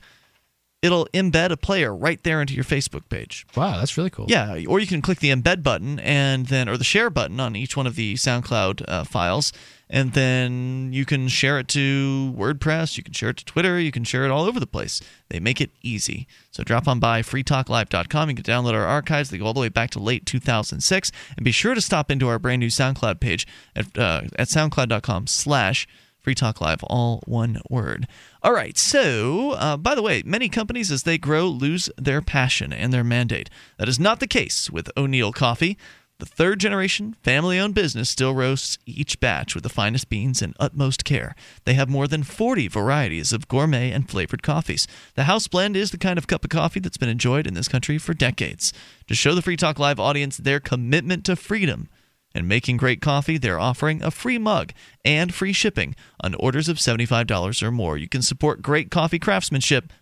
it'll 0.83 1.07
embed 1.07 1.51
a 1.51 1.57
player 1.57 1.95
right 1.95 2.23
there 2.23 2.41
into 2.41 2.55
your 2.55 2.65
Facebook 2.65 3.09
page. 3.09 3.47
Wow, 3.57 3.79
that's 3.79 3.97
really 3.97 4.11
cool. 4.11 4.27
Yeah, 4.29 4.63
or 4.69 4.79
you 4.79 4.87
can 4.87 5.03
click 5.03 5.19
the 5.21 5.31
embed 5.31 5.63
button 5.63 5.99
and 6.01 6.47
then, 6.47 6.69
or 6.69 6.77
the 6.77 6.85
share 6.85 7.11
button 7.11 7.41
on 7.41 7.57
each 7.57 7.77
one 7.77 7.87
of 7.87 7.97
the 7.97 8.15
SoundCloud 8.15 8.85
uh, 8.87 9.05
files, 9.05 9.53
and 9.91 10.13
then 10.13 10.93
you 10.93 11.05
can 11.05 11.29
share 11.29 11.59
it 11.59 11.69
to 11.69 12.35
WordPress, 12.37 12.97
you 12.97 13.03
can 13.03 13.15
share 13.15 13.31
it 13.31 13.39
to 13.39 13.45
Twitter, 13.45 13.81
you 13.81 13.91
can 13.91 14.05
share 14.05 14.25
it 14.25 14.31
all 14.31 14.45
over 14.45 14.61
the 14.61 14.67
place. 14.67 15.01
They 15.31 15.41
make 15.41 15.61
it 15.61 15.71
easy. 15.83 16.29
So 16.51 16.63
drop 16.63 16.87
on 16.87 17.01
by 17.01 17.23
freetalklive.com. 17.23 18.29
You 18.29 18.37
can 18.37 18.45
download 18.45 18.75
our 18.75 18.87
archives. 18.87 19.31
They 19.31 19.39
go 19.39 19.47
all 19.47 19.55
the 19.55 19.61
way 19.61 19.69
back 19.69 19.91
to 19.91 19.99
late 19.99 20.27
2006. 20.27 21.13
And 21.37 21.45
be 21.45 21.53
sure 21.53 21.75
to 21.75 21.81
stop 21.81 22.11
into 22.11 22.29
our 22.29 22.39
brand 22.39 22.61
new 22.61 22.69
SoundCloud 22.69 23.21
page 23.21 23.47
at, 23.75 23.97
uh, 23.97 24.23
at 24.39 24.49
soundcloud.com 24.49 25.27
slash 25.27 25.87
Free 26.29 26.35
Talk 26.35 26.61
Live, 26.61 26.85
all 26.85 27.23
one 27.25 27.59
word. 27.71 28.07
All 28.43 28.53
right, 28.53 28.77
so 28.77 29.53
uh, 29.53 29.79
by 29.79 29.95
the 29.95 30.03
way, 30.03 30.23
many 30.27 30.51
companies 30.51 30.93
as 30.93 31.05
they 31.05 31.17
grow 31.17 31.47
lose 31.47 31.89
their 31.97 32.21
passion 32.21 32.71
and 32.71 32.93
their 32.93 33.03
mandate. 33.03 33.49
That 33.79 33.89
is 33.89 33.99
not 33.99 34.21
the 34.21 34.27
case 34.27 34.69
with 34.69 34.91
O'Neill 34.95 35.33
Coffee. 35.33 35.79
The 36.19 36.27
third 36.27 36.61
generation, 36.61 37.17
family 37.23 37.59
owned 37.59 37.75
business 37.75 38.11
still 38.11 38.35
roasts 38.35 38.77
each 38.85 39.21
batch 39.21 39.55
with 39.55 39.63
the 39.63 39.71
finest 39.71 40.11
beans 40.11 40.43
and 40.43 40.55
utmost 40.61 41.03
care. 41.03 41.35
They 41.65 41.73
have 41.73 41.89
more 41.89 42.07
than 42.07 42.25
40 42.25 42.69
varieties 42.69 43.33
of 43.33 43.49
gourmet 43.49 43.91
and 43.91 44.07
flavored 44.07 44.43
coffees. 44.43 44.87
The 45.15 45.25
house 45.25 45.49
blend 45.49 45.79
is 45.79 45.93
the 45.93 45.97
kind 45.97 46.19
of 46.19 46.27
cup 46.27 46.45
of 46.45 46.51
coffee 46.51 46.81
that's 46.81 46.99
been 46.99 47.09
enjoyed 47.09 47.47
in 47.47 47.55
this 47.55 47.69
country 47.69 47.97
for 47.97 48.13
decades. 48.13 48.75
To 49.07 49.15
show 49.15 49.35
the 49.35 49.41
Free 49.41 49.57
Talk 49.57 49.79
Live 49.79 49.99
audience 49.99 50.37
their 50.37 50.61
commitment 50.61 51.25
to 51.25 51.37
freedom, 51.37 51.89
and 52.35 52.47
making 52.47 52.77
great 52.77 53.01
coffee, 53.01 53.39
they're 53.39 53.59
offering 53.59 54.03
a 54.03 54.11
free 54.11 54.37
mug 54.39 54.73
and 55.05 55.35
free 55.35 55.53
shipping 55.53 55.95
on 56.21 56.35
orders 56.35 56.69
of 56.69 56.77
$75 56.77 57.63
or 57.63 57.71
more. 57.71 57.97
You 57.97 58.09
can 58.09 58.23
support 58.23 58.63
great 58.63 58.91
coffee 58.91 59.19
craftsmanship 59.19 59.93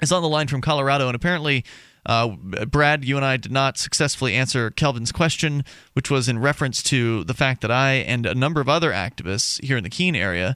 is 0.00 0.12
on 0.12 0.22
the 0.22 0.28
line 0.28 0.46
from 0.46 0.60
Colorado, 0.60 1.08
and 1.08 1.16
apparently, 1.16 1.64
uh, 2.04 2.28
Brad, 2.28 3.04
you 3.04 3.16
and 3.16 3.24
I 3.24 3.38
did 3.38 3.50
not 3.50 3.78
successfully 3.78 4.34
answer 4.34 4.70
Kelvin's 4.70 5.10
question, 5.10 5.64
which 5.94 6.10
was 6.10 6.28
in 6.28 6.38
reference 6.38 6.82
to 6.84 7.24
the 7.24 7.34
fact 7.34 7.62
that 7.62 7.72
I 7.72 7.94
and 7.94 8.26
a 8.26 8.34
number 8.34 8.60
of 8.60 8.68
other 8.68 8.92
activists 8.92 9.64
here 9.64 9.78
in 9.78 9.84
the 9.84 9.90
Keene 9.90 10.14
area 10.14 10.54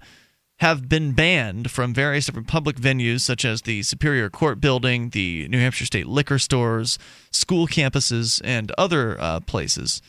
have 0.60 0.90
been 0.90 1.12
banned 1.12 1.70
from 1.70 1.94
various 1.94 2.26
different 2.26 2.46
public 2.46 2.76
venues, 2.76 3.22
such 3.22 3.46
as 3.46 3.62
the 3.62 3.82
Superior 3.82 4.28
Court 4.28 4.60
building, 4.60 5.08
the 5.10 5.48
New 5.48 5.58
Hampshire 5.58 5.86
State 5.86 6.06
liquor 6.06 6.38
stores, 6.38 6.98
school 7.30 7.66
campuses, 7.66 8.42
and 8.44 8.70
other 8.76 9.18
uh, 9.18 9.40
places. 9.40 10.02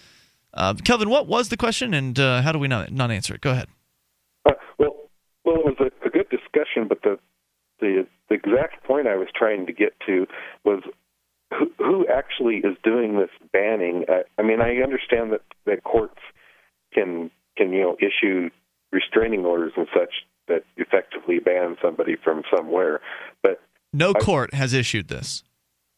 Uh, 0.53 0.73
Kelvin, 0.73 1.09
what 1.09 1.27
was 1.27 1.47
the 1.47 1.55
question, 1.55 1.93
and 1.93 2.19
uh, 2.19 2.41
how 2.41 2.51
do 2.51 2.59
we 2.59 2.67
not, 2.67 2.91
not 2.91 3.11
answer 3.11 3.33
it? 3.33 3.39
Go 3.39 3.51
ahead. 3.51 3.69
Uh, 4.45 4.51
well, 4.77 4.95
well, 5.45 5.55
it 5.55 5.65
was 5.65 5.75
a, 5.79 6.07
a 6.07 6.09
good 6.09 6.29
discussion, 6.29 6.89
but 6.89 7.01
the, 7.01 7.17
the 7.79 8.05
the 8.27 8.35
exact 8.35 8.83
point 8.83 9.07
I 9.07 9.15
was 9.15 9.27
trying 9.33 9.65
to 9.67 9.73
get 9.73 9.93
to 10.05 10.27
was 10.65 10.83
who, 11.57 11.71
who 11.77 12.07
actually 12.07 12.57
is 12.57 12.77
doing 12.83 13.17
this 13.17 13.29
banning. 13.53 14.05
I, 14.09 14.23
I 14.37 14.43
mean, 14.43 14.59
I 14.61 14.81
understand 14.83 15.31
that 15.31 15.41
that 15.65 15.85
courts 15.85 16.19
can 16.93 17.31
can 17.55 17.71
you 17.71 17.81
know 17.81 17.97
issue 17.99 18.49
restraining 18.91 19.45
orders 19.45 19.71
and 19.77 19.87
such 19.93 20.13
that 20.51 20.63
effectively 20.77 21.39
ban 21.39 21.77
somebody 21.81 22.15
from 22.23 22.43
somewhere, 22.55 22.99
but 23.41 23.61
No 23.93 24.11
I- 24.15 24.19
court 24.19 24.53
has 24.53 24.73
issued 24.73 25.07
this. 25.07 25.43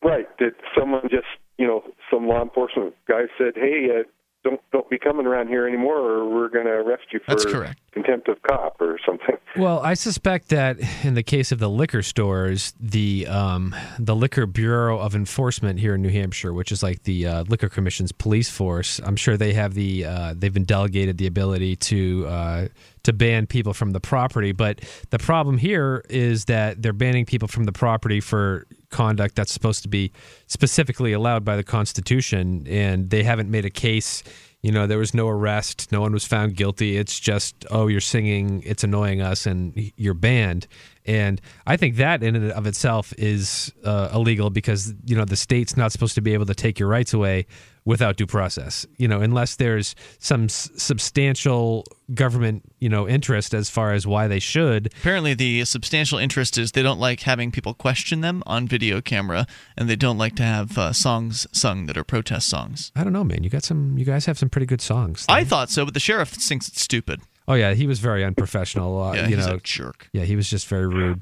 Right. 0.04 0.28
That 0.39 0.54
someone 0.78 1.04
just, 1.10 1.28
you 1.58 1.66
know, 1.66 1.84
some 2.12 2.28
law 2.28 2.41
enforcement 2.41 2.93
guy 3.08 3.24
said, 3.38 3.54
"Hey, 3.56 3.89
uh, 3.89 4.04
don't 4.43 4.60
don't 4.72 4.89
be 4.89 4.97
coming 4.99 5.26
around 5.26 5.47
here 5.47 5.66
anymore, 5.68 5.97
or 5.97 6.28
we're 6.30 6.49
going 6.49 6.66
to 6.66 6.72
arrest 6.74 7.04
you 7.12 7.20
for 7.20 7.32
That's 7.32 7.45
correct. 7.45 7.80
Contempt 7.94 8.28
of 8.28 8.41
cop 8.41 8.80
or 8.82 9.00
something." 9.06 9.38
Well, 9.56 9.82
I 9.82 9.94
suspect 9.94 10.50
that 10.50 10.80
in 11.04 11.14
the 11.14 11.22
case 11.22 11.52
of 11.52 11.60
the 11.60 11.70
liquor 11.70 12.02
stores, 12.02 12.74
the 12.80 13.28
um, 13.28 13.76
the 14.00 14.16
Liquor 14.16 14.48
Bureau 14.48 14.98
of 14.98 15.14
Enforcement 15.14 15.80
here 15.80 15.94
in 15.94 16.02
New 16.02 16.10
Hampshire, 16.10 16.52
which 16.54 16.72
is 16.72 16.82
like 16.82 17.04
the 17.04 17.28
uh, 17.28 17.44
Liquor 17.44 17.70
Commission's 17.70 18.12
police 18.12 18.50
force, 18.50 19.00
I'm 19.04 19.16
sure 19.16 19.38
they 19.38 19.54
have 19.54 19.76
the 19.76 20.06
uh, 20.06 20.34
they've 20.36 20.54
been 20.54 20.64
delegated 20.64 21.20
the 21.20 21.28
ability 21.28 21.76
to 21.76 22.26
uh, 22.28 22.68
to 23.04 23.14
ban 23.14 23.46
people 23.46 23.74
from 23.74 23.91
the 23.91 24.00
property. 24.00 24.54
But 24.54 24.80
the 25.12 25.20
problem 25.20 25.60
here 25.60 26.04
is 26.10 26.46
that 26.46 26.82
they're 26.82 26.94
banning 26.94 27.26
people 27.26 27.48
from 27.48 27.66
the 27.66 27.72
property 27.72 28.22
for 28.22 28.66
conduct 28.89 29.36
that's 29.36 29.52
supposed 29.52 29.84
to 29.84 29.89
be 29.89 30.12
specifically 30.48 31.14
allowed 31.14 31.46
by 31.46 31.56
the 31.56 31.64
Constitution, 31.64 32.66
and 32.68 33.10
they 33.10 33.24
haven't 33.24 33.50
made 33.52 33.66
a 33.66 33.70
case. 33.70 34.24
You 34.64 34.72
know, 34.72 34.88
there 34.88 34.97
was 34.97 35.14
no 35.14 35.28
arrest, 35.28 35.91
no 35.91 35.99
one 35.99 36.14
was 36.14 36.26
found 36.26 36.55
guilty. 36.55 36.97
It's 36.97 37.20
just, 37.20 37.66
oh, 37.70 37.88
you're 37.88 37.99
singing, 37.99 38.64
it's 38.66 38.84
annoying 38.84 39.22
us, 39.22 39.45
and 39.45 39.91
you're 39.97 40.14
banned. 40.14 40.68
And 41.06 41.41
I 41.68 41.76
think 41.78 41.97
that 41.97 42.24
in 42.24 42.36
and 42.36 42.51
of 42.51 42.66
itself 42.66 43.14
is 43.18 43.74
uh, 43.84 44.10
illegal 44.14 44.49
because 44.49 44.93
you 45.06 45.16
know 45.16 45.26
the 45.26 45.36
state's 45.36 45.76
not 45.76 45.91
supposed 45.91 46.16
to 46.16 46.22
be 46.22 46.34
able 46.34 46.45
to 46.45 46.56
take 46.56 46.80
your 46.80 46.88
rights 46.89 47.14
away 47.14 47.45
without 47.86 48.16
due 48.16 48.26
process. 48.26 48.86
You 48.97 49.10
know, 49.10 49.20
unless 49.20 49.58
there's 49.58 49.95
some 50.20 50.45
s- 50.45 50.70
substantial 50.78 51.86
government 52.14 52.64
you 52.80 52.88
know 52.89 53.08
interest 53.08 53.54
as 53.54 53.70
far 53.70 53.93
as 53.93 54.08
why 54.08 54.28
they 54.28 54.39
should. 54.39 54.88
Apparently, 54.99 55.34
the 55.34 55.66
substantial 55.66 56.18
interest 56.18 56.58
is 56.58 56.72
they 56.72 56.84
don't 56.84 56.99
like 56.99 57.22
having 57.22 57.51
people 57.51 57.74
question 57.74 58.22
them 58.22 58.41
on 58.45 58.68
video 58.68 59.01
camera, 59.01 59.45
and 59.78 59.89
they 59.89 59.95
don't 59.97 60.18
like 60.18 60.36
to 60.38 60.43
have 60.43 60.78
uh, 60.78 60.93
songs 60.93 61.45
sung 61.51 61.86
that 61.88 61.97
are 61.97 62.04
protest 62.04 62.47
songs. 62.49 62.91
I 62.95 63.04
don't 63.04 63.14
know, 63.14 63.24
man. 63.26 63.43
You 63.43 63.49
got 63.49 63.64
some. 63.64 63.97
You 63.97 64.06
guys 64.06 64.26
have 64.26 64.38
some 64.39 64.49
pretty 64.49 64.66
good 64.68 64.82
songs. 64.82 65.26
I 65.28 65.43
thought 65.43 65.70
so, 65.70 65.84
but 65.86 65.93
the 65.93 65.99
sheriff 65.99 66.30
thinks 66.30 66.68
it's 66.70 66.82
stupid. 66.82 67.22
Oh 67.48 67.54
yeah, 67.56 67.74
he 67.74 67.88
was 67.88 68.00
very 68.00 68.24
unprofessional. 68.24 69.02
Uh, 69.02 69.14
Yeah, 69.14 69.28
you 69.28 69.36
he's 69.38 69.48
know, 69.48 69.56
a 69.56 69.60
jerk. 69.60 70.10
Yeah, 70.14 70.24
he 70.24 70.36
was 70.36 70.50
just 70.50 70.68
very 70.68 70.88
rude. 70.88 71.22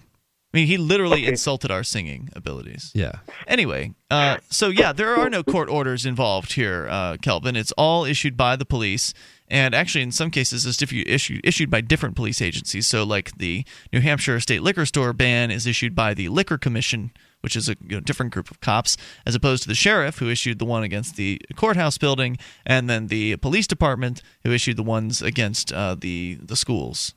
I 0.54 0.58
mean, 0.58 0.68
he 0.68 0.76
literally 0.78 1.28
insulted 1.28 1.72
our 1.72 1.82
singing 1.84 2.28
abilities. 2.36 2.92
Yeah. 2.94 3.20
Anyway, 3.48 3.94
uh, 4.12 4.38
so 4.50 4.68
yeah, 4.68 4.92
there 4.92 5.16
are 5.16 5.30
no 5.30 5.44
court 5.44 5.70
orders 5.70 6.06
involved 6.06 6.54
here, 6.54 6.90
uh, 6.92 7.16
Kelvin. 7.22 7.56
It's 7.56 7.72
all 7.78 8.04
issued 8.04 8.36
by 8.36 8.58
the 8.58 8.66
police, 8.66 9.14
and 9.48 9.74
actually, 9.74 10.02
in 10.02 10.12
some 10.12 10.30
cases, 10.30 10.66
it's 10.66 10.76
diffu- 10.78 11.08
issued 11.08 11.40
issued 11.46 11.70
by 11.70 11.80
different 11.80 12.18
police 12.18 12.42
agencies. 12.42 12.86
So, 12.86 13.04
like 13.06 13.38
the 13.38 13.64
New 13.94 14.02
Hampshire 14.02 14.40
State 14.42 14.62
Liquor 14.62 14.86
Store 14.86 15.14
ban 15.14 15.52
is 15.52 15.66
issued 15.66 15.96
by 15.96 16.14
the 16.14 16.28
Liquor 16.28 16.58
Commission, 16.58 17.12
which 17.42 17.56
is 17.56 17.70
a 17.70 17.76
you 17.82 17.96
know, 17.96 18.00
different 18.00 18.32
group 18.34 18.50
of 18.50 18.60
cops, 18.62 18.98
as 19.26 19.36
opposed 19.36 19.64
to 19.64 19.68
the 19.70 19.76
sheriff 19.76 20.20
who 20.20 20.30
issued 20.30 20.58
the 20.60 20.66
one 20.66 20.84
against 20.84 21.16
the 21.16 21.40
courthouse 21.56 21.98
building, 21.98 22.38
and 22.66 22.90
then 22.90 23.08
the 23.08 23.36
police 23.38 23.68
department 23.68 24.22
who 24.44 24.52
issued 24.52 24.78
the 24.78 24.84
ones 24.84 25.22
against 25.22 25.72
uh, 25.74 25.96
the 25.96 26.38
the 26.42 26.56
schools. 26.56 27.14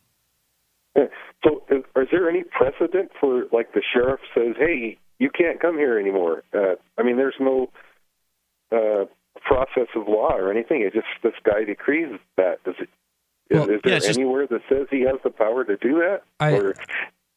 So, 1.45 1.63
is, 1.71 1.83
is 1.97 2.09
there 2.11 2.29
any 2.31 2.43
precedent 2.45 3.11
for 3.21 3.45
like 3.53 3.75
the 3.75 3.83
sheriff 3.93 4.21
says, 4.35 4.55
"Hey, 4.59 4.97
you 5.19 5.29
can't 5.31 5.61
come 5.61 5.77
here 5.77 5.99
anymore"? 5.99 6.43
Uh, 6.55 6.77
I 6.97 7.03
mean, 7.03 7.17
there's 7.19 7.35
no 7.39 7.71
uh, 8.73 9.05
process 9.43 9.89
of 9.95 10.09
law 10.09 10.33
or 10.35 10.51
anything. 10.51 10.81
It 10.81 10.95
just 10.95 11.07
this 11.23 11.35
guy 11.45 11.65
decrees 11.65 12.19
that. 12.39 12.65
Does 12.65 12.77
it? 12.79 12.89
Is, 13.51 13.59
Well, 13.61 13.69
is 13.69 13.81
there 13.85 13.93
yeah, 13.93 13.97
it's 13.99 14.07
just- 14.07 14.19
anywhere 14.19 14.47
that 14.47 14.63
says 14.71 14.87
he 14.91 15.03
has 15.03 15.17
the 15.23 15.29
power 15.29 15.65
to 15.65 15.77
do 15.77 15.97
that? 15.97 16.23
I- 16.41 16.53
or 16.53 16.75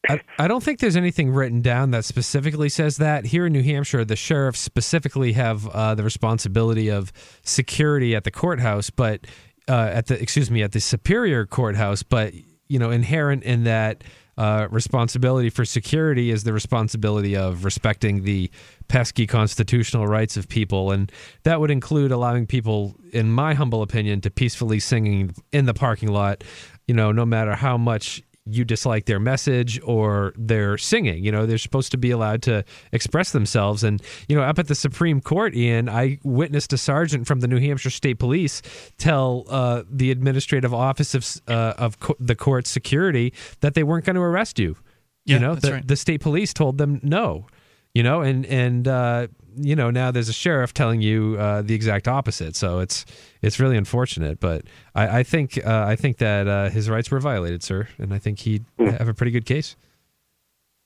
I, 0.08 0.20
I 0.38 0.48
don't 0.48 0.62
think 0.62 0.80
there's 0.80 0.96
anything 0.96 1.30
written 1.30 1.60
down 1.60 1.90
that 1.90 2.04
specifically 2.04 2.68
says 2.68 2.98
that. 2.98 3.26
Here 3.26 3.46
in 3.46 3.52
New 3.52 3.62
Hampshire, 3.62 4.04
the 4.04 4.16
sheriffs 4.16 4.60
specifically 4.60 5.32
have 5.32 5.66
uh, 5.68 5.94
the 5.94 6.04
responsibility 6.04 6.88
of 6.88 7.12
security 7.42 8.14
at 8.14 8.24
the 8.24 8.30
courthouse, 8.30 8.90
but 8.90 9.26
uh, 9.68 9.90
at 9.92 10.06
the 10.06 10.20
excuse 10.20 10.50
me 10.50 10.62
at 10.62 10.72
the 10.72 10.80
superior 10.80 11.46
courthouse. 11.46 12.02
But 12.02 12.34
you 12.68 12.78
know, 12.78 12.90
inherent 12.90 13.42
in 13.42 13.64
that 13.64 14.04
uh, 14.36 14.68
responsibility 14.70 15.50
for 15.50 15.64
security 15.64 16.30
is 16.30 16.44
the 16.44 16.52
responsibility 16.52 17.36
of 17.36 17.64
respecting 17.64 18.22
the 18.22 18.50
pesky 18.86 19.26
constitutional 19.26 20.06
rights 20.06 20.36
of 20.36 20.48
people, 20.48 20.92
and 20.92 21.10
that 21.42 21.60
would 21.60 21.72
include 21.72 22.12
allowing 22.12 22.46
people, 22.46 22.94
in 23.12 23.32
my 23.32 23.54
humble 23.54 23.82
opinion, 23.82 24.20
to 24.20 24.30
peacefully 24.30 24.78
singing 24.78 25.34
in 25.50 25.66
the 25.66 25.74
parking 25.74 26.08
lot. 26.08 26.44
You 26.86 26.94
know, 26.94 27.10
no 27.10 27.26
matter 27.26 27.54
how 27.54 27.76
much 27.76 28.22
you 28.50 28.64
dislike 28.64 29.06
their 29.06 29.20
message 29.20 29.80
or 29.84 30.32
their 30.36 30.78
singing. 30.78 31.24
You 31.24 31.32
know, 31.32 31.46
they're 31.46 31.58
supposed 31.58 31.90
to 31.92 31.98
be 31.98 32.10
allowed 32.10 32.42
to 32.42 32.64
express 32.92 33.32
themselves. 33.32 33.84
And, 33.84 34.02
you 34.28 34.36
know, 34.36 34.42
up 34.42 34.58
at 34.58 34.68
the 34.68 34.74
Supreme 34.74 35.20
Court, 35.20 35.54
Ian, 35.54 35.88
I 35.88 36.18
witnessed 36.24 36.72
a 36.72 36.78
sergeant 36.78 37.26
from 37.26 37.40
the 37.40 37.48
New 37.48 37.60
Hampshire 37.60 37.90
State 37.90 38.18
Police 38.18 38.62
tell 38.98 39.44
uh, 39.48 39.82
the 39.90 40.10
administrative 40.10 40.74
office 40.74 41.14
of, 41.14 41.26
uh, 41.48 41.74
of 41.78 42.00
co- 42.00 42.16
the 42.18 42.34
court 42.34 42.66
security 42.66 43.32
that 43.60 43.74
they 43.74 43.82
weren't 43.82 44.04
going 44.04 44.16
to 44.16 44.22
arrest 44.22 44.58
you. 44.58 44.76
Yeah, 45.24 45.34
you 45.34 45.40
know, 45.40 45.54
the, 45.54 45.72
right. 45.72 45.86
the 45.86 45.96
state 45.96 46.20
police 46.20 46.54
told 46.54 46.78
them 46.78 47.00
no. 47.02 47.46
You 47.94 48.02
know, 48.02 48.20
and 48.20 48.46
and 48.46 48.86
uh, 48.86 49.28
you 49.58 49.76
know 49.76 49.90
now 49.90 50.10
there's 50.10 50.28
a 50.28 50.32
sheriff 50.32 50.72
telling 50.72 51.00
you 51.00 51.36
uh, 51.38 51.62
the 51.62 51.74
exact 51.74 52.08
opposite. 52.08 52.56
So 52.56 52.78
it's 52.80 53.04
it's 53.42 53.58
really 53.60 53.76
unfortunate, 53.76 54.40
but 54.40 54.62
I, 54.94 55.18
I 55.20 55.22
think 55.22 55.58
uh, 55.66 55.84
I 55.86 55.96
think 55.96 56.18
that 56.18 56.46
uh, 56.48 56.68
his 56.70 56.88
rights 56.88 57.10
were 57.10 57.20
violated, 57.20 57.62
sir, 57.62 57.88
and 57.98 58.12
I 58.14 58.18
think 58.18 58.40
he'd 58.40 58.64
have 58.78 59.08
a 59.08 59.14
pretty 59.14 59.32
good 59.32 59.46
case. 59.46 59.76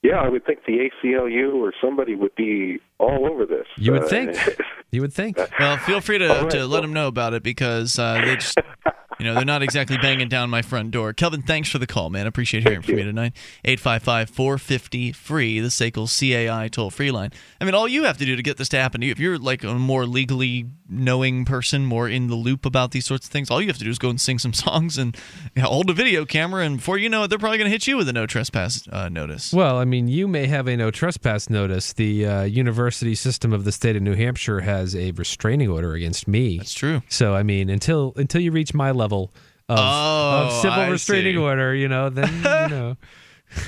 yeah, 0.02 0.16
I 0.20 0.28
would 0.28 0.44
think 0.44 0.60
the 0.66 0.88
ACLU 1.04 1.54
or 1.54 1.72
somebody 1.80 2.14
would 2.14 2.34
be 2.34 2.78
all 2.98 3.26
over 3.30 3.46
this. 3.46 3.66
You 3.76 3.92
would 3.92 4.04
Uh, 4.04 4.08
think. 4.08 4.36
You 4.94 5.00
would 5.00 5.14
think. 5.14 5.38
Well, 5.58 5.78
feel 5.78 6.02
free 6.02 6.18
to, 6.18 6.28
All 6.28 6.42
right, 6.42 6.50
to 6.50 6.58
let 6.66 6.68
well- 6.70 6.82
them 6.82 6.92
know 6.92 7.06
about 7.06 7.32
it 7.32 7.42
because 7.42 7.98
uh, 7.98 8.20
they 8.22 8.34
just, 8.36 8.58
you 9.22 9.28
know, 9.28 9.34
they're 9.36 9.44
not 9.44 9.62
exactly 9.62 9.96
banging 9.98 10.28
down 10.28 10.50
my 10.50 10.62
front 10.62 10.90
door. 10.90 11.12
Kelvin, 11.12 11.42
thanks 11.42 11.68
for 11.68 11.78
the 11.78 11.86
call, 11.86 12.10
man. 12.10 12.26
I 12.26 12.28
Appreciate 12.28 12.64
hearing 12.64 12.82
from 12.82 12.98
you 12.98 13.04
tonight. 13.04 13.34
855 13.64 14.30
450 14.30 15.12
free, 15.12 15.60
the 15.60 15.68
SACL 15.68 16.08
CAI 16.08 16.66
toll 16.66 16.90
free 16.90 17.12
line. 17.12 17.30
I 17.60 17.64
mean, 17.64 17.74
all 17.74 17.86
you 17.86 18.02
have 18.02 18.18
to 18.18 18.24
do 18.24 18.34
to 18.34 18.42
get 18.42 18.56
this 18.56 18.68
to 18.70 18.78
happen 18.78 19.00
to 19.00 19.06
you, 19.06 19.12
if 19.12 19.20
you're 19.20 19.38
like 19.38 19.62
a 19.62 19.74
more 19.74 20.06
legally 20.06 20.66
knowing 20.88 21.44
person, 21.44 21.84
more 21.86 22.08
in 22.08 22.26
the 22.26 22.34
loop 22.34 22.66
about 22.66 22.90
these 22.90 23.06
sorts 23.06 23.26
of 23.26 23.32
things, 23.32 23.48
all 23.48 23.60
you 23.60 23.68
have 23.68 23.78
to 23.78 23.84
do 23.84 23.90
is 23.90 23.98
go 23.98 24.10
and 24.10 24.20
sing 24.20 24.40
some 24.40 24.52
songs 24.52 24.98
and 24.98 25.16
you 25.54 25.62
know, 25.62 25.68
hold 25.68 25.88
a 25.88 25.92
video 25.92 26.24
camera, 26.24 26.64
and 26.64 26.78
before 26.78 26.98
you 26.98 27.08
know 27.08 27.22
it, 27.22 27.28
they're 27.28 27.38
probably 27.38 27.58
going 27.58 27.66
to 27.66 27.72
hit 27.72 27.86
you 27.86 27.96
with 27.96 28.08
a 28.08 28.12
no 28.12 28.26
trespass 28.26 28.88
uh, 28.90 29.08
notice. 29.08 29.52
Well, 29.52 29.76
I 29.76 29.84
mean, 29.84 30.08
you 30.08 30.26
may 30.26 30.46
have 30.46 30.66
a 30.66 30.76
no 30.76 30.90
trespass 30.90 31.48
notice. 31.48 31.92
The 31.92 32.26
uh, 32.26 32.42
university 32.42 33.14
system 33.14 33.52
of 33.52 33.64
the 33.64 33.70
state 33.70 33.94
of 33.94 34.02
New 34.02 34.14
Hampshire 34.14 34.62
has 34.62 34.96
a 34.96 35.12
restraining 35.12 35.68
order 35.68 35.92
against 35.92 36.26
me. 36.26 36.58
That's 36.58 36.74
true. 36.74 37.02
So, 37.08 37.34
I 37.34 37.44
mean, 37.44 37.70
until 37.70 38.14
until 38.16 38.40
you 38.40 38.50
reach 38.50 38.74
my 38.74 38.90
level 38.90 39.11
of, 39.14 39.30
Oh, 39.78 40.46
of 40.46 40.52
civil 40.62 40.80
I 40.80 40.88
restraining 40.88 41.34
see. 41.34 41.38
order, 41.38 41.74
you 41.74 41.88
know, 41.88 42.08
then 42.10 42.32
you 42.36 42.42
know. 42.76 42.96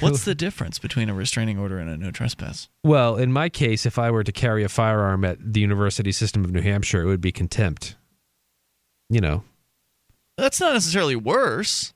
What's 0.01 0.25
the 0.25 0.35
difference 0.35 0.79
between 0.79 1.11
a 1.11 1.15
restraining 1.15 1.59
order 1.59 1.79
and 1.79 1.91
a 1.91 1.97
no 1.99 2.11
trespass? 2.11 2.69
Well, 2.83 3.17
in 3.17 3.33
my 3.33 3.49
case, 3.51 3.85
if 3.85 3.99
I 3.99 4.11
were 4.11 4.25
to 4.25 4.33
carry 4.33 4.65
a 4.65 4.69
firearm 4.69 5.25
at 5.27 5.37
the 5.53 5.61
university 5.61 6.11
system 6.13 6.43
of 6.45 6.51
New 6.53 6.63
Hampshire, 6.63 7.03
it 7.03 7.07
would 7.07 7.21
be 7.21 7.33
contempt. 7.33 7.97
You 9.11 9.21
know. 9.21 9.45
That's 10.39 10.59
not 10.59 10.73
necessarily 10.73 11.17
worse. 11.17 11.93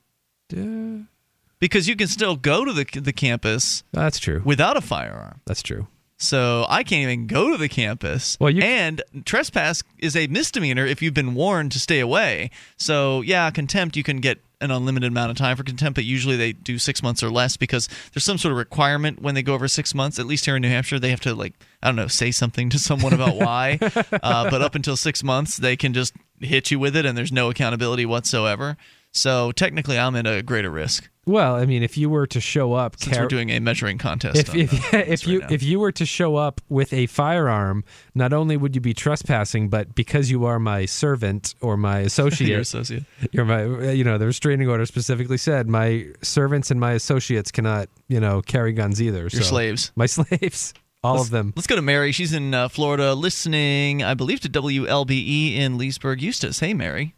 Because 1.59 1.87
you 1.87 1.95
can 1.95 2.07
still 2.07 2.35
go 2.35 2.63
to 2.63 2.71
the 2.73 2.85
the 2.99 3.11
campus 3.13 3.83
That's 3.91 4.19
true. 4.19 4.41
without 4.45 4.77
a 4.77 4.81
firearm. 4.81 5.41
That's 5.45 5.61
true. 5.63 5.87
So 6.21 6.65
I 6.67 6.83
can't 6.83 7.01
even 7.03 7.27
go 7.27 7.51
to 7.51 7.57
the 7.57 7.69
campus. 7.69 8.37
Well, 8.39 8.49
you- 8.49 8.61
and 8.61 9.01
trespass 9.25 9.81
is 9.97 10.15
a 10.17 10.27
misdemeanor 10.27 10.85
if 10.85 11.01
you've 11.01 11.13
been 11.13 11.33
warned 11.33 11.71
to 11.71 11.79
stay 11.79 11.99
away. 12.01 12.51
So 12.77 13.21
yeah, 13.21 13.49
contempt 13.51 13.95
you 13.95 14.03
can 14.03 14.17
get 14.19 14.39
an 14.61 14.71
unlimited 14.71 15.07
amount 15.09 15.31
of 15.31 15.37
time 15.37 15.55
for 15.55 15.63
contempt, 15.63 15.95
but 15.95 16.03
usually 16.03 16.35
they 16.35 16.51
do 16.51 16.77
six 16.77 17.01
months 17.01 17.23
or 17.23 17.29
less 17.31 17.55
because 17.55 17.87
there's 18.13 18.25
some 18.25 18.37
sort 18.37 18.51
of 18.51 18.57
requirement 18.57 19.21
when 19.21 19.33
they 19.33 19.41
go 19.41 19.53
over 19.53 19.69
six 19.69 19.95
months. 19.95 20.19
At 20.19 20.25
least 20.25 20.43
here 20.43 20.57
in 20.57 20.61
New 20.61 20.67
Hampshire, 20.67 20.99
they 20.99 21.11
have 21.11 21.21
to 21.21 21.33
like 21.33 21.53
I 21.81 21.87
don't 21.87 21.95
know 21.95 22.07
say 22.07 22.31
something 22.31 22.69
to 22.71 22.79
someone 22.79 23.13
about 23.13 23.35
why. 23.37 23.79
uh, 23.81 24.49
but 24.49 24.61
up 24.61 24.75
until 24.75 24.97
six 24.97 25.23
months, 25.23 25.55
they 25.55 25.77
can 25.77 25.93
just 25.93 26.13
hit 26.41 26.69
you 26.71 26.79
with 26.79 26.97
it, 26.97 27.05
and 27.05 27.17
there's 27.17 27.31
no 27.31 27.49
accountability 27.49 28.05
whatsoever. 28.05 28.75
So 29.11 29.51
technically, 29.51 29.97
I'm 29.97 30.15
at 30.15 30.27
a 30.27 30.41
greater 30.43 30.69
risk. 30.69 31.09
Well, 31.25 31.55
I 31.55 31.65
mean, 31.65 31.83
if 31.83 31.95
you 31.97 32.09
were 32.09 32.25
to 32.27 32.41
show 32.41 32.73
up, 32.73 32.95
Since 32.99 33.17
we're 33.17 33.27
doing 33.27 33.49
a 33.51 33.59
measuring 33.59 33.97
contest. 33.99 34.37
if 34.37 34.49
on, 34.49 34.59
if, 34.59 34.93
uh, 34.93 34.97
if 34.97 35.27
you 35.27 35.41
right 35.41 35.51
if 35.51 35.61
you 35.61 35.79
were 35.79 35.91
to 35.91 36.05
show 36.05 36.35
up 36.37 36.59
with 36.69 36.91
a 36.91 37.05
firearm, 37.07 37.83
not 38.15 38.33
only 38.33 38.57
would 38.57 38.73
you 38.73 38.81
be 38.81 38.93
trespassing, 38.95 39.69
but 39.69 39.93
because 39.93 40.31
you 40.31 40.45
are 40.45 40.57
my 40.59 40.85
servant 40.85 41.53
or 41.61 41.77
my 41.77 41.99
associate, 42.09 42.49
Your 42.49 42.59
associate. 42.61 43.03
you're 43.31 43.45
my 43.45 43.91
you 43.91 44.03
know 44.03 44.17
the 44.17 44.25
restraining 44.25 44.67
order 44.69 44.85
specifically 44.87 45.37
said 45.37 45.67
my 45.67 46.07
servants 46.23 46.71
and 46.71 46.79
my 46.79 46.93
associates 46.93 47.51
cannot 47.51 47.89
you 48.07 48.19
know 48.19 48.41
carry 48.41 48.73
guns 48.73 48.99
either. 49.01 49.19
Your 49.21 49.29
so- 49.29 49.41
slaves. 49.41 49.91
my 49.95 50.05
slaves, 50.07 50.73
all 51.03 51.15
Let's- 51.15 51.25
of 51.27 51.31
them. 51.31 51.53
Let's 51.55 51.67
go 51.67 51.75
to 51.75 51.81
Mary. 51.83 52.11
She's 52.11 52.33
in 52.33 52.53
uh, 52.55 52.69
Florida, 52.69 53.13
listening, 53.13 54.01
I 54.03 54.15
believe, 54.15 54.39
to 54.41 54.49
WLBE 54.49 55.55
in 55.57 55.77
Leesburg, 55.77 56.21
Eustis. 56.23 56.59
Hey, 56.59 56.73
Mary. 56.73 57.13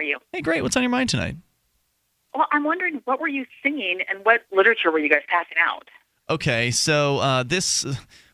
Hey, 0.00 0.06
are 0.06 0.08
you? 0.08 0.18
Hey, 0.32 0.40
great. 0.40 0.62
What's 0.62 0.76
on 0.76 0.82
your 0.82 0.90
mind 0.90 1.10
tonight? 1.10 1.36
Well, 2.34 2.46
I'm 2.52 2.64
wondering 2.64 3.02
what 3.04 3.20
were 3.20 3.28
you 3.28 3.44
singing 3.62 4.00
and 4.08 4.24
what 4.24 4.42
literature 4.50 4.90
were 4.90 4.98
you 4.98 5.10
guys 5.10 5.22
passing 5.28 5.58
out? 5.62 5.88
Okay, 6.30 6.70
so 6.70 7.18
uh, 7.18 7.42
this, 7.42 7.84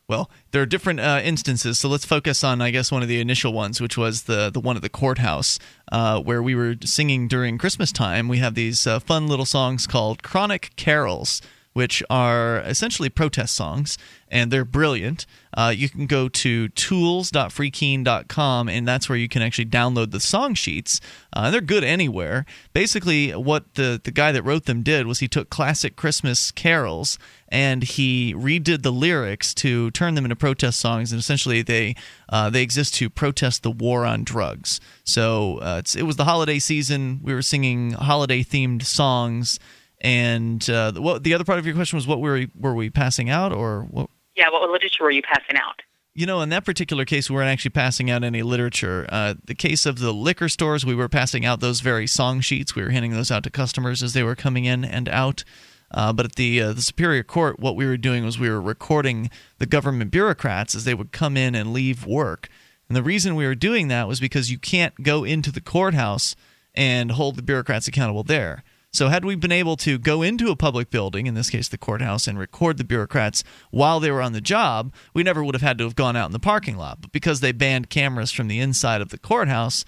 well, 0.07 0.29
there 0.51 0.61
are 0.61 0.65
different 0.67 1.01
uh, 1.01 1.19
instances. 1.23 1.77
So 1.77 1.89
let's 1.89 2.05
focus 2.05 2.41
on, 2.41 2.61
I 2.61 2.71
guess, 2.71 2.89
one 2.89 3.01
of 3.01 3.09
the 3.09 3.19
initial 3.19 3.51
ones, 3.51 3.81
which 3.81 3.97
was 3.97 4.23
the 4.23 4.49
the 4.49 4.61
one 4.61 4.77
at 4.77 4.81
the 4.81 4.89
courthouse, 4.89 5.59
uh, 5.91 6.21
where 6.21 6.41
we 6.41 6.55
were 6.55 6.75
singing 6.85 7.27
during 7.27 7.57
Christmas 7.57 7.91
time. 7.91 8.29
We 8.29 8.37
have 8.37 8.55
these 8.55 8.87
uh, 8.87 8.99
fun 8.99 9.27
little 9.27 9.45
songs 9.45 9.87
called 9.87 10.23
chronic 10.23 10.71
carols. 10.77 11.41
Which 11.77 12.01
are 12.09 12.57
essentially 12.61 13.07
protest 13.07 13.53
songs, 13.53 13.99
and 14.29 14.49
they're 14.51 14.65
brilliant. 14.65 15.27
Uh, 15.55 15.71
you 15.75 15.89
can 15.89 16.07
go 16.07 16.27
to 16.27 16.69
tools.freekeene.com, 16.69 18.67
and 18.67 18.87
that's 18.87 19.07
where 19.07 19.17
you 19.17 19.29
can 19.29 19.43
actually 19.43 19.67
download 19.67 20.09
the 20.09 20.19
song 20.19 20.55
sheets. 20.55 20.99
Uh, 21.33 21.51
they're 21.51 21.61
good 21.61 21.83
anywhere. 21.83 22.47
Basically, 22.73 23.29
what 23.31 23.75
the, 23.75 24.01
the 24.03 24.09
guy 24.09 24.31
that 24.31 24.41
wrote 24.41 24.65
them 24.65 24.81
did 24.81 25.05
was 25.05 25.19
he 25.19 25.27
took 25.27 25.51
classic 25.51 25.95
Christmas 25.95 26.49
carols 26.49 27.19
and 27.49 27.83
he 27.83 28.33
redid 28.33 28.81
the 28.81 28.91
lyrics 28.91 29.53
to 29.53 29.91
turn 29.91 30.15
them 30.15 30.25
into 30.25 30.35
protest 30.35 30.79
songs. 30.79 31.11
And 31.11 31.19
essentially, 31.19 31.61
they 31.61 31.95
uh, 32.29 32.49
they 32.49 32.63
exist 32.63 32.95
to 32.95 33.09
protest 33.09 33.61
the 33.61 33.71
war 33.71 34.03
on 34.03 34.23
drugs. 34.23 34.81
So 35.03 35.59
uh, 35.59 35.83
it 35.95 36.03
was 36.03 36.15
the 36.15 36.25
holiday 36.25 36.57
season. 36.57 37.19
We 37.23 37.35
were 37.35 37.43
singing 37.43 37.91
holiday 37.91 38.43
themed 38.43 38.81
songs. 38.83 39.59
And 40.01 40.67
uh, 40.69 40.93
what 40.93 41.23
the 41.23 41.33
other 41.33 41.43
part 41.43 41.59
of 41.59 41.65
your 41.65 41.75
question 41.75 41.97
was, 41.97 42.05
what 42.05 42.19
were 42.19 42.33
we, 42.33 42.49
were 42.55 42.75
we 42.75 42.89
passing 42.89 43.29
out, 43.29 43.51
or 43.51 43.87
what? 43.89 44.09
Yeah, 44.35 44.49
what 44.51 44.69
literature 44.69 45.03
were 45.03 45.11
you 45.11 45.23
passing 45.23 45.57
out? 45.57 45.81
You 46.13 46.25
know, 46.25 46.41
in 46.41 46.49
that 46.49 46.65
particular 46.65 47.05
case, 47.05 47.29
we 47.29 47.35
weren't 47.35 47.49
actually 47.49 47.71
passing 47.71 48.09
out 48.09 48.23
any 48.23 48.41
literature. 48.41 49.05
Uh, 49.09 49.35
the 49.43 49.55
case 49.55 49.85
of 49.85 49.99
the 49.99 50.11
liquor 50.11 50.49
stores, 50.49 50.85
we 50.85 50.95
were 50.95 51.09
passing 51.09 51.45
out 51.45 51.59
those 51.59 51.81
very 51.81 52.07
song 52.07 52.41
sheets. 52.41 52.75
We 52.75 52.83
were 52.83 52.89
handing 52.89 53.11
those 53.11 53.31
out 53.31 53.43
to 53.43 53.49
customers 53.49 54.01
as 54.01 54.13
they 54.13 54.23
were 54.23 54.35
coming 54.35 54.65
in 54.65 54.83
and 54.83 55.09
out. 55.09 55.43
Uh, 55.91 56.11
but 56.11 56.25
at 56.25 56.35
the 56.35 56.61
uh, 56.61 56.73
the 56.73 56.81
Superior 56.81 57.23
Court, 57.23 57.59
what 57.59 57.75
we 57.75 57.85
were 57.85 57.97
doing 57.97 58.25
was 58.25 58.39
we 58.39 58.49
were 58.49 58.61
recording 58.61 59.29
the 59.57 59.65
government 59.65 60.11
bureaucrats 60.11 60.75
as 60.75 60.83
they 60.83 60.93
would 60.93 61.11
come 61.11 61.37
in 61.37 61.55
and 61.55 61.71
leave 61.71 62.05
work. 62.05 62.49
And 62.89 62.95
the 62.95 63.03
reason 63.03 63.35
we 63.35 63.45
were 63.45 63.55
doing 63.55 63.87
that 63.87 64.07
was 64.07 64.19
because 64.19 64.51
you 64.51 64.57
can't 64.57 65.03
go 65.03 65.23
into 65.23 65.51
the 65.51 65.61
courthouse 65.61 66.35
and 66.75 67.11
hold 67.11 67.35
the 67.35 67.41
bureaucrats 67.41 67.87
accountable 67.87 68.23
there. 68.23 68.63
So, 68.97 69.09
had 69.09 69.23
we 69.23 69.35
been 69.35 69.51
able 69.51 69.77
to 69.77 69.99
go 69.99 70.23
into 70.23 70.49
a 70.49 70.55
public 70.55 70.89
building, 70.89 71.27
in 71.27 71.35
this 71.35 71.51
case 71.51 71.67
the 71.67 71.77
courthouse, 71.77 72.27
and 72.27 72.39
record 72.39 72.79
the 72.79 72.83
bureaucrats 72.83 73.43
while 73.69 73.99
they 73.99 74.09
were 74.09 74.23
on 74.23 74.33
the 74.33 74.41
job, 74.41 74.91
we 75.13 75.21
never 75.21 75.43
would 75.43 75.53
have 75.53 75.61
had 75.61 75.77
to 75.77 75.83
have 75.83 75.93
gone 75.93 76.15
out 76.15 76.25
in 76.25 76.31
the 76.31 76.39
parking 76.39 76.77
lot. 76.77 77.01
But 77.01 77.11
because 77.11 77.39
they 77.39 77.51
banned 77.51 77.91
cameras 77.91 78.31
from 78.31 78.47
the 78.47 78.59
inside 78.59 79.01
of 79.01 79.09
the 79.09 79.19
courthouse, 79.19 79.85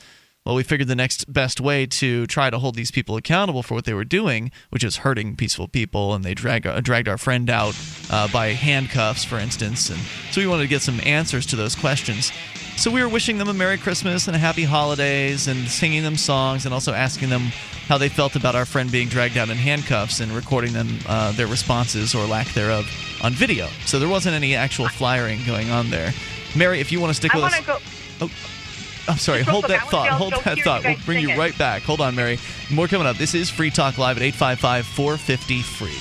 well, 0.49 0.55
we 0.55 0.63
figured 0.63 0.87
the 0.87 0.95
next 0.95 1.31
best 1.31 1.61
way 1.61 1.85
to 1.85 2.25
try 2.25 2.49
to 2.49 2.57
hold 2.57 2.73
these 2.73 2.89
people 2.89 3.15
accountable 3.15 3.61
for 3.61 3.75
what 3.75 3.85
they 3.85 3.93
were 3.93 4.03
doing, 4.03 4.49
which 4.71 4.83
is 4.83 4.97
hurting 4.97 5.35
peaceful 5.35 5.67
people, 5.67 6.15
and 6.15 6.25
they 6.25 6.33
drag, 6.33 6.65
uh, 6.65 6.81
dragged 6.81 7.07
our 7.07 7.19
friend 7.19 7.51
out 7.51 7.77
uh, 8.09 8.27
by 8.29 8.47
handcuffs, 8.47 9.23
for 9.23 9.37
instance. 9.37 9.91
And 9.91 9.99
so 10.31 10.41
we 10.41 10.47
wanted 10.47 10.63
to 10.63 10.67
get 10.67 10.81
some 10.81 10.99
answers 11.01 11.45
to 11.45 11.55
those 11.55 11.75
questions. 11.75 12.31
So 12.77 12.89
we 12.89 13.03
were 13.03 13.09
wishing 13.09 13.37
them 13.37 13.47
a 13.47 13.53
Merry 13.53 13.77
Christmas 13.77 14.25
and 14.25 14.35
a 14.35 14.39
Happy 14.39 14.63
Holidays 14.63 15.47
and 15.47 15.67
singing 15.67 16.01
them 16.01 16.17
songs 16.17 16.65
and 16.65 16.73
also 16.73 16.93
asking 16.93 17.29
them 17.29 17.41
how 17.87 17.99
they 17.99 18.09
felt 18.09 18.35
about 18.35 18.55
our 18.55 18.65
friend 18.65 18.91
being 18.91 19.07
dragged 19.07 19.37
out 19.37 19.49
in 19.49 19.55
handcuffs 19.55 20.19
and 20.19 20.31
recording 20.31 20.73
them 20.73 20.97
uh, 21.05 21.31
their 21.33 21.45
responses 21.45 22.15
or 22.15 22.25
lack 22.25 22.47
thereof 22.55 22.89
on 23.23 23.33
video. 23.33 23.67
So 23.85 23.99
there 23.99 24.09
wasn't 24.09 24.33
any 24.33 24.55
actual 24.55 24.87
flyering 24.87 25.41
going 25.45 25.69
on 25.69 25.91
there. 25.91 26.11
Mary, 26.55 26.79
if 26.79 26.91
you 26.91 26.99
want 26.99 27.11
to 27.11 27.13
stick 27.13 27.35
I 27.35 27.37
with 27.37 27.53
us. 27.53 27.65
go. 27.67 27.77
Oh, 28.21 28.31
I'm 29.09 29.17
sorry. 29.17 29.41
Hold 29.41 29.65
that 29.65 29.89
thought. 29.89 30.09
Hold 30.09 30.33
that 30.43 30.59
thought. 30.59 30.83
We'll 30.83 30.95
bring 31.05 31.19
you 31.19 31.31
it. 31.31 31.37
right 31.37 31.57
back. 31.57 31.81
Hold 31.81 31.99
on, 31.99 32.15
Mary. 32.15 32.37
More 32.71 32.87
coming 32.87 33.07
up. 33.07 33.17
This 33.17 33.33
is 33.33 33.49
Free 33.49 33.71
Talk 33.71 33.97
Live 33.97 34.17
at 34.17 34.23
855 34.23 34.85
450 34.85 35.61
free. 35.63 35.97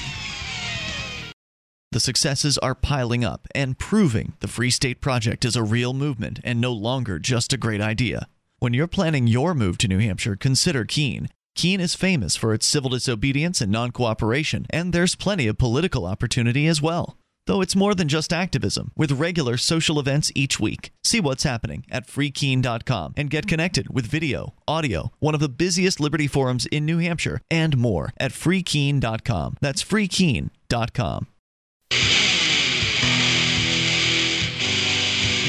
The 1.91 2.01
successes 2.01 2.59
are 2.59 2.75
piling 2.75 3.25
up 3.25 3.49
and 3.55 3.79
proving 3.79 4.35
the 4.41 4.49
Free 4.49 4.71
State 4.71 5.01
Project 5.01 5.47
is 5.47 5.57
a 5.57 5.63
real 5.63 5.95
movement 5.95 6.39
and 6.45 6.61
no 6.61 6.71
longer 6.71 7.19
just 7.19 7.55
a 7.55 7.57
great 7.57 7.81
idea. 7.81 8.29
When 8.59 8.75
you're 8.75 8.87
planning 8.87 9.27
your 9.27 9.55
move 9.55 9.79
to 9.79 9.89
New 9.89 9.99
Hampshire, 9.99 10.37
consider 10.37 10.85
Keene. 10.85 11.31
Keene 11.55 11.81
is 11.81 11.95
famous 11.95 12.37
for 12.37 12.53
its 12.53 12.67
civil 12.67 12.91
disobedience 12.91 13.63
and 13.63 13.73
non 13.73 13.91
cooperation, 13.91 14.67
and 14.69 14.93
there's 14.93 15.15
plenty 15.15 15.47
of 15.47 15.57
political 15.57 16.05
opportunity 16.05 16.67
as 16.67 16.83
well. 16.83 17.17
Though 17.49 17.63
it's 17.63 17.75
more 17.75 17.95
than 17.95 18.09
just 18.09 18.31
activism, 18.31 18.93
with 18.95 19.13
regular 19.13 19.57
social 19.57 19.99
events 19.99 20.31
each 20.35 20.61
week. 20.61 20.91
See 21.03 21.19
what's 21.19 21.45
happening 21.45 21.87
at 21.91 22.07
freekeene.com 22.07 23.15
and 23.17 23.31
get 23.31 23.49
connected 23.49 23.89
with 23.89 24.05
video, 24.05 24.53
audio, 24.69 25.13
one 25.19 25.33
of 25.33 25.41
the 25.41 25.49
busiest 25.49 25.99
liberty 25.99 26.27
forums 26.27 26.67
in 26.67 26.85
New 26.85 26.99
Hampshire, 26.99 27.41
and 27.51 27.79
more 27.79 28.13
at 28.19 28.33
freekeene.com. 28.33 29.57
That's 29.63 29.83
freekeene.com. 29.83 31.27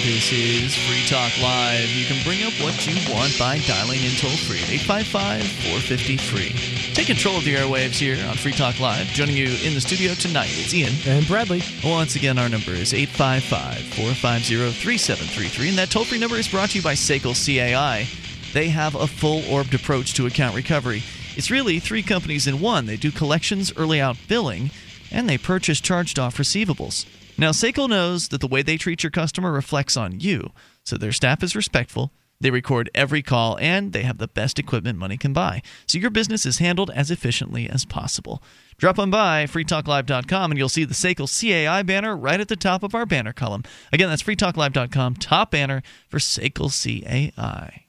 This 0.10 0.34
is 0.34 0.76
Free 0.76 1.06
Talk 1.06 1.40
Live. 1.40 1.88
You 1.92 2.04
can 2.04 2.18
bring 2.24 2.42
up 2.42 2.54
what 2.64 2.74
you 2.88 2.96
want 3.14 3.38
by 3.38 3.60
dialing 3.68 4.02
in 4.02 4.10
toll 4.18 4.32
free 4.50 4.58
at 4.58 4.72
855 4.90 5.46
450 5.46 6.18
free. 6.18 6.50
Take 6.96 7.06
control 7.06 7.38
of 7.38 7.46
the 7.46 7.54
airwaves 7.54 8.00
here 8.00 8.18
on 8.28 8.34
Free 8.34 8.52
Talk 8.52 8.80
Live. 8.80 9.06
Joining 9.14 9.38
you 9.38 9.56
in 9.64 9.76
the 9.76 9.80
studio 9.80 10.16
tonight, 10.16 10.50
it's 10.50 10.74
Ian. 10.74 10.94
And 11.06 11.28
Bradley. 11.28 11.62
Once 11.86 12.16
again, 12.16 12.40
our 12.40 12.50
number 12.50 12.72
is 12.72 12.92
855 12.92 13.78
450 13.94 14.72
3733. 14.72 15.70
And 15.70 15.78
that 15.78 15.92
toll 15.92 16.06
free 16.06 16.18
number 16.18 16.38
is 16.38 16.48
brought 16.48 16.72
to 16.72 16.80
you 16.80 16.84
by 16.84 16.96
Sekel 16.96 17.38
CAI. 17.38 18.08
They 18.52 18.70
have 18.70 18.96
a 18.96 19.06
full 19.06 19.44
orbed 19.48 19.76
approach 19.76 20.16
to 20.16 20.26
account 20.26 20.56
recovery. 20.56 21.04
It's 21.36 21.52
really 21.52 21.78
three 21.78 22.02
companies 22.02 22.48
in 22.48 22.60
one. 22.60 22.88
They 22.88 22.98
do 22.98 23.12
collections, 23.12 23.72
early 23.78 24.02
out 24.02 24.18
billing, 24.28 24.72
and 25.12 25.30
they 25.30 25.38
purchase 25.38 25.80
charged 25.80 26.18
off 26.18 26.38
receivables. 26.38 27.06
Now, 27.40 27.52
Seiko 27.52 27.88
knows 27.88 28.28
that 28.28 28.42
the 28.42 28.48
way 28.48 28.62
they 28.62 28.76
treat 28.76 29.02
your 29.02 29.12
customer 29.12 29.50
reflects 29.50 29.96
on 29.96 30.20
you, 30.20 30.52
so 30.84 30.98
their 30.98 31.14
staff 31.14 31.42
is 31.42 31.56
respectful. 31.56 32.12
They 32.42 32.52
record 32.52 32.90
every 32.94 33.22
call 33.22 33.58
and 33.62 33.94
they 33.94 34.04
have 34.04 34.18
the 34.18 34.28
best 34.28 34.60
equipment 34.60 35.00
money 35.00 35.16
can 35.16 35.32
buy. 35.32 35.62
So 35.88 35.98
your 35.98 36.10
business 36.10 36.46
is 36.46 36.58
handled 36.58 36.92
as 36.92 37.10
efficiently 37.10 37.70
as 37.70 37.86
possible. 37.86 38.44
Drop 38.78 39.00
on 39.00 39.10
by 39.10 39.46
freetalklive.com 39.46 40.52
and 40.52 40.58
you'll 40.58 40.68
see 40.68 40.84
the 40.84 40.94
Seiko 40.94 41.28
CAI 41.28 41.82
banner 41.84 42.14
right 42.14 42.42
at 42.42 42.50
the 42.50 42.58
top 42.58 42.84
of 42.84 42.94
our 42.94 43.06
banner 43.06 43.32
column. 43.32 43.64
Again, 43.94 44.10
that's 44.10 44.24
freetalklive.com, 44.24 45.16
top 45.16 45.52
banner 45.52 45.82
for 46.10 46.18
Seiko 46.18 46.70
CAI. 46.70 47.86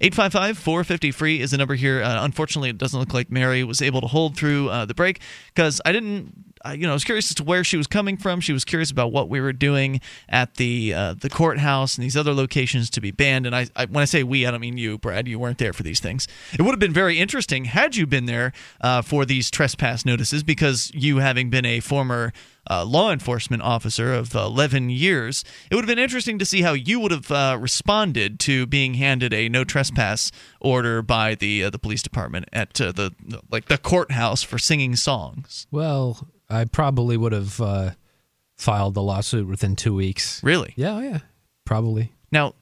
855 0.00 0.58
450 0.58 1.10
free 1.10 1.40
is 1.40 1.52
the 1.52 1.58
number 1.58 1.74
here. 1.74 2.02
Uh, 2.02 2.24
unfortunately, 2.24 2.70
it 2.70 2.78
doesn't 2.78 2.98
look 2.98 3.14
like 3.14 3.30
Mary 3.30 3.64
was 3.64 3.80
able 3.80 4.00
to 4.00 4.06
hold 4.06 4.36
through 4.36 4.68
uh, 4.68 4.84
the 4.84 4.94
break 4.94 5.20
because 5.54 5.80
I 5.84 5.92
didn't. 5.92 6.49
You 6.68 6.86
know, 6.86 6.90
I 6.90 6.92
was 6.92 7.04
curious 7.04 7.30
as 7.30 7.36
to 7.36 7.44
where 7.44 7.64
she 7.64 7.78
was 7.78 7.86
coming 7.86 8.18
from. 8.18 8.40
She 8.40 8.52
was 8.52 8.66
curious 8.66 8.90
about 8.90 9.12
what 9.12 9.30
we 9.30 9.40
were 9.40 9.52
doing 9.52 10.00
at 10.28 10.56
the 10.56 10.92
uh, 10.92 11.14
the 11.14 11.30
courthouse 11.30 11.96
and 11.96 12.04
these 12.04 12.16
other 12.16 12.34
locations 12.34 12.90
to 12.90 13.00
be 13.00 13.10
banned. 13.10 13.46
And 13.46 13.56
I, 13.56 13.68
I, 13.74 13.86
when 13.86 14.02
I 14.02 14.04
say 14.04 14.22
we, 14.22 14.46
I 14.46 14.50
don't 14.50 14.60
mean 14.60 14.76
you, 14.76 14.98
Brad. 14.98 15.26
You 15.26 15.38
weren't 15.38 15.58
there 15.58 15.72
for 15.72 15.82
these 15.82 16.00
things. 16.00 16.28
It 16.52 16.62
would 16.62 16.72
have 16.72 16.78
been 16.78 16.92
very 16.92 17.18
interesting 17.18 17.64
had 17.64 17.96
you 17.96 18.06
been 18.06 18.26
there 18.26 18.52
uh, 18.80 19.00
for 19.00 19.24
these 19.24 19.50
trespass 19.50 20.04
notices, 20.04 20.42
because 20.42 20.90
you 20.94 21.18
having 21.18 21.48
been 21.48 21.64
a 21.64 21.80
former 21.80 22.32
uh, 22.68 22.84
law 22.84 23.10
enforcement 23.10 23.62
officer 23.62 24.12
of 24.12 24.34
11 24.34 24.90
years, 24.90 25.44
it 25.70 25.74
would 25.74 25.84
have 25.84 25.88
been 25.88 25.98
interesting 25.98 26.38
to 26.38 26.44
see 26.44 26.62
how 26.62 26.72
you 26.72 27.00
would 27.00 27.10
have 27.10 27.30
uh, 27.30 27.56
responded 27.58 28.38
to 28.40 28.66
being 28.66 28.94
handed 28.94 29.32
a 29.32 29.48
no 29.48 29.64
trespass 29.64 30.30
order 30.60 31.00
by 31.00 31.34
the 31.34 31.64
uh, 31.64 31.70
the 31.70 31.78
police 31.78 32.02
department 32.02 32.48
at 32.52 32.74
the 32.74 33.14
like 33.50 33.66
the 33.66 33.78
courthouse 33.78 34.42
for 34.42 34.58
singing 34.58 34.94
songs. 34.94 35.66
Well, 35.70 36.28
I 36.50 36.64
probably 36.64 37.16
would 37.16 37.32
have 37.32 37.60
uh, 37.60 37.90
filed 38.56 38.94
the 38.94 39.02
lawsuit 39.02 39.46
within 39.46 39.76
two 39.76 39.94
weeks. 39.94 40.42
Really? 40.42 40.74
Yeah, 40.76 40.96
oh, 40.96 41.00
yeah, 41.00 41.18
probably. 41.64 42.12
Now, 42.32 42.54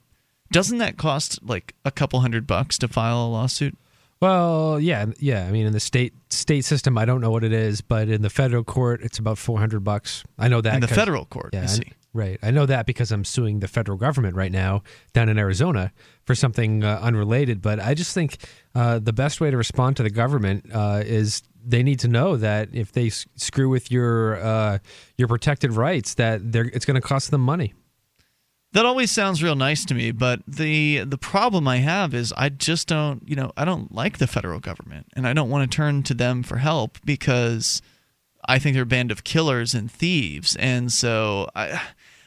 doesn't 0.52 0.78
that 0.78 0.96
cost 0.96 1.38
like 1.42 1.74
a 1.84 1.90
couple 1.90 2.20
hundred 2.20 2.46
bucks 2.46 2.78
to 2.78 2.88
file 2.88 3.24
a 3.24 3.28
lawsuit? 3.28 3.76
Well, 4.20 4.80
yeah, 4.80 5.06
yeah. 5.18 5.46
I 5.46 5.50
mean, 5.52 5.66
in 5.66 5.72
the 5.72 5.80
state 5.80 6.12
state 6.30 6.64
system, 6.64 6.98
I 6.98 7.04
don't 7.04 7.20
know 7.20 7.30
what 7.30 7.44
it 7.44 7.52
is, 7.52 7.80
but 7.80 8.08
in 8.08 8.22
the 8.22 8.30
federal 8.30 8.64
court, 8.64 9.00
it's 9.02 9.18
about 9.18 9.38
four 9.38 9.58
hundred 9.58 9.84
bucks. 9.84 10.24
I 10.38 10.48
know 10.48 10.60
that 10.60 10.74
In 10.74 10.80
the 10.80 10.88
federal 10.88 11.24
court, 11.24 11.54
I 11.54 11.58
Yeah, 11.58 11.66
see. 11.66 11.92
Right. 12.14 12.38
I 12.42 12.50
know 12.50 12.64
that 12.66 12.86
because 12.86 13.12
I'm 13.12 13.24
suing 13.24 13.60
the 13.60 13.68
federal 13.68 13.98
government 13.98 14.34
right 14.34 14.50
now 14.50 14.82
down 15.12 15.28
in 15.28 15.38
Arizona 15.38 15.92
for 16.24 16.34
something 16.34 16.82
uh, 16.82 16.98
unrelated. 17.02 17.60
But 17.60 17.80
I 17.80 17.94
just 17.94 18.14
think 18.14 18.38
uh, 18.74 18.98
the 18.98 19.12
best 19.12 19.40
way 19.40 19.50
to 19.50 19.56
respond 19.56 19.96
to 19.98 20.02
the 20.02 20.10
government 20.10 20.66
uh, 20.72 21.02
is 21.04 21.42
they 21.64 21.82
need 21.82 22.00
to 22.00 22.08
know 22.08 22.36
that 22.36 22.70
if 22.72 22.92
they 22.92 23.08
s- 23.08 23.26
screw 23.36 23.68
with 23.68 23.90
your 23.90 24.36
uh, 24.36 24.78
your 25.18 25.28
protected 25.28 25.72
rights, 25.72 26.14
that 26.14 26.40
it's 26.54 26.86
going 26.86 27.00
to 27.00 27.06
cost 27.06 27.30
them 27.30 27.42
money. 27.42 27.74
That 28.72 28.84
always 28.84 29.10
sounds 29.10 29.42
real 29.42 29.54
nice 29.54 29.84
to 29.86 29.94
me, 29.94 30.10
but 30.10 30.40
the 30.46 31.04
the 31.04 31.18
problem 31.18 31.68
I 31.68 31.78
have 31.78 32.14
is 32.14 32.32
I 32.36 32.48
just 32.48 32.88
don't, 32.88 33.22
you 33.28 33.36
know, 33.36 33.52
I 33.56 33.64
don't 33.64 33.92
like 33.92 34.18
the 34.18 34.26
federal 34.26 34.60
government 34.60 35.06
and 35.14 35.26
I 35.26 35.32
don't 35.32 35.50
want 35.50 35.70
to 35.70 35.76
turn 35.76 36.02
to 36.04 36.14
them 36.14 36.42
for 36.42 36.56
help 36.56 36.98
because 37.04 37.80
I 38.46 38.58
think 38.58 38.74
they're 38.74 38.82
a 38.82 38.86
band 38.86 39.10
of 39.10 39.24
killers 39.24 39.74
and 39.74 39.90
thieves. 39.90 40.54
And 40.56 40.92
so 40.92 41.48
I 41.54 41.80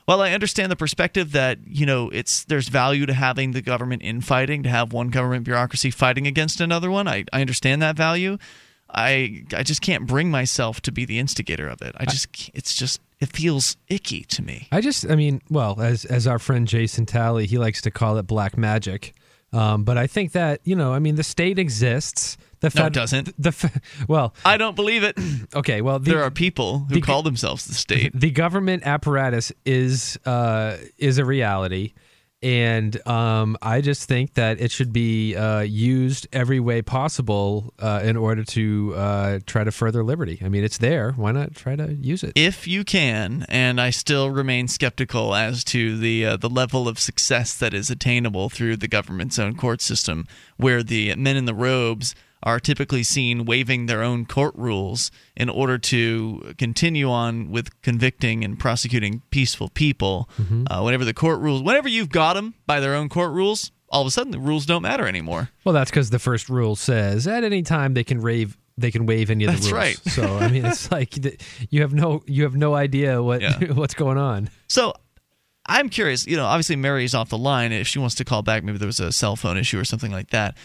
while 0.05 0.21
I 0.21 0.31
understand 0.31 0.71
the 0.71 0.75
perspective 0.75 1.31
that, 1.33 1.59
you 1.65 1.85
know, 1.85 2.09
it's 2.09 2.43
there's 2.45 2.67
value 2.69 3.05
to 3.05 3.13
having 3.13 3.51
the 3.51 3.61
government 3.61 4.01
infighting, 4.03 4.63
to 4.63 4.69
have 4.69 4.93
one 4.93 5.09
government 5.09 5.43
bureaucracy 5.45 5.91
fighting 5.91 6.27
against 6.27 6.59
another 6.61 6.89
one. 6.91 7.07
I, 7.07 7.25
I 7.31 7.41
understand 7.41 7.81
that 7.81 7.95
value. 7.95 8.37
I 8.93 9.43
I 9.55 9.63
just 9.63 9.81
can't 9.81 10.05
bring 10.05 10.29
myself 10.29 10.81
to 10.81 10.91
be 10.91 11.05
the 11.05 11.17
instigator 11.19 11.67
of 11.67 11.81
it. 11.81 11.95
I 11.97 12.05
just 12.05 12.31
can't- 12.33 12.51
it's 12.55 12.75
just 12.75 12.99
it 13.19 13.29
feels 13.29 13.77
icky 13.87 14.23
to 14.23 14.41
me. 14.41 14.67
I 14.71 14.81
just, 14.81 15.09
I 15.09 15.15
mean, 15.15 15.41
well, 15.49 15.79
as 15.79 16.05
as 16.05 16.27
our 16.27 16.39
friend 16.39 16.67
Jason 16.67 17.05
Talley, 17.05 17.45
he 17.45 17.57
likes 17.57 17.81
to 17.81 17.91
call 17.91 18.17
it 18.17 18.27
black 18.27 18.57
magic. 18.57 19.13
Um, 19.53 19.83
but 19.83 19.97
I 19.97 20.07
think 20.07 20.31
that 20.33 20.59
you 20.65 20.75
know, 20.75 20.93
I 20.93 20.99
mean, 20.99 21.15
the 21.15 21.23
state 21.23 21.57
exists. 21.59 22.37
The 22.61 22.71
No, 22.75 22.85
it 22.85 22.93
doesn't. 22.93 23.33
The 23.41 23.51
fe- 23.51 23.81
well, 24.07 24.35
I 24.45 24.57
don't 24.57 24.75
believe 24.75 25.03
it. 25.03 25.17
okay, 25.55 25.81
well, 25.81 25.99
the, 25.99 26.11
there 26.11 26.23
are 26.23 26.31
people 26.31 26.85
who 26.89 26.95
the- 26.95 27.01
call 27.01 27.23
themselves 27.23 27.65
the 27.65 27.73
state. 27.73 28.11
the 28.19 28.31
government 28.31 28.83
apparatus 28.85 29.51
is 29.65 30.17
uh, 30.25 30.77
is 30.99 31.17
a 31.17 31.25
reality, 31.25 31.93
and 32.43 33.05
um, 33.07 33.57
I 33.63 33.81
just 33.81 34.07
think 34.07 34.35
that 34.35 34.61
it 34.61 34.69
should 34.71 34.93
be 34.93 35.35
uh, 35.35 35.61
used 35.61 36.27
every 36.31 36.59
way 36.59 36.83
possible 36.83 37.73
uh, 37.79 38.01
in 38.03 38.15
order 38.15 38.43
to 38.43 38.93
uh, 38.95 39.39
try 39.47 39.63
to 39.63 39.71
further 39.71 40.03
liberty. 40.03 40.39
I 40.43 40.49
mean, 40.49 40.63
it's 40.63 40.77
there. 40.77 41.13
Why 41.13 41.31
not 41.31 41.55
try 41.55 41.75
to 41.75 41.93
use 41.93 42.23
it? 42.23 42.33
if 42.35 42.67
you 42.67 42.83
can, 42.83 43.45
and 43.49 43.81
I 43.81 43.89
still 43.89 44.29
remain 44.29 44.67
skeptical 44.67 45.33
as 45.33 45.63
to 45.65 45.97
the 45.97 46.25
uh, 46.25 46.37
the 46.37 46.49
level 46.49 46.87
of 46.87 46.99
success 46.99 47.55
that 47.55 47.73
is 47.73 47.89
attainable 47.89 48.49
through 48.51 48.77
the 48.77 48.87
government's 48.87 49.39
own 49.39 49.55
court 49.55 49.81
system, 49.81 50.27
where 50.57 50.83
the 50.83 51.15
men 51.15 51.37
in 51.37 51.45
the 51.45 51.55
robes 51.55 52.13
are 52.43 52.59
typically 52.59 53.03
seen 53.03 53.45
waiving 53.45 53.85
their 53.85 54.01
own 54.01 54.25
court 54.25 54.53
rules 54.55 55.11
in 55.35 55.49
order 55.49 55.77
to 55.77 56.53
continue 56.57 57.09
on 57.09 57.51
with 57.51 57.81
convicting 57.81 58.43
and 58.43 58.57
prosecuting 58.59 59.21
peaceful 59.29 59.69
people. 59.69 60.29
Uh, 60.69 60.81
whenever 60.81 61.05
the 61.05 61.13
court 61.13 61.39
rules, 61.39 61.61
whenever 61.61 61.87
you've 61.87 62.09
got 62.09 62.33
them 62.33 62.53
by 62.65 62.79
their 62.79 62.95
own 62.95 63.09
court 63.09 63.31
rules, 63.31 63.71
all 63.89 64.01
of 64.01 64.07
a 64.07 64.11
sudden 64.11 64.31
the 64.31 64.39
rules 64.39 64.65
don't 64.65 64.81
matter 64.81 65.07
anymore. 65.07 65.49
Well, 65.65 65.73
that's 65.73 65.91
because 65.91 66.09
the 66.09 66.19
first 66.19 66.49
rule 66.49 66.75
says 66.75 67.27
at 67.27 67.43
any 67.43 67.61
time 67.61 67.93
they 67.93 68.03
can 68.03 68.21
rave. 68.21 68.57
They 68.77 68.89
can 68.89 69.05
waive 69.05 69.29
any 69.29 69.43
of 69.43 69.49
the 69.51 69.57
That's 69.57 69.65
rules. 69.71 69.73
right. 69.83 69.97
So 70.13 70.37
I 70.37 70.47
mean, 70.47 70.65
it's 70.65 70.89
like 70.97 71.15
you 71.69 71.81
have 71.81 71.93
no 71.93 72.23
you 72.25 72.43
have 72.43 72.55
no 72.55 72.73
idea 72.73 73.21
what 73.21 73.41
Yeah. 73.41 73.59
what's 73.73 73.93
going 73.93 74.17
on. 74.17 74.49
So 74.67 74.93
I'm 75.67 75.89
curious, 75.89 76.25
you 76.25 76.35
know, 76.37 76.45
obviously 76.45 76.75
Mary's 76.77 77.13
off 77.13 77.29
the 77.29 77.37
line. 77.37 77.71
If 77.71 77.87
she 77.87 77.99
wants 77.99 78.15
to 78.15 78.25
call 78.25 78.41
back, 78.41 78.63
maybe 78.63 78.77
there 78.79 78.87
was 78.87 78.99
a 78.99 79.11
cell 79.11 79.35
phone 79.35 79.57
issue 79.57 79.77
or 79.79 79.83
something 79.85 80.11
like 80.11 80.31
that. 80.31 80.57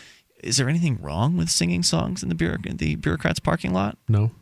Is 0.43 0.57
there 0.57 0.69
anything 0.69 0.99
wrong 1.01 1.37
with 1.37 1.51
singing 1.51 1.83
songs 1.83 2.23
in 2.23 2.29
the, 2.29 2.75
the 2.75 2.97
bureaucrat's 2.97 3.41
parking 3.41 3.73
lot? 3.73 3.99
No. 4.09 4.33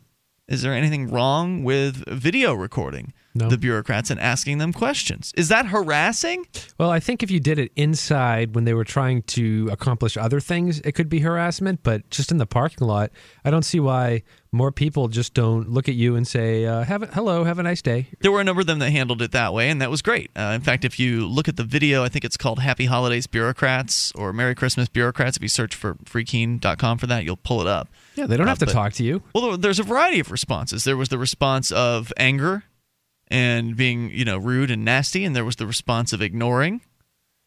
Is 0.47 0.61
there 0.61 0.73
anything 0.73 1.09
wrong 1.09 1.63
with 1.63 2.03
video 2.07 2.53
recording 2.53 3.13
No. 3.37 3.49
the 3.49 3.57
bureaucrats 3.57 4.09
and 4.09 4.19
asking 4.19 4.59
them 4.59 4.71
questions? 4.71 5.33
Is 5.35 5.49
that 5.49 5.65
harassing? 5.67 6.45
Well, 6.79 6.89
I 6.89 6.99
think 7.01 7.21
if 7.21 7.29
you 7.29 7.39
did 7.41 7.59
it 7.59 7.71
inside 7.75 8.55
when 8.55 8.63
they 8.63 8.73
were 8.73 8.85
trying 8.85 9.23
to 9.23 9.67
accomplish 9.71 10.15
other 10.15 10.39
things, 10.39 10.79
it 10.79 10.93
could 10.93 11.09
be 11.09 11.19
harassment. 11.19 11.81
But 11.83 12.09
just 12.09 12.31
in 12.31 12.37
the 12.37 12.45
parking 12.45 12.87
lot, 12.87 13.11
I 13.43 13.51
don't 13.51 13.63
see 13.65 13.79
why 13.81 14.23
more 14.53 14.71
people 14.71 15.09
just 15.09 15.33
don't 15.33 15.69
look 15.69 15.89
at 15.89 15.95
you 15.95 16.15
and 16.15 16.25
say, 16.25 16.65
uh, 16.65 16.83
"Have 16.85 17.03
a, 17.03 17.07
hello, 17.07 17.43
have 17.43 17.59
a 17.59 17.63
nice 17.63 17.81
day." 17.81 18.07
There 18.21 18.31
were 18.31 18.39
a 18.39 18.43
number 18.45 18.61
of 18.61 18.67
them 18.67 18.79
that 18.79 18.91
handled 18.91 19.21
it 19.21 19.33
that 19.33 19.53
way, 19.53 19.69
and 19.69 19.81
that 19.81 19.91
was 19.91 20.01
great. 20.01 20.31
Uh, 20.33 20.53
in 20.55 20.61
fact, 20.61 20.85
if 20.85 20.97
you 20.97 21.27
look 21.27 21.49
at 21.49 21.57
the 21.57 21.63
video, 21.65 22.03
I 22.05 22.09
think 22.09 22.23
it's 22.23 22.37
called 22.37 22.59
Happy 22.59 22.85
Holidays 22.85 23.27
Bureaucrats 23.27 24.13
or 24.15 24.31
Merry 24.31 24.55
Christmas 24.55 24.87
Bureaucrats. 24.87 25.35
If 25.35 25.43
you 25.43 25.49
search 25.49 25.75
for 25.75 25.95
freekeene.com 26.05 26.97
for 26.97 27.07
that, 27.07 27.25
you'll 27.25 27.35
pull 27.37 27.59
it 27.59 27.67
up. 27.67 27.89
Yeah, 28.15 28.27
they 28.27 28.37
don't 28.37 28.47
Uh, 28.47 28.51
have 28.51 28.59
to 28.59 28.65
but- 28.65 28.71
talk 28.71 28.93
to 28.93 29.03
you. 29.03 29.23
Well, 29.33 29.57
there's 29.57 29.79
a 29.79 29.83
variety 29.83 30.19
of 30.21 30.31
responses. 30.31 30.85
There 30.85 30.95
was 30.97 31.09
the 31.09 31.17
response 31.17 31.71
of 31.71 32.13
anger 32.17 32.63
and 33.27 33.75
being, 33.75 34.11
you 34.11 34.25
know, 34.25 34.37
rude 34.37 34.71
and 34.71 34.85
nasty, 34.85 35.23
and 35.23 35.35
there 35.35 35.45
was 35.45 35.55
the 35.55 35.67
response 35.67 36.13
of 36.13 36.21
ignoring. 36.21 36.81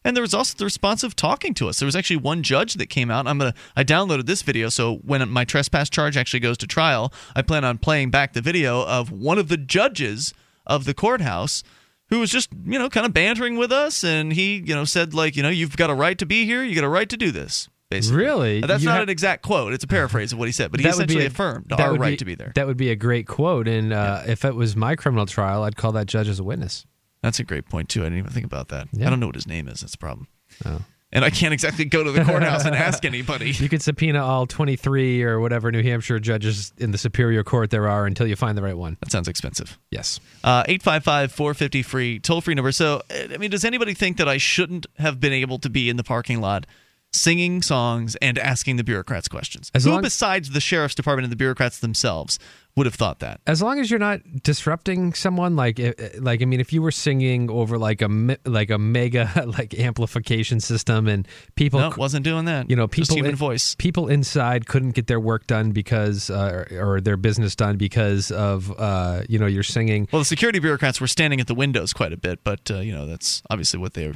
And 0.04 0.16
there 0.16 0.22
was 0.22 0.34
also 0.34 0.56
the 0.56 0.64
response 0.64 1.02
of 1.02 1.16
talking 1.16 1.54
to 1.54 1.68
us. 1.68 1.78
There 1.78 1.86
was 1.86 1.96
actually 1.96 2.18
one 2.18 2.42
judge 2.42 2.74
that 2.74 2.86
came 2.86 3.10
out. 3.10 3.26
I'm 3.26 3.38
gonna 3.38 3.54
I 3.76 3.84
downloaded 3.84 4.26
this 4.26 4.42
video, 4.42 4.68
so 4.68 4.96
when 4.96 5.28
my 5.28 5.44
trespass 5.44 5.90
charge 5.90 6.16
actually 6.16 6.40
goes 6.40 6.56
to 6.58 6.66
trial, 6.66 7.12
I 7.34 7.42
plan 7.42 7.64
on 7.64 7.78
playing 7.78 8.10
back 8.10 8.32
the 8.32 8.40
video 8.40 8.84
of 8.84 9.10
one 9.10 9.38
of 9.38 9.48
the 9.48 9.56
judges 9.56 10.32
of 10.66 10.84
the 10.84 10.94
courthouse 10.94 11.62
who 12.10 12.20
was 12.20 12.30
just, 12.30 12.50
you 12.64 12.78
know, 12.78 12.88
kind 12.88 13.06
of 13.06 13.12
bantering 13.12 13.56
with 13.56 13.72
us 13.72 14.02
and 14.02 14.32
he, 14.32 14.56
you 14.56 14.74
know, 14.74 14.84
said 14.84 15.14
like, 15.14 15.36
you 15.36 15.42
know, 15.42 15.48
you've 15.48 15.76
got 15.76 15.90
a 15.90 15.94
right 15.94 16.18
to 16.18 16.26
be 16.26 16.44
here, 16.44 16.62
you 16.62 16.74
got 16.74 16.84
a 16.84 16.88
right 16.88 17.08
to 17.08 17.16
do 17.16 17.30
this. 17.30 17.68
Basically. 17.90 18.18
Really? 18.22 18.60
That's 18.60 18.82
You 18.82 18.88
not 18.90 19.02
an 19.02 19.08
exact 19.08 19.42
quote. 19.42 19.72
It's 19.72 19.84
a 19.84 19.88
paraphrase 19.88 20.32
of 20.32 20.38
what 20.38 20.46
he 20.46 20.52
said, 20.52 20.70
but 20.70 20.80
he 20.80 20.84
That 20.84 20.90
be 20.90 20.94
essentially 21.04 21.24
a- 21.24 21.28
affirmed 21.28 21.72
our 21.72 21.94
right 21.94 22.18
to 22.18 22.24
be 22.24 22.34
there. 22.34 22.52
That 22.54 22.66
would 22.66 22.76
be 22.76 22.90
a 22.90 22.96
great 22.96 23.26
quote. 23.26 23.66
And 23.66 23.92
uh, 23.92 24.22
if 24.26 24.44
it 24.44 24.54
was 24.54 24.76
my 24.76 24.94
criminal 24.94 25.24
trial, 25.26 25.62
I'd 25.64 25.76
call 25.76 25.92
that 25.92 26.06
judge 26.06 26.28
as 26.28 26.38
a 26.38 26.44
witness. 26.44 26.84
That's 27.22 27.40
a 27.40 27.44
great 27.44 27.68
point 27.68 27.88
too. 27.88 28.02
I 28.02 28.04
didn't 28.04 28.18
even 28.18 28.30
think 28.30 28.46
about 28.46 28.68
that. 28.68 28.88
Yeah. 28.92 29.06
I 29.06 29.10
don't 29.10 29.20
know 29.20 29.26
what 29.26 29.34
his 29.34 29.46
name 29.46 29.68
is. 29.68 29.80
That's 29.80 29.92
the 29.92 29.98
problem. 29.98 30.28
Oh. 30.66 30.82
And 31.10 31.24
I 31.24 31.30
can't 31.30 31.54
exactly 31.54 31.86
go 31.86 32.04
to 32.04 32.12
the 32.12 32.22
courthouse 32.22 32.66
and 32.66 32.74
ask 32.74 33.02
anybody. 33.06 33.52
You 33.52 33.70
could 33.70 33.80
subpoena 33.80 34.22
all 34.22 34.46
23 34.46 35.22
or 35.22 35.40
whatever 35.40 35.72
New 35.72 35.82
Hampshire 35.82 36.20
judges 36.20 36.74
in 36.76 36.90
the 36.90 36.98
Superior 36.98 37.42
Court 37.42 37.70
there 37.70 37.88
are 37.88 38.04
until 38.04 38.26
you 38.26 38.36
find 38.36 38.58
the 38.58 38.62
right 38.62 38.76
one. 38.76 38.98
That 39.00 39.10
sounds 39.10 39.26
expensive. 39.26 39.78
Yes. 39.90 40.20
Uh, 40.44 40.64
855 40.68 41.32
450 41.32 41.82
free, 41.82 42.18
toll 42.18 42.42
free 42.42 42.54
number. 42.54 42.72
So, 42.72 43.00
uh, 43.10 43.28
I 43.32 43.38
mean, 43.38 43.50
does 43.50 43.64
anybody 43.64 43.94
think 43.94 44.18
that 44.18 44.28
I 44.28 44.36
shouldn't 44.36 44.86
have 44.98 45.18
been 45.18 45.32
able 45.32 45.58
to 45.60 45.70
be 45.70 45.88
in 45.88 45.96
the 45.96 46.04
parking 46.04 46.42
lot 46.42 46.66
singing 47.12 47.62
songs 47.62 48.16
and 48.16 48.38
asking 48.38 48.76
the 48.76 48.84
bureaucrats 48.84 49.28
questions? 49.28 49.70
As 49.74 49.84
Who 49.84 49.90
long- 49.92 50.02
besides 50.02 50.50
the 50.50 50.60
sheriff's 50.60 50.94
department 50.94 51.24
and 51.24 51.32
the 51.32 51.36
bureaucrats 51.36 51.78
themselves 51.78 52.38
would 52.76 52.86
have 52.86 52.94
thought 52.94 53.18
that? 53.20 53.40
As 53.46 53.60
long 53.60 53.80
as 53.80 53.90
you're 53.90 53.98
not 53.98 54.20
disrupting 54.42 55.12
someone, 55.14 55.56
like, 55.56 55.80
eh, 55.80 55.92
eh, 55.98 56.08
like 56.20 56.42
I 56.42 56.44
mean, 56.44 56.60
if 56.60 56.72
you 56.72 56.80
were 56.82 56.92
singing 56.92 57.50
over 57.50 57.76
like 57.78 58.02
a 58.02 58.36
like 58.44 58.70
a 58.70 58.78
mega 58.78 59.30
like 59.58 59.74
amplification 59.78 60.60
system 60.60 61.08
and 61.08 61.26
people, 61.56 61.80
No, 61.80 61.92
wasn't 61.96 62.24
doing 62.24 62.44
that. 62.44 62.70
you 62.70 62.76
know, 62.76 62.86
Just 62.86 63.10
people 63.10 63.16
human 63.16 63.30
in- 63.32 63.36
voice. 63.36 63.74
people 63.76 64.06
inside 64.08 64.66
couldn't 64.66 64.90
get 64.92 65.06
their 65.08 65.18
work 65.20 65.46
done 65.46 65.72
because 65.72 66.30
uh, 66.30 66.66
or, 66.70 66.94
or 66.94 67.00
their 67.00 67.16
business 67.16 67.56
done 67.56 67.76
because 67.78 68.30
of 68.30 68.72
uh, 68.78 69.22
you 69.28 69.38
know 69.38 69.46
you're 69.46 69.62
singing. 69.64 70.06
Well, 70.12 70.20
the 70.20 70.26
security 70.26 70.58
bureaucrats 70.60 71.00
were 71.00 71.08
standing 71.08 71.40
at 71.40 71.46
the 71.48 71.54
windows 71.54 71.92
quite 71.92 72.12
a 72.12 72.16
bit, 72.16 72.44
but, 72.44 72.70
uh, 72.70 72.78
you 72.78 72.92
know, 72.94 73.06
that's 73.06 73.42
obviously 73.50 73.80
what 73.80 73.94
they're, 73.94 74.14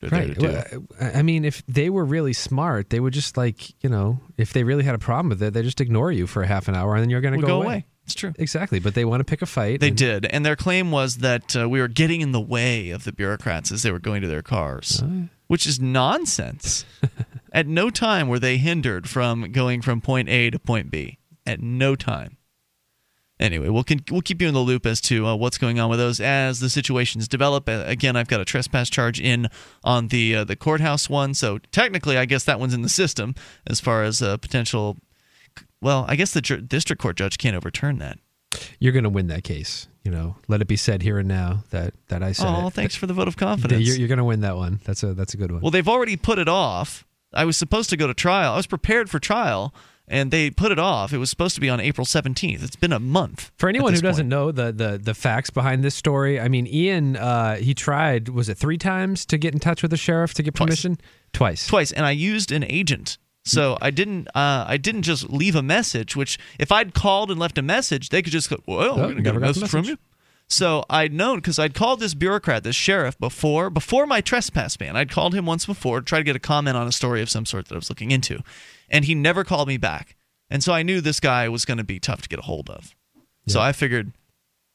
they're 0.00 0.10
there 0.10 0.26
to 0.28 0.34
do. 0.34 0.46
Well, 0.46 0.84
I 1.00 1.18
I 1.18 1.22
mean, 1.22 1.44
if 1.44 1.64
they 1.66 1.90
were 1.90 2.04
really 2.04 2.32
smart, 2.32 2.90
they 2.90 3.00
would 3.00 3.12
just 3.12 3.36
like 3.36 3.82
you 3.82 3.90
know, 3.90 4.20
if 4.36 4.52
they 4.52 4.64
really 4.64 4.84
had 4.84 4.94
a 4.94 4.98
problem 4.98 5.28
with 5.28 5.42
it, 5.42 5.54
they 5.54 5.62
just 5.62 5.80
ignore 5.80 6.10
you 6.10 6.26
for 6.26 6.42
a 6.42 6.46
half 6.46 6.68
an 6.68 6.74
hour 6.74 6.94
and 6.94 7.02
then 7.02 7.10
you're 7.10 7.20
going 7.20 7.34
to 7.34 7.40
go, 7.40 7.46
go 7.46 7.62
away. 7.62 7.84
It's 8.04 8.14
true. 8.14 8.32
Exactly, 8.38 8.80
but 8.80 8.94
they 8.94 9.04
want 9.04 9.20
to 9.20 9.24
pick 9.24 9.40
a 9.40 9.46
fight. 9.46 9.78
They 9.78 9.88
and- 9.88 9.96
did, 9.96 10.26
and 10.26 10.44
their 10.44 10.56
claim 10.56 10.90
was 10.90 11.18
that 11.18 11.54
uh, 11.54 11.68
we 11.68 11.80
were 11.80 11.88
getting 11.88 12.22
in 12.22 12.32
the 12.32 12.40
way 12.40 12.90
of 12.90 13.04
the 13.04 13.12
bureaucrats 13.12 13.70
as 13.70 13.82
they 13.82 13.92
were 13.92 14.00
going 14.00 14.22
to 14.22 14.28
their 14.28 14.42
cars, 14.42 15.02
which 15.46 15.66
is 15.66 15.78
nonsense. 15.78 16.84
At 17.52 17.66
no 17.66 17.90
time 17.90 18.28
were 18.28 18.38
they 18.38 18.56
hindered 18.56 19.08
from 19.08 19.52
going 19.52 19.82
from 19.82 20.00
point 20.00 20.28
A 20.28 20.50
to 20.50 20.58
point 20.58 20.90
B. 20.90 21.18
At 21.46 21.60
no 21.60 21.94
time. 21.94 22.36
Anyway, 23.40 23.70
we'll 23.70 23.82
con- 23.82 24.04
we'll 24.10 24.20
keep 24.20 24.42
you 24.42 24.48
in 24.48 24.54
the 24.54 24.60
loop 24.60 24.84
as 24.84 25.00
to 25.00 25.26
uh, 25.26 25.34
what's 25.34 25.56
going 25.56 25.80
on 25.80 25.88
with 25.88 25.98
those 25.98 26.20
as 26.20 26.60
the 26.60 26.68
situations 26.68 27.26
develop. 27.26 27.68
Uh, 27.68 27.84
again, 27.86 28.14
I've 28.14 28.28
got 28.28 28.40
a 28.40 28.44
trespass 28.44 28.90
charge 28.90 29.18
in 29.18 29.48
on 29.82 30.08
the 30.08 30.36
uh, 30.36 30.44
the 30.44 30.56
courthouse 30.56 31.08
one, 31.08 31.32
so 31.32 31.58
technically, 31.72 32.18
I 32.18 32.26
guess 32.26 32.44
that 32.44 32.60
one's 32.60 32.74
in 32.74 32.82
the 32.82 32.90
system 32.90 33.34
as 33.66 33.80
far 33.80 34.04
as 34.04 34.20
uh, 34.20 34.36
potential. 34.36 34.98
Well, 35.80 36.04
I 36.06 36.16
guess 36.16 36.32
the 36.32 36.42
ju- 36.42 36.60
district 36.60 37.00
court 37.00 37.16
judge 37.16 37.38
can't 37.38 37.56
overturn 37.56 37.98
that. 37.98 38.18
You're 38.78 38.92
going 38.92 39.04
to 39.04 39.10
win 39.10 39.28
that 39.28 39.44
case. 39.44 39.88
You 40.04 40.10
know, 40.10 40.36
let 40.48 40.60
it 40.60 40.68
be 40.68 40.76
said 40.76 41.02
here 41.02 41.18
and 41.18 41.28
now 41.28 41.64
that 41.70 41.94
that 42.08 42.22
I 42.22 42.32
said. 42.32 42.46
Oh, 42.46 42.66
it. 42.66 42.74
thanks 42.74 42.94
for 42.94 43.06
the 43.06 43.14
vote 43.14 43.28
of 43.28 43.38
confidence. 43.38 43.86
You're, 43.86 43.96
you're 43.96 44.08
going 44.08 44.18
to 44.18 44.24
win 44.24 44.42
that 44.42 44.56
one. 44.56 44.80
That's 44.84 45.02
a 45.02 45.14
that's 45.14 45.32
a 45.32 45.38
good 45.38 45.50
one. 45.50 45.62
Well, 45.62 45.70
they've 45.70 45.88
already 45.88 46.16
put 46.16 46.38
it 46.38 46.48
off. 46.48 47.06
I 47.32 47.46
was 47.46 47.56
supposed 47.56 47.90
to 47.90 47.96
go 47.96 48.06
to 48.06 48.14
trial. 48.14 48.52
I 48.52 48.56
was 48.56 48.66
prepared 48.66 49.08
for 49.08 49.18
trial, 49.18 49.72
and 50.10 50.30
they 50.30 50.50
put 50.50 50.72
it 50.72 50.78
off. 50.78 51.12
It 51.12 51.18
was 51.18 51.30
supposed 51.30 51.54
to 51.54 51.60
be 51.60 51.70
on 51.70 51.80
April 51.80 52.04
17th. 52.04 52.62
It's 52.62 52.76
been 52.76 52.92
a 52.92 52.98
month. 52.98 53.52
For 53.56 53.68
anyone 53.68 53.94
who 53.94 54.00
doesn't 54.00 54.28
know 54.28 54.50
the, 54.52 54.72
the 54.72 54.98
the 54.98 55.14
facts 55.14 55.48
behind 55.50 55.82
this 55.82 55.94
story, 55.94 56.38
I 56.38 56.48
mean, 56.48 56.66
Ian, 56.66 57.16
uh, 57.16 57.56
he 57.56 57.72
tried 57.72 58.28
was 58.28 58.48
it 58.48 58.58
three 58.58 58.76
times 58.76 59.24
to 59.26 59.38
get 59.38 59.54
in 59.54 59.60
touch 59.60 59.80
with 59.82 59.92
the 59.92 59.96
sheriff 59.96 60.34
to 60.34 60.42
get 60.42 60.54
permission? 60.54 60.98
Twice. 61.32 61.66
Twice, 61.66 61.92
and 61.92 62.04
I 62.04 62.10
used 62.10 62.52
an 62.52 62.64
agent. 62.64 63.16
So 63.44 63.78
I 63.80 63.90
didn't. 63.90 64.28
Uh, 64.28 64.64
I 64.68 64.76
didn't 64.76 65.02
just 65.02 65.30
leave 65.30 65.54
a 65.56 65.62
message. 65.62 66.14
Which, 66.14 66.38
if 66.58 66.70
I'd 66.70 66.92
called 66.92 67.30
and 67.30 67.40
left 67.40 67.56
a 67.56 67.62
message, 67.62 68.10
they 68.10 68.20
could 68.20 68.32
just 68.32 68.50
go, 68.50 68.58
"Well, 68.66 69.00
Oh, 69.00 69.14
to 69.14 69.22
get 69.22 69.34
a 69.34 69.40
got 69.40 69.54
the 69.54 69.60
message, 69.60 69.70
from 69.70 69.84
you." 69.84 69.96
So 70.46 70.84
I'd 70.90 71.12
known 71.12 71.36
because 71.38 71.60
I'd 71.60 71.74
called 71.74 72.00
this 72.00 72.12
bureaucrat, 72.12 72.64
this 72.64 72.74
sheriff, 72.74 73.16
before 73.18 73.70
before 73.70 74.04
my 74.04 74.20
trespass 74.20 74.76
ban. 74.76 74.96
I'd 74.96 75.10
called 75.10 75.32
him 75.32 75.46
once 75.46 75.64
before 75.64 76.00
to 76.00 76.04
try 76.04 76.18
to 76.18 76.24
get 76.24 76.34
a 76.34 76.40
comment 76.40 76.76
on 76.76 76.88
a 76.88 76.92
story 76.92 77.22
of 77.22 77.30
some 77.30 77.46
sort 77.46 77.68
that 77.68 77.76
I 77.76 77.78
was 77.78 77.88
looking 77.88 78.10
into, 78.10 78.40
and 78.90 79.04
he 79.04 79.14
never 79.14 79.44
called 79.44 79.68
me 79.68 79.76
back. 79.76 80.16
And 80.50 80.62
so 80.62 80.72
I 80.72 80.82
knew 80.82 81.00
this 81.00 81.20
guy 81.20 81.48
was 81.48 81.64
going 81.64 81.78
to 81.78 81.84
be 81.84 82.00
tough 82.00 82.22
to 82.22 82.28
get 82.28 82.40
a 82.40 82.42
hold 82.42 82.68
of. 82.68 82.94
So 83.46 83.60
I 83.60 83.72
figured 83.72 84.12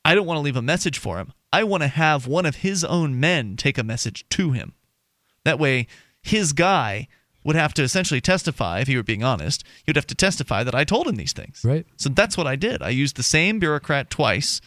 I 0.04 0.16
don't 0.16 0.26
want 0.26 0.38
to 0.38 0.42
leave 0.42 0.58
a 0.58 0.62
message 0.62 0.98
for 0.98 1.18
him. 1.18 1.34
I 1.54 1.64
want 1.64 1.84
to 1.84 1.88
have 1.88 2.28
one 2.28 2.46
of 2.46 2.58
his 2.58 2.84
own 2.84 3.20
men 3.20 3.56
take 3.56 3.78
a 3.78 3.84
message 3.84 4.28
to 4.30 4.52
him. 4.52 4.74
That 5.46 5.60
way, 5.60 5.88
his 6.22 6.54
guy 6.54 7.08
would 7.44 7.56
have 7.56 7.74
to 7.76 7.84
essentially 7.84 8.20
testify, 8.20 8.80
if 8.80 8.88
he 8.88 8.98
were 8.98 9.04
being 9.04 9.24
honest, 9.24 9.64
he 9.78 9.90
would 9.90 9.96
have 9.96 10.08
to 10.08 10.16
testify 10.16 10.64
that 10.64 10.76
I 10.76 10.84
told 10.84 11.08
him 11.08 11.16
these 11.16 11.34
things. 11.34 11.62
Right. 11.64 11.86
So 11.96 12.10
that's 12.10 12.36
what 12.36 12.48
I 12.48 12.56
did. 12.56 12.82
I 12.82 12.90
used 12.90 13.16
the 13.16 13.24
same 13.24 13.60
bureaucrat 13.60 14.10
twice, 14.10 14.62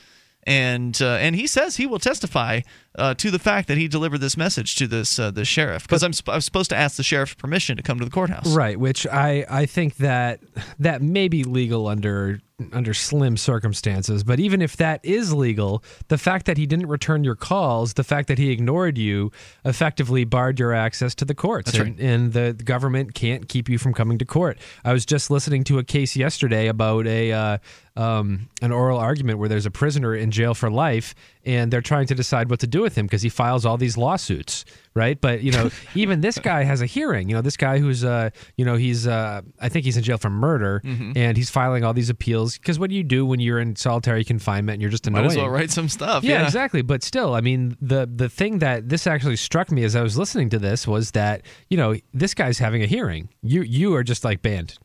and 0.44 1.00
uh, 1.02 1.16
and 1.16 1.34
he 1.34 1.46
says 1.46 1.76
he 1.76 1.86
will 1.86 1.98
testify 1.98 2.60
uh, 2.98 3.14
to 3.14 3.30
the 3.30 3.38
fact 3.38 3.68
that 3.68 3.78
he 3.78 3.88
delivered 3.88 4.18
this 4.18 4.36
message 4.36 4.74
to 4.76 4.86
this 4.86 5.18
uh, 5.18 5.30
the 5.30 5.44
sheriff 5.44 5.84
because 5.86 6.02
I'm, 6.02 6.12
sp- 6.12 6.30
I 6.30 6.34
was 6.34 6.44
supposed 6.44 6.70
to 6.70 6.76
ask 6.76 6.96
the 6.96 7.02
sheriff's 7.02 7.34
permission 7.34 7.76
to 7.76 7.82
come 7.82 7.98
to 7.98 8.04
the 8.04 8.10
courthouse. 8.10 8.54
Right, 8.54 8.78
which 8.78 9.06
I, 9.06 9.46
I 9.48 9.66
think 9.66 9.96
that 9.96 10.40
that 10.78 11.00
may 11.02 11.28
be 11.28 11.44
legal 11.44 11.86
under 11.86 12.40
under 12.72 12.92
slim 12.92 13.36
circumstances, 13.36 14.24
but 14.24 14.40
even 14.40 14.60
if 14.60 14.76
that 14.76 15.04
is 15.04 15.32
legal, 15.32 15.82
the 16.08 16.18
fact 16.18 16.46
that 16.46 16.56
he 16.56 16.66
didn't 16.66 16.88
return 16.88 17.22
your 17.22 17.36
calls, 17.36 17.94
the 17.94 18.02
fact 18.02 18.26
that 18.26 18.36
he 18.36 18.50
ignored 18.50 18.98
you, 18.98 19.30
effectively 19.64 20.24
barred 20.24 20.58
your 20.58 20.72
access 20.74 21.14
to 21.14 21.24
the 21.24 21.36
courts, 21.36 21.70
That's 21.70 21.84
and, 21.84 22.00
and 22.00 22.32
the, 22.32 22.52
the 22.56 22.64
government 22.64 23.14
can't 23.14 23.48
keep 23.48 23.68
you 23.68 23.78
from 23.78 23.94
coming 23.94 24.18
to 24.18 24.24
court. 24.24 24.58
I 24.84 24.92
was 24.92 25.06
just 25.06 25.30
listening 25.30 25.62
to 25.64 25.78
a 25.78 25.84
case 25.84 26.16
yesterday 26.16 26.66
about 26.66 27.06
a 27.06 27.30
uh, 27.32 27.58
um, 27.98 28.48
an 28.62 28.72
oral 28.72 28.98
argument 28.98 29.38
where 29.38 29.48
there's 29.48 29.66
a 29.66 29.70
prisoner 29.70 30.14
in 30.14 30.30
jail 30.30 30.54
for 30.54 30.70
life, 30.70 31.14
and 31.44 31.72
they're 31.72 31.80
trying 31.80 32.06
to 32.06 32.14
decide 32.14 32.48
what 32.48 32.60
to 32.60 32.66
do 32.66 32.84
with 32.88 32.96
him 32.98 33.06
because 33.06 33.22
he 33.22 33.28
files 33.28 33.66
all 33.66 33.76
these 33.76 33.96
lawsuits, 33.96 34.64
right? 34.94 35.20
But 35.20 35.42
you 35.42 35.52
know, 35.52 35.70
even 35.94 36.20
this 36.20 36.38
guy 36.38 36.62
has 36.64 36.80
a 36.80 36.86
hearing. 36.86 37.28
You 37.28 37.36
know, 37.36 37.42
this 37.42 37.56
guy 37.56 37.78
who's 37.78 38.04
uh, 38.04 38.30
you 38.56 38.64
know, 38.64 38.76
he's 38.76 39.06
uh, 39.06 39.42
I 39.60 39.68
think 39.68 39.84
he's 39.84 39.96
in 39.96 40.02
jail 40.02 40.18
for 40.18 40.30
murder, 40.30 40.80
Mhm. 40.84 41.16
and 41.16 41.36
he's 41.36 41.50
filing 41.50 41.84
all 41.84 41.92
these 41.94 42.10
appeals 42.10 42.56
because 42.58 42.78
what 42.78 42.90
do 42.90 42.96
you 42.96 43.04
do 43.04 43.26
when 43.26 43.40
you're 43.40 43.60
in 43.60 43.76
solitary 43.76 44.24
confinement 44.24 44.74
and 44.74 44.82
you're 44.82 44.90
just 44.90 45.06
annoying? 45.06 45.24
Might 45.26 45.30
as 45.32 45.36
well 45.36 45.48
write 45.50 45.70
some 45.70 45.88
stuff. 45.88 46.24
Yeah, 46.24 46.40
Yeah, 46.40 46.44
exactly. 46.46 46.82
But 46.82 47.02
still, 47.02 47.34
I 47.34 47.40
mean, 47.42 47.76
the 47.80 48.08
the 48.12 48.28
thing 48.28 48.58
that 48.60 48.88
this 48.88 49.06
actually 49.06 49.36
struck 49.36 49.70
me 49.70 49.84
as 49.84 49.94
I 49.94 50.02
was 50.02 50.16
listening 50.16 50.48
to 50.50 50.58
this 50.58 50.86
was 50.88 51.10
that 51.12 51.42
you 51.68 51.76
know 51.76 51.94
this 52.14 52.34
guy's 52.34 52.58
having 52.58 52.82
a 52.82 52.86
hearing. 52.86 53.28
You 53.42 53.62
you 53.62 53.94
are 53.94 54.02
just 54.02 54.24
like 54.24 54.42
banned. 54.42 54.78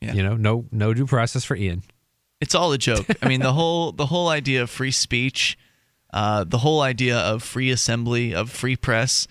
Yeah. 0.00 0.12
You 0.14 0.22
know, 0.22 0.36
no 0.36 0.64
no 0.70 0.94
due 0.94 1.06
process 1.06 1.44
for 1.44 1.56
Ian. 1.56 1.82
It's 2.40 2.54
all 2.54 2.72
a 2.72 2.78
joke. 2.78 3.04
I 3.20 3.26
mean, 3.28 3.40
the 3.40 3.52
whole 3.58 3.90
the 3.90 4.06
whole 4.06 4.28
idea 4.28 4.62
of 4.62 4.70
free 4.70 4.92
speech, 4.92 5.58
uh, 6.12 6.44
the 6.44 6.58
whole 6.58 6.80
idea 6.80 7.16
of 7.18 7.42
free 7.42 7.70
assembly, 7.70 8.34
of 8.34 8.50
free 8.50 8.76
press, 8.76 9.26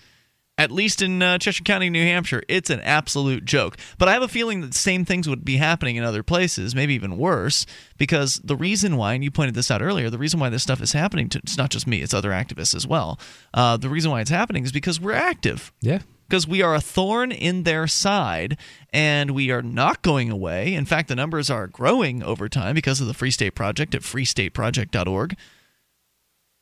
at 0.56 0.72
least 0.72 1.00
in 1.02 1.22
uh, 1.22 1.38
Cheshire 1.38 1.62
County, 1.62 1.88
New 1.88 2.02
Hampshire, 2.02 2.42
it's 2.48 2.68
an 2.68 2.80
absolute 2.80 3.44
joke. 3.44 3.76
But 3.96 4.08
I 4.08 4.12
have 4.14 4.22
a 4.22 4.28
feeling 4.28 4.60
that 4.62 4.72
the 4.72 4.78
same 4.78 5.04
things 5.04 5.28
would 5.28 5.44
be 5.44 5.56
happening 5.58 5.94
in 5.94 6.02
other 6.02 6.24
places, 6.24 6.74
maybe 6.74 6.94
even 6.94 7.16
worse, 7.16 7.64
because 7.96 8.40
the 8.42 8.56
reason 8.56 8.96
why, 8.96 9.14
and 9.14 9.22
you 9.22 9.30
pointed 9.30 9.54
this 9.54 9.70
out 9.70 9.82
earlier, 9.82 10.10
the 10.10 10.18
reason 10.18 10.40
why 10.40 10.48
this 10.48 10.64
stuff 10.64 10.82
is 10.82 10.92
happening 10.92 11.28
to 11.28 11.38
it's 11.38 11.56
not 11.56 11.70
just 11.70 11.86
me, 11.86 12.02
it's 12.02 12.12
other 12.14 12.30
activists 12.30 12.74
as 12.74 12.86
well. 12.88 13.20
Uh, 13.54 13.76
the 13.76 13.88
reason 13.88 14.10
why 14.10 14.20
it's 14.20 14.30
happening 14.30 14.64
is 14.64 14.72
because 14.72 15.00
we're 15.00 15.12
active 15.12 15.72
Yeah. 15.80 16.00
because 16.28 16.48
we 16.48 16.60
are 16.60 16.74
a 16.74 16.80
thorn 16.80 17.30
in 17.30 17.62
their 17.62 17.86
side 17.86 18.56
and 18.92 19.30
we 19.30 19.52
are 19.52 19.62
not 19.62 20.02
going 20.02 20.28
away. 20.28 20.74
In 20.74 20.86
fact, 20.86 21.06
the 21.08 21.14
numbers 21.14 21.50
are 21.50 21.68
growing 21.68 22.20
over 22.24 22.48
time 22.48 22.74
because 22.74 23.00
of 23.00 23.06
the 23.06 23.14
Free 23.14 23.30
State 23.30 23.54
Project 23.54 23.94
at 23.94 24.02
freestateproject.org. 24.02 25.36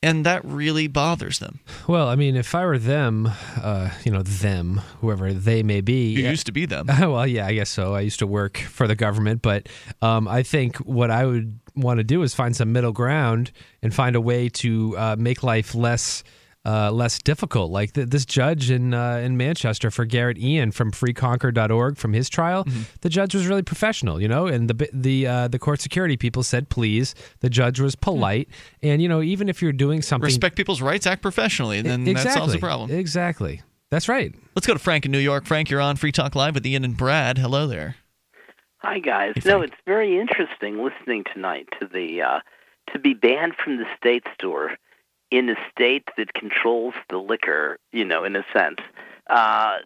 And 0.07 0.25
that 0.25 0.45
really 0.45 0.87
bothers 0.87 1.39
them. 1.39 1.59
Well, 1.85 2.07
I 2.07 2.15
mean, 2.15 2.37
if 2.37 2.55
I 2.55 2.65
were 2.65 2.77
them, 2.77 3.29
uh, 3.61 3.89
you 4.05 4.11
know, 4.11 4.21
them, 4.21 4.81
whoever 5.01 5.33
they 5.33 5.63
may 5.63 5.81
be. 5.81 6.11
You 6.11 6.29
used 6.29 6.45
to 6.45 6.53
be 6.53 6.65
them. 6.65 6.87
well, 6.99 7.27
yeah, 7.27 7.45
I 7.45 7.53
guess 7.53 7.69
so. 7.69 7.93
I 7.93 7.99
used 8.01 8.19
to 8.19 8.27
work 8.27 8.57
for 8.57 8.87
the 8.87 8.95
government, 8.95 9.41
but 9.41 9.67
um, 10.01 10.29
I 10.29 10.43
think 10.43 10.77
what 10.77 11.11
I 11.11 11.25
would 11.25 11.59
want 11.75 11.97
to 11.97 12.05
do 12.05 12.21
is 12.23 12.33
find 12.33 12.55
some 12.55 12.71
middle 12.71 12.93
ground 12.93 13.51
and 13.81 13.93
find 13.93 14.15
a 14.15 14.21
way 14.21 14.47
to 14.47 14.97
uh, 14.97 15.15
make 15.19 15.43
life 15.43 15.75
less. 15.75 16.23
Uh, 16.67 16.91
less 16.91 17.17
difficult, 17.19 17.71
like 17.71 17.93
th- 17.93 18.09
this 18.09 18.25
judge 18.25 18.69
in 18.69 18.93
uh, 18.93 19.21
in 19.23 19.37
Manchester 19.37 19.89
for 19.89 20.03
Garrett 20.03 20.37
Ean 20.37 20.71
from 20.71 20.91
FreeConquer.org 20.91 21.97
from 21.97 22.11
his 22.11 22.27
trial. 22.27 22.65
Mm-hmm. 22.65 22.81
The 22.99 23.07
judge 23.07 23.33
was 23.33 23.47
really 23.47 23.61
professional, 23.61 24.21
you 24.21 24.27
know, 24.27 24.47
and 24.47 24.69
the 24.69 24.89
the 24.91 25.27
uh, 25.27 25.47
the 25.47 25.59
court 25.59 25.79
security 25.79 26.17
people 26.17 26.43
said 26.43 26.67
please. 26.67 27.15
The 27.39 27.49
judge 27.49 27.79
was 27.79 27.95
polite, 27.95 28.49
and 28.83 29.01
you 29.01 29.07
know, 29.07 29.21
even 29.21 29.47
if 29.47 29.61
you're 29.61 29.71
doing 29.71 30.01
something, 30.01 30.25
Respect 30.25 30.57
people's 30.57 30.81
rights, 30.81 31.07
act 31.07 31.21
professionally, 31.21 31.77
and 31.77 31.87
then 31.87 32.05
exactly, 32.05 32.31
that 32.31 32.37
solves 32.37 32.51
the 32.51 32.59
problem. 32.59 32.91
Exactly. 32.91 33.61
That's 33.89 34.09
right. 34.09 34.35
Let's 34.53 34.67
go 34.67 34.73
to 34.73 34.79
Frank 34.79 35.05
in 35.05 35.11
New 35.13 35.19
York. 35.19 35.45
Frank, 35.45 35.69
you're 35.69 35.79
on 35.79 35.95
Free 35.95 36.11
Talk 36.11 36.35
Live 36.35 36.53
with 36.53 36.65
Ian 36.65 36.83
and 36.83 36.97
Brad. 36.97 37.37
Hello 37.37 37.67
there. 37.67 37.95
Hi 38.79 38.99
guys. 38.99 39.35
No, 39.45 39.61
it's 39.61 39.73
very 39.85 40.19
interesting 40.19 40.83
listening 40.83 41.23
tonight 41.33 41.69
to 41.79 41.87
the 41.87 42.23
uh, 42.23 42.39
to 42.91 42.99
be 42.99 43.13
banned 43.13 43.53
from 43.55 43.77
the 43.77 43.85
state 43.97 44.25
store 44.33 44.71
in 45.31 45.49
a 45.49 45.55
state 45.71 46.07
that 46.17 46.33
controls 46.33 46.93
the 47.09 47.17
liquor. 47.17 47.77
You 47.91 48.05
know, 48.05 48.23
in 48.23 48.35
a 48.35 48.45
sense, 48.53 48.79
uh, 49.29 49.77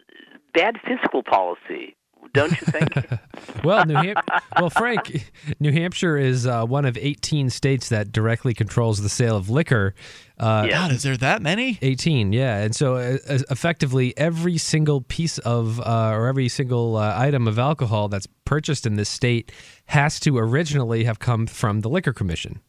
bad 0.54 0.78
fiscal 0.86 1.22
policy. 1.22 1.96
Don't 2.32 2.52
you 2.52 2.66
think? 2.66 2.90
Well, 3.64 3.84
New 3.86 3.94
Ham- 3.94 4.16
well, 4.58 4.70
Frank, 4.70 5.30
New 5.60 5.70
Hampshire 5.70 6.16
is 6.16 6.46
uh, 6.46 6.64
one 6.64 6.84
of 6.84 6.96
18 6.96 7.48
states 7.50 7.88
that 7.90 8.10
directly 8.10 8.54
controls 8.54 9.02
the 9.02 9.08
sale 9.08 9.36
of 9.36 9.50
liquor. 9.50 9.94
Uh, 10.38 10.66
God, 10.66 10.90
is 10.90 11.02
there 11.04 11.16
that 11.18 11.42
many? 11.42 11.78
18, 11.80 12.32
yeah. 12.32 12.58
And 12.58 12.74
so, 12.74 12.96
uh, 12.96 13.18
uh, 13.28 13.38
effectively, 13.50 14.16
every 14.16 14.58
single 14.58 15.00
piece 15.02 15.38
of 15.38 15.80
uh, 15.80 16.10
or 16.12 16.26
every 16.26 16.48
single 16.48 16.96
uh, 16.96 17.14
item 17.16 17.46
of 17.46 17.58
alcohol 17.58 18.08
that's 18.08 18.26
purchased 18.44 18.84
in 18.84 18.96
this 18.96 19.08
state 19.08 19.52
has 19.86 20.18
to 20.20 20.38
originally 20.38 21.04
have 21.04 21.18
come 21.20 21.46
from 21.46 21.80
the 21.80 21.88
liquor 21.88 22.12
commission. 22.12 22.60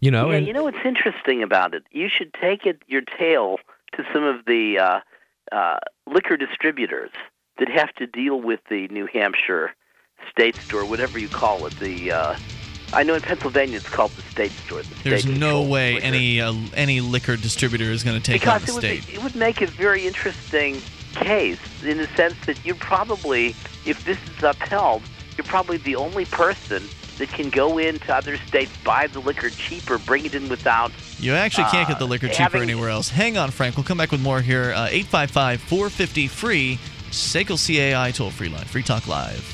You 0.00 0.10
know, 0.10 0.30
yeah, 0.30 0.38
and 0.38 0.46
you 0.46 0.52
know 0.52 0.64
what's 0.64 0.84
interesting 0.84 1.42
about 1.42 1.74
it? 1.74 1.84
You 1.90 2.08
should 2.08 2.32
take 2.34 2.66
it 2.66 2.82
your 2.86 3.02
tail 3.02 3.58
to 3.96 4.04
some 4.12 4.24
of 4.24 4.44
the 4.46 4.78
uh, 4.78 5.00
uh, 5.52 5.78
liquor 6.06 6.36
distributors 6.36 7.10
that 7.58 7.68
have 7.68 7.94
to 7.94 8.06
deal 8.06 8.40
with 8.40 8.60
the 8.68 8.88
New 8.88 9.06
Hampshire 9.06 9.74
state 10.30 10.56
store, 10.56 10.84
whatever 10.84 11.18
you 11.18 11.28
call 11.28 11.66
it. 11.66 11.78
The 11.78 12.12
uh, 12.12 12.36
I 12.92 13.02
know 13.02 13.14
in 13.14 13.22
Pennsylvania 13.22 13.76
it's 13.76 13.88
called 13.88 14.12
the 14.12 14.22
state 14.22 14.52
store. 14.52 14.82
The 14.82 14.94
There's 15.04 15.22
state 15.22 15.38
no 15.38 15.62
way 15.62 15.94
liquor. 15.94 16.06
any 16.06 16.40
uh, 16.40 16.54
any 16.74 17.00
liquor 17.00 17.36
distributor 17.36 17.90
is 17.90 18.02
going 18.02 18.16
to 18.16 18.22
take 18.22 18.40
because 18.40 18.62
on 18.62 18.66
the 18.66 18.70
it 18.70 18.74
would, 18.74 19.02
state. 19.02 19.06
be, 19.06 19.14
it 19.14 19.22
would 19.22 19.36
make 19.36 19.60
a 19.62 19.66
very 19.66 20.06
interesting 20.06 20.80
case 21.14 21.60
in 21.84 21.98
the 21.98 22.08
sense 22.08 22.34
that 22.46 22.64
you're 22.64 22.74
probably, 22.76 23.54
if 23.86 24.04
this 24.04 24.18
is 24.36 24.42
upheld, 24.42 25.02
you're 25.36 25.44
probably 25.44 25.76
the 25.78 25.96
only 25.96 26.24
person 26.24 26.82
that 27.18 27.28
can 27.28 27.50
go 27.50 27.78
into 27.78 28.14
other 28.14 28.36
states, 28.36 28.72
buy 28.84 29.06
the 29.06 29.20
liquor 29.20 29.50
cheaper, 29.50 29.98
bring 29.98 30.24
it 30.24 30.34
in 30.34 30.48
without. 30.48 30.90
You 31.18 31.32
actually 31.34 31.64
can't 31.64 31.88
get 31.88 31.98
the 31.98 32.04
uh, 32.04 32.08
liquor 32.08 32.28
cheaper 32.28 32.42
having- 32.42 32.62
anywhere 32.62 32.90
else. 32.90 33.08
Hang 33.08 33.38
on, 33.38 33.50
Frank. 33.50 33.76
We'll 33.76 33.84
come 33.84 33.98
back 33.98 34.10
with 34.10 34.20
more 34.22 34.40
here. 34.40 34.72
Uh, 34.72 34.88
855 34.90 35.60
450 35.60 36.28
free. 36.28 36.78
SACL 37.10 37.56
CAI 37.94 38.10
toll 38.10 38.30
free 38.30 38.48
line. 38.48 38.64
Free 38.64 38.82
Talk 38.82 39.06
Live. 39.06 39.53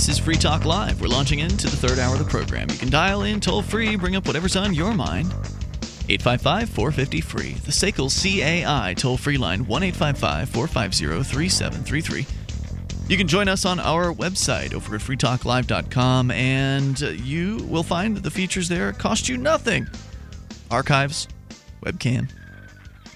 This 0.00 0.08
is 0.08 0.18
Free 0.18 0.36
Talk 0.36 0.64
Live. 0.64 0.98
We're 1.02 1.08
launching 1.08 1.40
into 1.40 1.66
the 1.66 1.76
third 1.76 1.98
hour 1.98 2.14
of 2.14 2.18
the 2.18 2.24
program. 2.24 2.70
You 2.70 2.78
can 2.78 2.88
dial 2.88 3.24
in 3.24 3.38
toll 3.38 3.60
free, 3.60 3.96
bring 3.96 4.16
up 4.16 4.26
whatever's 4.26 4.56
on 4.56 4.72
your 4.72 4.94
mind. 4.94 5.26
855 6.08 6.70
450 6.70 7.20
free. 7.20 7.52
The 7.52 7.70
SACL 7.70 8.08
CAI 8.08 8.94
toll 8.94 9.18
free 9.18 9.36
line 9.36 9.66
1 9.66 9.82
855 9.82 10.48
450 10.48 11.22
3733. 11.22 12.26
You 13.08 13.16
can 13.18 13.28
join 13.28 13.46
us 13.46 13.66
on 13.66 13.78
our 13.78 14.14
website 14.14 14.72
over 14.72 14.94
at 14.94 15.02
freetalklive.com 15.02 16.30
and 16.30 16.98
you 16.98 17.58
will 17.68 17.82
find 17.82 18.16
that 18.16 18.22
the 18.22 18.30
features 18.30 18.70
there 18.70 18.94
cost 18.94 19.28
you 19.28 19.36
nothing. 19.36 19.86
Archives, 20.70 21.28
webcam, 21.84 22.30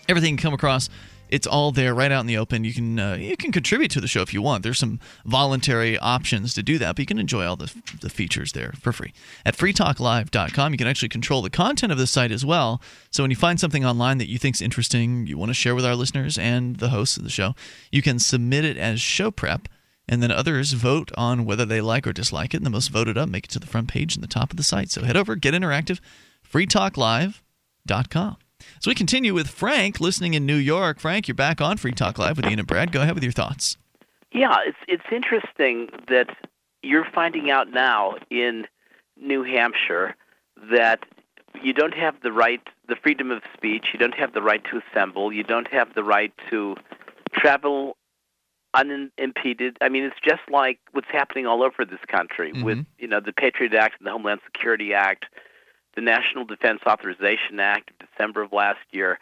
everything 0.07 0.35
you 0.35 0.39
come 0.39 0.53
across 0.53 0.91
it's 1.35 1.49
all 1.49 1.73
there 1.73 1.93
right 1.93 2.13
out 2.13 2.21
in 2.21 2.27
the 2.27 2.39
open. 2.39 2.63
You 2.63 2.73
can 2.73 2.99
uh, 2.99 3.15
you 3.15 3.37
can 3.37 3.51
contribute 3.51 3.91
to 3.91 4.01
the 4.01 4.07
show 4.07 4.23
if 4.23 4.33
you 4.33 4.41
want. 4.41 4.63
There's 4.63 4.79
some 4.79 5.01
voluntary 5.25 5.99
options 5.99 6.55
to 6.55 6.63
do 6.63 6.79
that 6.79 6.95
but 6.95 7.01
you 7.01 7.07
can 7.07 7.19
enjoy 7.19 7.45
all 7.45 7.57
the, 7.57 7.75
the 8.01 8.09
features 8.09 8.53
there 8.53 8.73
for 8.81 8.93
free 8.93 9.13
at 9.45 9.57
freetalklive.com 9.57 10.73
you 10.73 10.79
can 10.79 10.87
actually 10.87 11.09
control 11.09 11.43
the 11.43 11.51
content 11.51 11.91
of 11.91 11.99
the 11.99 12.07
site 12.07 12.31
as 12.31 12.45
well. 12.45 12.81
So 13.11 13.25
when 13.25 13.33
you 13.33 13.37
find 13.37 13.59
something 13.59 13.85
online 13.85 14.19
that 14.19 14.29
you 14.29 14.39
think's 14.39 14.63
interesting 14.63 15.27
you 15.27 15.37
want 15.37 15.51
to 15.51 15.55
share 15.55 15.75
with 15.75 15.85
our 15.85 15.97
listeners 15.97 16.39
and 16.39 16.77
the 16.77 16.91
hosts 16.91 17.17
of 17.17 17.25
the 17.25 17.31
show 17.31 17.57
you 17.91 18.01
can 18.01 18.21
submit 18.21 18.65
it 18.65 18.77
as 18.77 19.01
show 19.01 19.33
prep 19.33 19.69
and 20.07 20.23
then 20.23 20.31
others 20.31 20.73
vote 20.73 21.11
on 21.17 21.45
whether 21.45 21.65
they 21.65 21.81
like 21.81 22.07
or 22.07 22.13
dislike 22.13 22.55
it 22.55 22.59
and 22.59 22.67
the 22.67 22.71
most 22.71 22.89
voted 22.89 23.19
up 23.19 23.29
make 23.29 23.47
it 23.47 23.51
to 23.51 23.59
the 23.59 23.67
front 23.67 23.89
page 23.89 24.15
and 24.15 24.23
the 24.23 24.29
top 24.29 24.53
of 24.53 24.57
the 24.57 24.63
site. 24.63 24.91
So 24.91 25.03
head 25.03 25.17
over 25.17 25.35
get 25.35 25.55
interactive 25.55 25.99
freetalklive.com 26.49 28.37
so 28.81 28.91
we 28.91 28.95
continue 28.95 29.35
with 29.35 29.49
Frank 29.49 30.01
listening 30.01 30.35
in 30.35 30.45
New 30.47 30.57
York. 30.57 30.99
Frank, 31.01 31.29
you're 31.29 31.35
back 31.35 31.61
on 31.61 31.77
Free 31.77 31.93
Talk 31.93 32.19
Live 32.19 32.37
with 32.37 32.47
Ian 32.47 32.59
and 32.59 32.69
Brad. 32.69 32.93
Go 32.93 33.03
ahead 33.03 33.15
with 33.15 33.23
your 33.25 33.33
thoughts. 33.33 33.77
Yeah, 34.33 34.57
it's 34.67 34.79
it's 34.89 35.05
interesting 35.13 35.89
that 36.09 36.29
you're 36.83 37.07
finding 37.15 37.51
out 37.51 37.71
now 37.71 38.17
in 38.31 38.67
New 39.17 39.43
Hampshire 39.43 40.17
that 40.71 41.01
you 41.63 41.73
don't 41.73 41.95
have 41.95 42.17
the 42.23 42.33
right, 42.33 42.61
the 42.89 42.97
freedom 42.97 43.31
of 43.31 43.43
speech. 43.57 43.87
You 43.93 43.99
don't 43.99 44.15
have 44.15 44.33
the 44.35 44.43
right 44.43 44.63
to 44.71 44.81
assemble. 44.91 45.33
You 45.33 45.45
don't 45.45 45.69
have 45.73 45.95
the 45.95 46.03
right 46.03 46.33
to 46.51 46.77
travel 47.33 47.97
unimpeded. 48.75 49.77
I 49.81 49.89
mean, 49.89 50.03
it's 50.05 50.19
just 50.23 50.43
like 50.51 50.79
what's 50.93 51.09
happening 51.11 51.47
all 51.47 51.63
over 51.63 51.85
this 51.85 52.01
country 52.09 52.51
Mm-hmm. 52.53 52.65
with 52.65 52.87
you 52.99 53.07
know 53.09 53.21
the 53.21 53.33
Patriot 53.33 53.73
Act 53.75 53.97
and 54.01 54.07
the 54.07 54.11
Homeland 54.11 54.41
Security 54.45 54.93
Act, 54.93 55.27
the 55.95 56.03
National 56.03 56.45
Defense 56.45 56.81
Authorization 56.87 57.61
Act 57.61 57.91
of 57.91 58.09
December 58.09 58.43
of 58.43 58.53
last 58.53 58.81
year. 58.91 59.19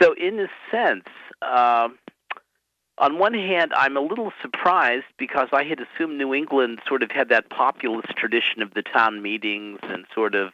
So, 0.00 0.14
in 0.14 0.38
a 0.40 0.48
sense, 0.70 1.08
um, 1.42 1.98
on 2.98 3.18
one 3.18 3.34
hand, 3.34 3.72
I'm 3.76 3.96
a 3.96 4.00
little 4.00 4.32
surprised 4.42 5.04
because 5.18 5.48
I 5.52 5.64
had 5.64 5.80
assumed 5.80 6.18
New 6.18 6.34
England 6.34 6.80
sort 6.86 7.02
of 7.02 7.10
had 7.10 7.28
that 7.28 7.50
populist 7.50 8.08
tradition 8.16 8.62
of 8.62 8.74
the 8.74 8.82
town 8.82 9.22
meetings 9.22 9.78
and 9.82 10.06
sort 10.14 10.34
of, 10.34 10.52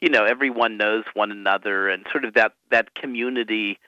you 0.00 0.08
know, 0.08 0.24
everyone 0.24 0.76
knows 0.76 1.04
one 1.14 1.30
another 1.30 1.88
and 1.88 2.06
sort 2.10 2.24
of 2.24 2.34
that 2.34 2.52
that 2.70 2.94
community 2.94 3.78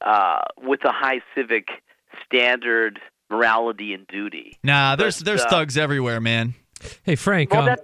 uh, 0.00 0.40
with 0.60 0.84
a 0.84 0.92
high 0.92 1.20
civic 1.34 1.68
standard, 2.24 3.00
morality, 3.30 3.94
and 3.94 4.06
duty. 4.08 4.58
Nah, 4.62 4.96
there's 4.96 5.18
But, 5.18 5.26
there's 5.26 5.42
uh, 5.42 5.50
thugs 5.50 5.76
everywhere, 5.76 6.20
man. 6.20 6.54
Hey, 7.04 7.16
Frank. 7.16 7.52
Well, 7.52 7.60
um, 7.60 7.66
that- 7.66 7.80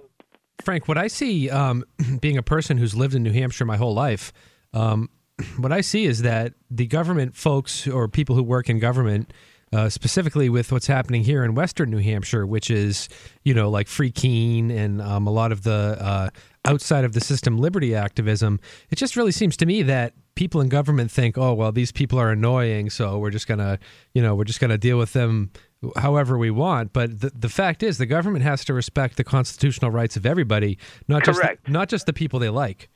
Frank, 0.63 0.87
what 0.87 0.97
I 0.97 1.07
see, 1.07 1.49
um, 1.49 1.83
being 2.21 2.37
a 2.37 2.43
person 2.43 2.77
who's 2.77 2.95
lived 2.95 3.15
in 3.15 3.23
New 3.23 3.31
Hampshire 3.31 3.65
my 3.65 3.77
whole 3.77 3.93
life, 3.93 4.33
um, 4.73 5.09
what 5.57 5.71
I 5.71 5.81
see 5.81 6.05
is 6.05 6.21
that 6.21 6.53
the 6.69 6.87
government 6.87 7.35
folks 7.35 7.87
or 7.87 8.07
people 8.07 8.35
who 8.35 8.43
work 8.43 8.69
in 8.69 8.79
government, 8.79 9.31
uh, 9.71 9.87
specifically 9.89 10.49
with 10.49 10.71
what's 10.71 10.87
happening 10.87 11.23
here 11.23 11.43
in 11.43 11.53
Western 11.55 11.89
New 11.89 11.99
Hampshire, 11.99 12.45
which 12.45 12.71
is, 12.71 13.07
you 13.43 13.53
know, 13.53 13.69
like 13.69 13.87
Free 13.87 14.11
Keene 14.11 14.71
and 14.71 15.01
um, 15.01 15.27
a 15.27 15.31
lot 15.31 15.51
of 15.51 15.63
the 15.63 15.97
uh, 15.99 16.29
outside 16.65 17.05
of 17.05 17.13
the 17.13 17.21
system 17.21 17.57
liberty 17.57 17.95
activism, 17.95 18.59
it 18.89 18.95
just 18.95 19.15
really 19.15 19.31
seems 19.31 19.55
to 19.57 19.65
me 19.65 19.83
that 19.83 20.13
people 20.35 20.59
in 20.61 20.69
government 20.69 21.11
think, 21.11 21.37
oh, 21.37 21.53
well, 21.53 21.71
these 21.71 21.91
people 21.91 22.19
are 22.19 22.31
annoying, 22.31 22.89
so 22.89 23.17
we're 23.17 23.29
just 23.29 23.47
to, 23.59 23.79
you 24.13 24.21
know, 24.21 24.35
we're 24.35 24.43
just 24.43 24.59
to 24.69 24.77
deal 24.77 24.97
with 24.97 25.13
them 25.13 25.51
however 25.95 26.37
we 26.37 26.51
want. 26.51 26.93
But 26.93 27.21
the, 27.21 27.31
the 27.31 27.49
fact 27.49 27.83
is, 27.83 27.97
the 27.97 28.05
government 28.05 28.43
has 28.43 28.65
to 28.65 28.73
respect 28.73 29.17
the 29.17 29.23
constitutional 29.23 29.91
rights 29.91 30.15
of 30.15 30.25
everybody, 30.25 30.77
not 31.07 31.23
just 31.23 31.41
the, 31.41 31.57
not 31.67 31.89
just 31.89 32.05
the 32.05 32.13
people 32.13 32.39
they 32.39 32.49
like. 32.49 32.89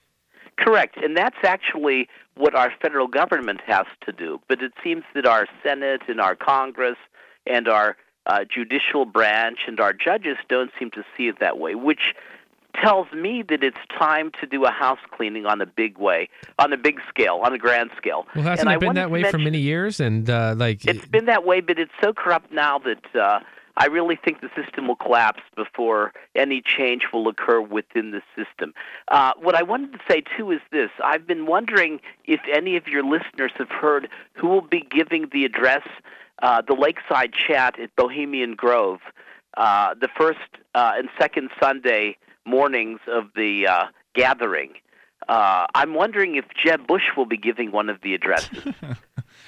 Correct, 0.58 0.98
and 0.98 1.18
that's 1.18 1.38
actually 1.44 2.08
what 2.36 2.56
our 2.56 2.72
federal 2.82 3.08
government 3.08 3.62
has 3.66 3.86
to 4.06 4.12
do. 4.12 4.40
But 4.48 4.62
it 4.62 4.74
seems 4.84 5.04
that 5.16 5.26
our 5.26 5.48
Senate 5.64 6.02
and 6.08 6.22
our 6.22 6.36
Congress 6.36 6.98
and 7.46 7.68
our 7.68 7.98
uh, 8.26 8.46
judicial 8.50 9.06
branch 9.06 9.60
and 9.68 9.80
our 9.80 9.94
judges 9.94 10.38
don't 10.48 10.72
seem 10.80 10.92
to 10.92 11.04
see 11.18 11.28
it 11.28 11.40
that 11.40 11.58
way, 11.58 11.76
which 11.76 12.14
tells 12.82 13.12
me 13.12 13.44
that 13.50 13.64
it's 13.64 13.78
time 13.98 14.32
to 14.42 14.48
do 14.48 14.66
a 14.66 14.72
house 14.72 15.00
cleaning 15.12 15.46
on 15.46 15.62
a 15.62 15.66
big 15.66 15.98
way, 15.98 16.30
on 16.60 16.74
a 16.74 16.78
big 16.78 17.00
scale, 17.10 17.42
on 17.44 17.54
a 17.54 17.58
grand 17.58 17.92
scale. 17.98 18.26
Well, 18.36 18.44
hasn't 18.44 18.68
and 18.68 18.76
it 18.76 18.80
been 18.80 18.96
that 18.96 19.12
way 19.12 19.24
for 19.24 19.38
many 19.38 19.60
years? 19.60 20.00
And 20.00 20.30
uh, 20.30 20.56
like, 20.58 20.86
It's 20.86 21.06
been 21.06 21.26
that 21.26 21.46
way, 21.46 21.62
but 21.62 21.80
it's 21.80 21.92
so 22.02 22.14
corrupt 22.14 22.52
now 22.52 22.80
that 22.80 23.16
uh, 23.16 23.40
I 23.76 23.88
really 23.88 24.16
think 24.16 24.42
the 24.42 24.50
system 24.56 24.88
will 24.88 24.96
collapse 24.96 25.42
before 25.56 26.14
any 26.36 26.62
change 26.62 27.04
will 27.12 27.28
occur 27.28 27.62
within 27.62 28.12
the 28.12 28.22
system. 28.36 28.74
Uh, 29.08 29.34
what 29.40 29.56
I 29.56 29.64
wanted 29.64 29.94
to 29.94 30.00
say 30.08 30.24
too 30.38 30.52
is 30.52 30.62
this: 30.72 30.90
I've 31.04 31.26
been 31.26 31.46
wondering 31.46 32.00
if 32.26 32.40
any 32.54 32.78
of 32.78 32.88
your 32.88 33.04
listeners 33.04 33.52
have 33.58 33.70
heard 33.70 34.10
who 34.34 34.48
will 34.48 34.62
be 34.62 34.82
giving 34.82 35.30
the 35.32 35.46
address, 35.46 35.88
uh, 36.42 36.62
the 36.62 36.76
Lakeside 36.76 37.34
Chat 37.34 37.80
at 37.80 37.96
Bohemian 37.96 38.54
Grove, 38.56 39.00
uh, 39.58 39.96
the 40.00 40.10
first 40.16 40.40
uh, 40.76 40.94
and 40.96 41.10
second 41.20 41.50
Sunday 41.60 42.18
mornings 42.46 43.00
of 43.08 43.26
the 43.36 43.68
uh, 43.68 43.86
gathering. 44.14 44.74
Uh, 45.28 45.66
I'm 45.74 45.94
wondering 45.94 46.36
if 46.36 46.46
Jeb 46.64 46.86
Bush 46.86 47.04
will 47.16 47.26
be 47.26 47.38
giving 47.38 47.72
one 47.72 47.90
of 47.90 48.02
the 48.02 48.14
addresses. 48.14 48.74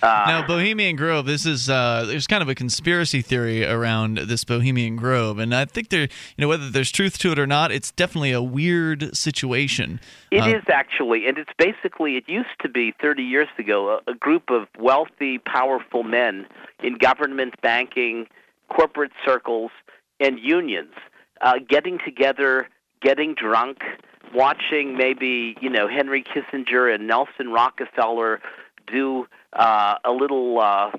Uh, 0.01 0.25
now, 0.27 0.45
Bohemian 0.45 0.95
Grove. 0.95 1.25
This 1.25 1.45
is 1.45 1.69
uh, 1.69 2.05
there's 2.05 2.27
kind 2.27 2.41
of 2.41 2.49
a 2.49 2.55
conspiracy 2.55 3.21
theory 3.21 3.63
around 3.63 4.17
this 4.17 4.43
Bohemian 4.43 4.97
Grove, 4.97 5.39
and 5.39 5.55
I 5.55 5.65
think 5.65 5.89
there, 5.89 6.01
you 6.01 6.09
know, 6.39 6.47
whether 6.47 6.69
there's 6.69 6.91
truth 6.91 7.17
to 7.19 7.31
it 7.31 7.39
or 7.39 7.47
not, 7.47 7.71
it's 7.71 7.91
definitely 7.91 8.31
a 8.31 8.41
weird 8.41 9.15
situation. 9.15 10.01
It 10.31 10.45
is 10.45 10.63
Uh, 10.67 10.73
actually, 10.73 11.27
and 11.27 11.37
it's 11.37 11.51
basically, 11.57 12.17
it 12.17 12.27
used 12.27 12.59
to 12.61 12.67
be 12.67 12.93
30 13.01 13.23
years 13.23 13.47
ago, 13.57 13.99
a, 14.07 14.11
a 14.11 14.15
group 14.15 14.49
of 14.49 14.67
wealthy, 14.77 15.37
powerful 15.37 16.03
men 16.03 16.45
in 16.83 16.97
government, 16.97 17.53
banking, 17.61 18.27
corporate 18.69 19.13
circles, 19.25 19.71
and 20.19 20.39
unions 20.39 20.93
uh, 21.41 21.59
getting 21.67 21.99
together, 22.03 22.67
getting 23.05 23.35
drunk, 23.35 23.77
watching 24.33 24.97
maybe, 24.97 25.55
you 25.61 25.69
know, 25.69 25.87
Henry 25.87 26.23
Kissinger 26.23 26.93
and 26.93 27.07
Nelson 27.07 27.49
Rockefeller 27.49 28.41
do 28.91 29.27
uh, 29.53 29.95
a 30.03 30.11
little 30.11 30.59
uh, 30.59 30.91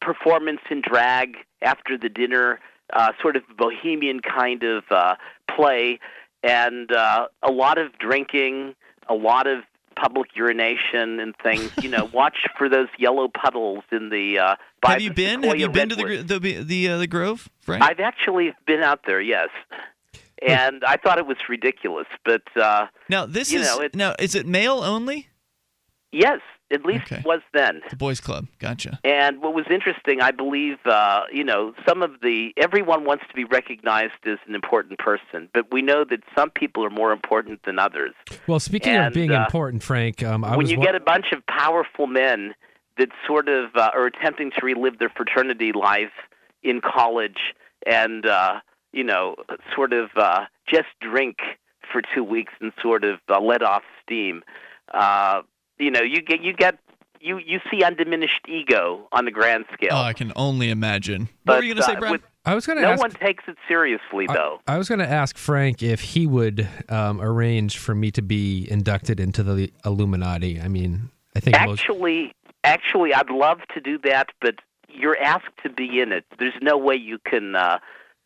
performance 0.00 0.60
in 0.70 0.80
drag 0.80 1.36
after 1.62 1.98
the 1.98 2.08
dinner, 2.08 2.60
uh, 2.92 3.12
sort 3.20 3.36
of 3.36 3.42
bohemian 3.56 4.20
kind 4.20 4.62
of 4.62 4.84
uh, 4.90 5.14
play, 5.54 6.00
and 6.42 6.90
uh, 6.92 7.26
a 7.42 7.50
lot 7.50 7.76
of 7.76 7.96
drinking, 7.98 8.74
a 9.08 9.14
lot 9.14 9.46
of 9.46 9.64
public 9.96 10.30
urination 10.34 11.20
and 11.20 11.34
things. 11.42 11.70
You 11.82 11.90
know, 11.90 12.04
watch 12.12 12.36
for 12.56 12.70
those 12.70 12.88
yellow 12.98 13.28
puddles 13.28 13.84
in 13.92 14.08
the. 14.08 14.38
Uh, 14.38 14.56
by 14.80 14.92
have 14.92 15.02
you 15.02 15.10
the 15.10 15.14
been? 15.14 15.42
Have 15.42 15.58
you 15.58 15.68
been 15.68 15.90
to 15.90 15.96
the 15.96 16.38
the 16.38 16.62
the 16.62 16.88
uh, 16.88 16.98
the 16.98 17.06
Grove, 17.06 17.50
Frank? 17.60 17.82
I've 17.82 18.00
actually 18.00 18.54
been 18.66 18.82
out 18.82 19.00
there, 19.06 19.20
yes, 19.20 19.48
and 20.46 20.84
I 20.84 20.96
thought 20.96 21.18
it 21.18 21.26
was 21.26 21.36
ridiculous, 21.48 22.06
but 22.24 22.42
uh, 22.60 22.86
now 23.08 23.26
this 23.26 23.52
you 23.52 23.60
is 23.60 23.66
know, 23.66 23.80
it- 23.82 23.94
now 23.94 24.14
is 24.18 24.34
it 24.34 24.46
male 24.46 24.80
only? 24.84 25.28
yes, 26.12 26.40
at 26.72 26.84
least 26.86 27.10
it 27.12 27.24
was 27.24 27.40
then. 27.52 27.80
The 27.90 27.96
boys' 27.96 28.20
club. 28.20 28.46
Gotcha. 28.58 28.98
And 29.04 29.42
what 29.42 29.54
was 29.54 29.66
interesting, 29.70 30.20
I 30.22 30.30
believe, 30.30 30.76
uh, 30.86 31.22
you 31.32 31.44
know, 31.44 31.74
some 31.86 32.02
of 32.02 32.20
the 32.22 32.50
everyone 32.56 33.04
wants 33.04 33.24
to 33.28 33.34
be 33.34 33.44
recognized 33.44 34.14
as 34.26 34.38
an 34.46 34.54
important 34.54 34.98
person, 34.98 35.48
but 35.52 35.70
we 35.72 35.82
know 35.82 36.04
that 36.08 36.20
some 36.36 36.50
people 36.50 36.84
are 36.84 36.90
more 36.90 37.12
important 37.12 37.60
than 37.64 37.78
others. 37.78 38.14
well, 38.46 38.60
speaking 38.60 38.94
and, 38.94 39.06
of 39.08 39.12
being 39.14 39.30
uh, 39.32 39.44
important, 39.44 39.82
Frank, 39.82 40.22
um, 40.22 40.44
I 40.44 40.50
when 40.50 40.58
was 40.60 40.70
you 40.70 40.78
wa- 40.78 40.84
get 40.86 40.94
a 40.94 41.00
bunch 41.00 41.26
of 41.32 41.44
powerful 41.46 42.06
men 42.06 42.54
that 42.98 43.08
sort 43.26 43.48
of 43.48 43.74
uh, 43.76 43.90
are 43.94 44.06
attempting 44.06 44.50
to 44.58 44.64
relive 44.64 44.98
their 44.98 45.10
fraternity 45.10 45.72
life 45.72 46.12
in 46.62 46.80
college 46.80 47.38
and 47.86 48.26
uh, 48.26 48.60
you 48.92 49.04
know 49.04 49.36
sort 49.74 49.92
of 49.92 50.10
uh, 50.16 50.46
just 50.68 50.88
drink 51.00 51.38
for 51.92 52.02
two 52.14 52.24
weeks 52.24 52.52
and 52.60 52.72
sort 52.80 53.04
of 53.04 53.18
uh, 53.28 53.40
let 53.40 53.62
off 53.62 53.82
steam, 54.02 54.42
uh, 54.92 55.42
you 55.78 55.90
know 55.90 56.02
you 56.02 56.20
get 56.20 56.42
you 56.42 56.52
get 56.52 56.78
you 57.20 57.38
you 57.38 57.60
see 57.70 57.82
undiminished 57.82 58.46
ego 58.48 59.08
on 59.12 59.24
the 59.24 59.30
grand 59.30 59.64
scale. 59.72 59.90
Oh, 59.92 60.02
I 60.02 60.12
can 60.12 60.32
only 60.36 60.70
imagine. 60.70 61.28
what 61.44 61.56
were 61.58 61.62
you 61.62 61.74
going 61.74 61.82
to 61.82 61.90
say, 61.90 61.96
uh, 61.96 62.00
Brad? 62.00 62.12
with- 62.12 62.22
I 62.44 62.54
was 62.54 62.66
going 62.66 62.76
to 62.76 62.82
no 62.82 62.92
ask. 62.92 63.00
one 63.02 63.10
takes 63.10 63.44
it 63.46 63.56
seriously 63.66 64.26
though. 64.26 64.60
I 64.66 64.78
was 64.78 64.88
going 64.88 65.00
to 65.00 65.08
ask 65.08 65.36
Frank 65.36 65.82
if 65.82 66.00
he 66.00 66.26
would 66.26 66.66
um, 66.88 67.20
arrange 67.20 67.76
for 67.76 67.94
me 67.94 68.10
to 68.12 68.22
be 68.22 68.66
inducted 68.70 69.20
into 69.20 69.42
the 69.42 69.70
Illuminati. 69.84 70.58
I 70.58 70.68
mean, 70.68 71.10
I 71.36 71.40
think 71.40 71.60
most. 71.66 71.80
Actually, 71.80 72.32
actually, 72.64 73.12
I'd 73.12 73.28
love 73.28 73.58
to 73.74 73.80
do 73.82 73.98
that, 74.04 74.30
but 74.40 74.54
you're 74.88 75.18
asked 75.18 75.58
to 75.62 75.68
be 75.68 76.00
in 76.00 76.10
it. 76.10 76.24
There's 76.38 76.54
no 76.62 76.78
way 76.78 76.94
you 76.94 77.18
can 77.18 77.54
uh, 77.54 77.80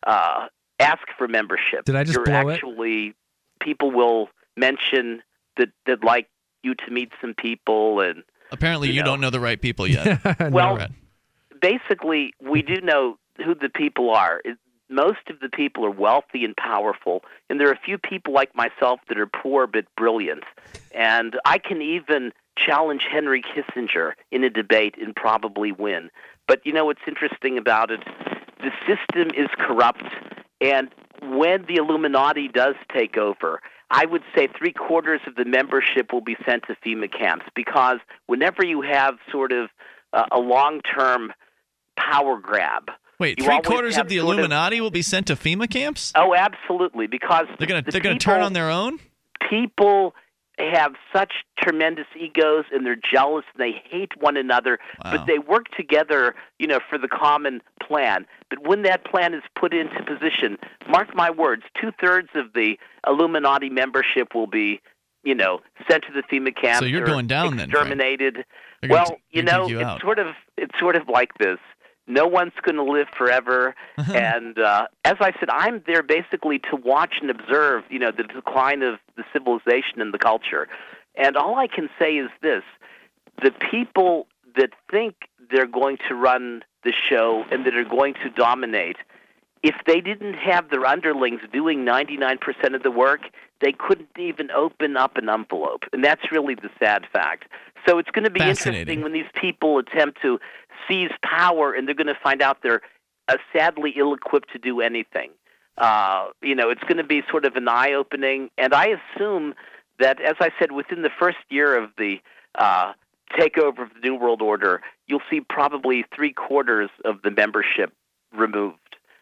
uh, 0.05 0.47
ask 0.79 1.01
for 1.17 1.27
membership. 1.27 1.85
Did 1.85 1.95
I 1.95 2.03
just 2.03 2.15
you're 2.15 2.25
blow 2.25 2.49
it? 2.49 2.53
actually, 2.53 3.15
people 3.59 3.91
will 3.91 4.29
mention 4.57 5.21
that 5.57 5.69
they'd 5.85 6.03
like 6.03 6.27
you 6.63 6.75
to 6.75 6.91
meet 6.91 7.11
some 7.21 7.33
people, 7.33 7.99
and 7.99 8.23
Apparently, 8.51 8.89
you, 8.89 8.95
you 8.95 8.99
know. 9.01 9.07
don't 9.07 9.21
know 9.21 9.29
the 9.29 9.39
right 9.39 9.59
people 9.59 9.87
yet. 9.87 10.21
well, 10.51 10.75
Brad. 10.75 10.93
basically, 11.61 12.33
we 12.41 12.61
do 12.61 12.81
know 12.81 13.17
who 13.43 13.55
the 13.55 13.69
people 13.69 14.11
are. 14.11 14.41
It, 14.45 14.57
most 14.89 15.29
of 15.29 15.39
the 15.39 15.49
people 15.49 15.85
are 15.85 15.91
wealthy 15.91 16.45
and 16.45 16.55
powerful, 16.55 17.23
and 17.49 17.59
there 17.59 17.67
are 17.69 17.73
a 17.73 17.79
few 17.83 17.97
people 17.97 18.33
like 18.33 18.55
myself 18.55 18.99
that 19.09 19.17
are 19.17 19.25
poor 19.25 19.65
but 19.65 19.85
brilliant. 19.97 20.43
And 20.93 21.39
I 21.45 21.57
can 21.57 21.81
even 21.81 22.31
challenge 22.55 23.07
Henry 23.11 23.41
Kissinger 23.41 24.13
in 24.31 24.43
a 24.43 24.49
debate 24.49 24.95
and 25.01 25.15
probably 25.15 25.71
win. 25.71 26.11
But 26.47 26.65
you 26.65 26.73
know 26.73 26.85
what's 26.85 27.01
interesting 27.07 27.57
about 27.57 27.89
it? 27.89 28.01
The 28.63 28.71
system 28.87 29.29
is 29.37 29.49
corrupt, 29.59 30.03
and 30.61 30.89
when 31.21 31.65
the 31.67 31.75
Illuminati 31.75 32.47
does 32.47 32.75
take 32.95 33.17
over, 33.17 33.59
I 33.91 34.05
would 34.05 34.23
say 34.35 34.47
three 34.57 34.73
quarters 34.73 35.21
of 35.27 35.35
the 35.35 35.45
membership 35.45 36.11
will 36.11 36.21
be 36.21 36.35
sent 36.47 36.63
to 36.67 36.75
FEMA 36.85 37.11
camps 37.11 37.45
because 37.55 37.97
whenever 38.27 38.65
you 38.65 38.81
have 38.81 39.15
sort 39.31 39.51
of 39.51 39.69
uh, 40.13 40.23
a 40.31 40.39
long 40.39 40.81
term 40.97 41.31
power 41.97 42.39
grab, 42.41 42.89
Wait, 43.19 43.41
three 43.41 43.61
quarters 43.61 43.97
of 43.97 44.09
the 44.09 44.17
Illuminati 44.17 44.81
will 44.81 44.91
be 44.91 45.01
sent 45.03 45.27
to 45.27 45.35
FEMA 45.35 45.69
camps? 45.69 46.11
Oh, 46.15 46.33
absolutely, 46.33 47.07
because 47.07 47.45
They're 47.59 47.67
gonna 47.67 47.81
the 47.83 47.91
they're 47.91 48.01
gonna 48.01 48.17
turn 48.17 48.41
on 48.41 48.53
their 48.53 48.69
own. 48.69 48.99
people 49.49 50.15
have 50.59 50.93
such 51.11 51.33
tremendous 51.57 52.05
egos 52.19 52.65
and 52.71 52.85
they're 52.85 52.95
jealous 52.95 53.43
and 53.53 53.61
they 53.61 53.81
hate 53.89 54.11
one 54.19 54.37
another 54.37 54.77
Wow. 55.03 55.17
but 55.17 55.25
they 55.25 55.39
work 55.39 55.65
together 55.75 56.35
you 56.59 56.67
know 56.67 56.79
for 56.89 56.97
the 56.97 57.07
common 57.07 57.61
plan 57.81 58.25
but 58.49 58.67
when 58.67 58.83
that 58.83 59.03
plan 59.05 59.33
is 59.33 59.41
put 59.59 59.73
into 59.73 60.03
position 60.03 60.57
mark 60.87 61.15
my 61.15 61.29
words 61.31 61.63
two-thirds 61.79 62.29
of 62.35 62.53
the 62.53 62.77
illuminati 63.07 63.69
membership 63.69 64.35
will 64.35 64.47
be 64.47 64.79
you 65.23 65.33
know 65.35 65.59
sent 65.89 66.03
to 66.03 66.13
the 66.13 66.21
fema 66.23 66.55
camps 66.55 66.79
So 66.79 66.85
you're 66.85 67.05
going 67.05 67.27
down 67.27 67.57
then, 67.57 67.69
exterminated 67.69 68.45
They're 68.81 68.89
gonna 68.89 69.01
well 69.09 69.17
you 69.31 69.41
know 69.43 69.67
you 69.67 69.79
it's 69.79 69.85
out. 69.87 70.01
sort 70.01 70.19
of 70.19 70.27
it's 70.57 70.77
sort 70.79 70.95
of 70.95 71.07
like 71.07 71.33
this 71.39 71.57
no 72.07 72.27
one's 72.27 72.53
going 72.61 72.75
to 72.75 72.83
live 72.83 73.07
forever 73.17 73.75
and 73.97 74.59
uh, 74.59 74.87
as 75.05 75.15
i 75.19 75.31
said 75.39 75.49
i'm 75.49 75.81
there 75.85 76.03
basically 76.03 76.59
to 76.59 76.75
watch 76.75 77.15
and 77.21 77.29
observe 77.29 77.83
you 77.89 77.99
know 77.99 78.11
the 78.11 78.23
decline 78.23 78.81
of 78.81 78.99
the 79.15 79.23
civilization 79.31 80.01
and 80.01 80.13
the 80.13 80.19
culture 80.19 80.67
and 81.15 81.35
all 81.35 81.55
i 81.55 81.67
can 81.67 81.89
say 81.99 82.15
is 82.15 82.29
this 82.41 82.63
the 83.41 83.51
people 83.71 84.27
that 84.55 84.69
think 84.91 85.15
they're 85.49 85.65
going 85.65 85.97
to 86.07 86.15
run 86.15 86.63
the 86.83 86.93
show 87.09 87.43
and 87.51 87.65
that 87.65 87.75
are 87.75 87.83
going 87.83 88.13
to 88.13 88.29
dominate 88.29 88.97
if 89.63 89.75
they 89.87 90.01
didn't 90.01 90.33
have 90.33 90.69
their 90.69 90.85
underlings 90.85 91.39
doing 91.51 91.85
99% 91.85 92.75
of 92.75 92.83
the 92.83 92.91
work, 92.91 93.21
they 93.61 93.71
couldn't 93.71 94.09
even 94.19 94.51
open 94.51 94.97
up 94.97 95.15
an 95.15 95.29
envelope. 95.29 95.85
And 95.93 96.03
that's 96.03 96.31
really 96.31 96.53
the 96.53 96.69
sad 96.77 97.05
fact. 97.11 97.45
So 97.87 97.97
it's 97.97 98.11
going 98.11 98.25
to 98.25 98.29
be 98.29 98.41
interesting 98.41 99.01
when 99.01 99.13
these 99.13 99.29
people 99.39 99.79
attempt 99.79 100.21
to 100.21 100.39
seize 100.87 101.11
power 101.23 101.73
and 101.73 101.87
they're 101.87 101.95
going 101.95 102.07
to 102.07 102.17
find 102.21 102.41
out 102.41 102.57
they're 102.63 102.81
uh, 103.27 103.37
sadly 103.55 103.93
ill 103.97 104.13
equipped 104.13 104.51
to 104.53 104.59
do 104.59 104.81
anything. 104.81 105.31
Uh, 105.77 106.27
you 106.41 106.53
know, 106.55 106.69
it's 106.69 106.83
going 106.83 106.97
to 106.97 107.03
be 107.03 107.23
sort 107.29 107.45
of 107.45 107.55
an 107.55 107.67
eye 107.67 107.93
opening. 107.93 108.49
And 108.57 108.73
I 108.73 108.95
assume 109.15 109.53
that, 109.99 110.21
as 110.21 110.35
I 110.39 110.51
said, 110.59 110.71
within 110.71 111.01
the 111.01 111.09
first 111.19 111.37
year 111.49 111.77
of 111.81 111.89
the 111.97 112.17
uh, 112.55 112.93
takeover 113.37 113.79
of 113.83 113.89
the 113.93 113.99
New 114.03 114.15
World 114.15 114.41
Order, 114.41 114.81
you'll 115.07 115.21
see 115.29 115.41
probably 115.41 116.05
three 116.15 116.33
quarters 116.33 116.89
of 117.05 117.21
the 117.23 117.31
membership 117.31 117.91
removed. 118.37 118.77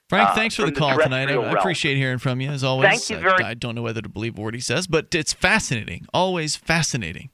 Frank, 0.10 0.30
uh, 0.30 0.36
thanks 0.36 0.56
for 0.56 0.64
the 0.64 0.68
from 0.74 0.76
call 0.76 0.98
tonight. 1.00 1.30
I, 1.30 1.36
I 1.36 1.52
appreciate 1.54 1.96
hearing 1.96 2.18
from 2.18 2.42
you 2.42 2.50
as 2.50 2.66
always. 2.66 2.90
Thank 2.90 3.10
you 3.10 3.18
I- 3.18 3.22
very- 3.22 3.44
I, 3.46 3.54
don't 3.54 3.76
know 3.76 3.82
whether 3.82 4.02
to 4.02 4.10
believe 4.10 4.38
word 4.38 4.54
he 4.54 4.60
says, 4.60 4.88
but 4.88 5.16
it's 5.16 5.32
fascinating. 5.32 6.06
Always 6.14 6.58
fascinating. 6.58 7.30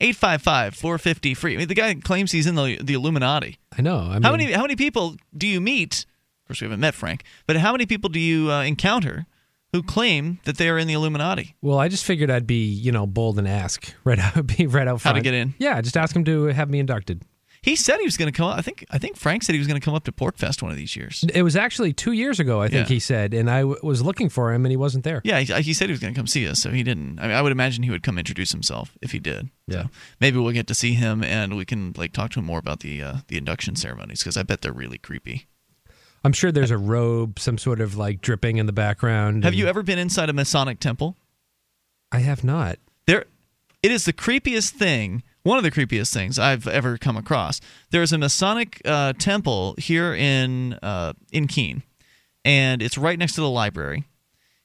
855 0.00 0.74
450 0.74 1.34
free. 1.34 1.54
I 1.54 1.58
mean, 1.58 1.68
the 1.68 1.74
guy 1.74 1.94
claims 1.94 2.32
he's 2.32 2.46
in 2.46 2.54
the, 2.54 2.78
the 2.82 2.94
Illuminati. 2.94 3.58
I 3.76 3.82
know. 3.82 3.98
I 3.98 4.14
mean, 4.14 4.22
how 4.22 4.32
many 4.32 4.52
how 4.52 4.62
many 4.62 4.76
people 4.76 5.16
do 5.36 5.46
you 5.46 5.60
meet? 5.60 6.06
Of 6.44 6.48
course, 6.48 6.60
we 6.60 6.64
haven't 6.66 6.80
met 6.80 6.94
Frank, 6.94 7.24
but 7.46 7.56
how 7.56 7.72
many 7.72 7.86
people 7.86 8.10
do 8.10 8.18
you 8.18 8.50
uh, 8.50 8.62
encounter 8.62 9.26
who 9.72 9.82
claim 9.82 10.40
that 10.44 10.56
they 10.56 10.68
are 10.68 10.78
in 10.78 10.88
the 10.88 10.94
Illuminati? 10.94 11.54
Well, 11.62 11.78
I 11.78 11.88
just 11.88 12.04
figured 12.04 12.30
I'd 12.30 12.46
be, 12.46 12.64
you 12.64 12.90
know, 12.90 13.06
bold 13.06 13.38
and 13.38 13.46
ask 13.46 13.94
right 14.04 14.18
out, 14.18 14.46
be 14.58 14.66
right 14.66 14.88
out 14.88 15.00
front. 15.00 15.16
How 15.16 15.18
to 15.18 15.22
get 15.22 15.34
in? 15.34 15.54
Yeah, 15.58 15.80
just 15.80 15.96
ask 15.96 16.14
him 16.14 16.24
to 16.24 16.46
have 16.46 16.68
me 16.70 16.80
inducted. 16.80 17.22
He 17.62 17.76
said 17.76 17.98
he 17.98 18.04
was 18.06 18.16
going 18.16 18.32
to 18.32 18.36
come. 18.36 18.48
I 18.48 18.62
think 18.62 18.86
I 18.90 18.96
think 18.96 19.16
Frank 19.18 19.42
said 19.42 19.52
he 19.54 19.58
was 19.58 19.68
going 19.68 19.78
to 19.78 19.84
come 19.84 19.94
up 19.94 20.04
to 20.04 20.12
PorcFest 20.12 20.62
one 20.62 20.70
of 20.70 20.78
these 20.78 20.96
years. 20.96 21.22
It 21.34 21.42
was 21.42 21.56
actually 21.56 21.92
two 21.92 22.12
years 22.12 22.40
ago, 22.40 22.62
I 22.62 22.68
think 22.68 22.88
Yeah. 22.88 22.94
he 22.94 22.98
said, 23.00 23.34
and 23.34 23.50
I 23.50 23.60
w- 23.60 23.78
was 23.82 24.00
looking 24.02 24.30
for 24.30 24.54
him, 24.54 24.64
and 24.64 24.70
he 24.72 24.78
wasn't 24.78 25.04
there. 25.04 25.20
Yeah, 25.24 25.40
he, 25.40 25.52
he 25.62 25.74
said 25.74 25.88
he 25.88 25.92
was 25.92 26.00
going 26.00 26.14
to 26.14 26.18
come 26.18 26.26
see 26.26 26.48
us, 26.48 26.58
so 26.60 26.70
he 26.70 26.82
didn't. 26.82 27.18
I, 27.18 27.26
mean, 27.26 27.36
I 27.36 27.42
would 27.42 27.52
imagine 27.52 27.82
he 27.82 27.90
would 27.90 28.02
come 28.02 28.18
introduce 28.18 28.52
himself 28.52 28.96
if 29.02 29.12
he 29.12 29.18
did. 29.18 29.50
Yeah. 29.66 29.82
So 29.84 29.90
maybe 30.20 30.38
we'll 30.38 30.52
get 30.52 30.66
to 30.68 30.74
see 30.74 30.94
him 30.94 31.22
and 31.22 31.54
we 31.54 31.66
can 31.66 31.92
like 31.98 32.12
talk 32.12 32.30
to 32.30 32.38
him 32.38 32.46
more 32.46 32.58
about 32.58 32.80
the 32.80 33.02
uh, 33.02 33.16
the 33.28 33.36
induction 33.36 33.76
ceremonies 33.76 34.20
because 34.20 34.38
I 34.38 34.42
bet 34.42 34.62
they're 34.62 34.72
really 34.72 34.98
creepy. 34.98 35.46
I'm 36.24 36.32
sure 36.32 36.50
there's 36.52 36.70
a 36.70 36.78
robe, 36.78 37.38
some 37.38 37.58
sort 37.58 37.80
of 37.82 37.96
like 37.96 38.20
dripping 38.22 38.56
in 38.56 38.64
the 38.66 38.72
background. 38.72 39.44
Have 39.44 39.52
and- 39.52 39.58
you 39.58 39.66
ever 39.66 39.82
been 39.82 39.98
inside 39.98 40.30
a 40.30 40.32
Masonic 40.32 40.80
temple? 40.80 41.16
I 42.10 42.20
have 42.20 42.42
not. 42.42 42.78
There, 43.06 43.26
it 43.82 43.90
is 43.90 44.04
the 44.06 44.12
creepiest 44.14 44.70
thing. 44.70 45.22
One 45.42 45.56
of 45.56 45.64
the 45.64 45.70
creepiest 45.70 46.12
things 46.12 46.38
I've 46.38 46.66
ever 46.66 46.98
come 46.98 47.16
across. 47.16 47.60
There's 47.90 48.12
a 48.12 48.18
Masonic 48.18 48.82
uh, 48.84 49.14
temple 49.14 49.74
here 49.78 50.14
in 50.14 50.74
uh, 50.74 51.14
in 51.32 51.46
Keene, 51.46 51.82
and 52.44 52.82
it's 52.82 52.98
right 52.98 53.18
next 53.18 53.34
to 53.34 53.40
the 53.40 53.50
library. 53.50 54.04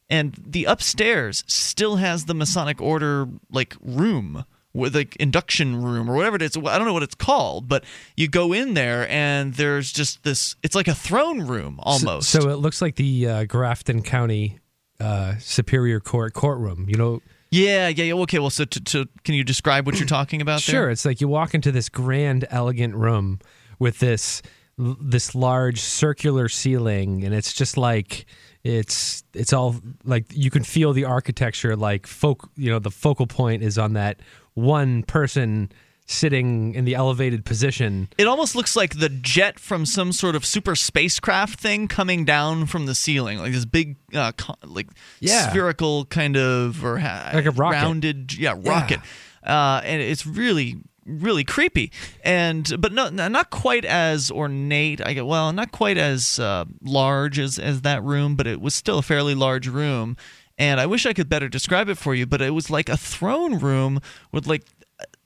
And 0.09 0.39
the 0.45 0.65
upstairs 0.65 1.43
still 1.47 1.95
has 1.95 2.25
the 2.25 2.35
Masonic 2.35 2.79
Order 2.81 3.27
like 3.49 3.75
room 3.81 4.45
with 4.75 4.95
like 4.95 5.15
induction 5.15 5.81
room 5.81 6.11
or 6.11 6.15
whatever 6.15 6.35
it 6.35 6.41
is. 6.41 6.57
I 6.57 6.77
don't 6.77 6.85
know 6.85 6.93
what 6.93 7.03
it's 7.03 7.15
called, 7.15 7.67
but 7.67 7.83
you 8.15 8.27
go 8.27 8.53
in 8.53 8.73
there 8.73 9.09
and 9.09 9.53
there's 9.53 9.91
just 9.91 10.23
this. 10.23 10.55
It's 10.61 10.75
like 10.75 10.87
a 10.87 10.93
throne 10.93 11.47
room 11.47 11.79
almost. 11.81 12.29
So, 12.29 12.41
so 12.41 12.49
it 12.49 12.57
looks 12.57 12.81
like 12.81 12.95
the 12.97 13.27
uh, 13.27 13.45
Grafton 13.45 14.03
County 14.03 14.59
uh, 14.99 15.35
Superior 15.39 15.99
Court 15.99 16.33
courtroom. 16.33 16.87
You 16.89 16.97
know, 16.97 17.21
yeah, 17.55 17.87
yeah, 17.87 18.03
yeah. 18.05 18.13
Okay, 18.13 18.39
well, 18.39 18.49
so 18.49 18.65
to, 18.65 18.83
to, 18.83 19.09
can 19.23 19.35
you 19.35 19.43
describe 19.43 19.85
what 19.85 19.97
you're 19.97 20.07
talking 20.07 20.41
about? 20.41 20.61
there? 20.63 20.73
Sure, 20.73 20.89
it's 20.89 21.05
like 21.05 21.21
you 21.21 21.27
walk 21.27 21.53
into 21.53 21.71
this 21.71 21.89
grand, 21.89 22.45
elegant 22.49 22.95
room 22.95 23.39
with 23.79 23.99
this 23.99 24.41
this 24.77 25.33
large 25.33 25.79
circular 25.79 26.49
ceiling, 26.49 27.23
and 27.23 27.33
it's 27.33 27.53
just 27.53 27.77
like 27.77 28.25
it's 28.63 29.23
it's 29.33 29.53
all 29.53 29.75
like 30.03 30.25
you 30.31 30.49
can 30.49 30.63
feel 30.63 30.91
the 30.91 31.05
architecture. 31.05 31.75
Like 31.75 32.07
folk, 32.07 32.49
you 32.55 32.69
know, 32.69 32.79
the 32.79 32.91
focal 32.91 33.27
point 33.27 33.63
is 33.63 33.77
on 33.77 33.93
that 33.93 34.19
one 34.53 35.03
person 35.03 35.71
sitting 36.07 36.73
in 36.75 36.85
the 36.85 36.93
elevated 36.95 37.45
position. 37.45 38.07
It 38.17 38.27
almost 38.27 38.55
looks 38.55 38.75
like 38.75 38.99
the 38.99 39.09
jet 39.09 39.59
from 39.59 39.85
some 39.85 40.11
sort 40.11 40.35
of 40.35 40.45
super 40.45 40.75
spacecraft 40.75 41.59
thing 41.59 41.87
coming 41.87 42.25
down 42.25 42.67
from 42.67 42.85
the 42.85 42.93
ceiling, 42.95 43.39
like 43.39 43.51
this 43.53 43.65
big, 43.65 43.95
uh, 44.13 44.31
co- 44.33 44.55
like 44.63 44.87
Yeah. 45.19 45.49
spherical 45.49 46.05
kind 46.05 46.37
of 46.37 46.83
or 46.85 46.99
ha- 46.99 47.31
Like 47.33 47.45
a 47.45 47.51
rocket. 47.51 47.75
rounded, 47.75 48.37
yeah, 48.37 48.53
rocket. 48.55 48.99
Uh, 49.43 49.81
and 49.83 50.01
it's 50.01 50.25
really, 50.27 50.77
really 51.07 51.43
creepy. 51.43 51.91
And 52.23 52.71
but 52.79 52.91
no, 52.91 53.09
no- 53.09 53.27
not 53.27 53.49
quite 53.49 53.85
as 53.85 54.29
ornate. 54.29 55.01
I 55.05 55.13
get 55.13 55.25
well, 55.25 55.51
not 55.53 55.71
quite 55.71 55.97
as 55.97 56.39
uh, 56.39 56.65
large 56.83 57.39
as 57.39 57.57
as 57.57 57.81
that 57.81 58.03
room, 58.03 58.35
but 58.35 58.45
it 58.47 58.61
was 58.61 58.75
still 58.75 58.99
a 58.99 59.03
fairly 59.03 59.33
large 59.35 59.67
room. 59.67 60.17
And 60.57 60.79
I 60.79 60.85
wish 60.85 61.05
I 61.05 61.13
could 61.13 61.27
better 61.29 61.49
describe 61.49 61.89
it 61.89 61.97
for 61.97 62.15
you, 62.15 62.25
but 62.25 62.41
it 62.41 62.51
was 62.51 62.69
like 62.69 62.89
a 62.89 62.95
throne 62.97 63.59
room 63.59 63.99
with 64.31 64.47
like 64.47 64.63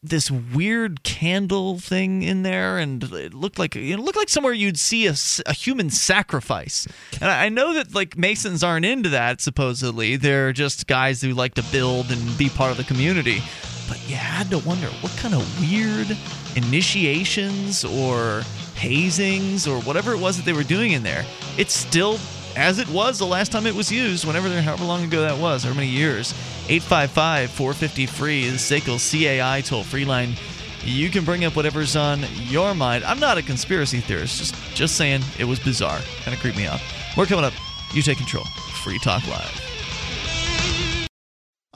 this 0.01 0.31
weird 0.31 1.03
candle 1.03 1.77
thing 1.77 2.21
in 2.21 2.43
there, 2.43 2.77
and 2.77 3.03
it 3.03 3.33
looked 3.33 3.59
like 3.59 3.75
it 3.75 3.97
looked 3.97 4.17
like 4.17 4.29
somewhere 4.29 4.53
you'd 4.53 4.79
see 4.79 5.07
a, 5.07 5.15
a 5.45 5.53
human 5.53 5.89
sacrifice. 5.89 6.87
And 7.19 7.29
I 7.29 7.45
I 7.45 7.49
know 7.49 7.73
that 7.73 7.93
like 7.95 8.17
Masons 8.17 8.63
aren't 8.63 8.85
into 8.85 9.09
that. 9.09 9.41
Supposedly, 9.41 10.15
they're 10.15 10.53
just 10.53 10.87
guys 10.87 11.21
who 11.21 11.33
like 11.33 11.55
to 11.55 11.63
build 11.63 12.11
and 12.11 12.37
be 12.37 12.49
part 12.49 12.71
of 12.71 12.77
the 12.77 12.83
community. 12.83 13.41
But 13.87 14.07
you 14.07 14.15
had 14.15 14.51
to 14.51 14.59
wonder 14.59 14.87
what 15.01 15.11
kind 15.17 15.33
of 15.33 15.59
weird 15.59 16.15
initiations 16.55 17.83
or 17.83 18.43
hazings 18.75 19.67
or 19.67 19.81
whatever 19.81 20.13
it 20.13 20.19
was 20.19 20.37
that 20.37 20.45
they 20.45 20.53
were 20.53 20.63
doing 20.63 20.91
in 20.91 21.01
there. 21.01 21.25
It's 21.57 21.73
still 21.73 22.19
as 22.59 22.77
it 22.77 22.89
was 22.89 23.17
the 23.17 23.25
last 23.25 23.53
time 23.53 23.65
it 23.65 23.73
was 23.73 23.89
used, 23.89 24.25
whenever 24.25 24.49
however 24.61 24.83
long 24.83 25.05
ago 25.05 25.21
that 25.21 25.37
was, 25.37 25.63
however 25.63 25.79
many 25.79 25.89
years. 25.89 26.33
855 26.67 27.49
450 27.49 28.05
free 28.05 28.43
is 28.43 28.55
SACL 28.55 28.99
CAI 28.99 29.61
toll 29.61 29.83
free 29.83 30.03
line. 30.03 30.35
You 30.83 31.09
can 31.09 31.23
bring 31.23 31.45
up 31.45 31.55
whatever's 31.55 31.95
on 31.95 32.21
your 32.35 32.75
mind. 32.75 33.05
I'm 33.05 33.19
not 33.19 33.37
a 33.37 33.41
conspiracy 33.41 34.01
theorist, 34.01 34.37
just 34.37 34.55
just 34.75 34.95
saying 34.95 35.21
it 35.39 35.45
was 35.45 35.59
bizarre. 35.59 35.99
Kind 36.23 36.35
of 36.35 36.41
creeped 36.41 36.57
me 36.57 36.67
out. 36.67 36.81
We're 37.15 37.25
coming 37.27 37.45
up. 37.45 37.53
You 37.93 38.01
take 38.01 38.17
control. 38.17 38.45
Free 38.83 38.99
Talk 38.99 39.25
Live. 39.27 39.68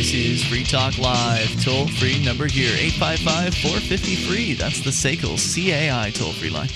This 0.00 0.14
is 0.14 0.44
Free 0.44 0.64
Talk 0.64 0.98
Live. 0.98 1.62
Toll 1.62 1.86
free 1.86 2.24
number 2.24 2.46
here 2.46 2.72
855 2.74 3.54
450 3.54 4.16
free. 4.16 4.54
That's 4.54 4.82
the 4.82 4.90
SACL 4.90 5.36
CAI 5.36 6.10
toll 6.10 6.32
free 6.32 6.50
line. 6.50 6.68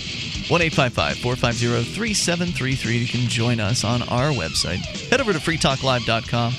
1 0.48 0.70
450 0.70 1.84
3733. 1.84 2.96
You 2.96 3.06
can 3.06 3.28
join 3.28 3.60
us 3.60 3.82
on 3.82 4.02
our 4.02 4.30
website. 4.30 4.78
Head 5.08 5.20
over 5.20 5.32
to 5.32 5.38
freetalklive.com. 5.38 6.54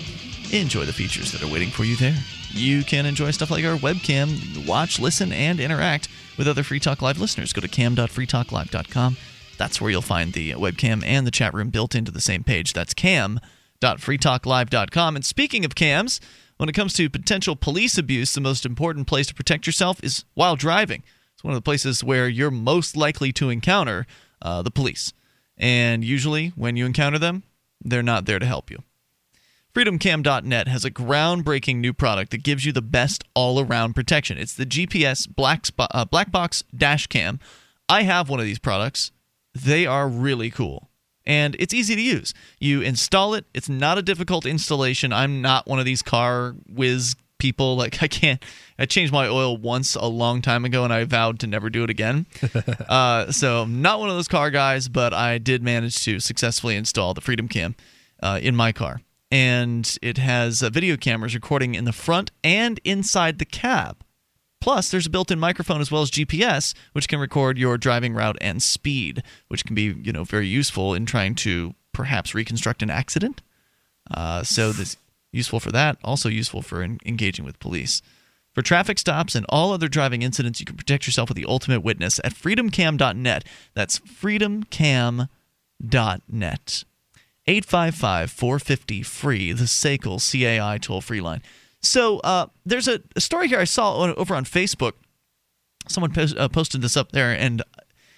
Enjoy 0.51 0.85
the 0.85 0.93
features 0.93 1.31
that 1.31 1.43
are 1.43 1.51
waiting 1.51 1.69
for 1.69 1.83
you 1.83 1.95
there. 1.95 2.17
You 2.51 2.83
can 2.83 3.05
enjoy 3.05 3.31
stuff 3.31 3.51
like 3.51 3.63
our 3.63 3.77
webcam, 3.77 4.65
watch, 4.67 4.99
listen, 4.99 5.31
and 5.31 5.59
interact 5.59 6.07
with 6.37 6.47
other 6.47 6.63
Free 6.63 6.79
Talk 6.79 7.01
Live 7.01 7.19
listeners. 7.19 7.53
Go 7.53 7.61
to 7.61 7.67
cam.freetalklive.com. 7.67 9.17
That's 9.57 9.81
where 9.81 9.91
you'll 9.91 10.01
find 10.01 10.33
the 10.33 10.51
webcam 10.51 11.03
and 11.05 11.25
the 11.25 11.31
chat 11.31 11.53
room 11.53 11.69
built 11.69 11.95
into 11.95 12.11
the 12.11 12.21
same 12.21 12.43
page. 12.43 12.73
That's 12.73 12.93
cam.freetalklive.com. 12.93 15.15
And 15.15 15.25
speaking 15.25 15.65
of 15.65 15.75
cams, 15.75 16.21
when 16.57 16.69
it 16.69 16.73
comes 16.73 16.93
to 16.93 17.09
potential 17.09 17.55
police 17.55 17.97
abuse, 17.97 18.33
the 18.33 18.41
most 18.41 18.65
important 18.65 19.07
place 19.07 19.27
to 19.27 19.33
protect 19.33 19.65
yourself 19.65 20.03
is 20.03 20.25
while 20.33 20.55
driving. 20.55 21.03
It's 21.33 21.43
one 21.43 21.53
of 21.53 21.57
the 21.57 21.61
places 21.61 22.03
where 22.03 22.29
you're 22.29 22.51
most 22.51 22.95
likely 22.95 23.31
to 23.33 23.49
encounter 23.49 24.05
uh, 24.41 24.61
the 24.61 24.71
police. 24.71 25.11
And 25.57 26.03
usually, 26.03 26.49
when 26.49 26.75
you 26.75 26.85
encounter 26.85 27.19
them, 27.19 27.43
they're 27.81 28.03
not 28.03 28.25
there 28.25 28.39
to 28.39 28.45
help 28.45 28.71
you. 28.71 28.83
FreedomCam.net 29.73 30.69
has 30.69 30.85
a 30.85 30.91
groundbreaking 30.91 31.77
new 31.77 31.91
product 31.91 32.31
that 32.31 32.43
gives 32.43 32.65
you 32.65 32.71
the 32.71 32.81
best 32.81 33.25
all 33.33 33.59
around 33.59 33.93
protection. 33.93 34.37
It's 34.37 34.53
the 34.53 34.65
GPS 34.65 35.27
Black, 35.27 35.63
Spo- 35.63 35.87
uh, 35.91 36.05
Black 36.05 36.31
Box 36.31 36.63
Dash 36.75 37.07
Cam. 37.07 37.41
I 37.89 38.03
have 38.03 38.29
one 38.29 38.39
of 38.39 38.45
these 38.45 38.59
products. 38.59 39.11
They 39.55 39.85
are 39.85 40.07
really 40.07 40.51
cool. 40.51 40.89
And 41.25 41.55
it's 41.57 41.73
easy 41.73 41.95
to 41.95 42.01
use. 42.01 42.33
You 42.59 42.81
install 42.81 43.33
it, 43.33 43.45
it's 43.53 43.69
not 43.69 43.97
a 43.97 44.03
difficult 44.03 44.45
installation. 44.45 45.11
I'm 45.11 45.41
not 45.41 45.65
one 45.65 45.79
of 45.79 45.85
these 45.85 46.01
car 46.01 46.55
whiz 46.67 47.15
people. 47.39 47.75
Like, 47.85 48.01
I 48.03 48.07
can't, 48.07 48.43
I 48.77 48.85
changed 48.85 49.11
my 49.11 49.27
oil 49.27 49.57
once 49.57 49.95
a 49.95 50.05
long 50.05 50.41
time 50.41 50.65
ago 50.65 50.83
and 50.83 50.93
I 50.93 51.03
vowed 51.03 51.39
to 51.39 51.47
never 51.47 51.69
do 51.69 51.83
it 51.83 51.89
again. 51.89 52.25
uh, 52.89 53.31
so, 53.31 53.63
I'm 53.63 53.81
not 53.81 53.99
one 53.99 54.09
of 54.09 54.15
those 54.15 54.27
car 54.27 54.51
guys, 54.51 54.87
but 54.87 55.13
I 55.13 55.37
did 55.37 55.63
manage 55.63 56.03
to 56.03 56.19
successfully 56.19 56.75
install 56.75 57.13
the 57.13 57.21
Freedom 57.21 57.47
Cam 57.47 57.75
uh, 58.21 58.39
in 58.41 58.55
my 58.55 58.71
car 58.71 59.01
and 59.31 59.97
it 60.01 60.17
has 60.17 60.61
uh, 60.61 60.69
video 60.69 60.95
cameras 60.95 61.35
recording 61.35 61.75
in 61.75 61.83
the 61.83 61.91
front 61.91 62.31
and 62.43 62.79
inside 62.83 63.39
the 63.39 63.45
cab. 63.45 64.04
Plus, 64.65 64.89
there's 64.89 65.05
a 65.05 65.11
built-in 65.11 65.39
microphone 65.39 65.79
as 65.79 65.91
well 65.91 66.01
as 66.01 66.09
GPS, 66.09 66.73
which 66.93 67.07
can 67.07 67.19
record 67.19 67.55
your 67.55 67.77
driving 67.77 68.15
route 68.15 68.35
and 68.41 68.63
speed, 68.63 69.21
which 69.47 69.63
can 69.63 69.75
be 69.75 69.95
you 70.01 70.11
know 70.11 70.23
very 70.23 70.47
useful 70.47 70.95
in 70.95 71.05
trying 71.05 71.35
to 71.35 71.75
perhaps 71.91 72.33
reconstruct 72.33 72.81
an 72.81 72.89
accident. 72.89 73.43
Uh, 74.09 74.41
so 74.41 74.71
this 74.71 74.97
useful 75.31 75.59
for 75.59 75.71
that. 75.71 75.99
Also 76.03 76.29
useful 76.29 76.63
for 76.63 76.81
en- 76.81 76.97
engaging 77.05 77.45
with 77.45 77.59
police. 77.59 78.01
For 78.55 78.63
traffic 78.63 78.97
stops 78.97 79.35
and 79.35 79.45
all 79.49 79.71
other 79.71 79.87
driving 79.87 80.23
incidents, 80.23 80.59
you 80.59 80.65
can 80.65 80.77
protect 80.77 81.05
yourself 81.05 81.29
with 81.29 81.37
the 81.37 81.45
ultimate 81.45 81.83
witness 81.83 82.19
at 82.23 82.33
freedomcam.net. 82.33 83.45
That's 83.75 83.99
freedomcam.net. 83.99 85.29
855 87.47 88.31
450 88.31 89.03
free, 89.03 89.51
the 89.53 89.65
SACL 89.65 90.19
CAI 90.19 90.79
toll 90.79 91.01
free 91.01 91.21
line. 91.21 91.43
So 91.85 92.19
uh, 92.19 92.47
there's 92.65 92.87
a, 92.87 92.99
a, 93.15 93.21
story 93.21 93.47
here 93.47 93.59
I 93.59 93.65
saw 93.65 93.97
on, 93.97 94.13
over 94.15 94.35
on 94.35 94.45
Facebook. 94.45 94.93
Someone 95.87 96.11
post, 96.11 96.35
uh, 96.35 96.49
posted 96.49 96.81
this 96.81 96.97
up 96.97 97.11
there, 97.11 97.31
and 97.31 97.61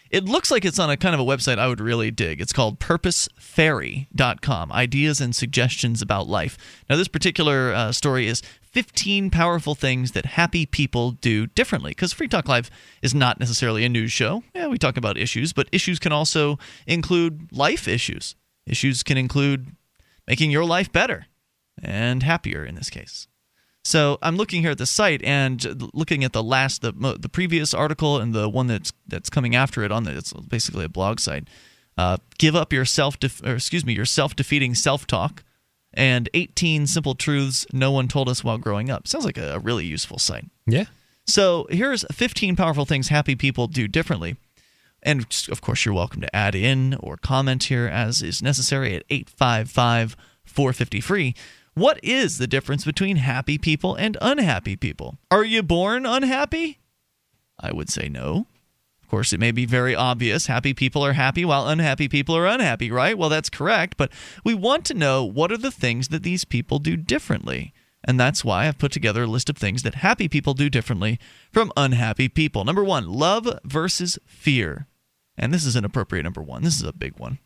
it 0.09 0.23
looks 0.23 0.49
like 0.51 0.63
it's 0.63 0.79
on 0.79 0.89
a 0.89 0.95
kind 0.95 1.13
of 1.13 1.19
a 1.19 1.25
website 1.25 1.59
I 1.59 1.67
would 1.67 1.81
really 1.81 2.11
dig. 2.11 2.39
It's 2.39 2.53
called 2.53 2.79
purposefairy.com 2.79 4.71
Ideas 4.71 5.19
and 5.19 5.35
Suggestions 5.35 6.01
About 6.01 6.27
Life. 6.27 6.57
Now, 6.89 6.95
this 6.95 7.09
particular 7.09 7.73
uh, 7.73 7.91
story 7.91 8.27
is 8.27 8.41
15 8.61 9.29
powerful 9.31 9.75
things 9.75 10.13
that 10.13 10.25
happy 10.25 10.65
people 10.65 11.11
do 11.11 11.47
differently. 11.47 11.91
Because 11.91 12.13
Free 12.13 12.27
Talk 12.27 12.47
Live 12.47 12.69
is 13.01 13.13
not 13.13 13.39
necessarily 13.39 13.83
a 13.83 13.89
news 13.89 14.11
show. 14.11 14.43
Yeah, 14.55 14.67
we 14.67 14.77
talk 14.77 14.97
about 14.97 15.17
issues, 15.17 15.51
but 15.51 15.67
issues 15.71 15.99
can 15.99 16.13
also 16.13 16.57
include 16.85 17.49
life 17.51 17.87
issues. 17.87 18.35
Issues 18.65 19.03
can 19.03 19.17
include 19.17 19.75
making 20.25 20.51
your 20.51 20.63
life 20.63 20.91
better 20.91 21.25
and 21.81 22.23
happier 22.23 22.63
in 22.63 22.75
this 22.75 22.89
case. 22.89 23.27
So 23.87 24.17
I'm 24.21 24.35
looking 24.35 24.63
here 24.63 24.71
at 24.71 24.79
the 24.79 24.85
site 24.85 25.23
and 25.23 25.89
looking 25.93 26.25
at 26.25 26.33
the 26.33 26.43
last, 26.43 26.81
the, 26.81 26.91
the 27.17 27.29
previous 27.29 27.73
article 27.73 28.17
and 28.17 28.33
the 28.35 28.49
one 28.49 28.67
that's 28.67 28.91
that's 29.07 29.29
coming 29.29 29.55
after 29.55 29.81
it 29.81 29.93
on 29.93 30.03
the, 30.03 30.17
it's 30.17 30.33
basically 30.33 30.83
a 30.83 30.89
blog 30.89 31.21
site. 31.21 31.47
Uh, 31.97 32.17
give 32.37 32.53
up 32.53 32.73
your 32.73 32.83
self, 32.83 33.15
or 33.45 33.53
excuse 33.53 33.85
me, 33.85 33.93
your 33.93 34.03
self-defeating 34.03 34.75
self-talk, 34.75 35.41
and 35.93 36.29
18 36.33 36.85
simple 36.85 37.15
truths 37.15 37.65
no 37.71 37.93
one 37.93 38.09
told 38.09 38.27
us 38.27 38.43
while 38.43 38.57
growing 38.57 38.89
up. 38.89 39.07
Sounds 39.07 39.23
like 39.23 39.37
a, 39.37 39.53
a 39.53 39.59
really 39.59 39.85
useful 39.85 40.19
site. 40.19 40.49
Yeah. 40.65 40.87
So 41.25 41.65
here's 41.69 42.03
15 42.11 42.57
powerful 42.57 42.83
things 42.83 43.07
happy 43.07 43.37
people 43.37 43.67
do 43.67 43.87
differently. 43.87 44.35
And 45.01 45.25
of 45.49 45.61
course, 45.61 45.85
you're 45.85 45.95
welcome 45.95 46.19
to 46.19 46.35
add 46.35 46.55
in 46.55 46.95
or 46.95 47.15
comment 47.15 47.63
here 47.63 47.87
as 47.87 48.21
is 48.21 48.41
necessary 48.41 48.95
at 48.97 49.05
855 49.09 50.17
450 50.43 50.99
free. 50.99 51.35
What 51.77 51.99
is 52.01 52.39
the 52.39 52.47
difference 52.47 52.85
between 52.85 53.17
happy 53.17 53.59
people 53.59 53.93
and 53.93 54.17
unhappy 54.19 54.75
people? 54.75 55.19
Are 55.29 55.43
you 55.43 55.61
born 55.61 56.07
unhappy? 56.07 56.79
I 57.59 57.71
would 57.71 57.91
say 57.91 58.09
no. 58.09 58.47
Of 59.03 59.07
course, 59.07 59.31
it 59.31 59.39
may 59.39 59.51
be 59.51 59.67
very 59.67 59.93
obvious. 59.93 60.47
Happy 60.47 60.73
people 60.73 61.05
are 61.05 61.13
happy 61.13 61.45
while 61.45 61.67
unhappy 61.67 62.09
people 62.09 62.35
are 62.35 62.47
unhappy, 62.47 62.89
right? 62.89 63.15
Well, 63.15 63.29
that's 63.29 63.51
correct. 63.51 63.95
But 63.95 64.11
we 64.43 64.55
want 64.55 64.85
to 64.85 64.95
know 64.95 65.23
what 65.23 65.51
are 65.51 65.57
the 65.57 65.69
things 65.69 66.07
that 66.07 66.23
these 66.23 66.45
people 66.45 66.79
do 66.79 66.97
differently. 66.97 67.75
And 68.03 68.19
that's 68.19 68.43
why 68.43 68.67
I've 68.67 68.79
put 68.79 68.91
together 68.91 69.25
a 69.25 69.27
list 69.27 69.47
of 69.47 69.55
things 69.55 69.83
that 69.83 69.95
happy 69.95 70.27
people 70.27 70.55
do 70.55 70.71
differently 70.71 71.19
from 71.53 71.71
unhappy 71.77 72.27
people. 72.27 72.65
Number 72.65 72.83
one, 72.83 73.07
love 73.07 73.47
versus 73.63 74.17
fear. 74.25 74.87
And 75.37 75.53
this 75.53 75.63
is 75.63 75.75
an 75.75 75.85
appropriate 75.85 76.23
number 76.23 76.41
one. 76.41 76.63
This 76.63 76.77
is 76.77 76.87
a 76.87 76.91
big 76.91 77.19
one. 77.19 77.37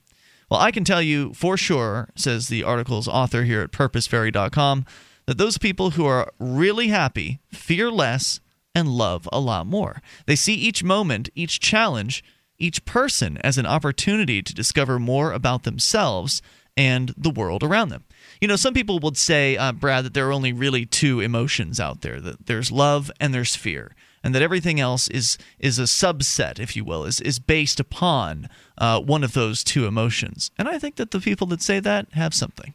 Well, 0.52 0.60
I 0.60 0.72
can 0.72 0.84
tell 0.84 1.02
you 1.02 1.34
for 1.34 1.56
sure, 1.56 2.10
says 2.14 2.49
the 2.49 2.61
article's 2.61 3.07
author 3.07 3.45
here 3.45 3.61
at 3.61 3.72
purposefairy.com, 3.72 4.86
that 5.26 5.38
those 5.38 5.57
people 5.57 5.91
who 5.91 6.06
are 6.06 6.30
really 6.40 6.90
happy 6.90 7.40
fear 7.53 7.90
less 7.90 8.41
and 8.76 8.90
love 8.90 9.30
a 9.32 9.40
lot 9.40 9.65
more. 9.65 10.02
They 10.26 10.36
see 10.36 10.56
each 10.56 10.84
moment, 10.84 11.30
each 11.36 11.61
challenge, 11.61 12.22
each 12.57 12.84
person 12.84 13.38
as 13.38 13.57
an 13.57 13.65
opportunity 13.65 14.41
to 14.41 14.53
discover 14.53 14.99
more 14.99 15.32
about 15.32 15.64
themselves 15.64 16.41
and 16.76 17.14
the 17.15 17.30
world 17.30 17.64
around 17.64 17.88
them. 17.88 18.03
You 18.41 18.49
know, 18.49 18.57
some 18.57 18.73
people 18.73 18.99
would 18.99 19.15
say, 19.15 19.56
uh, 19.56 19.72
Brad, 19.72 20.03
that 20.03 20.14
there 20.14 20.28
are 20.28 20.34
only 20.34 20.52
really 20.52 20.86
two 20.86 21.22
emotions 21.22 21.80
out 21.80 22.02
there 22.02 22.19
that 22.19 22.48
there's 22.48 22.73
love 22.73 23.10
and 23.22 23.34
there's 23.34 23.56
fear 23.56 23.95
and 24.23 24.35
that 24.35 24.41
everything 24.41 24.80
else 24.80 25.07
is 25.07 25.38
is 25.60 25.80
a 25.80 25.84
subset, 25.84 26.60
if 26.60 26.76
you 26.76 26.84
will, 26.84 27.06
is 27.06 27.19
is 27.22 27.39
based 27.39 27.80
upon 27.80 28.49
uh, 28.77 28.99
one 28.99 29.23
of 29.23 29.34
those 29.34 29.64
two 29.64 29.85
emotions. 29.85 30.52
And 30.57 30.68
I 30.68 30.80
think 30.80 30.95
that 30.95 31.11
the 31.11 31.19
people 31.19 31.48
that 31.48 31.61
say 31.61 31.80
that 31.80 32.07
have 32.14 32.34
something. 32.34 32.73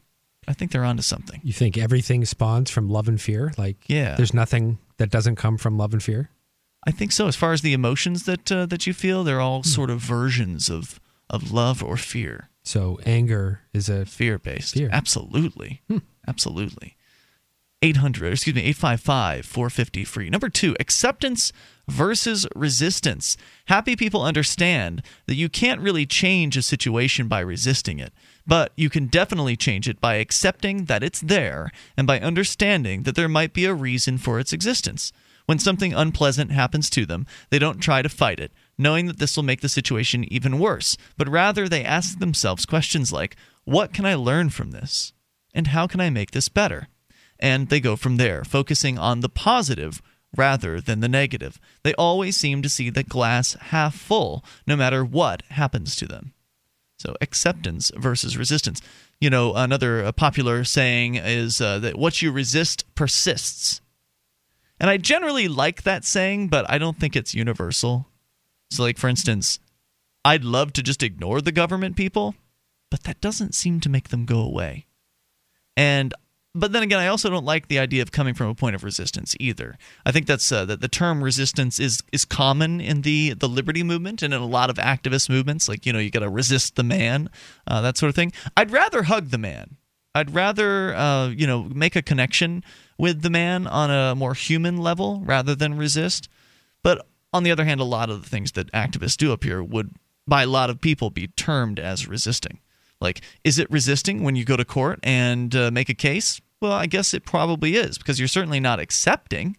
I 0.48 0.52
think 0.52 0.70
they're 0.70 0.84
onto 0.84 1.02
something. 1.02 1.40
You 1.42 1.52
think 1.52 1.76
everything 1.76 2.24
spawns 2.24 2.70
from 2.70 2.88
love 2.88 3.08
and 3.08 3.20
fear? 3.20 3.52
Like, 3.58 3.78
yeah, 3.88 4.14
there's 4.16 4.34
nothing 4.34 4.78
that 4.98 5.10
doesn't 5.10 5.36
come 5.36 5.58
from 5.58 5.76
love 5.76 5.92
and 5.92 6.02
fear. 6.02 6.30
I 6.86 6.92
think 6.92 7.10
so. 7.10 7.26
As 7.26 7.34
far 7.34 7.52
as 7.52 7.62
the 7.62 7.72
emotions 7.72 8.24
that 8.24 8.50
uh, 8.52 8.66
that 8.66 8.86
you 8.86 8.92
feel, 8.92 9.24
they're 9.24 9.40
all 9.40 9.62
hmm. 9.62 9.68
sort 9.68 9.90
of 9.90 10.00
versions 10.00 10.70
of 10.70 11.00
of 11.28 11.52
love 11.52 11.82
or 11.82 11.96
fear. 11.96 12.50
So 12.62 12.98
anger 13.04 13.60
is 13.72 13.88
a 13.88 14.04
fear 14.06 14.38
based. 14.38 14.74
Fear. 14.74 14.90
Absolutely. 14.92 15.82
Hmm. 15.88 15.98
Absolutely. 16.26 16.95
800, 17.82 18.32
excuse 18.32 18.56
me, 18.56 18.62
855 18.62 19.44
450 19.44 20.04
free. 20.04 20.30
Number 20.30 20.48
two, 20.48 20.74
acceptance 20.80 21.52
versus 21.86 22.46
resistance. 22.54 23.36
Happy 23.66 23.94
people 23.94 24.22
understand 24.22 25.02
that 25.26 25.36
you 25.36 25.48
can't 25.48 25.80
really 25.80 26.06
change 26.06 26.56
a 26.56 26.62
situation 26.62 27.28
by 27.28 27.40
resisting 27.40 27.98
it, 27.98 28.12
but 28.46 28.72
you 28.76 28.88
can 28.88 29.06
definitely 29.06 29.56
change 29.56 29.88
it 29.88 30.00
by 30.00 30.14
accepting 30.14 30.86
that 30.86 31.02
it's 31.02 31.20
there 31.20 31.70
and 31.96 32.06
by 32.06 32.18
understanding 32.18 33.02
that 33.02 33.14
there 33.14 33.28
might 33.28 33.52
be 33.52 33.66
a 33.66 33.74
reason 33.74 34.16
for 34.16 34.40
its 34.40 34.52
existence. 34.52 35.12
When 35.44 35.58
something 35.60 35.92
unpleasant 35.92 36.50
happens 36.50 36.90
to 36.90 37.06
them, 37.06 37.26
they 37.50 37.58
don't 37.58 37.78
try 37.78 38.02
to 38.02 38.08
fight 38.08 38.40
it, 38.40 38.52
knowing 38.76 39.06
that 39.06 39.18
this 39.18 39.36
will 39.36 39.44
make 39.44 39.60
the 39.60 39.68
situation 39.68 40.24
even 40.24 40.58
worse, 40.58 40.96
but 41.16 41.28
rather 41.28 41.68
they 41.68 41.84
ask 41.84 42.18
themselves 42.18 42.66
questions 42.66 43.12
like, 43.12 43.36
What 43.64 43.92
can 43.92 44.04
I 44.04 44.14
learn 44.14 44.50
from 44.50 44.72
this? 44.72 45.12
And 45.54 45.68
how 45.68 45.86
can 45.86 46.00
I 46.00 46.10
make 46.10 46.32
this 46.32 46.48
better? 46.48 46.88
And 47.38 47.68
they 47.68 47.80
go 47.80 47.96
from 47.96 48.16
there, 48.16 48.44
focusing 48.44 48.98
on 48.98 49.20
the 49.20 49.28
positive 49.28 50.02
rather 50.36 50.80
than 50.80 51.00
the 51.00 51.08
negative. 51.08 51.58
They 51.82 51.94
always 51.94 52.36
seem 52.36 52.62
to 52.62 52.68
see 52.68 52.90
the 52.90 53.02
glass 53.02 53.54
half 53.54 53.94
full, 53.94 54.44
no 54.66 54.76
matter 54.76 55.04
what 55.04 55.42
happens 55.50 55.96
to 55.96 56.06
them. 56.06 56.32
So, 56.98 57.14
acceptance 57.20 57.90
versus 57.96 58.36
resistance. 58.36 58.80
You 59.20 59.30
know, 59.30 59.54
another 59.54 60.10
popular 60.12 60.64
saying 60.64 61.16
is 61.16 61.60
uh, 61.60 61.78
that 61.80 61.98
what 61.98 62.22
you 62.22 62.32
resist 62.32 62.84
persists. 62.94 63.80
And 64.80 64.90
I 64.90 64.96
generally 64.96 65.48
like 65.48 65.82
that 65.82 66.04
saying, 66.04 66.48
but 66.48 66.68
I 66.68 66.78
don't 66.78 66.98
think 66.98 67.16
it's 67.16 67.34
universal. 67.34 68.08
So, 68.70 68.82
like, 68.82 68.98
for 68.98 69.08
instance, 69.08 69.58
I'd 70.24 70.44
love 70.44 70.72
to 70.74 70.82
just 70.82 71.02
ignore 71.02 71.40
the 71.40 71.52
government 71.52 71.96
people, 71.96 72.34
but 72.90 73.04
that 73.04 73.20
doesn't 73.20 73.54
seem 73.54 73.80
to 73.80 73.88
make 73.88 74.08
them 74.08 74.24
go 74.24 74.40
away. 74.40 74.86
And 75.76 76.14
but 76.56 76.72
then 76.72 76.82
again, 76.82 76.98
I 76.98 77.08
also 77.08 77.28
don't 77.28 77.44
like 77.44 77.68
the 77.68 77.78
idea 77.78 78.02
of 78.02 78.10
coming 78.10 78.34
from 78.34 78.48
a 78.48 78.54
point 78.54 78.74
of 78.74 78.82
resistance 78.82 79.36
either. 79.38 79.76
I 80.04 80.12
think 80.12 80.26
that's 80.26 80.50
uh, 80.50 80.64
that 80.64 80.80
the 80.80 80.88
term 80.88 81.22
resistance 81.22 81.78
is 81.78 82.02
is 82.12 82.24
common 82.24 82.80
in 82.80 83.02
the 83.02 83.34
the 83.34 83.48
liberty 83.48 83.82
movement 83.82 84.22
and 84.22 84.32
in 84.32 84.40
a 84.40 84.46
lot 84.46 84.70
of 84.70 84.76
activist 84.76 85.28
movements. 85.28 85.68
Like 85.68 85.84
you 85.86 85.92
know, 85.92 85.98
you 85.98 86.10
got 86.10 86.20
to 86.20 86.30
resist 86.30 86.76
the 86.76 86.82
man, 86.82 87.28
uh, 87.66 87.82
that 87.82 87.98
sort 87.98 88.08
of 88.08 88.16
thing. 88.16 88.32
I'd 88.56 88.70
rather 88.70 89.04
hug 89.04 89.28
the 89.28 89.38
man. 89.38 89.76
I'd 90.14 90.34
rather 90.34 90.94
uh, 90.94 91.28
you 91.28 91.46
know 91.46 91.64
make 91.64 91.94
a 91.94 92.02
connection 92.02 92.64
with 92.98 93.22
the 93.22 93.30
man 93.30 93.66
on 93.66 93.90
a 93.90 94.14
more 94.14 94.34
human 94.34 94.78
level 94.78 95.20
rather 95.24 95.54
than 95.54 95.76
resist. 95.76 96.28
But 96.82 97.06
on 97.32 97.42
the 97.42 97.50
other 97.50 97.64
hand, 97.64 97.80
a 97.80 97.84
lot 97.84 98.08
of 98.08 98.22
the 98.22 98.28
things 98.28 98.52
that 98.52 98.72
activists 98.72 99.16
do 99.16 99.32
up 99.32 99.44
here 99.44 99.62
would, 99.62 99.90
by 100.26 100.44
a 100.44 100.46
lot 100.46 100.70
of 100.70 100.80
people, 100.80 101.10
be 101.10 101.28
termed 101.28 101.78
as 101.78 102.08
resisting. 102.08 102.60
Like, 103.00 103.20
is 103.44 103.58
it 103.58 103.70
resisting 103.70 104.22
when 104.22 104.36
you 104.36 104.44
go 104.44 104.56
to 104.56 104.64
court 104.64 105.00
and 105.02 105.54
uh, 105.54 105.70
make 105.70 105.90
a 105.90 105.94
case? 105.94 106.40
Well, 106.60 106.72
I 106.72 106.86
guess 106.86 107.12
it 107.12 107.24
probably 107.24 107.76
is 107.76 107.98
because 107.98 108.18
you're 108.18 108.28
certainly 108.28 108.60
not 108.60 108.80
accepting. 108.80 109.56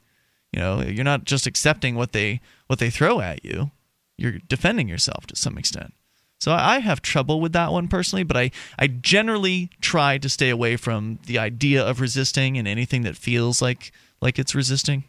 You 0.52 0.60
know, 0.60 0.82
you're 0.82 1.04
not 1.04 1.26
just 1.26 1.46
accepting 1.46 1.96
what 1.96 2.12
they 2.12 2.42
what 2.68 2.80
they 2.80 2.90
throw 2.90 3.22
at 3.22 3.46
you. 3.46 3.72
You're 4.18 4.40
defending 4.48 4.88
yourself 4.88 5.28
to 5.28 5.36
some 5.36 5.58
extent. 5.58 5.94
So 6.40 6.52
I 6.52 6.80
have 6.80 7.02
trouble 7.02 7.42
with 7.42 7.54
that 7.54 7.72
one 7.72 7.88
personally, 7.88 8.24
but 8.24 8.38
I, 8.38 8.52
I 8.78 8.88
generally 8.88 9.72
try 9.82 10.20
to 10.20 10.30
stay 10.30 10.50
away 10.50 10.78
from 10.78 11.18
the 11.26 11.40
idea 11.40 11.84
of 11.84 12.00
resisting 12.00 12.58
and 12.58 12.68
anything 12.68 13.02
that 13.04 13.18
feels 13.18 13.62
like 13.62 13.92
like 14.22 14.40
it's 14.40 14.56
resisting. 14.56 15.04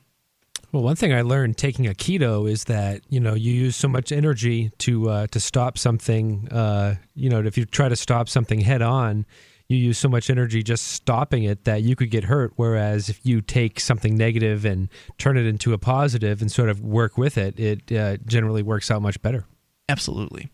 Well, 0.73 0.83
one 0.83 0.97
thing 0.97 1.15
I 1.15 1.23
learned 1.23 1.57
taking 1.57 1.87
aikido 1.87 2.51
is 2.51 2.65
that 2.65 3.03
you 3.09 3.21
know 3.21 3.35
you 3.35 3.53
use 3.53 3.77
so 3.77 3.89
much 3.89 4.11
energy 4.13 4.71
to 4.79 5.11
uh, 5.11 5.27
to 5.29 5.41
stop 5.41 5.79
something. 5.79 6.49
Uh, 6.51 6.97
you 7.15 7.29
know, 7.31 7.41
if 7.41 7.57
you 7.59 7.65
try 7.65 7.89
to 7.89 7.97
stop 7.97 8.29
something 8.29 8.61
head 8.61 8.83
on, 8.83 9.27
you 9.69 9.77
use 9.77 9.99
so 9.99 10.09
much 10.09 10.31
energy 10.31 10.63
just 10.63 10.89
stopping 10.89 11.45
it 11.45 11.65
that 11.65 11.83
you 11.83 11.95
could 11.95 12.11
get 12.11 12.25
hurt. 12.25 12.53
Whereas 12.57 13.09
if 13.09 13.21
you 13.25 13.41
take 13.41 13.81
something 13.81 14.17
negative 14.17 14.65
and 14.65 14.89
turn 15.19 15.37
it 15.37 15.45
into 15.47 15.73
a 15.75 15.79
positive 15.79 16.41
and 16.41 16.51
sort 16.51 16.71
of 16.71 16.81
work 16.81 17.19
with 17.19 17.37
it, 17.37 17.59
it 17.61 17.93
uh, 17.93 18.17
generally 18.27 18.63
works 18.63 18.91
out 18.91 19.03
much 19.03 19.21
better. 19.21 19.45
Absolutely. 19.89 20.49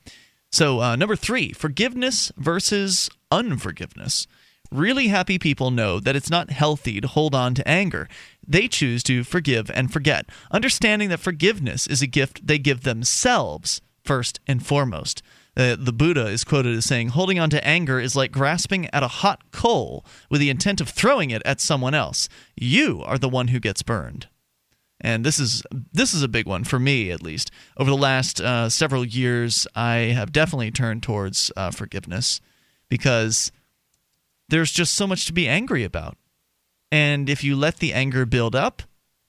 So, 0.50 0.80
uh, 0.80 0.96
number 0.96 1.16
three, 1.16 1.52
forgiveness 1.52 2.30
versus 2.36 3.10
unforgiveness. 3.30 4.26
Really 4.70 5.08
happy 5.08 5.38
people 5.38 5.70
know 5.70 6.00
that 6.00 6.16
it's 6.16 6.30
not 6.30 6.50
healthy 6.50 7.00
to 7.00 7.06
hold 7.06 7.34
on 7.34 7.54
to 7.54 7.68
anger. 7.68 8.08
They 8.46 8.66
choose 8.66 9.02
to 9.04 9.22
forgive 9.22 9.70
and 9.70 9.92
forget, 9.92 10.26
understanding 10.50 11.08
that 11.10 11.20
forgiveness 11.20 11.86
is 11.86 12.02
a 12.02 12.06
gift 12.06 12.46
they 12.46 12.58
give 12.58 12.82
themselves 12.82 13.80
first 14.04 14.40
and 14.46 14.64
foremost. 14.64 15.22
Uh, 15.56 15.76
the 15.78 15.92
Buddha 15.92 16.26
is 16.26 16.42
quoted 16.42 16.76
as 16.76 16.84
saying, 16.84 17.08
Holding 17.08 17.38
on 17.38 17.50
to 17.50 17.64
anger 17.66 18.00
is 18.00 18.16
like 18.16 18.32
grasping 18.32 18.88
at 18.92 19.02
a 19.02 19.08
hot 19.08 19.50
coal 19.52 20.04
with 20.28 20.40
the 20.40 20.50
intent 20.50 20.80
of 20.80 20.88
throwing 20.88 21.30
it 21.30 21.42
at 21.44 21.60
someone 21.60 21.94
else. 21.94 22.28
You 22.56 23.02
are 23.04 23.18
the 23.18 23.28
one 23.28 23.48
who 23.48 23.60
gets 23.60 23.82
burned. 23.82 24.28
And 25.00 25.24
this 25.24 25.38
is 25.38 25.62
this 25.92 26.14
is 26.14 26.22
a 26.22 26.28
big 26.28 26.46
one 26.46 26.64
for 26.64 26.78
me, 26.78 27.10
at 27.10 27.22
least. 27.22 27.50
Over 27.76 27.90
the 27.90 27.96
last 27.96 28.40
uh, 28.40 28.70
several 28.70 29.04
years, 29.04 29.66
I 29.74 29.96
have 30.14 30.32
definitely 30.32 30.70
turned 30.70 31.02
towards 31.02 31.52
uh, 31.56 31.70
forgiveness 31.70 32.40
because 32.88 33.52
there's 34.48 34.72
just 34.72 34.94
so 34.94 35.06
much 35.06 35.26
to 35.26 35.32
be 35.32 35.48
angry 35.48 35.84
about. 35.84 36.16
And 36.90 37.28
if 37.28 37.44
you 37.44 37.56
let 37.56 37.78
the 37.78 37.92
anger 37.92 38.24
build 38.24 38.54
up, 38.54 38.82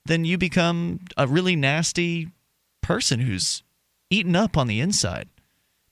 then 0.04 0.24
you 0.24 0.38
become 0.38 1.00
a 1.16 1.26
really 1.26 1.56
nasty 1.56 2.28
person 2.80 3.20
who's 3.20 3.62
eaten 4.08 4.36
up 4.36 4.56
on 4.56 4.68
the 4.68 4.80
inside. 4.80 5.28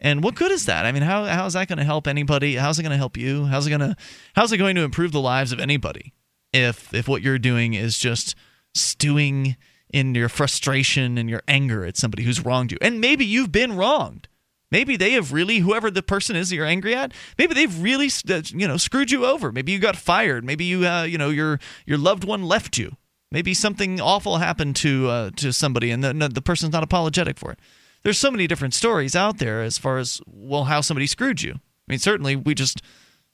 And 0.01 0.23
what 0.23 0.35
good 0.35 0.53
is 0.53 0.67
that? 0.67 0.87
I 0.87 0.93
mean, 0.93 1.03
how 1.03 1.25
how 1.25 1.47
is 1.47 1.55
that 1.55 1.69
going 1.69 1.79
to 1.79 1.85
help 1.85 2.07
anybody? 2.07 2.57
How's 2.57 2.79
it 2.79 2.83
going 2.83 2.91
to 2.91 2.97
help 2.99 3.17
you? 3.17 3.47
How's 3.47 3.67
it 3.67 3.71
going 3.71 3.81
to 3.81 3.97
how's 4.35 4.53
it 4.53 4.59
going 4.59 4.77
to 4.77 4.83
improve 4.83 5.13
the 5.13 5.21
lives 5.21 5.53
of 5.53 5.61
anybody 5.61 6.13
if 6.53 6.93
if 6.93 7.09
what 7.09 7.23
you're 7.23 7.39
doing 7.39 7.75
is 7.75 7.99
just 7.99 8.35
stewing 8.75 9.57
in 9.91 10.15
your 10.15 10.29
frustration 10.29 11.17
and 11.17 11.31
your 11.31 11.43
anger 11.47 11.85
at 11.85 11.97
somebody 11.97 12.25
who's 12.25 12.45
wronged 12.45 12.73
you? 12.73 12.79
And 12.81 13.01
maybe 13.01 13.25
you've 13.25 13.53
been 13.53 13.77
wronged. 13.77 14.29
Maybe 14.71 14.97
they 14.97 15.13
have 15.13 15.33
really, 15.33 15.59
whoever 15.59 15.89
the 15.89 16.03
person 16.03 16.35
is 16.35 16.49
that 16.49 16.57
you're 16.57 16.67
angry 16.67 16.97
at, 16.97 17.13
maybe 17.39 17.55
they've 17.55 17.81
really, 17.81 18.11
you 18.49 18.67
know, 18.67 18.77
screwed 18.77 19.13
you 19.13 19.25
over. 19.25 19.53
Maybe 19.53 19.71
you 19.71 19.79
got 19.79 19.95
fired. 19.95 20.45
Maybe 20.45 20.65
you, 20.65 20.85
uh, 20.85 21.05
you 21.05 21.17
know, 21.17 21.31
your 21.31 21.61
your 21.87 21.97
loved 21.97 22.25
one 22.25 22.43
left 22.43 22.77
you. 22.77 22.97
Maybe 23.31 23.55
something 23.55 24.01
awful 24.01 24.39
happened 24.39 24.75
to 24.77 25.09
uh, 25.09 25.31
to 25.37 25.53
somebody, 25.53 25.91
and 25.93 26.03
the, 26.03 26.29
the 26.29 26.43
person's 26.43 26.73
not 26.73 26.83
apologetic 26.83 27.39
for 27.39 27.53
it. 27.53 27.61
There's 28.05 28.19
so 28.19 28.31
many 28.31 28.47
different 28.47 28.75
stories 28.75 29.17
out 29.17 29.39
there 29.39 29.63
as 29.63 29.79
far 29.79 29.99
as 29.99 30.21
well 30.27 30.65
how 30.65 30.83
somebody 30.83 31.07
screwed 31.07 31.43
you. 31.43 31.55
I 31.55 31.59
mean, 31.89 31.99
certainly 31.99 32.37
we 32.37 32.55
just, 32.55 32.83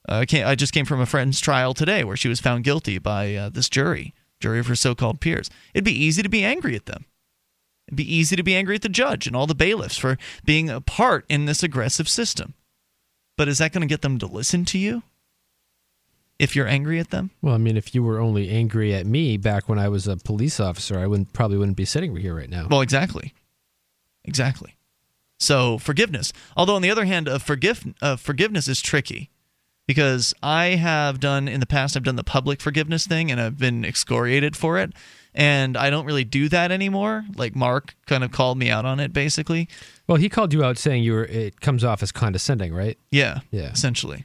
uh, 0.08 0.24
I 0.30 0.54
just 0.54 0.72
came 0.72 0.86
from 0.86 1.00
a 1.00 1.06
friend's 1.06 1.40
trial 1.40 1.74
today 1.74 2.04
where 2.04 2.16
she 2.16 2.28
was 2.28 2.40
found 2.40 2.64
guilty 2.64 2.98
by 2.98 3.34
uh, 3.34 3.48
this 3.48 3.68
jury, 3.68 4.14
jury 4.38 4.60
of 4.60 4.68
her 4.68 4.76
so-called 4.76 5.20
peers. 5.20 5.50
It'd 5.74 5.84
be 5.84 6.04
easy 6.04 6.22
to 6.22 6.28
be 6.28 6.44
angry 6.44 6.76
at 6.76 6.86
them. 6.86 7.04
It'd 7.88 7.96
be 7.96 8.14
easy 8.14 8.36
to 8.36 8.44
be 8.44 8.54
angry 8.54 8.76
at 8.76 8.82
the 8.82 8.88
judge 8.88 9.26
and 9.26 9.34
all 9.34 9.48
the 9.48 9.54
bailiffs 9.54 9.98
for 9.98 10.16
being 10.44 10.70
a 10.70 10.80
part 10.80 11.26
in 11.28 11.46
this 11.46 11.64
aggressive 11.64 12.08
system. 12.08 12.54
But 13.36 13.48
is 13.48 13.58
that 13.58 13.72
going 13.72 13.82
to 13.82 13.92
get 13.92 14.02
them 14.02 14.18
to 14.20 14.26
listen 14.26 14.64
to 14.66 14.78
you? 14.78 15.02
If 16.38 16.54
you're 16.54 16.68
angry 16.68 17.00
at 17.00 17.10
them? 17.10 17.32
Well, 17.42 17.54
I 17.54 17.58
mean, 17.58 17.76
if 17.76 17.94
you 17.94 18.02
were 18.02 18.20
only 18.20 18.48
angry 18.48 18.94
at 18.94 19.04
me 19.04 19.36
back 19.36 19.68
when 19.68 19.78
I 19.78 19.88
was 19.88 20.06
a 20.06 20.16
police 20.16 20.60
officer, 20.60 20.98
I 20.98 21.06
wouldn't 21.06 21.32
probably 21.32 21.58
wouldn't 21.58 21.76
be 21.76 21.84
sitting 21.84 22.14
here 22.16 22.36
right 22.36 22.48
now. 22.48 22.68
Well, 22.70 22.80
exactly. 22.80 23.34
Exactly. 24.24 24.76
So, 25.38 25.78
forgiveness. 25.78 26.32
Although 26.56 26.76
on 26.76 26.82
the 26.82 26.90
other 26.90 27.06
hand, 27.06 27.26
of 27.28 27.42
forgive, 27.42 27.84
uh, 28.02 28.16
forgiveness 28.16 28.68
is 28.68 28.80
tricky 28.82 29.30
because 29.86 30.34
I 30.42 30.76
have 30.76 31.18
done 31.18 31.48
in 31.48 31.60
the 31.60 31.66
past 31.66 31.96
I've 31.96 32.02
done 32.02 32.16
the 32.16 32.24
public 32.24 32.60
forgiveness 32.60 33.06
thing 33.06 33.30
and 33.30 33.40
I've 33.40 33.58
been 33.58 33.84
excoriated 33.84 34.54
for 34.56 34.78
it 34.78 34.92
and 35.34 35.76
I 35.76 35.88
don't 35.90 36.04
really 36.04 36.24
do 36.24 36.48
that 36.50 36.70
anymore. 36.70 37.24
Like 37.36 37.56
Mark 37.56 37.94
kind 38.06 38.22
of 38.22 38.32
called 38.32 38.58
me 38.58 38.68
out 38.70 38.84
on 38.84 39.00
it, 39.00 39.12
basically. 39.12 39.68
Well, 40.06 40.18
he 40.18 40.28
called 40.28 40.52
you 40.52 40.62
out 40.62 40.76
saying 40.76 41.04
you 41.04 41.12
were. 41.14 41.24
It 41.24 41.60
comes 41.60 41.84
off 41.84 42.02
as 42.02 42.12
condescending, 42.12 42.74
right? 42.74 42.98
Yeah, 43.10 43.40
Yeah. 43.50 43.70
essentially. 43.70 44.24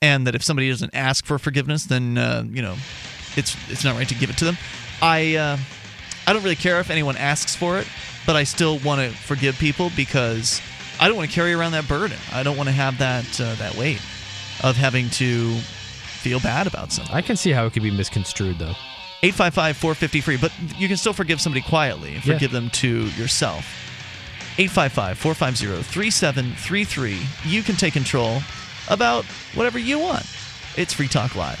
And 0.00 0.26
that 0.26 0.34
if 0.34 0.42
somebody 0.42 0.68
doesn't 0.68 0.94
ask 0.94 1.24
for 1.24 1.38
forgiveness, 1.38 1.84
then 1.84 2.18
uh, 2.18 2.44
you 2.50 2.62
know, 2.62 2.74
it's 3.36 3.56
it's 3.70 3.84
not 3.84 3.94
right 3.94 4.08
to 4.08 4.14
give 4.16 4.30
it 4.30 4.38
to 4.38 4.44
them. 4.44 4.56
I 5.00 5.36
uh, 5.36 5.56
I 6.26 6.32
don't 6.32 6.42
really 6.42 6.56
care 6.56 6.80
if 6.80 6.90
anyone 6.90 7.16
asks 7.16 7.54
for 7.54 7.78
it, 7.78 7.86
but 8.26 8.36
I 8.36 8.44
still 8.44 8.78
want 8.80 9.00
to 9.00 9.10
forgive 9.16 9.58
people 9.58 9.90
because 9.96 10.60
I 11.00 11.08
don't 11.08 11.16
want 11.16 11.28
to 11.30 11.34
carry 11.34 11.52
around 11.52 11.72
that 11.72 11.88
burden. 11.88 12.18
I 12.32 12.42
don't 12.42 12.56
want 12.56 12.68
to 12.68 12.72
have 12.74 12.98
that 12.98 13.40
uh, 13.40 13.54
that 13.56 13.74
weight 13.76 14.00
of 14.62 14.76
having 14.76 15.10
to 15.10 15.54
feel 15.56 16.38
bad 16.40 16.66
about 16.66 16.92
something. 16.92 17.14
I 17.14 17.22
can 17.22 17.36
see 17.36 17.50
how 17.50 17.66
it 17.66 17.72
could 17.72 17.82
be 17.82 17.90
misconstrued, 17.90 18.58
though. 18.58 18.74
855 19.24 19.76
450 19.76 20.20
free, 20.20 20.36
but 20.36 20.52
you 20.78 20.88
can 20.88 20.96
still 20.96 21.12
forgive 21.12 21.40
somebody 21.40 21.62
quietly 21.62 22.14
and 22.14 22.24
Yeah. 22.24 22.34
forgive 22.34 22.50
them 22.52 22.70
to 22.70 23.06
yourself. 23.10 23.64
855 24.58 25.18
450 25.18 25.82
3733. 25.82 27.18
You 27.44 27.62
can 27.62 27.76
take 27.76 27.92
control 27.92 28.42
about 28.88 29.24
whatever 29.54 29.78
you 29.78 29.98
want. 29.98 30.26
It's 30.76 30.92
Free 30.92 31.08
Talk 31.08 31.34
Live. 31.36 31.60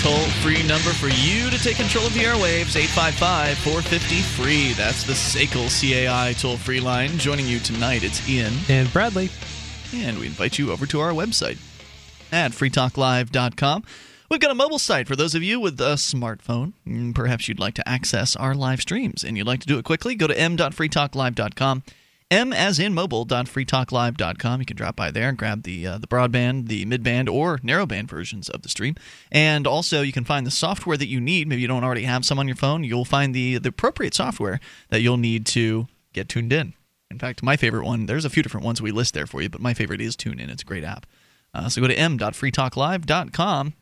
Toll 0.00 0.24
free 0.42 0.62
number 0.66 0.90
for 0.94 1.08
you 1.08 1.50
to 1.50 1.58
take 1.62 1.76
control 1.76 2.06
of 2.06 2.14
the 2.14 2.20
airwaves 2.20 2.74
855 2.74 3.58
450 3.58 4.20
free. 4.22 4.72
That's 4.72 5.04
the 5.04 5.12
SACL 5.12 5.68
CAI 5.68 6.32
toll 6.32 6.56
free 6.56 6.80
line. 6.80 7.10
Joining 7.18 7.46
you 7.46 7.58
tonight, 7.58 8.02
it's 8.02 8.26
Ian. 8.26 8.54
And 8.70 8.90
Bradley. 8.94 9.28
And 9.94 10.18
we 10.18 10.26
invite 10.26 10.58
you 10.58 10.72
over 10.72 10.86
to 10.86 11.00
our 11.00 11.10
website 11.12 11.58
at 12.32 12.52
freetalklive.com. 12.52 13.84
We've 14.30 14.40
got 14.40 14.50
a 14.52 14.54
mobile 14.54 14.78
site 14.78 15.06
for 15.06 15.16
those 15.16 15.34
of 15.34 15.42
you 15.42 15.60
with 15.60 15.78
a 15.80 15.94
smartphone. 15.96 16.72
Mm, 16.86 17.14
Perhaps 17.14 17.48
you'd 17.48 17.58
like 17.60 17.74
to 17.74 17.86
access 17.86 18.36
our 18.36 18.54
live 18.54 18.80
streams 18.80 19.22
and 19.22 19.36
you'd 19.36 19.46
like 19.46 19.60
to 19.60 19.66
do 19.66 19.76
it 19.78 19.84
quickly. 19.84 20.14
Go 20.14 20.28
to 20.28 20.38
m.freetalklive.com 20.38 21.82
M 22.30 22.52
as 22.52 22.78
in 22.78 22.94
mobile.freetalklive.com. 22.94 24.60
You 24.60 24.66
can 24.66 24.76
drop 24.76 24.94
by 24.94 25.10
there 25.10 25.28
and 25.28 25.36
grab 25.36 25.64
the 25.64 25.86
uh, 25.86 25.98
the 25.98 26.06
broadband, 26.06 26.68
the 26.68 26.86
midband, 26.86 27.28
or 27.28 27.58
narrowband 27.58 28.08
versions 28.08 28.48
of 28.48 28.62
the 28.62 28.68
stream. 28.68 28.94
And 29.32 29.66
also, 29.66 30.02
you 30.02 30.12
can 30.12 30.24
find 30.24 30.46
the 30.46 30.50
software 30.52 30.96
that 30.96 31.08
you 31.08 31.20
need. 31.20 31.48
Maybe 31.48 31.62
you 31.62 31.68
don't 31.68 31.82
already 31.82 32.04
have 32.04 32.24
some 32.24 32.38
on 32.38 32.46
your 32.46 32.56
phone. 32.56 32.84
You'll 32.84 33.04
find 33.04 33.34
the 33.34 33.58
the 33.58 33.70
appropriate 33.70 34.14
software 34.14 34.60
that 34.90 35.00
you'll 35.00 35.16
need 35.16 35.44
to 35.46 35.88
get 36.12 36.28
tuned 36.28 36.52
in. 36.52 36.74
In 37.10 37.18
fact, 37.18 37.42
my 37.42 37.56
favorite 37.56 37.84
one. 37.84 38.06
There's 38.06 38.24
a 38.24 38.30
few 38.30 38.44
different 38.44 38.64
ones 38.64 38.80
we 38.80 38.92
list 38.92 39.14
there 39.14 39.26
for 39.26 39.42
you, 39.42 39.48
but 39.48 39.60
my 39.60 39.74
favorite 39.74 40.00
is 40.00 40.16
TuneIn. 40.16 40.48
It's 40.50 40.62
a 40.62 40.66
great 40.66 40.84
app. 40.84 41.06
Uh, 41.52 41.68
so 41.68 41.80
go 41.80 41.88
to 41.88 41.98
m.freetalklive.com 41.98 43.74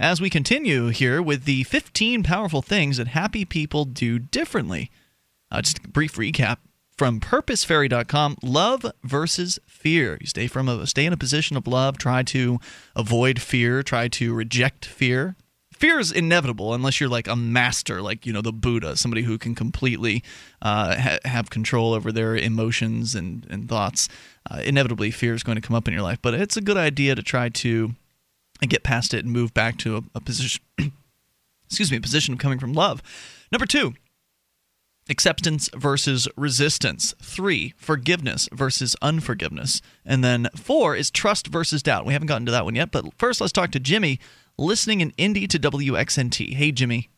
as 0.00 0.20
we 0.20 0.28
continue 0.28 0.88
here 0.88 1.22
with 1.22 1.44
the 1.44 1.62
15 1.62 2.24
powerful 2.24 2.62
things 2.62 2.96
that 2.96 3.08
happy 3.08 3.44
people 3.44 3.84
do 3.84 4.18
differently. 4.18 4.90
Uh, 5.52 5.62
just 5.62 5.78
a 5.78 5.88
brief 5.88 6.16
recap 6.16 6.56
from 6.96 7.20
purposefairy.com 7.20 8.36
love 8.42 8.86
versus 9.02 9.58
fear. 9.66 10.16
You 10.20 10.26
stay 10.26 10.46
from 10.46 10.68
a 10.68 10.86
stay 10.86 11.06
in 11.06 11.12
a 11.12 11.16
position 11.16 11.56
of 11.56 11.66
love 11.66 11.98
try 11.98 12.22
to 12.24 12.58
avoid 12.94 13.40
fear 13.40 13.82
try 13.82 14.08
to 14.08 14.34
reject 14.34 14.84
fear. 14.84 15.36
Fear 15.72 15.98
is 15.98 16.12
inevitable 16.12 16.72
unless 16.72 17.00
you're 17.00 17.08
like 17.08 17.26
a 17.26 17.34
master 17.34 18.00
like 18.00 18.26
you 18.26 18.32
know 18.32 18.42
the 18.42 18.52
buddha 18.52 18.96
somebody 18.96 19.22
who 19.22 19.38
can 19.38 19.54
completely 19.54 20.22
uh, 20.62 20.96
ha- 20.96 21.18
have 21.24 21.50
control 21.50 21.92
over 21.94 22.12
their 22.12 22.36
emotions 22.36 23.14
and, 23.14 23.46
and 23.50 23.68
thoughts. 23.68 24.08
Uh, 24.48 24.60
inevitably 24.64 25.10
fear 25.10 25.34
is 25.34 25.42
going 25.42 25.56
to 25.56 25.66
come 25.66 25.74
up 25.74 25.88
in 25.88 25.94
your 25.94 26.02
life 26.02 26.18
but 26.22 26.34
it's 26.34 26.56
a 26.56 26.60
good 26.60 26.76
idea 26.76 27.14
to 27.14 27.22
try 27.22 27.48
to 27.48 27.94
get 28.68 28.82
past 28.82 29.12
it 29.12 29.24
and 29.24 29.32
move 29.32 29.52
back 29.52 29.76
to 29.78 29.96
a, 29.96 30.02
a 30.14 30.20
position 30.20 30.62
excuse 31.66 31.90
me 31.90 31.96
a 31.96 32.00
position 32.00 32.34
of 32.34 32.38
coming 32.38 32.58
from 32.58 32.72
love. 32.72 33.02
Number 33.50 33.66
two 33.66 33.94
acceptance 35.08 35.68
versus 35.74 36.28
resistance. 36.36 37.14
Three, 37.20 37.74
forgiveness 37.76 38.48
versus 38.52 38.96
unforgiveness. 39.02 39.80
And 40.04 40.24
then 40.24 40.48
four 40.56 40.96
is 40.96 41.10
trust 41.10 41.48
versus 41.48 41.82
doubt. 41.82 42.06
We 42.06 42.12
haven't 42.12 42.28
gotten 42.28 42.46
to 42.46 42.52
that 42.52 42.64
one 42.64 42.74
yet, 42.74 42.90
but 42.90 43.06
first 43.18 43.40
let's 43.40 43.52
talk 43.52 43.70
to 43.72 43.80
Jimmy, 43.80 44.18
listening 44.56 45.00
in 45.00 45.12
Indy 45.16 45.46
to 45.48 45.58
WXNT. 45.58 46.54
Hey, 46.54 46.72
Jimmy. 46.72 47.10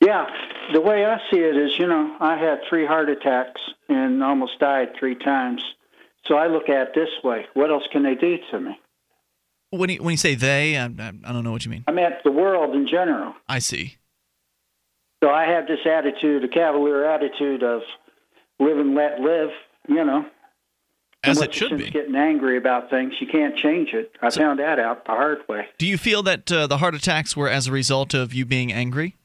Yeah, 0.00 0.26
the 0.72 0.80
way 0.80 1.04
I 1.04 1.18
see 1.30 1.38
it 1.38 1.56
is, 1.56 1.78
you 1.78 1.86
know, 1.86 2.16
I 2.20 2.36
had 2.36 2.60
three 2.68 2.86
heart 2.86 3.08
attacks 3.08 3.60
and 3.88 4.22
almost 4.22 4.58
died 4.60 4.90
three 4.98 5.16
times. 5.16 5.62
So 6.26 6.36
I 6.36 6.46
look 6.46 6.68
at 6.68 6.88
it 6.88 6.94
this 6.94 7.08
way 7.24 7.46
what 7.54 7.70
else 7.70 7.84
can 7.90 8.02
they 8.02 8.14
do 8.14 8.38
to 8.50 8.60
me? 8.60 8.78
When 9.70 9.90
you, 9.90 10.02
when 10.02 10.12
you 10.12 10.18
say 10.18 10.34
they, 10.34 10.78
I, 10.78 10.84
I 10.84 10.88
don't 10.88 11.44
know 11.44 11.52
what 11.52 11.64
you 11.64 11.70
mean. 11.70 11.84
I 11.86 11.90
meant 11.90 12.14
the 12.24 12.30
world 12.30 12.74
in 12.74 12.86
general. 12.88 13.34
I 13.48 13.58
see. 13.58 13.97
So 15.22 15.30
I 15.30 15.46
have 15.46 15.66
this 15.66 15.80
attitude, 15.84 16.44
a 16.44 16.48
cavalier 16.48 17.04
attitude 17.04 17.62
of 17.62 17.82
live 18.60 18.78
and 18.78 18.94
let 18.94 19.20
live, 19.20 19.50
you 19.88 20.04
know. 20.04 20.26
As 21.24 21.42
it 21.42 21.52
should 21.52 21.76
be. 21.76 21.90
Getting 21.90 22.14
angry 22.14 22.56
about 22.56 22.90
things, 22.90 23.14
you 23.20 23.26
can't 23.26 23.56
change 23.56 23.92
it. 23.92 24.12
I 24.22 24.28
so, 24.28 24.40
found 24.40 24.60
that 24.60 24.78
out 24.78 25.04
the 25.04 25.10
hard 25.10 25.38
way. 25.48 25.66
Do 25.76 25.86
you 25.86 25.98
feel 25.98 26.22
that 26.22 26.50
uh, 26.50 26.68
the 26.68 26.78
heart 26.78 26.94
attacks 26.94 27.36
were 27.36 27.48
as 27.48 27.66
a 27.66 27.72
result 27.72 28.14
of 28.14 28.32
you 28.32 28.44
being 28.44 28.72
angry? 28.72 29.16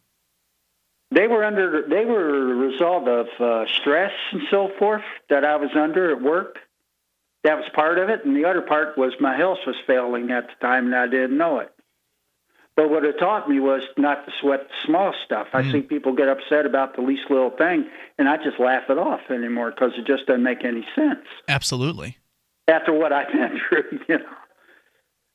They 1.12 1.28
were 1.28 1.44
under. 1.44 1.88
They 1.88 2.06
were 2.06 2.52
a 2.52 2.56
result 2.56 3.08
of 3.08 3.28
uh, 3.40 3.66
stress 3.80 4.12
and 4.32 4.42
so 4.50 4.72
forth 4.80 5.04
that 5.30 5.46
I 5.46 5.58
was 5.58 5.70
under 5.76 6.12
at 6.12 6.22
work. 6.22 6.58
That 7.44 7.58
was 7.58 7.66
part 7.76 8.00
of 8.00 8.10
it, 8.10 8.26
and 8.26 8.36
the 8.36 8.46
other 8.46 8.62
part 8.62 8.98
was 8.98 9.14
my 9.20 9.36
health 9.36 9.60
was 9.68 9.76
failing 9.86 10.32
at 10.32 10.48
the 10.48 10.66
time, 10.66 10.86
and 10.86 10.96
I 10.96 11.08
didn't 11.08 11.38
know 11.38 11.60
it. 11.60 11.73
But 12.76 12.90
what 12.90 13.06
it 13.06 13.20
taught 13.20 13.48
me 13.48 13.60
was 13.60 13.84
not 13.98 14.26
to 14.26 14.32
sweat 14.42 14.68
the 14.68 14.74
small 14.88 15.14
stuff. 15.26 15.48
I 15.54 15.62
mm. 15.62 15.72
see 15.72 15.82
people 15.82 16.14
get 16.14 16.28
upset 16.28 16.66
about 16.66 16.96
the 16.96 17.04
least 17.04 17.30
little 17.30 17.52
thing, 17.52 17.88
and 18.18 18.28
I 18.28 18.38
just 18.38 18.60
laugh 18.60 18.90
it 18.90 18.98
off 18.98 19.22
anymore 19.30 19.72
because 19.72 19.92
it 19.98 20.08
just 20.08 20.26
doesn't 20.26 20.42
make 20.42 20.66
any 20.66 20.86
sense. 20.96 21.26
Absolutely. 21.48 22.18
After 22.68 22.92
what 22.92 23.14
I've 23.14 23.32
been 23.32 23.60
through, 23.70 24.00
you 24.08 24.18
know, 24.18 24.26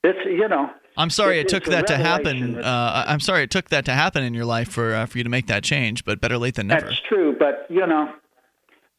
it's 0.03 0.19
you 0.25 0.49
know. 0.49 0.71
I'm 0.97 1.11
sorry 1.11 1.39
it, 1.39 1.43
it 1.43 1.49
took 1.49 1.65
that 1.67 1.87
to 1.89 1.97
happen. 1.97 2.59
Uh, 2.59 3.05
I'm 3.07 3.21
sorry 3.21 3.45
it 3.45 3.53
took 3.53 3.69
that 3.69 3.85
to 3.85 3.93
happen 3.93 4.25
in 4.25 4.35
your 4.35 4.45
life 4.45 4.69
for 4.69 4.95
uh, 4.95 5.07
for 5.07 5.19
you 5.19 5.25
to 5.25 5.31
make 5.31 5.47
that 5.47 5.63
change. 5.63 6.05
But 6.05 6.21
better 6.21 6.39
late 6.39 6.57
than 6.57 6.67
never. 6.67 6.87
That's 6.87 7.01
true, 7.09 7.37
but 7.39 7.67
you 7.69 7.87
know, 7.87 8.13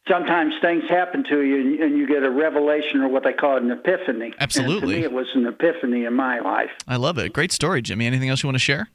sometimes 0.08 0.54
things 0.62 0.84
happen 0.90 1.24
to 1.30 1.42
you 1.42 1.84
and 1.84 1.98
you 1.98 2.08
get 2.08 2.24
a 2.24 2.30
revelation 2.30 3.02
or 3.02 3.10
what 3.10 3.24
they 3.24 3.34
call 3.34 3.58
an 3.58 3.70
epiphany. 3.72 4.34
Absolutely. 4.40 4.76
And 4.76 4.82
to 4.82 4.88
me, 4.88 5.04
it 5.04 5.12
was 5.12 5.28
an 5.36 5.46
epiphany 5.46 6.06
in 6.06 6.14
my 6.14 6.40
life. 6.40 6.72
I 6.88 6.96
love 6.96 7.18
it. 7.18 7.34
Great 7.34 7.52
story, 7.52 7.82
Jimmy. 7.82 8.08
Anything 8.08 8.30
else 8.30 8.44
you 8.44 8.48
want 8.48 8.56
to 8.56 8.60
share? 8.60 8.90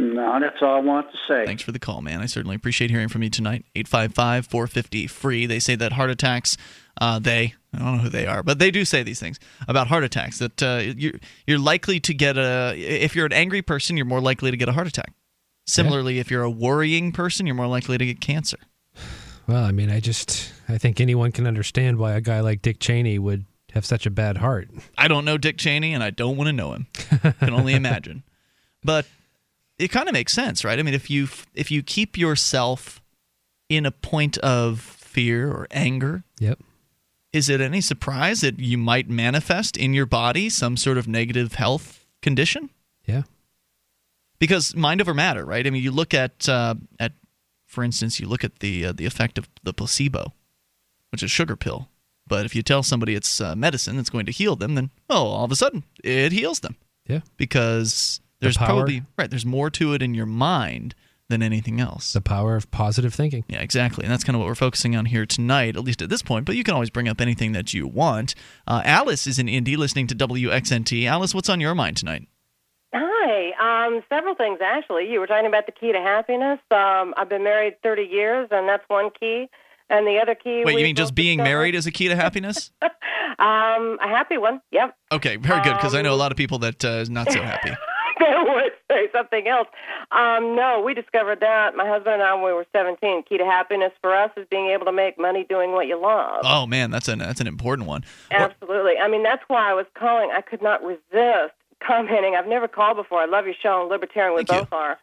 No, 0.00 0.38
that's 0.38 0.62
all 0.62 0.76
I 0.76 0.80
want 0.80 1.10
to 1.10 1.18
say. 1.26 1.44
Thanks 1.44 1.62
for 1.62 1.72
the 1.72 1.80
call, 1.80 2.02
man. 2.02 2.20
I 2.20 2.26
certainly 2.26 2.54
appreciate 2.54 2.90
hearing 2.90 3.08
from 3.08 3.24
you 3.24 3.30
tonight. 3.30 3.64
855 3.74 4.46
450 4.46 5.06
free. 5.08 5.46
They 5.46 5.58
say 5.58 5.74
that 5.74 5.92
heart 5.92 6.10
attacks, 6.10 6.56
uh, 7.00 7.18
they, 7.18 7.54
I 7.74 7.78
don't 7.78 7.96
know 7.96 8.02
who 8.04 8.08
they 8.08 8.24
are, 8.24 8.44
but 8.44 8.60
they 8.60 8.70
do 8.70 8.84
say 8.84 9.02
these 9.02 9.18
things 9.18 9.40
about 9.66 9.88
heart 9.88 10.04
attacks 10.04 10.38
that 10.38 10.62
uh, 10.62 10.82
you're, 10.96 11.14
you're 11.48 11.58
likely 11.58 11.98
to 11.98 12.14
get 12.14 12.38
a, 12.38 12.74
if 12.76 13.16
you're 13.16 13.26
an 13.26 13.32
angry 13.32 13.60
person, 13.60 13.96
you're 13.96 14.06
more 14.06 14.20
likely 14.20 14.52
to 14.52 14.56
get 14.56 14.68
a 14.68 14.72
heart 14.72 14.86
attack. 14.86 15.12
Similarly, 15.66 16.14
yeah. 16.14 16.20
if 16.20 16.30
you're 16.30 16.44
a 16.44 16.50
worrying 16.50 17.10
person, 17.10 17.44
you're 17.46 17.56
more 17.56 17.66
likely 17.66 17.98
to 17.98 18.06
get 18.06 18.20
cancer. 18.20 18.58
Well, 19.48 19.64
I 19.64 19.72
mean, 19.72 19.90
I 19.90 19.98
just 19.98 20.52
I 20.68 20.78
think 20.78 21.00
anyone 21.00 21.32
can 21.32 21.46
understand 21.46 21.96
why 21.96 22.12
a 22.12 22.20
guy 22.20 22.40
like 22.40 22.62
Dick 22.62 22.78
Cheney 22.78 23.18
would 23.18 23.46
have 23.72 23.84
such 23.84 24.06
a 24.06 24.10
bad 24.10 24.36
heart. 24.36 24.68
I 24.96 25.08
don't 25.08 25.24
know 25.24 25.38
Dick 25.38 25.56
Cheney, 25.56 25.94
and 25.94 26.04
I 26.04 26.10
don't 26.10 26.36
want 26.36 26.48
to 26.48 26.52
know 26.52 26.74
him. 26.74 26.86
I 27.24 27.32
can 27.32 27.54
only 27.54 27.74
imagine. 27.74 28.22
But 28.84 29.06
it 29.78 29.88
kind 29.88 30.08
of 30.08 30.12
makes 30.12 30.32
sense, 30.32 30.64
right? 30.64 30.78
I 30.78 30.82
mean, 30.82 30.94
if 30.94 31.10
you 31.10 31.28
if 31.54 31.70
you 31.70 31.82
keep 31.82 32.16
yourself 32.16 33.02
in 33.68 33.86
a 33.86 33.90
point 33.90 34.38
of 34.38 34.80
fear 34.80 35.50
or 35.50 35.66
anger, 35.70 36.24
yep. 36.38 36.58
Is 37.32 37.48
it 37.48 37.60
any 37.60 37.80
surprise 37.80 38.40
that 38.40 38.58
you 38.58 38.78
might 38.78 39.08
manifest 39.10 39.76
in 39.76 39.92
your 39.92 40.06
body 40.06 40.48
some 40.48 40.76
sort 40.76 40.96
of 40.96 41.06
negative 41.06 41.54
health 41.54 42.06
condition? 42.22 42.70
Yeah. 43.04 43.22
Because 44.38 44.74
mind 44.74 45.00
over 45.00 45.12
matter, 45.12 45.44
right? 45.44 45.66
I 45.66 45.70
mean, 45.70 45.82
you 45.82 45.90
look 45.90 46.14
at 46.14 46.48
uh, 46.48 46.76
at 46.98 47.12
for 47.68 47.84
instance, 47.84 48.18
you 48.18 48.26
look 48.26 48.42
at 48.42 48.58
the 48.58 48.86
uh, 48.86 48.92
the 48.92 49.06
effect 49.06 49.38
of 49.38 49.48
the 49.62 49.72
placebo, 49.72 50.32
which 51.12 51.22
is 51.22 51.30
sugar 51.30 51.54
pill. 51.54 51.88
But 52.26 52.44
if 52.44 52.54
you 52.54 52.62
tell 52.62 52.82
somebody 52.82 53.14
it's 53.14 53.40
uh, 53.40 53.54
medicine 53.54 53.96
that's 53.96 54.10
going 54.10 54.26
to 54.26 54.32
heal 54.32 54.56
them, 54.56 54.74
then 54.74 54.90
oh, 55.08 55.26
all 55.28 55.44
of 55.44 55.52
a 55.52 55.56
sudden 55.56 55.84
it 56.02 56.32
heals 56.32 56.60
them. 56.60 56.76
Yeah, 57.06 57.20
because 57.36 58.20
there's 58.40 58.56
the 58.56 58.64
probably 58.64 59.02
right. 59.16 59.30
There's 59.30 59.46
more 59.46 59.70
to 59.70 59.92
it 59.92 60.02
in 60.02 60.14
your 60.14 60.26
mind 60.26 60.94
than 61.28 61.42
anything 61.42 61.78
else. 61.78 62.14
The 62.14 62.22
power 62.22 62.56
of 62.56 62.70
positive 62.70 63.12
thinking. 63.12 63.44
Yeah, 63.48 63.60
exactly. 63.60 64.04
And 64.04 64.12
that's 64.12 64.24
kind 64.24 64.34
of 64.34 64.40
what 64.40 64.46
we're 64.46 64.54
focusing 64.54 64.96
on 64.96 65.04
here 65.04 65.26
tonight, 65.26 65.76
at 65.76 65.84
least 65.84 66.00
at 66.00 66.08
this 66.08 66.22
point. 66.22 66.46
But 66.46 66.56
you 66.56 66.64
can 66.64 66.72
always 66.72 66.90
bring 66.90 67.06
up 67.06 67.20
anything 67.20 67.52
that 67.52 67.74
you 67.74 67.86
want. 67.86 68.34
Uh, 68.66 68.80
Alice 68.84 69.26
is 69.26 69.38
in 69.38 69.48
Indy 69.48 69.76
listening 69.76 70.06
to 70.06 70.14
WXNT. 70.14 71.06
Alice, 71.06 71.34
what's 71.34 71.50
on 71.50 71.60
your 71.60 71.74
mind 71.74 71.98
tonight? 71.98 72.28
Hi. 72.94 73.86
Um, 73.86 74.02
several 74.08 74.34
things, 74.34 74.58
actually. 74.62 75.10
You 75.10 75.20
were 75.20 75.26
talking 75.26 75.46
about 75.46 75.66
the 75.66 75.72
key 75.72 75.92
to 75.92 75.98
happiness. 75.98 76.58
Um, 76.70 77.14
I've 77.16 77.28
been 77.28 77.44
married 77.44 77.82
30 77.82 78.02
years, 78.02 78.48
and 78.50 78.68
that's 78.68 78.84
one 78.88 79.10
key. 79.18 79.48
And 79.90 80.06
the 80.06 80.18
other 80.20 80.34
key. 80.34 80.64
Wait, 80.64 80.78
you 80.78 80.84
mean 80.84 80.96
just 80.96 81.14
being 81.14 81.38
discovered? 81.38 81.50
married 81.50 81.74
is 81.74 81.86
a 81.86 81.90
key 81.90 82.08
to 82.08 82.16
happiness? 82.16 82.70
um, 82.82 83.98
a 84.02 84.08
happy 84.08 84.36
one. 84.36 84.60
Yep. 84.70 84.94
Okay, 85.12 85.36
very 85.36 85.62
good. 85.62 85.74
Because 85.74 85.94
um, 85.94 86.00
I 86.00 86.02
know 86.02 86.12
a 86.12 86.16
lot 86.16 86.30
of 86.30 86.36
people 86.36 86.58
that 86.58 86.84
uh, 86.84 86.88
is 86.88 87.08
not 87.08 87.32
so 87.32 87.40
happy. 87.40 87.70
they 88.18 88.34
would 88.46 88.72
say 88.90 89.08
something 89.12 89.48
else. 89.48 89.68
Um, 90.10 90.56
no, 90.56 90.82
we 90.84 90.94
discovered 90.94 91.40
that 91.40 91.76
my 91.76 91.86
husband 91.86 92.14
and 92.14 92.22
I 92.22 92.34
when 92.34 92.44
we 92.44 92.52
were 92.52 92.66
17. 92.72 93.24
Key 93.24 93.38
to 93.38 93.44
happiness 93.44 93.92
for 94.00 94.14
us 94.14 94.30
is 94.36 94.46
being 94.50 94.68
able 94.68 94.86
to 94.86 94.92
make 94.92 95.18
money 95.18 95.44
doing 95.48 95.72
what 95.72 95.86
you 95.86 96.00
love. 96.00 96.40
Oh 96.44 96.66
man, 96.66 96.90
that's 96.90 97.08
an 97.08 97.18
that's 97.18 97.40
an 97.40 97.46
important 97.46 97.88
one. 97.88 98.04
Absolutely. 98.30 98.98
I 98.98 99.08
mean, 99.08 99.22
that's 99.22 99.42
why 99.48 99.70
I 99.70 99.74
was 99.74 99.86
calling. 99.94 100.30
I 100.32 100.40
could 100.40 100.62
not 100.62 100.82
resist 100.82 101.54
commenting. 101.86 102.36
I've 102.38 102.46
never 102.46 102.68
called 102.68 102.96
before. 102.96 103.20
I 103.20 103.26
love 103.26 103.46
your 103.46 103.54
show 103.62 103.82
and 103.82 103.90
Libertarian. 103.90 104.34
We 104.34 104.44
Thank 104.44 104.70
both 104.70 104.72
you. 104.72 104.78
are. 104.78 104.98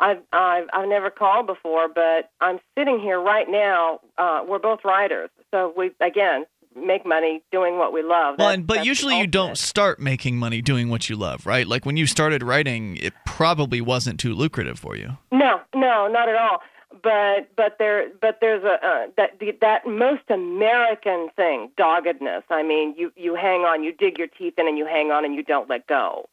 I've, 0.00 0.18
I've 0.32 0.68
I've 0.72 0.88
never 0.88 1.10
called 1.10 1.46
before, 1.46 1.88
but 1.88 2.30
I'm 2.40 2.60
sitting 2.76 3.00
here 3.00 3.20
right 3.20 3.46
now. 3.48 4.00
Uh, 4.16 4.44
we're 4.46 4.60
both 4.60 4.80
writers, 4.84 5.30
so 5.50 5.72
we 5.76 5.90
again 6.00 6.46
make 6.76 7.04
money 7.04 7.42
doing 7.50 7.78
what 7.78 7.92
we 7.92 8.02
love. 8.02 8.36
Well, 8.38 8.50
and, 8.50 8.64
but 8.64 8.84
usually 8.86 9.18
you 9.18 9.26
don't 9.26 9.58
start 9.58 9.98
making 9.98 10.36
money 10.36 10.62
doing 10.62 10.88
what 10.88 11.10
you 11.10 11.16
love, 11.16 11.46
right? 11.46 11.66
Like 11.66 11.84
when 11.84 11.96
you 11.96 12.06
started 12.06 12.44
writing, 12.44 12.96
it 12.98 13.12
probably 13.26 13.80
wasn't 13.80 14.20
too 14.20 14.34
lucrative 14.34 14.78
for 14.78 14.96
you. 14.96 15.18
No, 15.32 15.60
no, 15.74 16.06
not 16.06 16.28
at 16.28 16.36
all 16.36 16.60
but 17.02 17.48
but 17.56 17.76
there 17.78 18.08
but 18.20 18.38
there's 18.40 18.64
a 18.64 18.74
uh, 18.86 19.06
that 19.16 19.40
that 19.60 19.86
most 19.86 20.22
American 20.30 21.28
thing, 21.36 21.70
doggedness. 21.76 22.44
I 22.50 22.62
mean, 22.62 22.94
you 22.96 23.12
you 23.16 23.34
hang 23.34 23.62
on, 23.62 23.82
you 23.82 23.92
dig 23.92 24.18
your 24.18 24.28
teeth 24.28 24.54
in, 24.58 24.68
and 24.68 24.78
you 24.78 24.86
hang 24.86 25.10
on, 25.10 25.24
and 25.24 25.34
you 25.34 25.42
don't 25.42 25.68
let 25.68 25.86
go. 25.86 26.28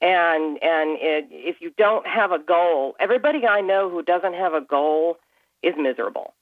And 0.00 0.62
and 0.62 0.98
it, 1.00 1.28
if 1.30 1.56
you 1.60 1.72
don't 1.76 2.06
have 2.06 2.32
a 2.32 2.38
goal, 2.38 2.96
everybody 3.00 3.46
I 3.46 3.60
know 3.60 3.90
who 3.90 4.02
doesn't 4.02 4.34
have 4.34 4.54
a 4.54 4.60
goal 4.60 5.18
is 5.62 5.74
miserable. 5.76 6.34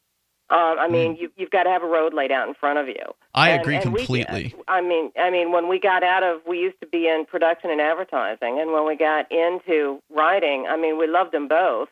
Um, 0.48 0.76
I 0.78 0.86
mean, 0.88 1.16
mm. 1.16 1.20
you, 1.22 1.32
you've 1.36 1.50
got 1.50 1.64
to 1.64 1.70
have 1.70 1.82
a 1.82 1.88
road 1.88 2.14
laid 2.14 2.30
out 2.30 2.46
in 2.46 2.54
front 2.54 2.78
of 2.78 2.86
you. 2.86 3.02
I 3.34 3.50
and, 3.50 3.60
agree 3.60 3.74
and 3.74 3.82
completely. 3.82 4.54
We, 4.56 4.62
I 4.68 4.80
mean, 4.80 5.10
I 5.18 5.28
mean, 5.28 5.50
when 5.50 5.68
we 5.68 5.80
got 5.80 6.04
out 6.04 6.22
of, 6.22 6.40
we 6.46 6.60
used 6.60 6.78
to 6.80 6.86
be 6.86 7.08
in 7.08 7.24
production 7.28 7.70
and 7.70 7.80
advertising, 7.80 8.60
and 8.60 8.72
when 8.72 8.86
we 8.86 8.96
got 8.96 9.26
into 9.32 10.00
writing, 10.08 10.66
I 10.68 10.76
mean, 10.76 10.98
we 10.98 11.08
loved 11.08 11.32
them 11.32 11.48
both 11.48 11.88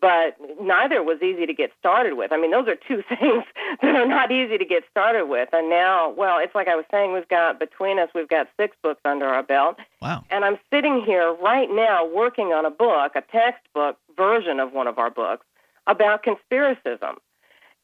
but 0.00 0.36
neither 0.60 1.02
was 1.02 1.22
easy 1.22 1.46
to 1.46 1.52
get 1.52 1.70
started 1.78 2.14
with. 2.14 2.32
I 2.32 2.36
mean, 2.36 2.50
those 2.50 2.68
are 2.68 2.76
two 2.76 3.02
things 3.08 3.44
that 3.82 3.94
are 3.94 4.06
not 4.06 4.30
easy 4.30 4.58
to 4.58 4.64
get 4.64 4.84
started 4.90 5.26
with. 5.26 5.48
And 5.52 5.68
now, 5.68 6.10
well, 6.10 6.38
it's 6.38 6.54
like 6.54 6.68
I 6.68 6.76
was 6.76 6.84
saying, 6.90 7.12
we've 7.12 7.28
got 7.28 7.58
between 7.58 7.98
us, 7.98 8.08
we've 8.14 8.28
got 8.28 8.48
six 8.58 8.76
books 8.82 9.00
under 9.04 9.26
our 9.26 9.42
belt. 9.42 9.76
Wow. 10.00 10.24
And 10.30 10.44
I'm 10.44 10.58
sitting 10.72 11.02
here 11.04 11.32
right 11.42 11.68
now 11.70 12.06
working 12.06 12.52
on 12.52 12.64
a 12.64 12.70
book, 12.70 13.12
a 13.14 13.22
textbook 13.22 13.96
version 14.16 14.60
of 14.60 14.72
one 14.72 14.86
of 14.86 14.98
our 14.98 15.10
books 15.10 15.46
about 15.86 16.24
conspiracism. 16.24 17.16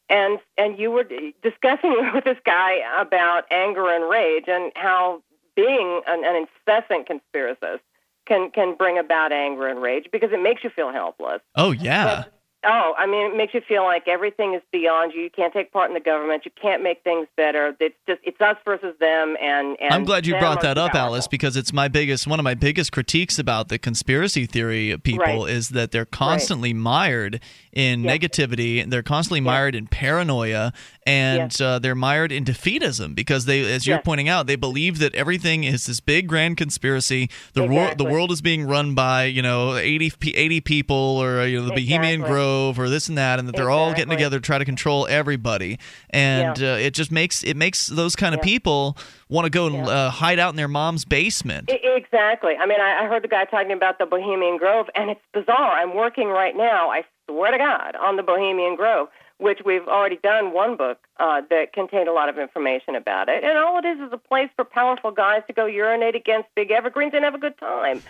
And 0.09 0.39
and 0.57 0.79
you 0.79 0.93
were 0.93 1.05
discussing 1.43 2.11
with 2.15 2.25
this 2.25 2.39
guy 2.45 2.77
about 3.01 3.45
anger 3.51 3.89
and 3.89 4.09
rage 4.09 4.45
and 4.47 4.71
how 4.77 5.23
being 5.57 6.03
an, 6.07 6.25
an 6.25 6.47
incessant 6.47 7.09
conspiracist 7.09 7.81
can 8.27 8.51
can 8.51 8.75
bring 8.77 8.99
about 8.99 9.33
anger 9.33 9.69
and 9.69 9.81
rage 9.81 10.07
because 10.13 10.31
it 10.33 10.43
makes 10.43 10.65
you 10.65 10.71
feel 10.71 10.93
helpless. 10.93 11.41
Oh 11.55 11.71
yeah. 11.71 12.25
Oh, 12.69 12.95
I 12.99 13.07
mean, 13.07 13.31
it 13.33 13.37
makes 13.37 13.55
you 13.55 13.61
feel 13.61 13.85
like 13.85 14.09
everything 14.09 14.55
is 14.55 14.63
beyond 14.73 15.13
you. 15.15 15.21
You 15.21 15.31
can't 15.31 15.53
take 15.53 15.73
part 15.73 15.89
in 15.89 15.95
the 15.95 16.01
government. 16.01 16.45
You 16.45 16.51
can't 16.61 16.83
make 16.83 17.05
things 17.05 17.29
better. 17.37 17.77
It's 17.79 17.95
just 18.09 18.21
it's 18.25 18.41
us 18.41 18.57
versus 18.65 18.93
them. 18.99 19.37
And, 19.41 19.77
and 19.81 19.95
I'm 19.95 20.05
glad 20.05 20.27
you 20.27 20.37
brought 20.37 20.63
that 20.63 20.77
up, 20.77 20.91
powerful. 20.93 21.15
Alice, 21.15 21.29
because 21.29 21.57
it's 21.57 21.73
my 21.73 21.87
biggest 21.87 22.27
one 22.27 22.41
of 22.41 22.45
my 22.45 22.55
biggest 22.55 22.91
critiques 22.91 23.39
about 23.39 23.69
the 23.69 23.79
conspiracy 23.79 24.47
theory 24.47 24.97
people 24.99 25.45
Right. 25.45 25.51
is 25.51 25.69
that 25.71 25.93
they're 25.93 26.05
constantly 26.05 26.73
mired 26.73 27.41
in 27.77 28.03
negativity. 28.03 28.89
They're 28.89 29.03
constantly 29.03 29.43
mired 29.43 29.75
in 29.75 29.87
paranoia, 29.87 30.73
and 31.07 31.61
uh, 31.61 31.79
they're 31.79 31.95
mired 31.95 32.33
in 32.33 32.43
defeatism 32.43 33.15
because 33.15 33.45
they, 33.45 33.71
as 33.71 33.87
you're 33.87 34.01
pointing 34.01 34.31
out, 34.31 34.47
they 34.47 34.57
believe 34.57 34.99
that 34.99 35.15
everything 35.15 35.63
is 35.65 35.85
this 35.85 36.01
big 36.01 36.27
grand 36.27 36.57
conspiracy. 36.57 37.29
The 37.53 37.65
world, 37.65 37.99
the 37.99 38.05
world 38.05 38.33
is 38.33 38.41
being 38.41 38.67
run 38.67 38.95
by 38.95 39.25
you 39.25 39.43
know 39.43 39.77
80, 39.77 40.11
80 40.35 40.61
people 40.63 40.97
or 40.97 41.41
uh, 41.41 41.45
you 41.45 41.61
know 41.61 41.67
the 41.67 41.75
Bohemian 41.75 42.23
Grove 42.23 42.79
or 42.79 42.89
this 42.89 43.09
and 43.11 43.19
that, 43.19 43.39
and 43.39 43.47
that 43.47 43.55
they're 43.55 43.71
all 43.71 43.93
getting 43.93 44.09
together 44.11 44.39
to 44.39 44.43
try 44.43 44.57
to 44.57 44.65
control 44.65 45.07
everybody. 45.09 45.79
And 46.09 46.59
Yeah. 46.59 46.73
uh, 46.75 46.79
it 46.79 46.95
just 46.95 47.13
makes 47.13 47.45
it 47.45 47.59
makes 47.59 47.89
those 47.89 48.17
kind 48.17 48.35
of 48.35 48.41
people 48.41 48.97
want 49.29 49.45
to 49.45 49.51
go 49.51 49.67
and 49.67 49.87
uh, 49.87 50.09
hide 50.09 50.39
out 50.39 50.49
in 50.51 50.57
their 50.57 50.67
mom's 50.69 51.05
basement. 51.05 51.71
I- 51.71 51.81
exactly. 51.97 52.55
I 52.59 52.65
mean, 52.65 52.81
I, 52.81 53.05
I 53.05 53.07
heard 53.07 53.23
the 53.23 53.29
guy 53.29 53.45
talking 53.45 53.73
about 53.73 53.99
the 53.99 54.07
Bohemian 54.07 54.57
Grove, 54.57 54.87
and 54.95 55.11
it's 55.11 55.21
bizarre. 55.35 55.73
I'm 55.73 55.95
working 55.95 56.29
right 56.29 56.57
now. 56.57 56.89
I 56.91 57.03
swear 57.29 57.53
to 57.53 57.59
God 57.59 57.97
on 57.97 58.17
the 58.17 58.23
Bohemian 58.23 58.77
Grove, 58.77 59.09
which 59.39 59.61
we've 59.65 59.87
already 59.87 60.19
done 60.23 60.53
one 60.53 60.77
book 60.77 60.99
uh, 61.19 61.43
that 61.51 61.73
contained 61.73 62.09
a 62.09 62.13
lot 62.13 62.29
of 62.29 62.39
information 62.39 62.95
about 62.95 63.29
it. 63.29 63.45
And 63.45 63.59
all 63.59 63.79
it 63.79 63.85
is 63.85 63.99
is 64.01 64.13
a 64.13 64.19
place 64.19 64.49
for 64.57 64.65
powerful 64.65 65.11
guys 65.11 65.43
to 65.47 65.53
go 65.53 65.67
urinate 65.67 66.15
against 66.15 66.49
big 66.55 66.71
evergreens 66.71 67.13
and 67.15 67.25
have 67.25 67.35
a 67.35 67.39
good 67.39 67.59
time. 67.59 68.03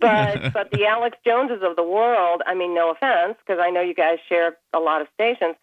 But 0.00 0.52
but 0.54 0.70
the 0.70 0.86
Alex 0.86 1.16
Joneses 1.24 1.62
of 1.62 1.76
the 1.76 1.84
world, 1.84 2.42
I 2.46 2.54
mean, 2.54 2.74
no 2.74 2.90
offense, 2.90 3.36
because 3.38 3.60
I 3.62 3.70
know 3.70 3.80
you 3.80 3.94
guys 3.94 4.18
share 4.28 4.56
a 4.72 4.80
lot 4.80 5.00
of 5.00 5.08
stations, 5.14 5.56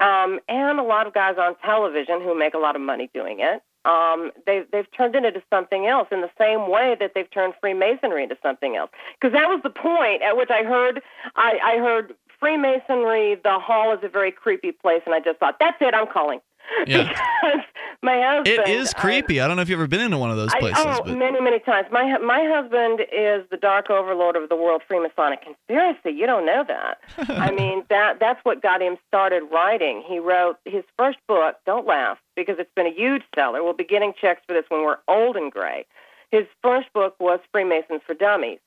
um, 0.00 0.40
and 0.48 0.78
a 0.78 0.82
lot 0.82 1.06
of 1.06 1.14
guys 1.14 1.36
on 1.38 1.56
television 1.64 2.20
who 2.20 2.36
make 2.36 2.54
a 2.54 2.58
lot 2.58 2.76
of 2.76 2.82
money 2.82 3.10
doing 3.12 3.40
it. 3.40 3.62
Um, 3.84 4.30
they've 4.46 4.64
they've 4.70 4.90
turned 4.96 5.16
it 5.16 5.24
into 5.24 5.42
something 5.50 5.86
else 5.86 6.08
in 6.12 6.20
the 6.20 6.30
same 6.38 6.70
way 6.70 6.96
that 7.00 7.12
they've 7.14 7.30
turned 7.30 7.54
Freemasonry 7.60 8.22
into 8.22 8.38
something 8.40 8.76
else. 8.76 8.90
Because 9.20 9.32
that 9.32 9.48
was 9.48 9.60
the 9.64 9.70
point 9.70 10.22
at 10.22 10.36
which 10.36 10.50
I 10.50 10.62
heard 10.62 11.02
I, 11.34 11.58
I 11.62 11.78
heard 11.78 12.14
Freemasonry. 12.42 13.36
The 13.42 13.58
hall 13.60 13.94
is 13.94 14.00
a 14.02 14.08
very 14.08 14.32
creepy 14.32 14.72
place, 14.72 15.02
and 15.06 15.14
I 15.14 15.20
just 15.20 15.38
thought 15.38 15.56
that's 15.60 15.76
it. 15.80 15.94
I'm 15.94 16.08
calling. 16.12 16.40
Yeah. 16.86 17.08
because 17.42 17.60
my 18.02 18.20
husband. 18.20 18.48
It 18.48 18.68
is 18.68 18.92
I- 18.96 19.00
creepy. 19.00 19.40
I, 19.40 19.46
don't 19.46 19.56
know 19.56 19.62
if 19.62 19.68
you've 19.68 19.78
ever 19.78 19.86
been 19.86 20.00
into 20.00 20.18
one 20.18 20.30
of 20.30 20.36
those 20.36 20.50
I- 20.52 20.56
oh, 20.56 20.60
places. 20.60 20.84
oh, 20.84 21.02
but 21.04 21.16
many, 21.16 21.40
many 21.40 21.60
times. 21.60 21.86
My 21.92 22.18
my 22.18 22.44
husband 22.44 23.00
is 23.12 23.48
the 23.50 23.56
dark 23.56 23.90
overlord 23.90 24.34
of 24.34 24.48
the 24.48 24.56
world 24.56 24.82
Freemasonic 24.90 25.42
conspiracy. 25.42 26.10
You 26.10 26.26
don't 26.26 26.44
know 26.44 26.64
that. 26.66 26.98
I 27.28 27.50
mean, 27.58 27.84
that 27.90 28.18
that's 28.18 28.40
what 28.44 28.60
got 28.60 28.82
him 28.82 28.96
started 29.06 29.44
writing. 29.52 30.02
He 30.06 30.18
wrote 30.18 30.56
his 30.64 30.82
first 30.98 31.18
book. 31.28 31.56
Don't 31.64 31.86
laugh, 31.86 32.18
because 32.34 32.56
it's 32.58 32.72
been 32.74 32.86
a 32.86 32.94
huge 32.94 33.22
seller. 33.36 33.62
We'll 33.62 33.72
be 33.72 33.84
getting 33.84 34.12
checks 34.20 34.42
for 34.46 34.52
this 34.52 34.64
when 34.68 34.82
we're 34.82 34.98
old 35.06 35.36
and 35.36 35.52
gray. 35.52 35.86
His 36.32 36.46
first 36.62 36.92
book 36.92 37.14
was 37.20 37.40
Freemasons 37.52 38.00
for 38.06 38.14
Dummies. 38.14 38.58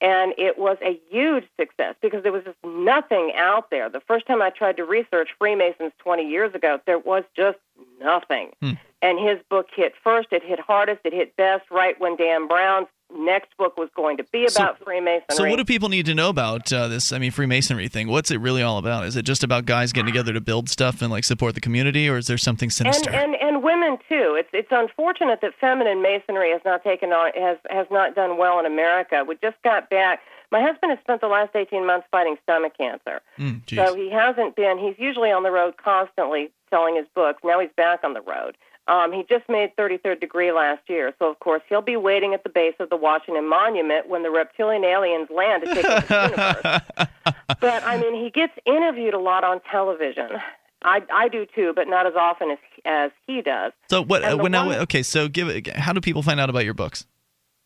And 0.00 0.32
it 0.38 0.58
was 0.58 0.78
a 0.80 1.00
huge 1.10 1.44
success 1.58 1.96
because 2.00 2.22
there 2.22 2.32
was 2.32 2.44
just 2.44 2.58
nothing 2.64 3.32
out 3.34 3.70
there. 3.70 3.88
The 3.88 4.00
first 4.00 4.26
time 4.26 4.40
I 4.40 4.50
tried 4.50 4.76
to 4.76 4.84
research 4.84 5.30
Freemasons 5.38 5.92
20 5.98 6.28
years 6.28 6.54
ago, 6.54 6.80
there 6.86 7.00
was 7.00 7.24
just 7.36 7.58
nothing. 8.00 8.50
Hmm. 8.62 8.72
And 9.02 9.18
his 9.18 9.38
book 9.50 9.66
hit 9.74 9.94
first, 10.02 10.28
it 10.32 10.42
hit 10.44 10.60
hardest, 10.60 11.00
it 11.04 11.12
hit 11.12 11.36
best 11.36 11.64
right 11.70 11.98
when 12.00 12.16
Dan 12.16 12.46
Brown's 12.46 12.88
next 13.16 13.56
book 13.56 13.76
was 13.76 13.88
going 13.94 14.16
to 14.18 14.24
be 14.24 14.48
So- 14.48 14.62
about 14.62 14.78
Freemasonry. 14.84 15.24
so, 15.30 15.48
what 15.48 15.56
do 15.56 15.64
people 15.64 15.88
need 15.88 16.06
to 16.06 16.14
know 16.14 16.28
about 16.28 16.72
uh, 16.72 16.88
this? 16.88 17.12
I 17.12 17.18
mean, 17.18 17.30
Freemasonry 17.30 17.88
thing. 17.88 18.08
What's 18.08 18.30
it 18.30 18.38
really 18.40 18.62
all 18.62 18.78
about? 18.78 19.06
Is 19.06 19.16
it 19.16 19.22
just 19.24 19.42
about 19.42 19.64
guys 19.66 19.92
getting 19.92 20.06
together 20.06 20.32
to 20.32 20.40
build 20.40 20.68
stuff 20.68 21.02
and 21.02 21.10
like 21.10 21.24
support 21.24 21.54
the 21.54 21.60
community, 21.60 22.08
or 22.08 22.18
is 22.18 22.26
there 22.26 22.38
something 22.38 22.66
and, 22.66 22.72
sinister? 22.72 23.10
and 23.10 23.34
and 23.36 23.62
women 23.62 23.98
too. 24.08 24.36
It's 24.38 24.50
it's 24.52 24.68
unfortunate 24.70 25.40
that 25.42 25.52
feminine 25.60 26.02
masonry 26.02 26.50
has 26.52 26.60
not 26.64 26.84
taken 26.84 27.12
on 27.12 27.32
has 27.34 27.58
has 27.70 27.86
not 27.90 28.14
done 28.14 28.36
well 28.36 28.58
in 28.60 28.66
America. 28.66 29.24
We 29.26 29.36
just 29.42 29.60
got 29.62 29.90
back. 29.90 30.20
My 30.50 30.62
husband 30.62 30.90
has 30.90 30.98
spent 31.00 31.20
the 31.20 31.28
last 31.28 31.54
18 31.54 31.84
months 31.84 32.06
fighting 32.10 32.36
stomach 32.42 32.72
cancer. 32.78 33.20
Mm. 33.38 33.68
So 33.74 33.94
he 33.94 34.10
hasn't 34.10 34.56
been. 34.56 34.78
He's 34.78 34.98
usually 34.98 35.30
on 35.30 35.42
the 35.42 35.50
road 35.50 35.76
constantly 35.76 36.50
selling 36.70 36.96
his 36.96 37.06
books. 37.14 37.42
Now 37.44 37.60
he's 37.60 37.70
back 37.76 38.02
on 38.02 38.14
the 38.14 38.22
road. 38.22 38.56
Um, 38.88 39.12
he 39.12 39.22
just 39.28 39.48
made 39.48 39.76
33rd 39.76 40.20
degree 40.20 40.50
last 40.50 40.80
year, 40.88 41.12
so 41.18 41.30
of 41.30 41.38
course 41.40 41.62
he'll 41.68 41.82
be 41.82 41.96
waiting 41.96 42.32
at 42.32 42.42
the 42.42 42.48
base 42.48 42.74
of 42.80 42.88
the 42.88 42.96
Washington 42.96 43.46
Monument 43.48 44.08
when 44.08 44.22
the 44.22 44.30
reptilian 44.30 44.82
aliens 44.82 45.28
land 45.34 45.64
to 45.64 45.74
take 45.74 45.84
over 45.84 46.06
the 46.06 46.90
universe. 46.94 47.08
But 47.60 47.82
I 47.82 47.98
mean, 47.98 48.14
he 48.14 48.30
gets 48.30 48.52
interviewed 48.66 49.14
a 49.14 49.18
lot 49.18 49.42
on 49.42 49.60
television. 49.70 50.28
I 50.82 51.02
I 51.12 51.28
do 51.28 51.44
too, 51.54 51.72
but 51.74 51.88
not 51.88 52.06
as 52.06 52.14
often 52.14 52.50
as 52.52 52.58
as 52.84 53.10
he 53.26 53.42
does. 53.42 53.72
so 53.90 54.02
what? 54.02 54.22
Uh, 54.22 54.36
now, 54.48 54.70
okay, 54.82 55.02
so 55.02 55.28
give 55.28 55.48
it. 55.48 55.66
How 55.66 55.92
do 55.92 56.00
people 56.00 56.22
find 56.22 56.38
out 56.38 56.50
about 56.50 56.64
your 56.64 56.74
books? 56.74 57.04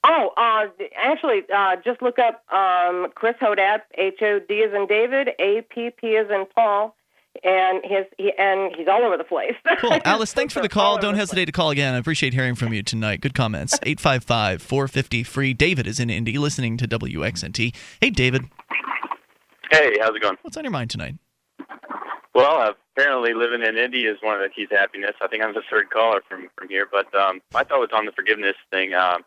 Oh, 0.04 0.30
uh, 0.36 0.66
actually, 0.96 1.42
uh, 1.54 1.76
just 1.84 2.02
look 2.02 2.18
up 2.18 2.42
um, 2.52 3.08
Chris 3.14 3.34
Hodapp, 3.40 3.82
H 3.96 4.20
O 4.22 4.40
D 4.40 4.64
as 4.64 4.72
in 4.74 4.86
David, 4.86 5.30
A 5.38 5.62
P 5.68 5.90
P 5.90 6.16
as 6.16 6.28
in 6.30 6.46
Paul, 6.54 6.96
and 7.44 7.82
his 7.84 8.06
he, 8.18 8.32
and 8.38 8.74
he's 8.76 8.88
all 8.88 9.02
over 9.04 9.16
the 9.16 9.24
place. 9.24 9.54
Cool. 9.78 9.98
Alice, 10.04 10.32
thanks 10.32 10.54
for 10.54 10.60
the 10.60 10.68
call. 10.68 10.98
Don't 10.98 11.16
hesitate 11.16 11.46
to 11.46 11.52
call 11.52 11.70
again. 11.70 11.94
I 11.94 11.98
appreciate 11.98 12.34
hearing 12.34 12.54
from 12.54 12.72
you 12.72 12.82
tonight. 12.84 13.20
Good 13.20 13.34
comments. 13.34 13.74
855 13.82 14.62
450 14.62 15.22
free. 15.24 15.52
David 15.52 15.86
is 15.88 15.98
in 15.98 16.08
Indy 16.08 16.38
listening 16.38 16.76
to 16.76 16.86
WXNT. 16.86 17.74
Hey, 18.00 18.10
David. 18.10 18.44
Hey, 19.72 19.96
how's 20.00 20.14
it 20.14 20.22
going? 20.22 20.36
What's 20.42 20.56
on 20.56 20.62
your 20.64 20.70
mind 20.70 20.90
tonight? 20.90 21.16
Well, 22.34 22.74
apparently 22.96 23.34
living 23.34 23.62
in 23.62 23.76
Indy 23.76 24.02
is 24.04 24.18
one 24.22 24.36
of 24.36 24.42
the 24.42 24.48
keys 24.48 24.68
to 24.70 24.76
happiness. 24.76 25.12
I 25.20 25.26
think 25.28 25.42
I'm 25.42 25.54
the 25.54 25.62
third 25.70 25.90
caller 25.90 26.20
from 26.28 26.48
from 26.56 26.68
here, 26.68 26.86
but 26.90 27.12
um, 27.14 27.40
my 27.52 27.64
thought 27.64 27.80
was 27.80 27.90
on 27.92 28.06
the 28.06 28.12
forgiveness 28.12 28.56
thing. 28.70 28.94
Um, 28.94 29.24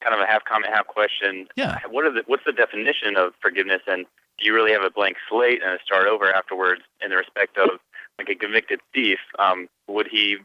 kind 0.00 0.14
of 0.14 0.20
a 0.20 0.26
half 0.26 0.44
comment, 0.44 0.72
half 0.72 0.86
question. 0.86 1.48
Yeah. 1.56 1.78
What 1.90 2.04
are 2.04 2.12
the 2.12 2.22
what's 2.26 2.44
the 2.46 2.52
definition 2.52 3.16
of 3.16 3.32
forgiveness, 3.42 3.82
and 3.86 4.04
do 4.04 4.08
you 4.46 4.54
really 4.54 4.72
have 4.72 4.82
a 4.82 4.90
blank 4.90 5.16
slate 5.28 5.60
and 5.62 5.72
a 5.72 5.78
start 5.84 6.06
over 6.06 6.32
afterwards? 6.32 6.82
In 7.00 7.10
the 7.10 7.16
respect 7.16 7.56
of 7.58 7.70
like 8.18 8.28
a 8.28 8.34
convicted 8.34 8.80
thief, 8.92 9.18
um, 9.38 9.68
would 9.88 10.08
he 10.08 10.38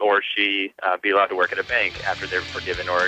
or 0.00 0.20
she 0.36 0.72
uh, 0.82 0.96
be 1.02 1.10
allowed 1.10 1.26
to 1.26 1.36
work 1.36 1.52
at 1.52 1.58
a 1.58 1.64
bank 1.64 1.94
after 2.06 2.26
they're 2.26 2.40
forgiven, 2.40 2.88
or 2.88 3.00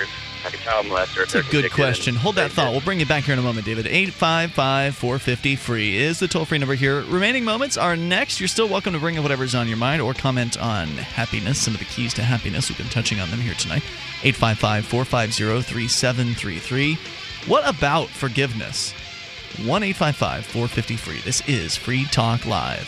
like 0.43 0.53
a 0.53 0.57
child 0.57 0.85
molester? 0.85 1.31
That's 1.31 1.35
a 1.35 1.51
good 1.51 1.71
question. 1.71 2.15
Hold 2.15 2.35
that 2.35 2.51
thought. 2.51 2.71
We'll 2.71 2.81
bring 2.81 2.99
you 2.99 3.05
back 3.05 3.25
here 3.25 3.33
in 3.33 3.39
a 3.39 3.43
moment, 3.43 3.65
David. 3.65 3.87
855 3.87 4.95
450 4.95 5.55
free 5.57 5.97
is 5.97 6.19
the 6.19 6.27
toll 6.27 6.45
free 6.45 6.57
number 6.57 6.75
here. 6.75 7.01
Remaining 7.03 7.43
moments 7.43 7.77
are 7.77 7.95
next. 7.95 8.39
You're 8.39 8.47
still 8.47 8.69
welcome 8.69 8.93
to 8.93 8.99
bring 8.99 9.17
up 9.17 9.23
whatever's 9.23 9.55
on 9.55 9.67
your 9.67 9.77
mind 9.77 10.01
or 10.01 10.13
comment 10.13 10.57
on 10.59 10.87
happiness, 10.87 11.59
some 11.59 11.73
of 11.73 11.79
the 11.79 11.85
keys 11.85 12.13
to 12.15 12.23
happiness. 12.23 12.69
We've 12.69 12.77
been 12.77 12.87
touching 12.87 13.19
on 13.19 13.29
them 13.29 13.39
here 13.39 13.55
tonight. 13.55 13.83
855 14.23 14.85
450 14.85 15.61
3733. 15.61 16.95
What 17.47 17.67
about 17.67 18.09
forgiveness? 18.09 18.93
1 19.65 19.83
855 19.83 20.45
450 20.45 20.97
free. 20.97 21.19
This 21.21 21.47
is 21.47 21.75
Free 21.75 22.05
Talk 22.05 22.45
Live. 22.45 22.87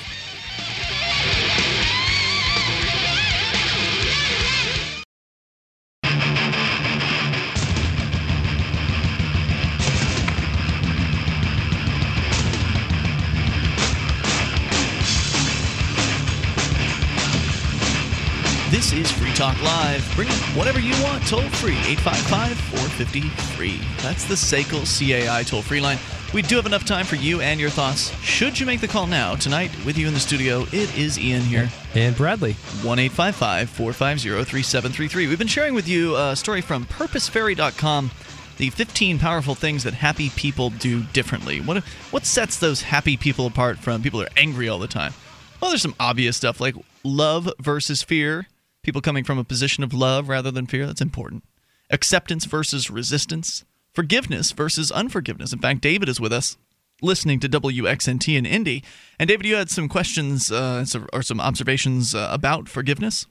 This 18.69 18.93
is 18.93 19.11
Free 19.11 19.33
Talk 19.33 19.59
Live. 19.63 20.07
Bring 20.15 20.29
whatever 20.55 20.79
you 20.79 20.93
want, 21.03 21.25
toll 21.25 21.41
free, 21.41 21.77
855 21.87 22.55
450 22.55 23.21
free. 23.55 23.79
That's 24.03 24.25
the 24.25 24.35
SACL 24.35 24.85
CAI 24.85 25.43
toll 25.43 25.63
free 25.63 25.81
line. 25.81 25.97
We 26.33 26.43
do 26.43 26.57
have 26.57 26.67
enough 26.67 26.85
time 26.85 27.05
for 27.05 27.15
you 27.15 27.41
and 27.41 27.59
your 27.59 27.71
thoughts. 27.71 28.11
Should 28.21 28.59
you 28.59 28.65
make 28.67 28.81
the 28.81 28.87
call 28.87 29.07
now, 29.07 29.35
tonight 29.35 29.71
with 29.83 29.97
you 29.97 30.07
in 30.07 30.13
the 30.13 30.19
studio, 30.19 30.61
it 30.71 30.95
is 30.95 31.17
Ian 31.17 31.41
here. 31.41 31.69
And 31.95 32.15
Bradley. 32.15 32.53
1 32.53 32.99
855 32.99 33.69
450 33.69 34.29
3733. 34.29 35.27
We've 35.27 35.39
been 35.39 35.47
sharing 35.47 35.73
with 35.73 35.87
you 35.87 36.15
a 36.15 36.35
story 36.35 36.61
from 36.61 36.85
purposefairy.com 36.85 38.11
the 38.57 38.69
15 38.69 39.19
powerful 39.19 39.55
things 39.55 39.83
that 39.83 39.93
happy 39.93 40.29
people 40.31 40.69
do 40.69 41.01
differently. 41.13 41.61
What 41.61 41.83
what 42.11 42.25
sets 42.25 42.59
those 42.59 42.83
happy 42.83 43.17
people 43.17 43.47
apart 43.47 43.79
from 43.79 44.03
people 44.03 44.19
that 44.19 44.29
are 44.29 44.39
angry 44.39 44.69
all 44.69 44.79
the 44.79 44.87
time? 44.87 45.13
Well, 45.59 45.71
there's 45.71 45.81
some 45.81 45.95
obvious 45.99 46.37
stuff 46.37 46.61
like 46.61 46.75
love 47.03 47.49
versus 47.59 48.03
fear. 48.03 48.47
People 48.83 49.01
coming 49.01 49.23
from 49.23 49.39
a 49.39 49.43
position 49.43 49.83
of 49.83 49.93
love 49.93 50.29
rather 50.29 50.51
than 50.51 50.67
fear. 50.67 50.85
That's 50.85 51.01
important. 51.01 51.43
Acceptance 51.89 52.45
versus 52.45 52.91
resistance. 52.91 53.63
Forgiveness 53.99 54.53
versus 54.53 54.93
unforgiveness. 54.93 55.51
In 55.51 55.59
fact, 55.59 55.81
David 55.81 56.07
is 56.07 56.21
with 56.21 56.31
us 56.31 56.55
listening 57.01 57.37
to 57.41 57.49
WXNT 57.49 58.37
in 58.37 58.45
Indy. 58.45 58.81
And 59.19 59.27
David, 59.27 59.45
you 59.45 59.57
had 59.57 59.69
some 59.69 59.89
questions 59.89 60.53
uh, 60.53 60.85
or 61.11 61.21
some 61.21 61.41
observations 61.41 62.15
uh, 62.15 62.29
about 62.31 62.69
forgiveness? 62.69 63.27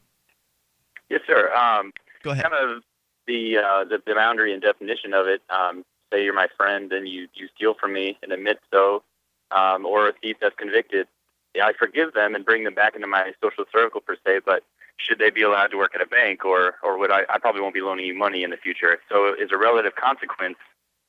Yes, 1.09 1.23
sir. 1.27 1.51
Um, 1.55 1.95
Go 2.23 2.33
ahead. 2.33 2.45
Kind 2.45 2.55
of 2.55 2.83
the, 3.27 3.57
uh, 3.57 3.85
the 3.85 4.03
the 4.07 4.15
boundary 4.15 4.53
and 4.53 4.61
definition 4.61 5.15
of 5.15 5.27
it. 5.27 5.41
Um, 5.49 5.87
say 6.13 6.23
you're 6.23 6.35
my 6.35 6.49
friend 6.55 6.93
and 6.93 7.09
you 7.09 7.29
you 7.33 7.49
steal 7.57 7.73
from 7.73 7.95
me 7.95 8.19
and 8.23 8.31
admit 8.31 8.61
so, 8.71 9.03
um, 9.51 9.87
or 9.87 10.09
a 10.09 10.13
thief 10.21 10.37
that's 10.39 10.57
convicted. 10.57 11.09
Yeah, 11.55 11.65
I 11.65 11.73
forgive 11.79 12.13
them 12.13 12.35
and 12.35 12.45
bring 12.45 12.65
them 12.65 12.75
back 12.75 12.95
into 12.95 13.07
my 13.07 13.33
social 13.43 13.65
circle 13.73 14.03
per 14.03 14.17
se, 14.27 14.41
but 14.45 14.65
should 14.99 15.19
they 15.19 15.31
be 15.31 15.43
allowed 15.43 15.69
to 15.69 15.77
work 15.77 15.95
at 15.95 16.01
a 16.01 16.07
bank 16.07 16.45
or 16.45 16.75
or 16.83 16.99
would 16.99 17.11
I 17.11 17.23
I 17.29 17.39
probably 17.39 17.61
won't 17.61 17.75
be 17.75 17.81
loaning 17.81 18.07
you 18.07 18.17
money 18.17 18.43
in 18.43 18.51
the 18.51 18.57
future. 18.57 18.99
So 19.09 19.35
is 19.35 19.51
a 19.53 19.59
relative 19.59 19.95
consequence 19.95 20.57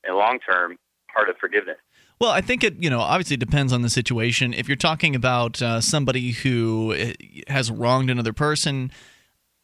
and 0.04 0.16
long 0.16 0.40
term 0.40 0.78
part 1.14 1.30
of 1.30 1.38
forgiveness. 1.38 1.78
Well, 2.20 2.32
I 2.32 2.42
think 2.42 2.66
it, 2.66 2.84
you 2.84 2.90
know, 2.90 3.00
obviously 3.00 3.38
depends 3.38 3.72
on 3.72 3.82
the 3.82 3.90
situation. 3.90 4.54
If 4.54 4.68
you're 4.68 4.76
talking 4.76 5.16
about 5.16 5.62
uh, 5.62 5.80
somebody 5.80 6.32
who 6.32 6.94
uh, 6.94 7.14
has 7.48 7.72
wronged 7.72 8.10
another 8.10 8.34
person, 8.34 8.92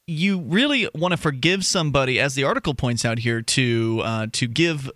you 0.08 0.40
really 0.40 0.88
want 0.96 1.12
to 1.12 1.18
forgive 1.18 1.66
somebody, 1.66 2.18
as 2.18 2.36
the 2.36 2.46
article 2.46 2.74
points 2.74 3.04
out 3.04 3.20
here, 3.20 3.42
to 3.42 4.02
uh, 4.04 4.28
to 4.32 4.48
give 4.48 4.90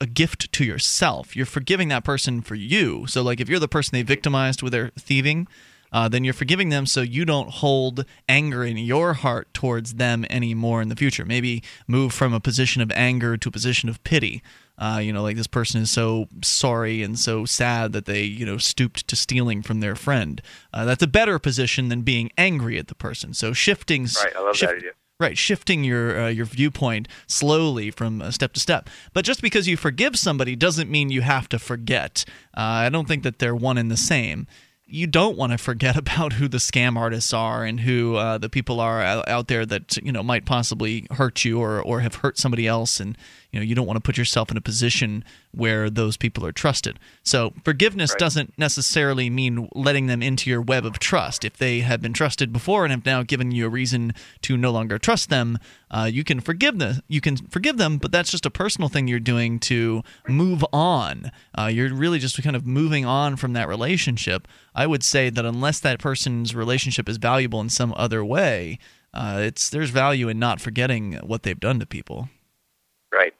a 0.00 0.06
gift 0.06 0.52
to 0.52 0.64
yourself. 0.64 1.34
You're 1.34 1.46
forgiving 1.46 1.88
that 1.88 2.04
person 2.04 2.42
for 2.42 2.54
you. 2.54 3.06
So, 3.06 3.22
like, 3.22 3.40
if 3.40 3.48
you're 3.48 3.60
the 3.60 3.68
person 3.68 3.96
they 3.96 4.02
victimized 4.02 4.62
with 4.62 4.72
their 4.72 4.90
thieving, 4.98 5.48
uh, 5.92 6.08
then 6.08 6.24
you're 6.24 6.34
forgiving 6.34 6.68
them 6.68 6.86
so 6.86 7.00
you 7.02 7.24
don't 7.24 7.50
hold 7.50 8.04
anger 8.28 8.64
in 8.64 8.76
your 8.76 9.14
heart 9.14 9.52
towards 9.54 9.94
them 9.94 10.24
anymore 10.30 10.82
in 10.82 10.88
the 10.88 10.96
future. 10.96 11.24
Maybe 11.24 11.62
move 11.86 12.12
from 12.12 12.32
a 12.32 12.40
position 12.40 12.82
of 12.82 12.90
anger 12.92 13.36
to 13.36 13.48
a 13.48 13.52
position 13.52 13.88
of 13.88 14.02
pity. 14.04 14.42
Uh, 14.78 15.00
you 15.02 15.10
know, 15.12 15.22
like 15.22 15.36
this 15.36 15.46
person 15.46 15.80
is 15.80 15.90
so 15.90 16.28
sorry 16.42 17.02
and 17.02 17.18
so 17.18 17.46
sad 17.46 17.92
that 17.92 18.04
they, 18.04 18.22
you 18.22 18.44
know, 18.44 18.58
stooped 18.58 19.08
to 19.08 19.16
stealing 19.16 19.62
from 19.62 19.80
their 19.80 19.96
friend. 19.96 20.42
Uh, 20.72 20.84
that's 20.84 21.02
a 21.02 21.06
better 21.06 21.38
position 21.38 21.88
than 21.88 22.02
being 22.02 22.30
angry 22.36 22.78
at 22.78 22.88
the 22.88 22.94
person. 22.94 23.32
So 23.32 23.54
shifting, 23.54 24.02
Right, 24.22 24.36
I 24.36 24.40
love 24.42 24.54
shift- 24.56 24.70
that 24.72 24.76
idea. 24.76 24.90
Right, 25.18 25.38
shifting 25.38 25.82
your 25.82 26.24
uh, 26.24 26.28
your 26.28 26.44
viewpoint 26.44 27.08
slowly 27.26 27.90
from 27.90 28.20
uh, 28.20 28.30
step 28.30 28.52
to 28.52 28.60
step. 28.60 28.90
But 29.14 29.24
just 29.24 29.40
because 29.40 29.66
you 29.66 29.78
forgive 29.78 30.16
somebody 30.16 30.54
doesn't 30.56 30.90
mean 30.90 31.08
you 31.08 31.22
have 31.22 31.48
to 31.48 31.58
forget. 31.58 32.26
Uh, 32.54 32.84
I 32.84 32.90
don't 32.90 33.08
think 33.08 33.22
that 33.22 33.38
they're 33.38 33.56
one 33.56 33.78
and 33.78 33.90
the 33.90 33.96
same. 33.96 34.46
You 34.88 35.06
don't 35.06 35.36
want 35.36 35.52
to 35.52 35.58
forget 35.58 35.96
about 35.96 36.34
who 36.34 36.48
the 36.48 36.58
scam 36.58 36.96
artists 36.96 37.32
are 37.32 37.64
and 37.64 37.80
who 37.80 38.16
uh, 38.16 38.38
the 38.38 38.48
people 38.48 38.80
are 38.80 39.02
out 39.02 39.48
there 39.48 39.66
that 39.66 39.96
you 39.98 40.12
know 40.12 40.22
might 40.22 40.44
possibly 40.44 41.06
hurt 41.10 41.44
you 41.44 41.60
or 41.60 41.80
or 41.80 42.00
have 42.00 42.16
hurt 42.16 42.38
somebody 42.38 42.66
else, 42.66 43.00
and 43.00 43.16
you 43.50 43.58
know 43.58 43.64
you 43.64 43.74
don't 43.74 43.86
want 43.86 43.96
to 43.96 44.00
put 44.02 44.18
yourself 44.18 44.50
in 44.50 44.56
a 44.56 44.60
position 44.60 45.24
where 45.52 45.88
those 45.88 46.16
people 46.16 46.44
are 46.44 46.52
trusted. 46.52 46.98
So 47.22 47.54
forgiveness 47.64 48.14
doesn't 48.18 48.58
necessarily 48.58 49.30
mean 49.30 49.68
letting 49.74 50.06
them 50.06 50.22
into 50.22 50.50
your 50.50 50.60
web 50.60 50.84
of 50.84 50.98
trust. 50.98 51.44
If 51.44 51.56
they 51.56 51.80
have 51.80 52.02
been 52.02 52.12
trusted 52.12 52.52
before 52.52 52.84
and 52.84 52.92
have 52.92 53.06
now 53.06 53.22
given 53.22 53.50
you 53.50 53.66
a 53.66 53.70
reason 53.70 54.12
to 54.42 54.56
no 54.56 54.70
longer 54.70 54.98
trust 54.98 55.30
them, 55.30 55.58
uh, 55.90 56.10
you 56.12 56.24
can 56.24 56.40
forgive 56.40 56.78
them. 56.78 57.00
You 57.08 57.20
can 57.20 57.36
forgive 57.36 57.78
them, 57.78 57.96
but 57.98 58.12
that's 58.12 58.30
just 58.30 58.44
a 58.44 58.50
personal 58.50 58.88
thing 58.88 59.08
you're 59.08 59.20
doing 59.20 59.58
to 59.60 60.02
move 60.28 60.64
on. 60.72 61.30
Uh, 61.56 61.70
you're 61.72 61.94
really 61.94 62.18
just 62.18 62.42
kind 62.42 62.56
of 62.56 62.66
moving 62.66 63.06
on 63.06 63.36
from 63.36 63.54
that 63.54 63.68
relationship. 63.68 64.46
I 64.74 64.86
would 64.86 65.02
say 65.02 65.30
that 65.30 65.46
unless 65.46 65.80
that 65.80 65.98
person's 65.98 66.54
relationship 66.54 67.08
is 67.08 67.16
valuable 67.16 67.60
in 67.60 67.70
some 67.70 67.94
other 67.96 68.24
way, 68.24 68.78
uh, 69.14 69.38
it's 69.40 69.70
there's 69.70 69.90
value 69.90 70.28
in 70.28 70.38
not 70.38 70.60
forgetting 70.60 71.14
what 71.24 71.42
they've 71.42 71.58
done 71.58 71.80
to 71.80 71.86
people. 71.86 72.28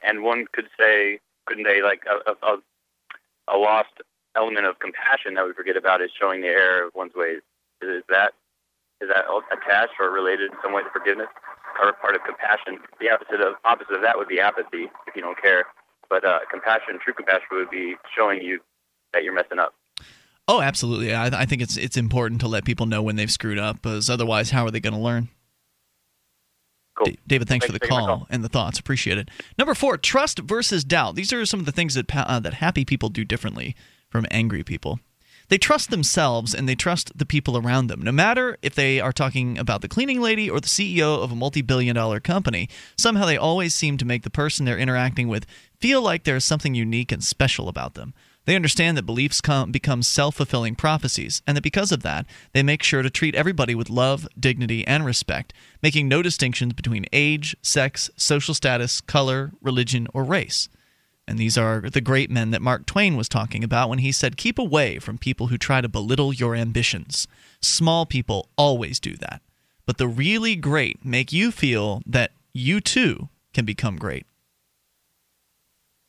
And 0.06 0.22
one 0.22 0.46
could 0.52 0.68
say, 0.78 1.18
couldn't 1.46 1.64
they, 1.64 1.82
like 1.82 2.04
a, 2.06 2.30
a, 2.46 2.56
a 3.52 3.56
lost 3.58 3.90
element 4.36 4.66
of 4.66 4.78
compassion 4.78 5.34
that 5.34 5.44
we 5.44 5.52
forget 5.52 5.76
about 5.76 6.00
is 6.00 6.10
showing 6.18 6.42
the 6.42 6.48
error 6.48 6.86
of 6.86 6.94
one's 6.94 7.14
ways. 7.14 7.40
Is 7.82 8.04
that 8.08 8.32
is 9.02 9.08
that 9.08 9.24
attached 9.52 9.92
or 10.00 10.10
related 10.10 10.52
in 10.52 10.56
some 10.62 10.72
way 10.72 10.82
to 10.82 10.88
forgiveness, 10.90 11.28
or 11.82 11.92
part 11.92 12.14
of 12.14 12.22
compassion? 12.24 12.78
The 13.00 13.10
opposite 13.10 13.40
of 13.40 13.54
opposite 13.64 13.96
of 13.96 14.02
that 14.02 14.16
would 14.16 14.28
be 14.28 14.40
apathy, 14.40 14.88
if 15.06 15.16
you 15.16 15.22
don't 15.22 15.40
care. 15.40 15.64
But 16.08 16.24
uh, 16.24 16.38
compassion, 16.50 16.98
true 17.02 17.12
compassion, 17.12 17.48
would 17.52 17.70
be 17.70 17.96
showing 18.16 18.40
you 18.40 18.60
that 19.12 19.24
you're 19.24 19.34
messing 19.34 19.58
up. 19.58 19.74
Oh, 20.48 20.60
absolutely. 20.60 21.12
I, 21.12 21.26
I 21.26 21.44
think 21.44 21.60
it's 21.60 21.76
it's 21.76 21.96
important 21.96 22.40
to 22.42 22.48
let 22.48 22.64
people 22.64 22.86
know 22.86 23.02
when 23.02 23.16
they've 23.16 23.30
screwed 23.30 23.58
up, 23.58 23.82
because 23.82 24.08
otherwise, 24.08 24.50
how 24.50 24.64
are 24.64 24.70
they 24.70 24.80
going 24.80 24.94
to 24.94 25.00
learn? 25.00 25.28
Cool. 26.97 27.12
David, 27.27 27.47
thanks, 27.48 27.64
Thanks 27.64 27.66
for 27.66 27.73
the 27.73 27.78
for 27.78 27.85
taking 27.86 27.97
my 27.98 28.06
call, 28.06 28.16
call. 28.18 28.27
and 28.31 28.43
the 28.43 28.48
thoughts. 28.48 28.78
Appreciate 28.78 29.18
it. 29.18 29.28
Number 29.59 29.74
four, 29.74 29.98
trust 29.98 30.39
versus 30.39 30.82
doubt. 30.82 31.14
These 31.14 31.32
are 31.32 31.44
some 31.44 31.60
of 31.60 31.66
the 31.66 31.73
things 31.73 31.94
that 31.94 32.09
pa- 32.09 32.24
uh, 32.27 32.40
that 32.40 32.55
happy 32.55 32.85
people 32.85 33.09
do 33.10 33.24
differently 33.24 33.77
from 34.09 34.27
angry 34.31 34.64
people. 34.64 34.98
They 35.48 35.59
trust 35.59 35.90
themselves 35.90 36.55
and 36.55 36.68
they 36.68 36.74
trust 36.74 37.16
the 37.16 37.27
people 37.27 37.56
around 37.56 37.86
them. 37.86 38.02
No 38.02 38.10
matter 38.10 38.56
if 38.62 38.74
they 38.74 38.98
are 38.98 39.12
talking 39.12 39.59
about 39.59 39.81
the 39.81 39.89
cleaning 39.89 40.20
lady 40.20 40.51
or 40.51 40.59
the 40.59 40.66
CEO 40.66 41.23
of 41.23 41.31
a 41.31 41.36
multi 41.36 41.62
billion 41.62 41.94
dollar 41.94 42.18
company, 42.18 42.68
somehow 42.97 43.27
they 43.27 43.36
always 43.36 43.73
seem 43.74 43.97
to 43.98 44.05
make 44.05 44.23
the 44.23 44.31
person 44.31 44.64
they're 44.64 44.78
interacting 44.78 45.28
with 45.28 45.47
feel 45.81 46.02
like 46.02 46.24
there's 46.24 46.44
something 46.44 46.74
unique 46.74 47.12
and 47.12 47.23
special 47.23 47.68
about 47.68 47.94
them. 47.94 48.12
They 48.47 48.55
understand 48.55 48.97
that 48.97 49.02
beliefs 49.02 49.40
come, 49.40 49.73
become 49.73 50.02
self 50.02 50.36
fulfilling 50.36 50.77
prophecies, 50.77 51.43
and 51.47 51.56
that 51.56 51.62
because 51.62 51.90
of 51.90 52.02
that, 52.02 52.27
they 52.52 52.62
make 52.62 52.82
sure 52.82 53.02
to 53.02 53.10
treat 53.10 53.35
everybody 53.35 53.74
with 53.74 53.90
love, 53.90 54.27
dignity, 54.39 54.86
and 54.86 55.05
respect, 55.05 55.52
making 55.82 56.09
no 56.09 56.23
distinctions 56.23 56.73
between 56.73 57.06
age, 57.12 57.56
sex, 57.60 58.09
social 58.16 58.55
status, 58.55 59.01
color, 59.01 59.52
religion, 59.60 60.06
or 60.14 60.23
race. 60.23 60.68
And 61.28 61.39
these 61.39 61.59
are 61.59 61.90
the 61.90 62.01
great 62.01 62.31
men 62.31 62.52
that 62.52 62.62
Mark 62.62 62.86
Twain 62.86 63.16
was 63.16 63.28
talking 63.28 63.64
about 63.64 63.89
when 63.89 63.98
he 63.98 64.12
said, 64.12 64.36
Keep 64.36 64.60
away 64.60 65.01
from 65.01 65.18
people 65.18 65.48
who 65.48 65.59
try 65.59 65.81
to 65.81 65.89
belittle 65.89 66.32
your 66.32 66.55
ambitions. 66.55 67.27
Small 67.60 68.06
people 68.06 68.48
always 68.56 69.01
do 69.01 69.16
that. 69.16 69.43
But 69.86 69.98
the 69.98 70.06
really 70.06 70.55
great 70.55 71.05
make 71.05 71.32
you 71.32 71.51
feel 71.51 72.01
that 72.06 72.31
you 72.52 72.81
too 72.81 73.28
can 73.52 73.64
become 73.64 73.97
great. 73.97 74.24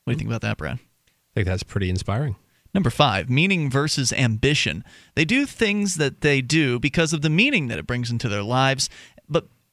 What 0.04 0.12
do 0.12 0.16
you 0.16 0.18
think 0.20 0.30
about 0.30 0.42
that, 0.42 0.58
Brad? 0.58 0.80
Think 1.38 1.46
that's 1.46 1.62
pretty 1.62 1.92
inspiring. 1.92 2.36
Number 2.74 2.90
five, 2.90 3.30
meaning 3.30 3.70
versus 3.70 4.12
ambition. 4.12 4.84
They 5.14 5.24
do 5.24 5.46
things 5.46 5.98
that 5.98 6.22
they 6.22 6.42
do 6.42 6.80
because 6.80 7.14
of 7.14 7.22
the 7.22 7.30
meaning 7.30 7.68
that 7.68 7.78
it 7.78 7.86
brings 7.86 8.10
into 8.10 8.28
their 8.28 8.42
lives, 8.42 8.90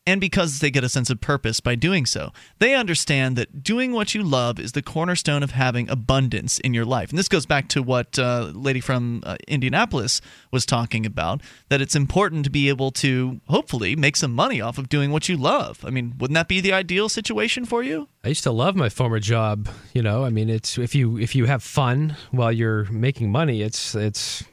and 0.07 0.21
because 0.21 0.59
they 0.59 0.71
get 0.71 0.85
a 0.85 0.89
sense 0.89 1.09
of 1.11 1.21
purpose 1.21 1.61
by 1.61 1.75
doing 1.75 2.05
so. 2.05 2.33
They 2.59 2.75
understand 2.75 3.37
that 3.37 3.63
doing 3.63 3.93
what 3.93 4.15
you 4.15 4.23
love 4.23 4.59
is 4.59 4.73
the 4.73 4.83
cornerstone 4.83 5.43
of 5.43 5.53
having 5.53 5.89
abundance 5.89 6.59
in 6.59 6.75
your 6.75 6.85
life. 6.85 7.11
And 7.11 7.19
this 7.19 7.29
goes 7.29 7.47
back 7.47 7.69
to 7.69 7.83
what 7.83 8.19
uh, 8.19 8.51
lady 8.55 8.81
from 8.81 9.23
uh, 9.25 9.37
Indianapolis 9.49 10.21
was 10.51 10.67
talking 10.67 11.07
about 11.07 11.41
that 11.69 11.81
it's 11.81 11.97
important 11.97 12.45
to 12.45 12.51
be 12.51 12.69
able 12.69 12.91
to 12.93 13.41
hopefully 13.49 13.97
make 13.97 14.17
some 14.17 14.35
money 14.35 14.61
off 14.61 14.77
of 14.77 14.89
doing 14.89 15.11
what 15.11 15.29
you 15.29 15.37
love. 15.37 15.85
I 15.85 15.91
mean, 15.91 16.15
wouldn't 16.19 16.35
that 16.35 16.49
be 16.49 16.61
the 16.61 16.73
ideal 16.73 17.09
situation 17.09 17.65
for 17.65 17.83
you? 17.83 18.09
I 18.23 18.29
used 18.29 18.43
to 18.45 18.53
love 18.53 18.77
my 18.77 18.89
former 18.89 19.21
job. 19.21 19.69
You 19.95 20.03
know, 20.03 20.25
I 20.25 20.31
mean, 20.31 20.51
it's 20.51 20.79
if 20.79 20.95
you 20.95 21.19
if 21.19 21.35
you 21.35 21.47
have 21.47 21.63
fun 21.63 22.17
while 22.31 22.53
you're 22.53 22.85
making 22.85 23.31
money, 23.31 23.63
it's 23.63 23.95
it's 23.95 24.45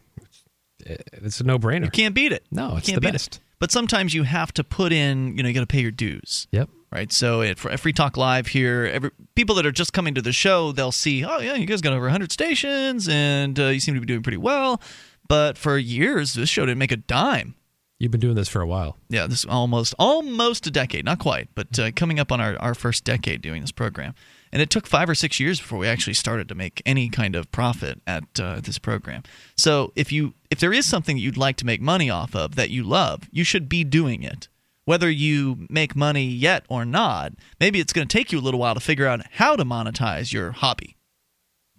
it's 0.86 1.42
a 1.42 1.44
no 1.44 1.60
brainer. 1.60 1.86
You 1.86 1.92
can't 1.92 2.16
beat 2.16 2.32
it. 2.32 2.46
No, 2.52 2.78
it's 2.78 2.92
the 2.92 3.02
best. 3.02 3.36
it. 3.36 3.40
But 3.62 3.72
sometimes 3.72 4.16
you 4.16 4.24
have 4.24 4.52
to 4.54 4.64
put 4.64 4.92
in, 4.92 5.38
you 5.38 5.44
know, 5.44 5.48
you 5.48 5.54
got 5.54 5.62
to 5.62 5.68
pay 5.68 5.82
your 5.82 5.92
dues. 5.92 6.48
Yep. 6.52 6.68
Right. 6.92 7.14
So 7.14 7.44
at, 7.44 7.60
Free 7.60 7.94
Talk 7.94 8.18
Live 8.18 8.48
here, 8.48 8.90
every, 8.92 9.12
people 9.36 9.54
that 9.56 9.68
are 9.68 9.72
just 9.72 9.94
coming 9.94 10.16
to 10.16 10.22
the 10.22 10.34
show, 10.34 10.72
they'll 10.72 10.92
see, 10.92 11.24
oh, 11.24 11.40
yeah, 11.40 11.54
you 11.54 11.68
guys 11.68 11.80
got 11.80 11.94
over 11.94 12.06
100 12.06 12.32
stations 12.32 13.08
and 13.08 13.60
uh, 13.60 13.68
you 13.68 13.80
seem 13.80 13.94
to 13.94 14.00
be 14.00 14.08
doing 14.08 14.24
pretty 14.24 14.40
well. 14.40 14.82
But 15.28 15.60
for 15.60 15.78
years, 15.78 16.34
this 16.34 16.50
show 16.50 16.66
didn't 16.66 16.80
make 16.80 16.92
a 16.92 16.98
dime. 16.98 17.54
You've 18.00 18.10
been 18.10 18.20
doing 18.20 18.34
this 18.34 18.50
for 18.50 18.62
a 18.62 18.68
while. 18.68 18.98
Yeah, 19.10 19.28
this 19.28 19.42
is 19.42 19.46
almost 19.46 19.94
almost 20.00 20.66
a 20.66 20.72
decade, 20.72 21.06
not 21.06 21.20
quite, 21.20 21.50
but 21.54 21.78
uh, 21.78 21.92
coming 21.92 22.20
up 22.20 22.32
on 22.32 22.42
our, 22.42 22.58
our 22.58 22.74
first 22.74 23.04
decade 23.04 23.44
doing 23.44 23.62
this 23.62 23.72
program. 23.72 24.16
And 24.52 24.60
it 24.60 24.72
took 24.72 24.88
five 24.88 25.08
or 25.08 25.14
six 25.14 25.40
years 25.40 25.60
before 25.60 25.78
we 25.78 25.88
actually 25.88 26.16
started 26.16 26.50
to 26.50 26.56
make 26.56 26.82
any 26.84 27.10
kind 27.10 27.36
of 27.36 27.52
profit 27.52 28.02
at 28.08 28.24
uh, 28.40 28.60
this 28.60 28.80
program. 28.80 29.22
So 29.56 29.94
if 29.96 30.12
you 30.12 30.34
if 30.52 30.60
there 30.60 30.74
is 30.74 30.86
something 30.86 31.16
that 31.16 31.22
you'd 31.22 31.38
like 31.38 31.56
to 31.56 31.66
make 31.66 31.82
money 31.82 32.10
off 32.10 32.36
of 32.36 32.56
that 32.56 32.70
you 32.70 32.84
love, 32.84 33.30
you 33.32 33.46
should 33.46 33.70
be 33.70 33.86
doing 33.86 34.22
it. 34.22 34.50
Whether 34.84 35.10
you 35.10 35.66
make 35.70 35.96
money 35.96 36.26
yet 36.26 36.66
or 36.68 36.84
not, 36.84 37.34
maybe 37.60 37.80
it's 37.80 37.94
going 37.94 38.08
to 38.08 38.18
take 38.18 38.32
you 38.32 38.40
a 38.40 38.42
little 38.42 38.60
while 38.60 38.74
to 38.74 38.82
figure 38.82 39.08
out 39.08 39.22
how 39.32 39.56
to 39.56 39.64
monetize 39.64 40.34
your 40.34 40.52
hobby. 40.52 40.98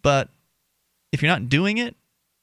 But 0.00 0.30
if 1.12 1.20
you're 1.20 1.30
not 1.30 1.50
doing 1.50 1.76
it 1.76 1.96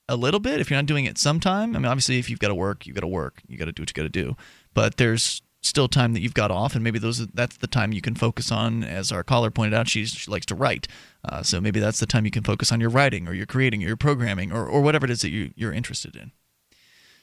a 0.08 0.16
little 0.16 0.40
bit, 0.40 0.60
if 0.60 0.70
you're 0.70 0.78
not 0.78 0.86
doing 0.86 1.06
it 1.06 1.18
sometime, 1.18 1.76
I 1.76 1.80
mean, 1.80 1.88
obviously, 1.88 2.20
if 2.20 2.30
you've 2.30 2.40
got 2.40 2.50
to 2.50 2.56
work, 2.56 2.86
you've 2.86 2.96
got 2.96 3.02
to 3.02 3.08
work, 3.08 3.42
you 3.48 3.58
got 3.58 3.66
to 3.66 3.72
do 3.72 3.82
what 3.82 3.90
you 3.90 3.94
got 3.94 4.04
to 4.04 4.10
do. 4.10 4.38
But 4.76 4.98
there's 4.98 5.42
still 5.62 5.88
time 5.88 6.14
that 6.14 6.22
you've 6.22 6.34
got 6.34 6.52
off, 6.52 6.76
and 6.76 6.84
maybe 6.84 7.00
those 7.00 7.26
that's 7.28 7.58
the 7.58 7.68
time 7.68 7.92
you 7.92 8.02
can 8.02 8.16
focus 8.16 8.52
on. 8.52 8.84
As 8.84 9.12
our 9.12 9.24
caller 9.24 9.52
pointed 9.52 9.74
out, 9.74 9.88
she 9.88 10.08
likes 10.28 10.46
to 10.48 10.56
write, 10.56 10.88
uh, 11.24 11.44
so 11.44 11.60
maybe 11.60 11.80
that's 11.80 12.00
the 12.00 12.06
time 12.06 12.26
you 12.26 12.32
can 12.32 12.44
focus 12.44 12.72
on 12.72 12.80
your 12.80 12.90
writing 12.90 13.28
or 13.28 13.34
your 13.34 13.46
creating 13.46 13.84
or 13.84 13.88
your 13.88 13.98
programming 13.98 14.52
or, 14.52 14.66
or 14.66 14.82
whatever 14.82 15.06
it 15.06 15.12
is 15.12 15.22
that 15.22 15.30
you, 15.30 15.52
you're 15.56 15.74
interested 15.74 16.16
in. 16.16 16.32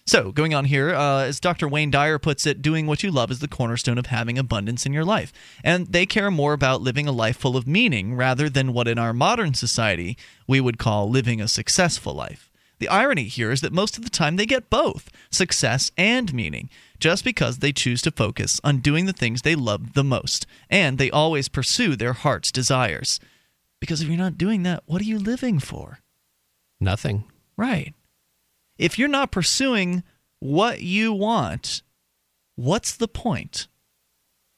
So, 0.08 0.30
going 0.30 0.54
on 0.54 0.66
here, 0.66 0.94
uh, 0.94 1.24
as 1.24 1.40
Dr. 1.40 1.66
Wayne 1.66 1.90
Dyer 1.90 2.20
puts 2.20 2.46
it, 2.46 2.62
doing 2.62 2.86
what 2.86 3.02
you 3.02 3.10
love 3.10 3.32
is 3.32 3.40
the 3.40 3.48
cornerstone 3.48 3.98
of 3.98 4.06
having 4.06 4.38
abundance 4.38 4.86
in 4.86 4.92
your 4.92 5.04
life. 5.04 5.32
And 5.64 5.88
they 5.88 6.06
care 6.06 6.30
more 6.30 6.52
about 6.52 6.80
living 6.80 7.08
a 7.08 7.12
life 7.12 7.36
full 7.36 7.56
of 7.56 7.66
meaning 7.66 8.14
rather 8.14 8.48
than 8.48 8.72
what 8.72 8.86
in 8.86 8.98
our 8.98 9.12
modern 9.12 9.54
society 9.54 10.16
we 10.46 10.60
would 10.60 10.78
call 10.78 11.10
living 11.10 11.40
a 11.40 11.48
successful 11.48 12.14
life. 12.14 12.52
The 12.78 12.88
irony 12.88 13.24
here 13.24 13.50
is 13.50 13.62
that 13.62 13.72
most 13.72 13.98
of 13.98 14.04
the 14.04 14.10
time 14.10 14.36
they 14.36 14.46
get 14.46 14.70
both 14.70 15.10
success 15.30 15.90
and 15.96 16.32
meaning, 16.32 16.70
just 16.98 17.24
because 17.24 17.59
they 17.59 17.73
choose 17.73 18.02
to 18.02 18.10
focus 18.10 18.60
on 18.64 18.78
doing 18.78 19.06
the 19.06 19.12
things 19.12 19.43
they 19.43 19.55
love 19.55 19.94
the 19.94 20.05
most, 20.05 20.47
and 20.70 20.98
they 20.98 21.10
always 21.10 21.48
pursue 21.48 21.97
their 21.97 22.12
heart's 22.12 22.52
desires. 22.52 23.20
Because 23.81 24.01
if 24.01 24.09
you're 24.09 24.16
not 24.16 24.39
doing 24.39 24.62
that, 24.62 24.82
what 24.86 25.01
are 25.01 25.05
you 25.05 25.18
living 25.18 25.59
for? 25.59 26.01
Nothing. 26.81 27.24
Right. 27.56 27.94
If 28.78 28.98
you're 28.98 29.09
not 29.09 29.31
pursuing 29.31 30.02
what 30.40 30.81
you 30.81 31.12
want, 31.12 31.82
what's 32.56 32.97
the 32.97 33.09
point? 33.09 33.68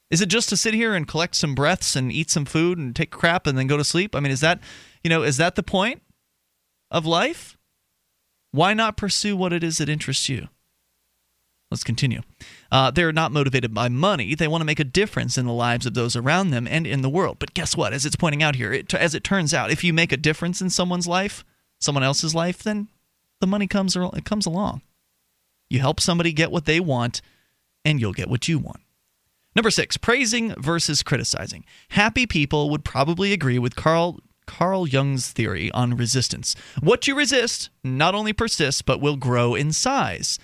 Is 0.09 0.21
it 0.21 0.29
just 0.29 0.49
to 0.49 0.57
sit 0.57 0.73
here 0.73 0.95
and 0.95 1.07
collect 1.07 1.35
some 1.35 1.53
breaths 1.53 1.95
and 1.95 2.11
eat 2.11 2.29
some 2.31 2.45
food 2.45 2.77
and 2.77 2.95
take 2.95 3.11
crap 3.11 3.45
and 3.45 3.57
then 3.57 3.67
go 3.67 3.77
to 3.77 3.83
sleep? 3.83 4.15
I 4.15 4.19
mean, 4.19 4.31
is 4.31 4.41
that, 4.41 4.59
you 5.03 5.09
know, 5.09 5.23
is 5.23 5.37
that 5.37 5.55
the 5.55 5.63
point 5.63 6.01
of 6.89 7.05
life? 7.05 7.57
Why 8.51 8.73
not 8.73 8.97
pursue 8.97 9.37
what 9.37 9.53
it 9.53 9.63
is 9.63 9.77
that 9.77 9.89
interests 9.89 10.27
you? 10.27 10.47
Let's 11.71 11.83
continue. 11.83 12.21
Uh, 12.71 12.89
they're 12.89 13.13
not 13.13 13.31
motivated 13.31 13.73
by 13.75 13.89
money. 13.89 14.33
They 14.33 14.47
want 14.47 14.61
to 14.61 14.65
make 14.65 14.79
a 14.79 14.83
difference 14.83 15.37
in 15.37 15.45
the 15.45 15.53
lives 15.53 15.85
of 15.85 15.93
those 15.93 16.15
around 16.15 16.49
them 16.49 16.67
and 16.67 16.87
in 16.87 17.03
the 17.03 17.09
world. 17.09 17.37
But 17.37 17.53
guess 17.53 17.77
what? 17.77 17.93
As 17.93 18.05
it's 18.05 18.15
pointing 18.15 18.41
out 18.41 18.55
here, 18.55 18.73
it, 18.73 18.91
as 18.93 19.13
it 19.13 19.23
turns 19.23 19.53
out, 19.53 19.69
if 19.69 19.83
you 19.83 19.93
make 19.93 20.11
a 20.11 20.17
difference 20.17 20.61
in 20.61 20.71
someone's 20.71 21.07
life, 21.07 21.45
someone 21.79 22.03
else's 22.03 22.33
life, 22.33 22.63
then 22.63 22.87
the 23.39 23.47
money 23.47 23.67
comes 23.67 23.95
it 23.95 24.25
comes 24.25 24.47
along. 24.47 24.81
You 25.69 25.79
help 25.79 25.99
somebody 25.99 26.33
get 26.33 26.51
what 26.51 26.65
they 26.65 26.79
want, 26.79 27.21
and 27.85 28.01
you'll 28.01 28.13
get 28.13 28.29
what 28.29 28.47
you 28.47 28.57
want. 28.57 28.81
Number 29.55 29.69
six, 29.69 29.97
praising 29.97 30.55
versus 30.55 31.03
criticizing. 31.03 31.65
Happy 31.89 32.25
people 32.25 32.69
would 32.71 32.83
probably 32.83 33.31
agree 33.31 33.59
with 33.59 33.75
Carl 33.75 34.19
Carl 34.47 34.87
Jung's 34.87 35.31
theory 35.31 35.69
on 35.71 35.95
resistance. 35.95 36.55
What 36.81 37.07
you 37.07 37.15
resist 37.15 37.69
not 37.83 38.15
only 38.15 38.33
persists, 38.33 38.81
but 38.81 38.99
will 38.99 39.15
grow 39.15 39.53
in 39.53 39.71
size. 39.71 40.39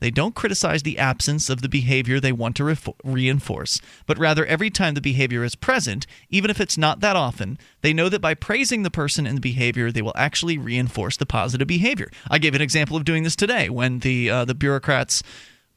They 0.00 0.10
don't 0.10 0.34
criticize 0.34 0.82
the 0.82 0.98
absence 0.98 1.48
of 1.48 1.62
the 1.62 1.68
behavior 1.68 2.18
they 2.18 2.32
want 2.32 2.56
to 2.56 2.64
re- 2.64 2.76
reinforce, 3.04 3.80
but 4.06 4.18
rather 4.18 4.44
every 4.46 4.70
time 4.70 4.94
the 4.94 5.00
behavior 5.00 5.44
is 5.44 5.54
present, 5.54 6.06
even 6.28 6.50
if 6.50 6.60
it's 6.60 6.78
not 6.78 7.00
that 7.00 7.16
often, 7.16 7.58
they 7.82 7.92
know 7.92 8.08
that 8.08 8.20
by 8.20 8.34
praising 8.34 8.82
the 8.82 8.90
person 8.90 9.26
and 9.26 9.36
the 9.36 9.42
behavior, 9.42 9.92
they 9.92 10.02
will 10.02 10.12
actually 10.16 10.58
reinforce 10.58 11.16
the 11.16 11.26
positive 11.26 11.68
behavior. 11.68 12.10
I 12.30 12.38
gave 12.38 12.54
an 12.54 12.62
example 12.62 12.96
of 12.96 13.04
doing 13.04 13.22
this 13.22 13.36
today 13.36 13.68
when 13.68 14.00
the 14.00 14.30
uh, 14.30 14.44
the 14.44 14.54
bureaucrats 14.54 15.22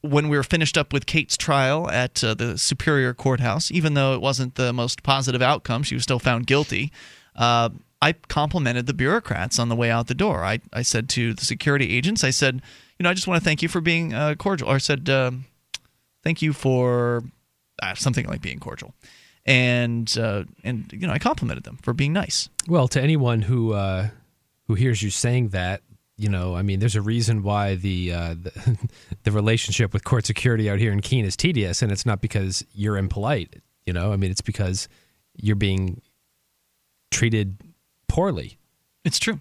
when 0.01 0.27
we 0.27 0.35
were 0.35 0.43
finished 0.43 0.77
up 0.77 0.91
with 0.91 1.05
Kate's 1.05 1.37
trial 1.37 1.89
at 1.89 2.21
uh, 2.23 2.33
the 2.33 2.57
Superior 2.57 3.13
Courthouse, 3.13 3.71
even 3.71 3.93
though 3.93 4.13
it 4.13 4.19
wasn't 4.21 4.55
the 4.55 4.73
most 4.73 5.01
positive 5.01 5.41
outcome, 5.41 5.81
she 5.81 5.95
was 5.95 6.03
still 6.03 6.19
found 6.19 6.45
guilty. 6.45 6.91
Uh, 7.37 7.69
I 8.03 8.11
complimented 8.27 8.85
the 8.85 8.93
bureaucrats 8.93 9.57
on 9.57 9.69
the 9.69 9.77
way 9.77 9.89
out 9.89 10.07
the 10.07 10.13
door. 10.13 10.43
I, 10.43 10.59
I 10.73 10.81
said 10.81 11.07
to 11.09 11.33
the 11.33 11.45
security 11.45 11.95
agents, 11.95 12.21
I 12.25 12.31
said, 12.31 12.55
you 12.99 13.03
know, 13.05 13.09
I 13.09 13.13
just 13.13 13.27
want 13.27 13.41
to 13.41 13.45
thank 13.45 13.61
you 13.61 13.69
for 13.69 13.79
being 13.79 14.13
uh, 14.13 14.35
cordial. 14.35 14.69
Or 14.69 14.75
I 14.75 14.79
said, 14.79 15.09
uh, 15.09 15.31
thank 16.21 16.41
you 16.41 16.51
for 16.51 17.23
uh, 17.81 17.95
something 17.95 18.27
like 18.27 18.41
being 18.41 18.59
cordial. 18.59 18.93
And 19.45 20.13
uh, 20.17 20.43
and 20.65 20.91
you 20.91 21.07
know, 21.07 21.13
I 21.13 21.19
complimented 21.19 21.63
them 21.63 21.77
for 21.81 21.93
being 21.93 22.11
nice. 22.11 22.49
Well, 22.67 22.89
to 22.89 23.01
anyone 23.01 23.41
who 23.41 23.71
uh, 23.71 24.09
who 24.67 24.73
hears 24.73 25.01
you 25.01 25.09
saying 25.09 25.49
that, 25.49 25.81
you 26.17 26.27
know, 26.27 26.55
I 26.55 26.61
mean, 26.61 26.79
there's 26.79 26.97
a 26.97 27.01
reason 27.01 27.41
why 27.41 27.75
the, 27.75 28.13
uh, 28.13 28.35
the 28.35 28.77
the 29.23 29.31
relationship 29.31 29.93
with 29.93 30.03
court 30.03 30.25
security 30.25 30.69
out 30.69 30.79
here 30.79 30.91
in 30.91 30.99
Keene 30.99 31.23
is 31.23 31.37
tedious, 31.37 31.81
and 31.81 31.89
it's 31.89 32.05
not 32.05 32.19
because 32.19 32.65
you're 32.73 32.97
impolite. 32.97 33.61
You 33.85 33.93
know, 33.93 34.11
I 34.11 34.17
mean, 34.17 34.29
it's 34.29 34.41
because 34.41 34.89
you're 35.35 35.55
being 35.55 36.01
treated 37.11 37.57
poorly. 38.13 38.59
It's 39.03 39.19
true. 39.19 39.39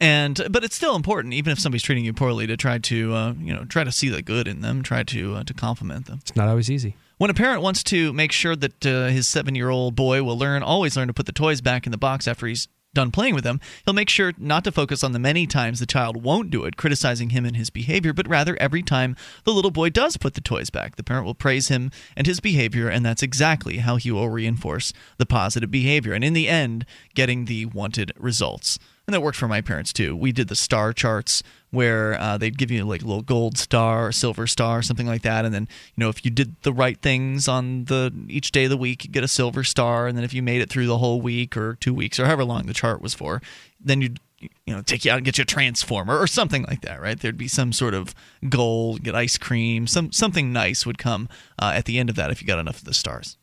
And 0.00 0.40
but 0.50 0.64
it's 0.64 0.74
still 0.74 0.96
important, 0.96 1.34
even 1.34 1.52
if 1.52 1.58
somebody's 1.58 1.82
treating 1.82 2.04
you 2.04 2.12
poorly, 2.12 2.46
to 2.46 2.56
try 2.56 2.78
to 2.78 3.14
uh, 3.14 3.32
you 3.38 3.54
know 3.54 3.64
try 3.64 3.84
to 3.84 3.92
see 3.92 4.08
the 4.08 4.22
good 4.22 4.48
in 4.48 4.62
them, 4.62 4.82
try 4.82 5.02
to 5.04 5.36
uh, 5.36 5.44
to 5.44 5.54
compliment 5.54 6.06
them. 6.06 6.18
It's 6.22 6.34
not 6.34 6.48
always 6.48 6.70
easy. 6.70 6.96
When 7.18 7.30
a 7.30 7.34
parent 7.34 7.60
wants 7.60 7.82
to 7.84 8.12
make 8.14 8.32
sure 8.32 8.56
that 8.56 8.86
uh, 8.86 9.08
his 9.08 9.28
seven-year-old 9.28 9.94
boy 9.94 10.22
will 10.22 10.38
learn, 10.38 10.62
always 10.62 10.96
learn 10.96 11.08
to 11.08 11.12
put 11.14 11.26
the 11.26 11.32
toys 11.32 11.60
back 11.60 11.86
in 11.86 11.92
the 11.92 11.98
box 11.98 12.26
after 12.26 12.46
he's 12.46 12.66
done 12.92 13.10
playing 13.10 13.34
with 13.34 13.44
them, 13.44 13.60
he'll 13.84 13.94
make 13.94 14.08
sure 14.08 14.32
not 14.38 14.64
to 14.64 14.72
focus 14.72 15.04
on 15.04 15.12
the 15.12 15.18
many 15.18 15.46
times 15.46 15.78
the 15.78 15.86
child 15.86 16.22
won't 16.22 16.50
do 16.50 16.64
it, 16.64 16.76
criticizing 16.76 17.30
him 17.30 17.44
and 17.44 17.56
his 17.56 17.70
behavior, 17.70 18.12
but 18.12 18.28
rather 18.28 18.56
every 18.60 18.82
time 18.82 19.16
the 19.44 19.52
little 19.52 19.70
boy 19.70 19.90
does 19.90 20.16
put 20.16 20.34
the 20.34 20.40
toys 20.40 20.70
back. 20.70 20.96
The 20.96 21.04
parent 21.04 21.26
will 21.26 21.34
praise 21.34 21.68
him 21.68 21.90
and 22.16 22.26
his 22.26 22.40
behavior, 22.40 22.88
and 22.88 23.04
that's 23.04 23.22
exactly 23.22 23.78
how 23.78 23.96
he 23.96 24.10
will 24.10 24.28
reinforce 24.28 24.92
the 25.18 25.26
positive 25.26 25.70
behavior. 25.70 26.12
And 26.12 26.24
in 26.24 26.32
the 26.32 26.48
end, 26.48 26.84
getting 27.14 27.44
the 27.44 27.66
wanted 27.66 28.12
results 28.16 28.78
and 29.10 29.14
that 29.16 29.22
worked 29.22 29.38
for 29.38 29.48
my 29.48 29.60
parents 29.60 29.92
too. 29.92 30.14
We 30.14 30.30
did 30.30 30.46
the 30.46 30.54
star 30.54 30.92
charts 30.92 31.42
where 31.70 32.20
uh, 32.20 32.36
they'd 32.36 32.58
give 32.58 32.70
you 32.70 32.84
like 32.84 33.02
a 33.02 33.06
little 33.06 33.22
gold 33.22 33.56
star 33.56 34.08
or 34.08 34.12
silver 34.12 34.46
star, 34.46 34.78
or 34.78 34.82
something 34.82 35.06
like 35.06 35.22
that, 35.22 35.44
and 35.44 35.54
then 35.54 35.68
you 35.94 36.02
know 36.02 36.08
if 36.08 36.24
you 36.24 36.30
did 36.30 36.56
the 36.62 36.72
right 36.72 37.00
things 37.00 37.48
on 37.48 37.84
the 37.84 38.12
each 38.28 38.52
day 38.52 38.64
of 38.64 38.70
the 38.70 38.76
week, 38.76 39.04
you'd 39.04 39.12
get 39.12 39.24
a 39.24 39.28
silver 39.28 39.64
star, 39.64 40.06
and 40.06 40.16
then 40.16 40.24
if 40.24 40.34
you 40.34 40.42
made 40.42 40.60
it 40.60 40.70
through 40.70 40.86
the 40.86 40.98
whole 40.98 41.20
week 41.20 41.56
or 41.56 41.76
two 41.76 41.94
weeks 41.94 42.18
or 42.18 42.26
however 42.26 42.44
long 42.44 42.66
the 42.66 42.74
chart 42.74 43.00
was 43.00 43.14
for, 43.14 43.40
then 43.80 44.00
you'd 44.00 44.20
you 44.40 44.74
know 44.74 44.82
take 44.82 45.04
you 45.04 45.12
out 45.12 45.18
and 45.18 45.24
get 45.24 45.36
you 45.36 45.42
a 45.42 45.44
transformer 45.44 46.18
or 46.18 46.26
something 46.26 46.64
like 46.64 46.80
that 46.80 47.00
right? 47.00 47.20
There'd 47.20 47.36
be 47.36 47.48
some 47.48 47.72
sort 47.72 47.94
of 47.94 48.14
gold 48.48 49.02
get 49.02 49.14
ice 49.14 49.36
cream 49.36 49.86
some 49.86 50.12
something 50.12 50.52
nice 50.52 50.86
would 50.86 50.98
come 50.98 51.28
uh, 51.58 51.72
at 51.74 51.84
the 51.84 51.98
end 51.98 52.08
of 52.08 52.16
that 52.16 52.30
if 52.30 52.40
you 52.40 52.46
got 52.46 52.58
enough 52.58 52.78
of 52.78 52.84
the 52.84 52.94
stars 52.94 53.36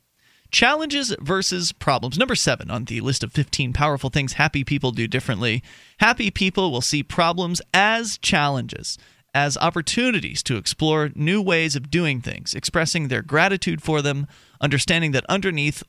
Challenges 0.51 1.13
versus 1.19 1.71
problems. 1.73 2.17
Number 2.17 2.35
seven 2.35 2.71
on 2.71 2.85
the 2.85 3.01
list 3.01 3.23
of 3.23 3.33
15 3.33 3.73
powerful 3.73 4.09
things 4.09 4.33
happy 4.33 4.63
people 4.63 4.91
do 4.91 5.07
differently. 5.07 5.61
Happy 5.99 6.31
people 6.31 6.71
will 6.71 6.81
see 6.81 7.03
problems 7.03 7.61
as 7.73 8.17
challenges, 8.19 8.97
as 9.33 9.57
opportunities 9.57 10.41
to 10.43 10.55
explore 10.55 11.11
new 11.15 11.41
ways 11.41 11.75
of 11.75 11.91
doing 11.91 12.21
things, 12.21 12.53
expressing 12.53 13.07
their 13.07 13.21
gratitude 13.21 13.81
for 13.81 14.01
them, 14.01 14.27
understanding 14.61 15.11
that 15.11 15.25
underneath 15.27 15.83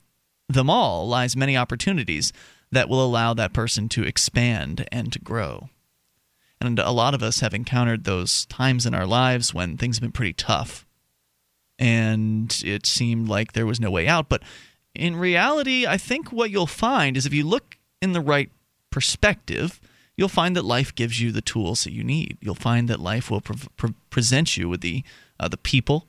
them 0.49 0.69
all 0.69 1.07
lies 1.07 1.35
many 1.35 1.55
opportunities 1.55 2.33
that 2.71 2.89
will 2.89 3.03
allow 3.03 3.33
that 3.33 3.53
person 3.53 3.87
to 3.89 4.03
expand 4.03 4.87
and 4.91 5.13
to 5.13 5.19
grow. 5.19 5.69
And 6.61 6.77
a 6.79 6.91
lot 6.91 7.13
of 7.13 7.23
us 7.23 7.39
have 7.39 7.53
encountered 7.53 8.03
those 8.03 8.45
times 8.47 8.85
in 8.85 8.93
our 8.93 9.07
lives 9.07 9.53
when 9.53 9.77
things 9.77 9.97
have 9.97 10.01
been 10.01 10.11
pretty 10.11 10.33
tough 10.33 10.85
and 11.79 12.61
it 12.65 12.85
seemed 12.85 13.29
like 13.29 13.53
there 13.53 13.65
was 13.65 13.79
no 13.79 13.89
way 13.89 14.07
out. 14.07 14.27
But 14.29 14.43
in 14.93 15.15
reality, 15.15 15.87
I 15.87 15.97
think 15.97 16.31
what 16.31 16.51
you'll 16.51 16.67
find 16.67 17.15
is 17.15 17.25
if 17.25 17.33
you 17.33 17.47
look 17.47 17.77
in 18.01 18.11
the 18.11 18.21
right 18.21 18.51
perspective, 18.91 19.79
you'll 20.17 20.27
find 20.27 20.55
that 20.55 20.65
life 20.65 20.93
gives 20.93 21.21
you 21.21 21.31
the 21.31 21.41
tools 21.41 21.85
that 21.85 21.93
you 21.93 22.03
need. 22.03 22.37
You'll 22.41 22.53
find 22.53 22.89
that 22.89 22.99
life 22.99 23.31
will 23.31 23.41
pre- 23.41 23.55
pre- 23.77 23.95
present 24.09 24.57
you 24.57 24.67
with 24.67 24.81
the 24.81 25.03
uh, 25.39 25.47
the 25.47 25.57
people 25.57 26.05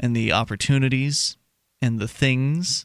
and 0.00 0.16
the 0.16 0.32
opportunities 0.32 1.36
and 1.80 2.00
the 2.00 2.08
things 2.08 2.84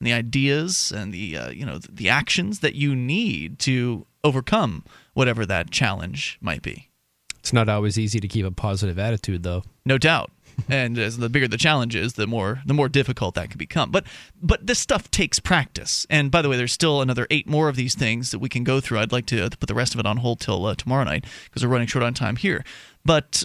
and 0.00 0.06
the 0.06 0.14
ideas 0.14 0.90
and 0.90 1.12
the 1.12 1.36
uh, 1.36 1.50
you 1.50 1.66
know 1.66 1.78
the 1.78 2.08
actions 2.08 2.60
that 2.60 2.74
you 2.74 2.96
need 2.96 3.58
to 3.60 4.06
overcome 4.24 4.82
whatever 5.12 5.44
that 5.44 5.70
challenge 5.70 6.38
might 6.40 6.62
be. 6.62 6.88
It's 7.38 7.52
not 7.52 7.68
always 7.68 7.98
easy 7.98 8.18
to 8.18 8.26
keep 8.26 8.46
a 8.46 8.50
positive 8.50 8.98
attitude, 8.98 9.42
though. 9.42 9.62
No 9.84 9.98
doubt 9.98 10.30
and 10.68 10.98
as 10.98 11.18
the 11.18 11.28
bigger 11.28 11.48
the 11.48 11.56
challenge 11.56 11.94
is, 11.94 12.14
the 12.14 12.26
more 12.26 12.62
the 12.66 12.74
more 12.74 12.88
difficult 12.88 13.34
that 13.34 13.50
can 13.50 13.58
become. 13.58 13.90
But 13.90 14.04
but 14.42 14.66
this 14.66 14.78
stuff 14.78 15.10
takes 15.10 15.38
practice. 15.38 16.06
And 16.10 16.30
by 16.30 16.42
the 16.42 16.48
way, 16.48 16.56
there's 16.56 16.72
still 16.72 17.02
another 17.02 17.26
eight 17.30 17.48
more 17.48 17.68
of 17.68 17.76
these 17.76 17.94
things 17.94 18.30
that 18.30 18.38
we 18.38 18.48
can 18.48 18.64
go 18.64 18.80
through. 18.80 18.98
I'd 18.98 19.12
like 19.12 19.26
to, 19.26 19.48
to 19.48 19.56
put 19.56 19.68
the 19.68 19.74
rest 19.74 19.94
of 19.94 20.00
it 20.00 20.06
on 20.06 20.18
hold 20.18 20.40
till 20.40 20.66
uh, 20.66 20.74
tomorrow 20.74 21.04
night 21.04 21.24
because 21.44 21.64
we're 21.64 21.72
running 21.72 21.86
short 21.86 22.04
on 22.04 22.14
time 22.14 22.36
here. 22.36 22.64
But 23.04 23.44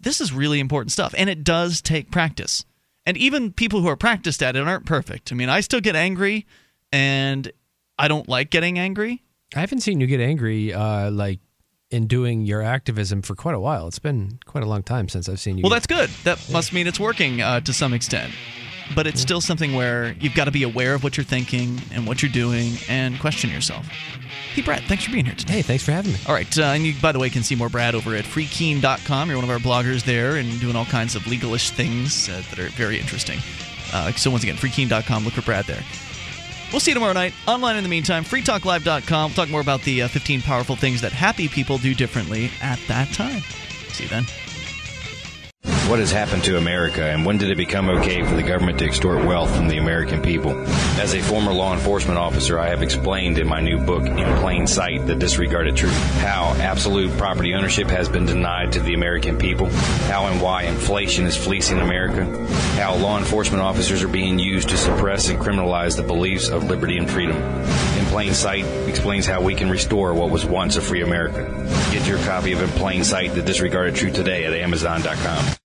this 0.00 0.20
is 0.20 0.32
really 0.32 0.60
important 0.60 0.92
stuff, 0.92 1.14
and 1.16 1.28
it 1.28 1.44
does 1.44 1.80
take 1.80 2.10
practice. 2.10 2.64
And 3.04 3.16
even 3.16 3.52
people 3.52 3.80
who 3.80 3.88
are 3.88 3.96
practiced 3.96 4.42
at 4.42 4.54
it 4.54 4.66
aren't 4.66 4.86
perfect. 4.86 5.32
I 5.32 5.34
mean, 5.34 5.48
I 5.48 5.60
still 5.60 5.80
get 5.80 5.96
angry, 5.96 6.46
and 6.92 7.50
I 7.98 8.08
don't 8.08 8.28
like 8.28 8.50
getting 8.50 8.78
angry. 8.78 9.22
I 9.54 9.60
haven't 9.60 9.80
seen 9.80 10.00
you 10.00 10.06
get 10.06 10.20
angry 10.20 10.72
uh, 10.72 11.10
like 11.10 11.40
in 11.92 12.06
doing 12.06 12.46
your 12.46 12.62
activism 12.62 13.22
for 13.22 13.34
quite 13.34 13.54
a 13.54 13.60
while. 13.60 13.86
It's 13.86 13.98
been 13.98 14.38
quite 14.46 14.64
a 14.64 14.66
long 14.66 14.82
time 14.82 15.08
since 15.08 15.28
I've 15.28 15.40
seen 15.40 15.58
you. 15.58 15.62
Well, 15.62 15.70
that's 15.70 15.86
good. 15.86 16.10
That 16.24 16.38
must 16.50 16.72
mean 16.72 16.86
it's 16.86 16.98
working 16.98 17.40
uh, 17.40 17.60
to 17.60 17.72
some 17.72 17.92
extent. 17.92 18.32
But 18.94 19.06
it's 19.06 19.20
still 19.20 19.40
something 19.40 19.74
where 19.74 20.12
you've 20.20 20.34
got 20.34 20.46
to 20.46 20.50
be 20.50 20.64
aware 20.64 20.94
of 20.94 21.04
what 21.04 21.16
you're 21.16 21.24
thinking 21.24 21.80
and 21.92 22.06
what 22.06 22.20
you're 22.22 22.32
doing 22.32 22.74
and 22.88 23.18
question 23.20 23.48
yourself. 23.48 23.86
Hey, 23.86 24.60
Brad, 24.62 24.82
thanks 24.84 25.04
for 25.04 25.12
being 25.12 25.24
here 25.24 25.34
today. 25.34 25.54
Hey, 25.54 25.62
thanks 25.62 25.84
for 25.84 25.92
having 25.92 26.12
me. 26.12 26.18
All 26.26 26.34
right. 26.34 26.58
Uh, 26.58 26.62
and 26.62 26.84
you, 26.84 26.94
by 27.00 27.12
the 27.12 27.18
way, 27.18 27.30
can 27.30 27.42
see 27.42 27.54
more 27.54 27.68
Brad 27.68 27.94
over 27.94 28.14
at 28.16 28.24
freekeene.com. 28.24 29.28
You're 29.28 29.38
one 29.38 29.44
of 29.44 29.50
our 29.50 29.58
bloggers 29.58 30.04
there 30.04 30.36
and 30.36 30.60
doing 30.60 30.76
all 30.76 30.84
kinds 30.84 31.14
of 31.14 31.22
legalish 31.22 31.70
things 31.70 32.28
uh, 32.28 32.42
that 32.50 32.58
are 32.58 32.68
very 32.70 32.98
interesting. 32.98 33.38
Uh, 33.94 34.12
so 34.12 34.30
once 34.30 34.42
again, 34.42 34.56
freekeene.com. 34.56 35.24
Look 35.24 35.34
for 35.34 35.42
Brad 35.42 35.64
there. 35.66 35.82
We'll 36.72 36.80
see 36.80 36.90
you 36.90 36.94
tomorrow 36.94 37.12
night. 37.12 37.34
Online 37.46 37.76
in 37.76 37.82
the 37.82 37.90
meantime, 37.90 38.24
freetalklive.com. 38.24 39.30
We'll 39.30 39.34
talk 39.36 39.50
more 39.50 39.60
about 39.60 39.82
the 39.82 40.02
uh, 40.02 40.08
15 40.08 40.40
powerful 40.42 40.74
things 40.74 41.02
that 41.02 41.12
happy 41.12 41.46
people 41.48 41.78
do 41.78 41.94
differently 41.94 42.50
at 42.62 42.80
that 42.88 43.12
time. 43.12 43.42
See 43.90 44.04
you 44.04 44.08
then. 44.10 44.24
What 45.88 45.98
has 45.98 46.12
happened 46.12 46.44
to 46.44 46.56
America 46.56 47.04
and 47.04 47.26
when 47.26 47.36
did 47.36 47.50
it 47.50 47.56
become 47.56 47.90
okay 47.90 48.22
for 48.22 48.34
the 48.34 48.42
government 48.42 48.78
to 48.78 48.86
extort 48.86 49.26
wealth 49.26 49.54
from 49.54 49.68
the 49.68 49.76
American 49.76 50.22
people? 50.22 50.58
As 50.98 51.12
a 51.12 51.20
former 51.20 51.52
law 51.52 51.74
enforcement 51.74 52.18
officer, 52.18 52.58
I 52.58 52.68
have 52.68 52.82
explained 52.82 53.36
in 53.36 53.46
my 53.46 53.60
new 53.60 53.78
book, 53.78 54.06
In 54.06 54.36
Plain 54.38 54.66
Sight, 54.66 55.04
The 55.06 55.14
Disregarded 55.14 55.76
Truth, 55.76 55.92
how 56.20 56.54
absolute 56.60 57.10
property 57.18 57.52
ownership 57.52 57.88
has 57.88 58.08
been 58.08 58.24
denied 58.24 58.72
to 58.72 58.80
the 58.80 58.94
American 58.94 59.36
people, 59.36 59.66
how 60.06 60.28
and 60.28 60.40
why 60.40 60.62
inflation 60.62 61.26
is 61.26 61.36
fleecing 61.36 61.80
America, 61.80 62.24
how 62.76 62.94
law 62.94 63.18
enforcement 63.18 63.62
officers 63.62 64.02
are 64.02 64.08
being 64.08 64.38
used 64.38 64.70
to 64.70 64.78
suppress 64.78 65.28
and 65.28 65.38
criminalize 65.38 65.96
the 65.96 66.02
beliefs 66.02 66.48
of 66.48 66.64
liberty 66.64 66.96
and 66.96 67.10
freedom. 67.10 67.36
In 67.36 68.06
Plain 68.06 68.32
Sight 68.32 68.64
explains 68.88 69.26
how 69.26 69.42
we 69.42 69.54
can 69.54 69.68
restore 69.68 70.14
what 70.14 70.30
was 70.30 70.46
once 70.46 70.76
a 70.76 70.80
free 70.80 71.02
America. 71.02 71.44
Get 71.90 72.06
your 72.06 72.18
copy 72.20 72.52
of 72.52 72.62
In 72.62 72.70
Plain 72.70 73.04
Sight, 73.04 73.34
The 73.34 73.42
Disregarded 73.42 73.94
Truth 73.94 74.14
today 74.14 74.46
at 74.46 74.54
Amazon.com. 74.54 75.56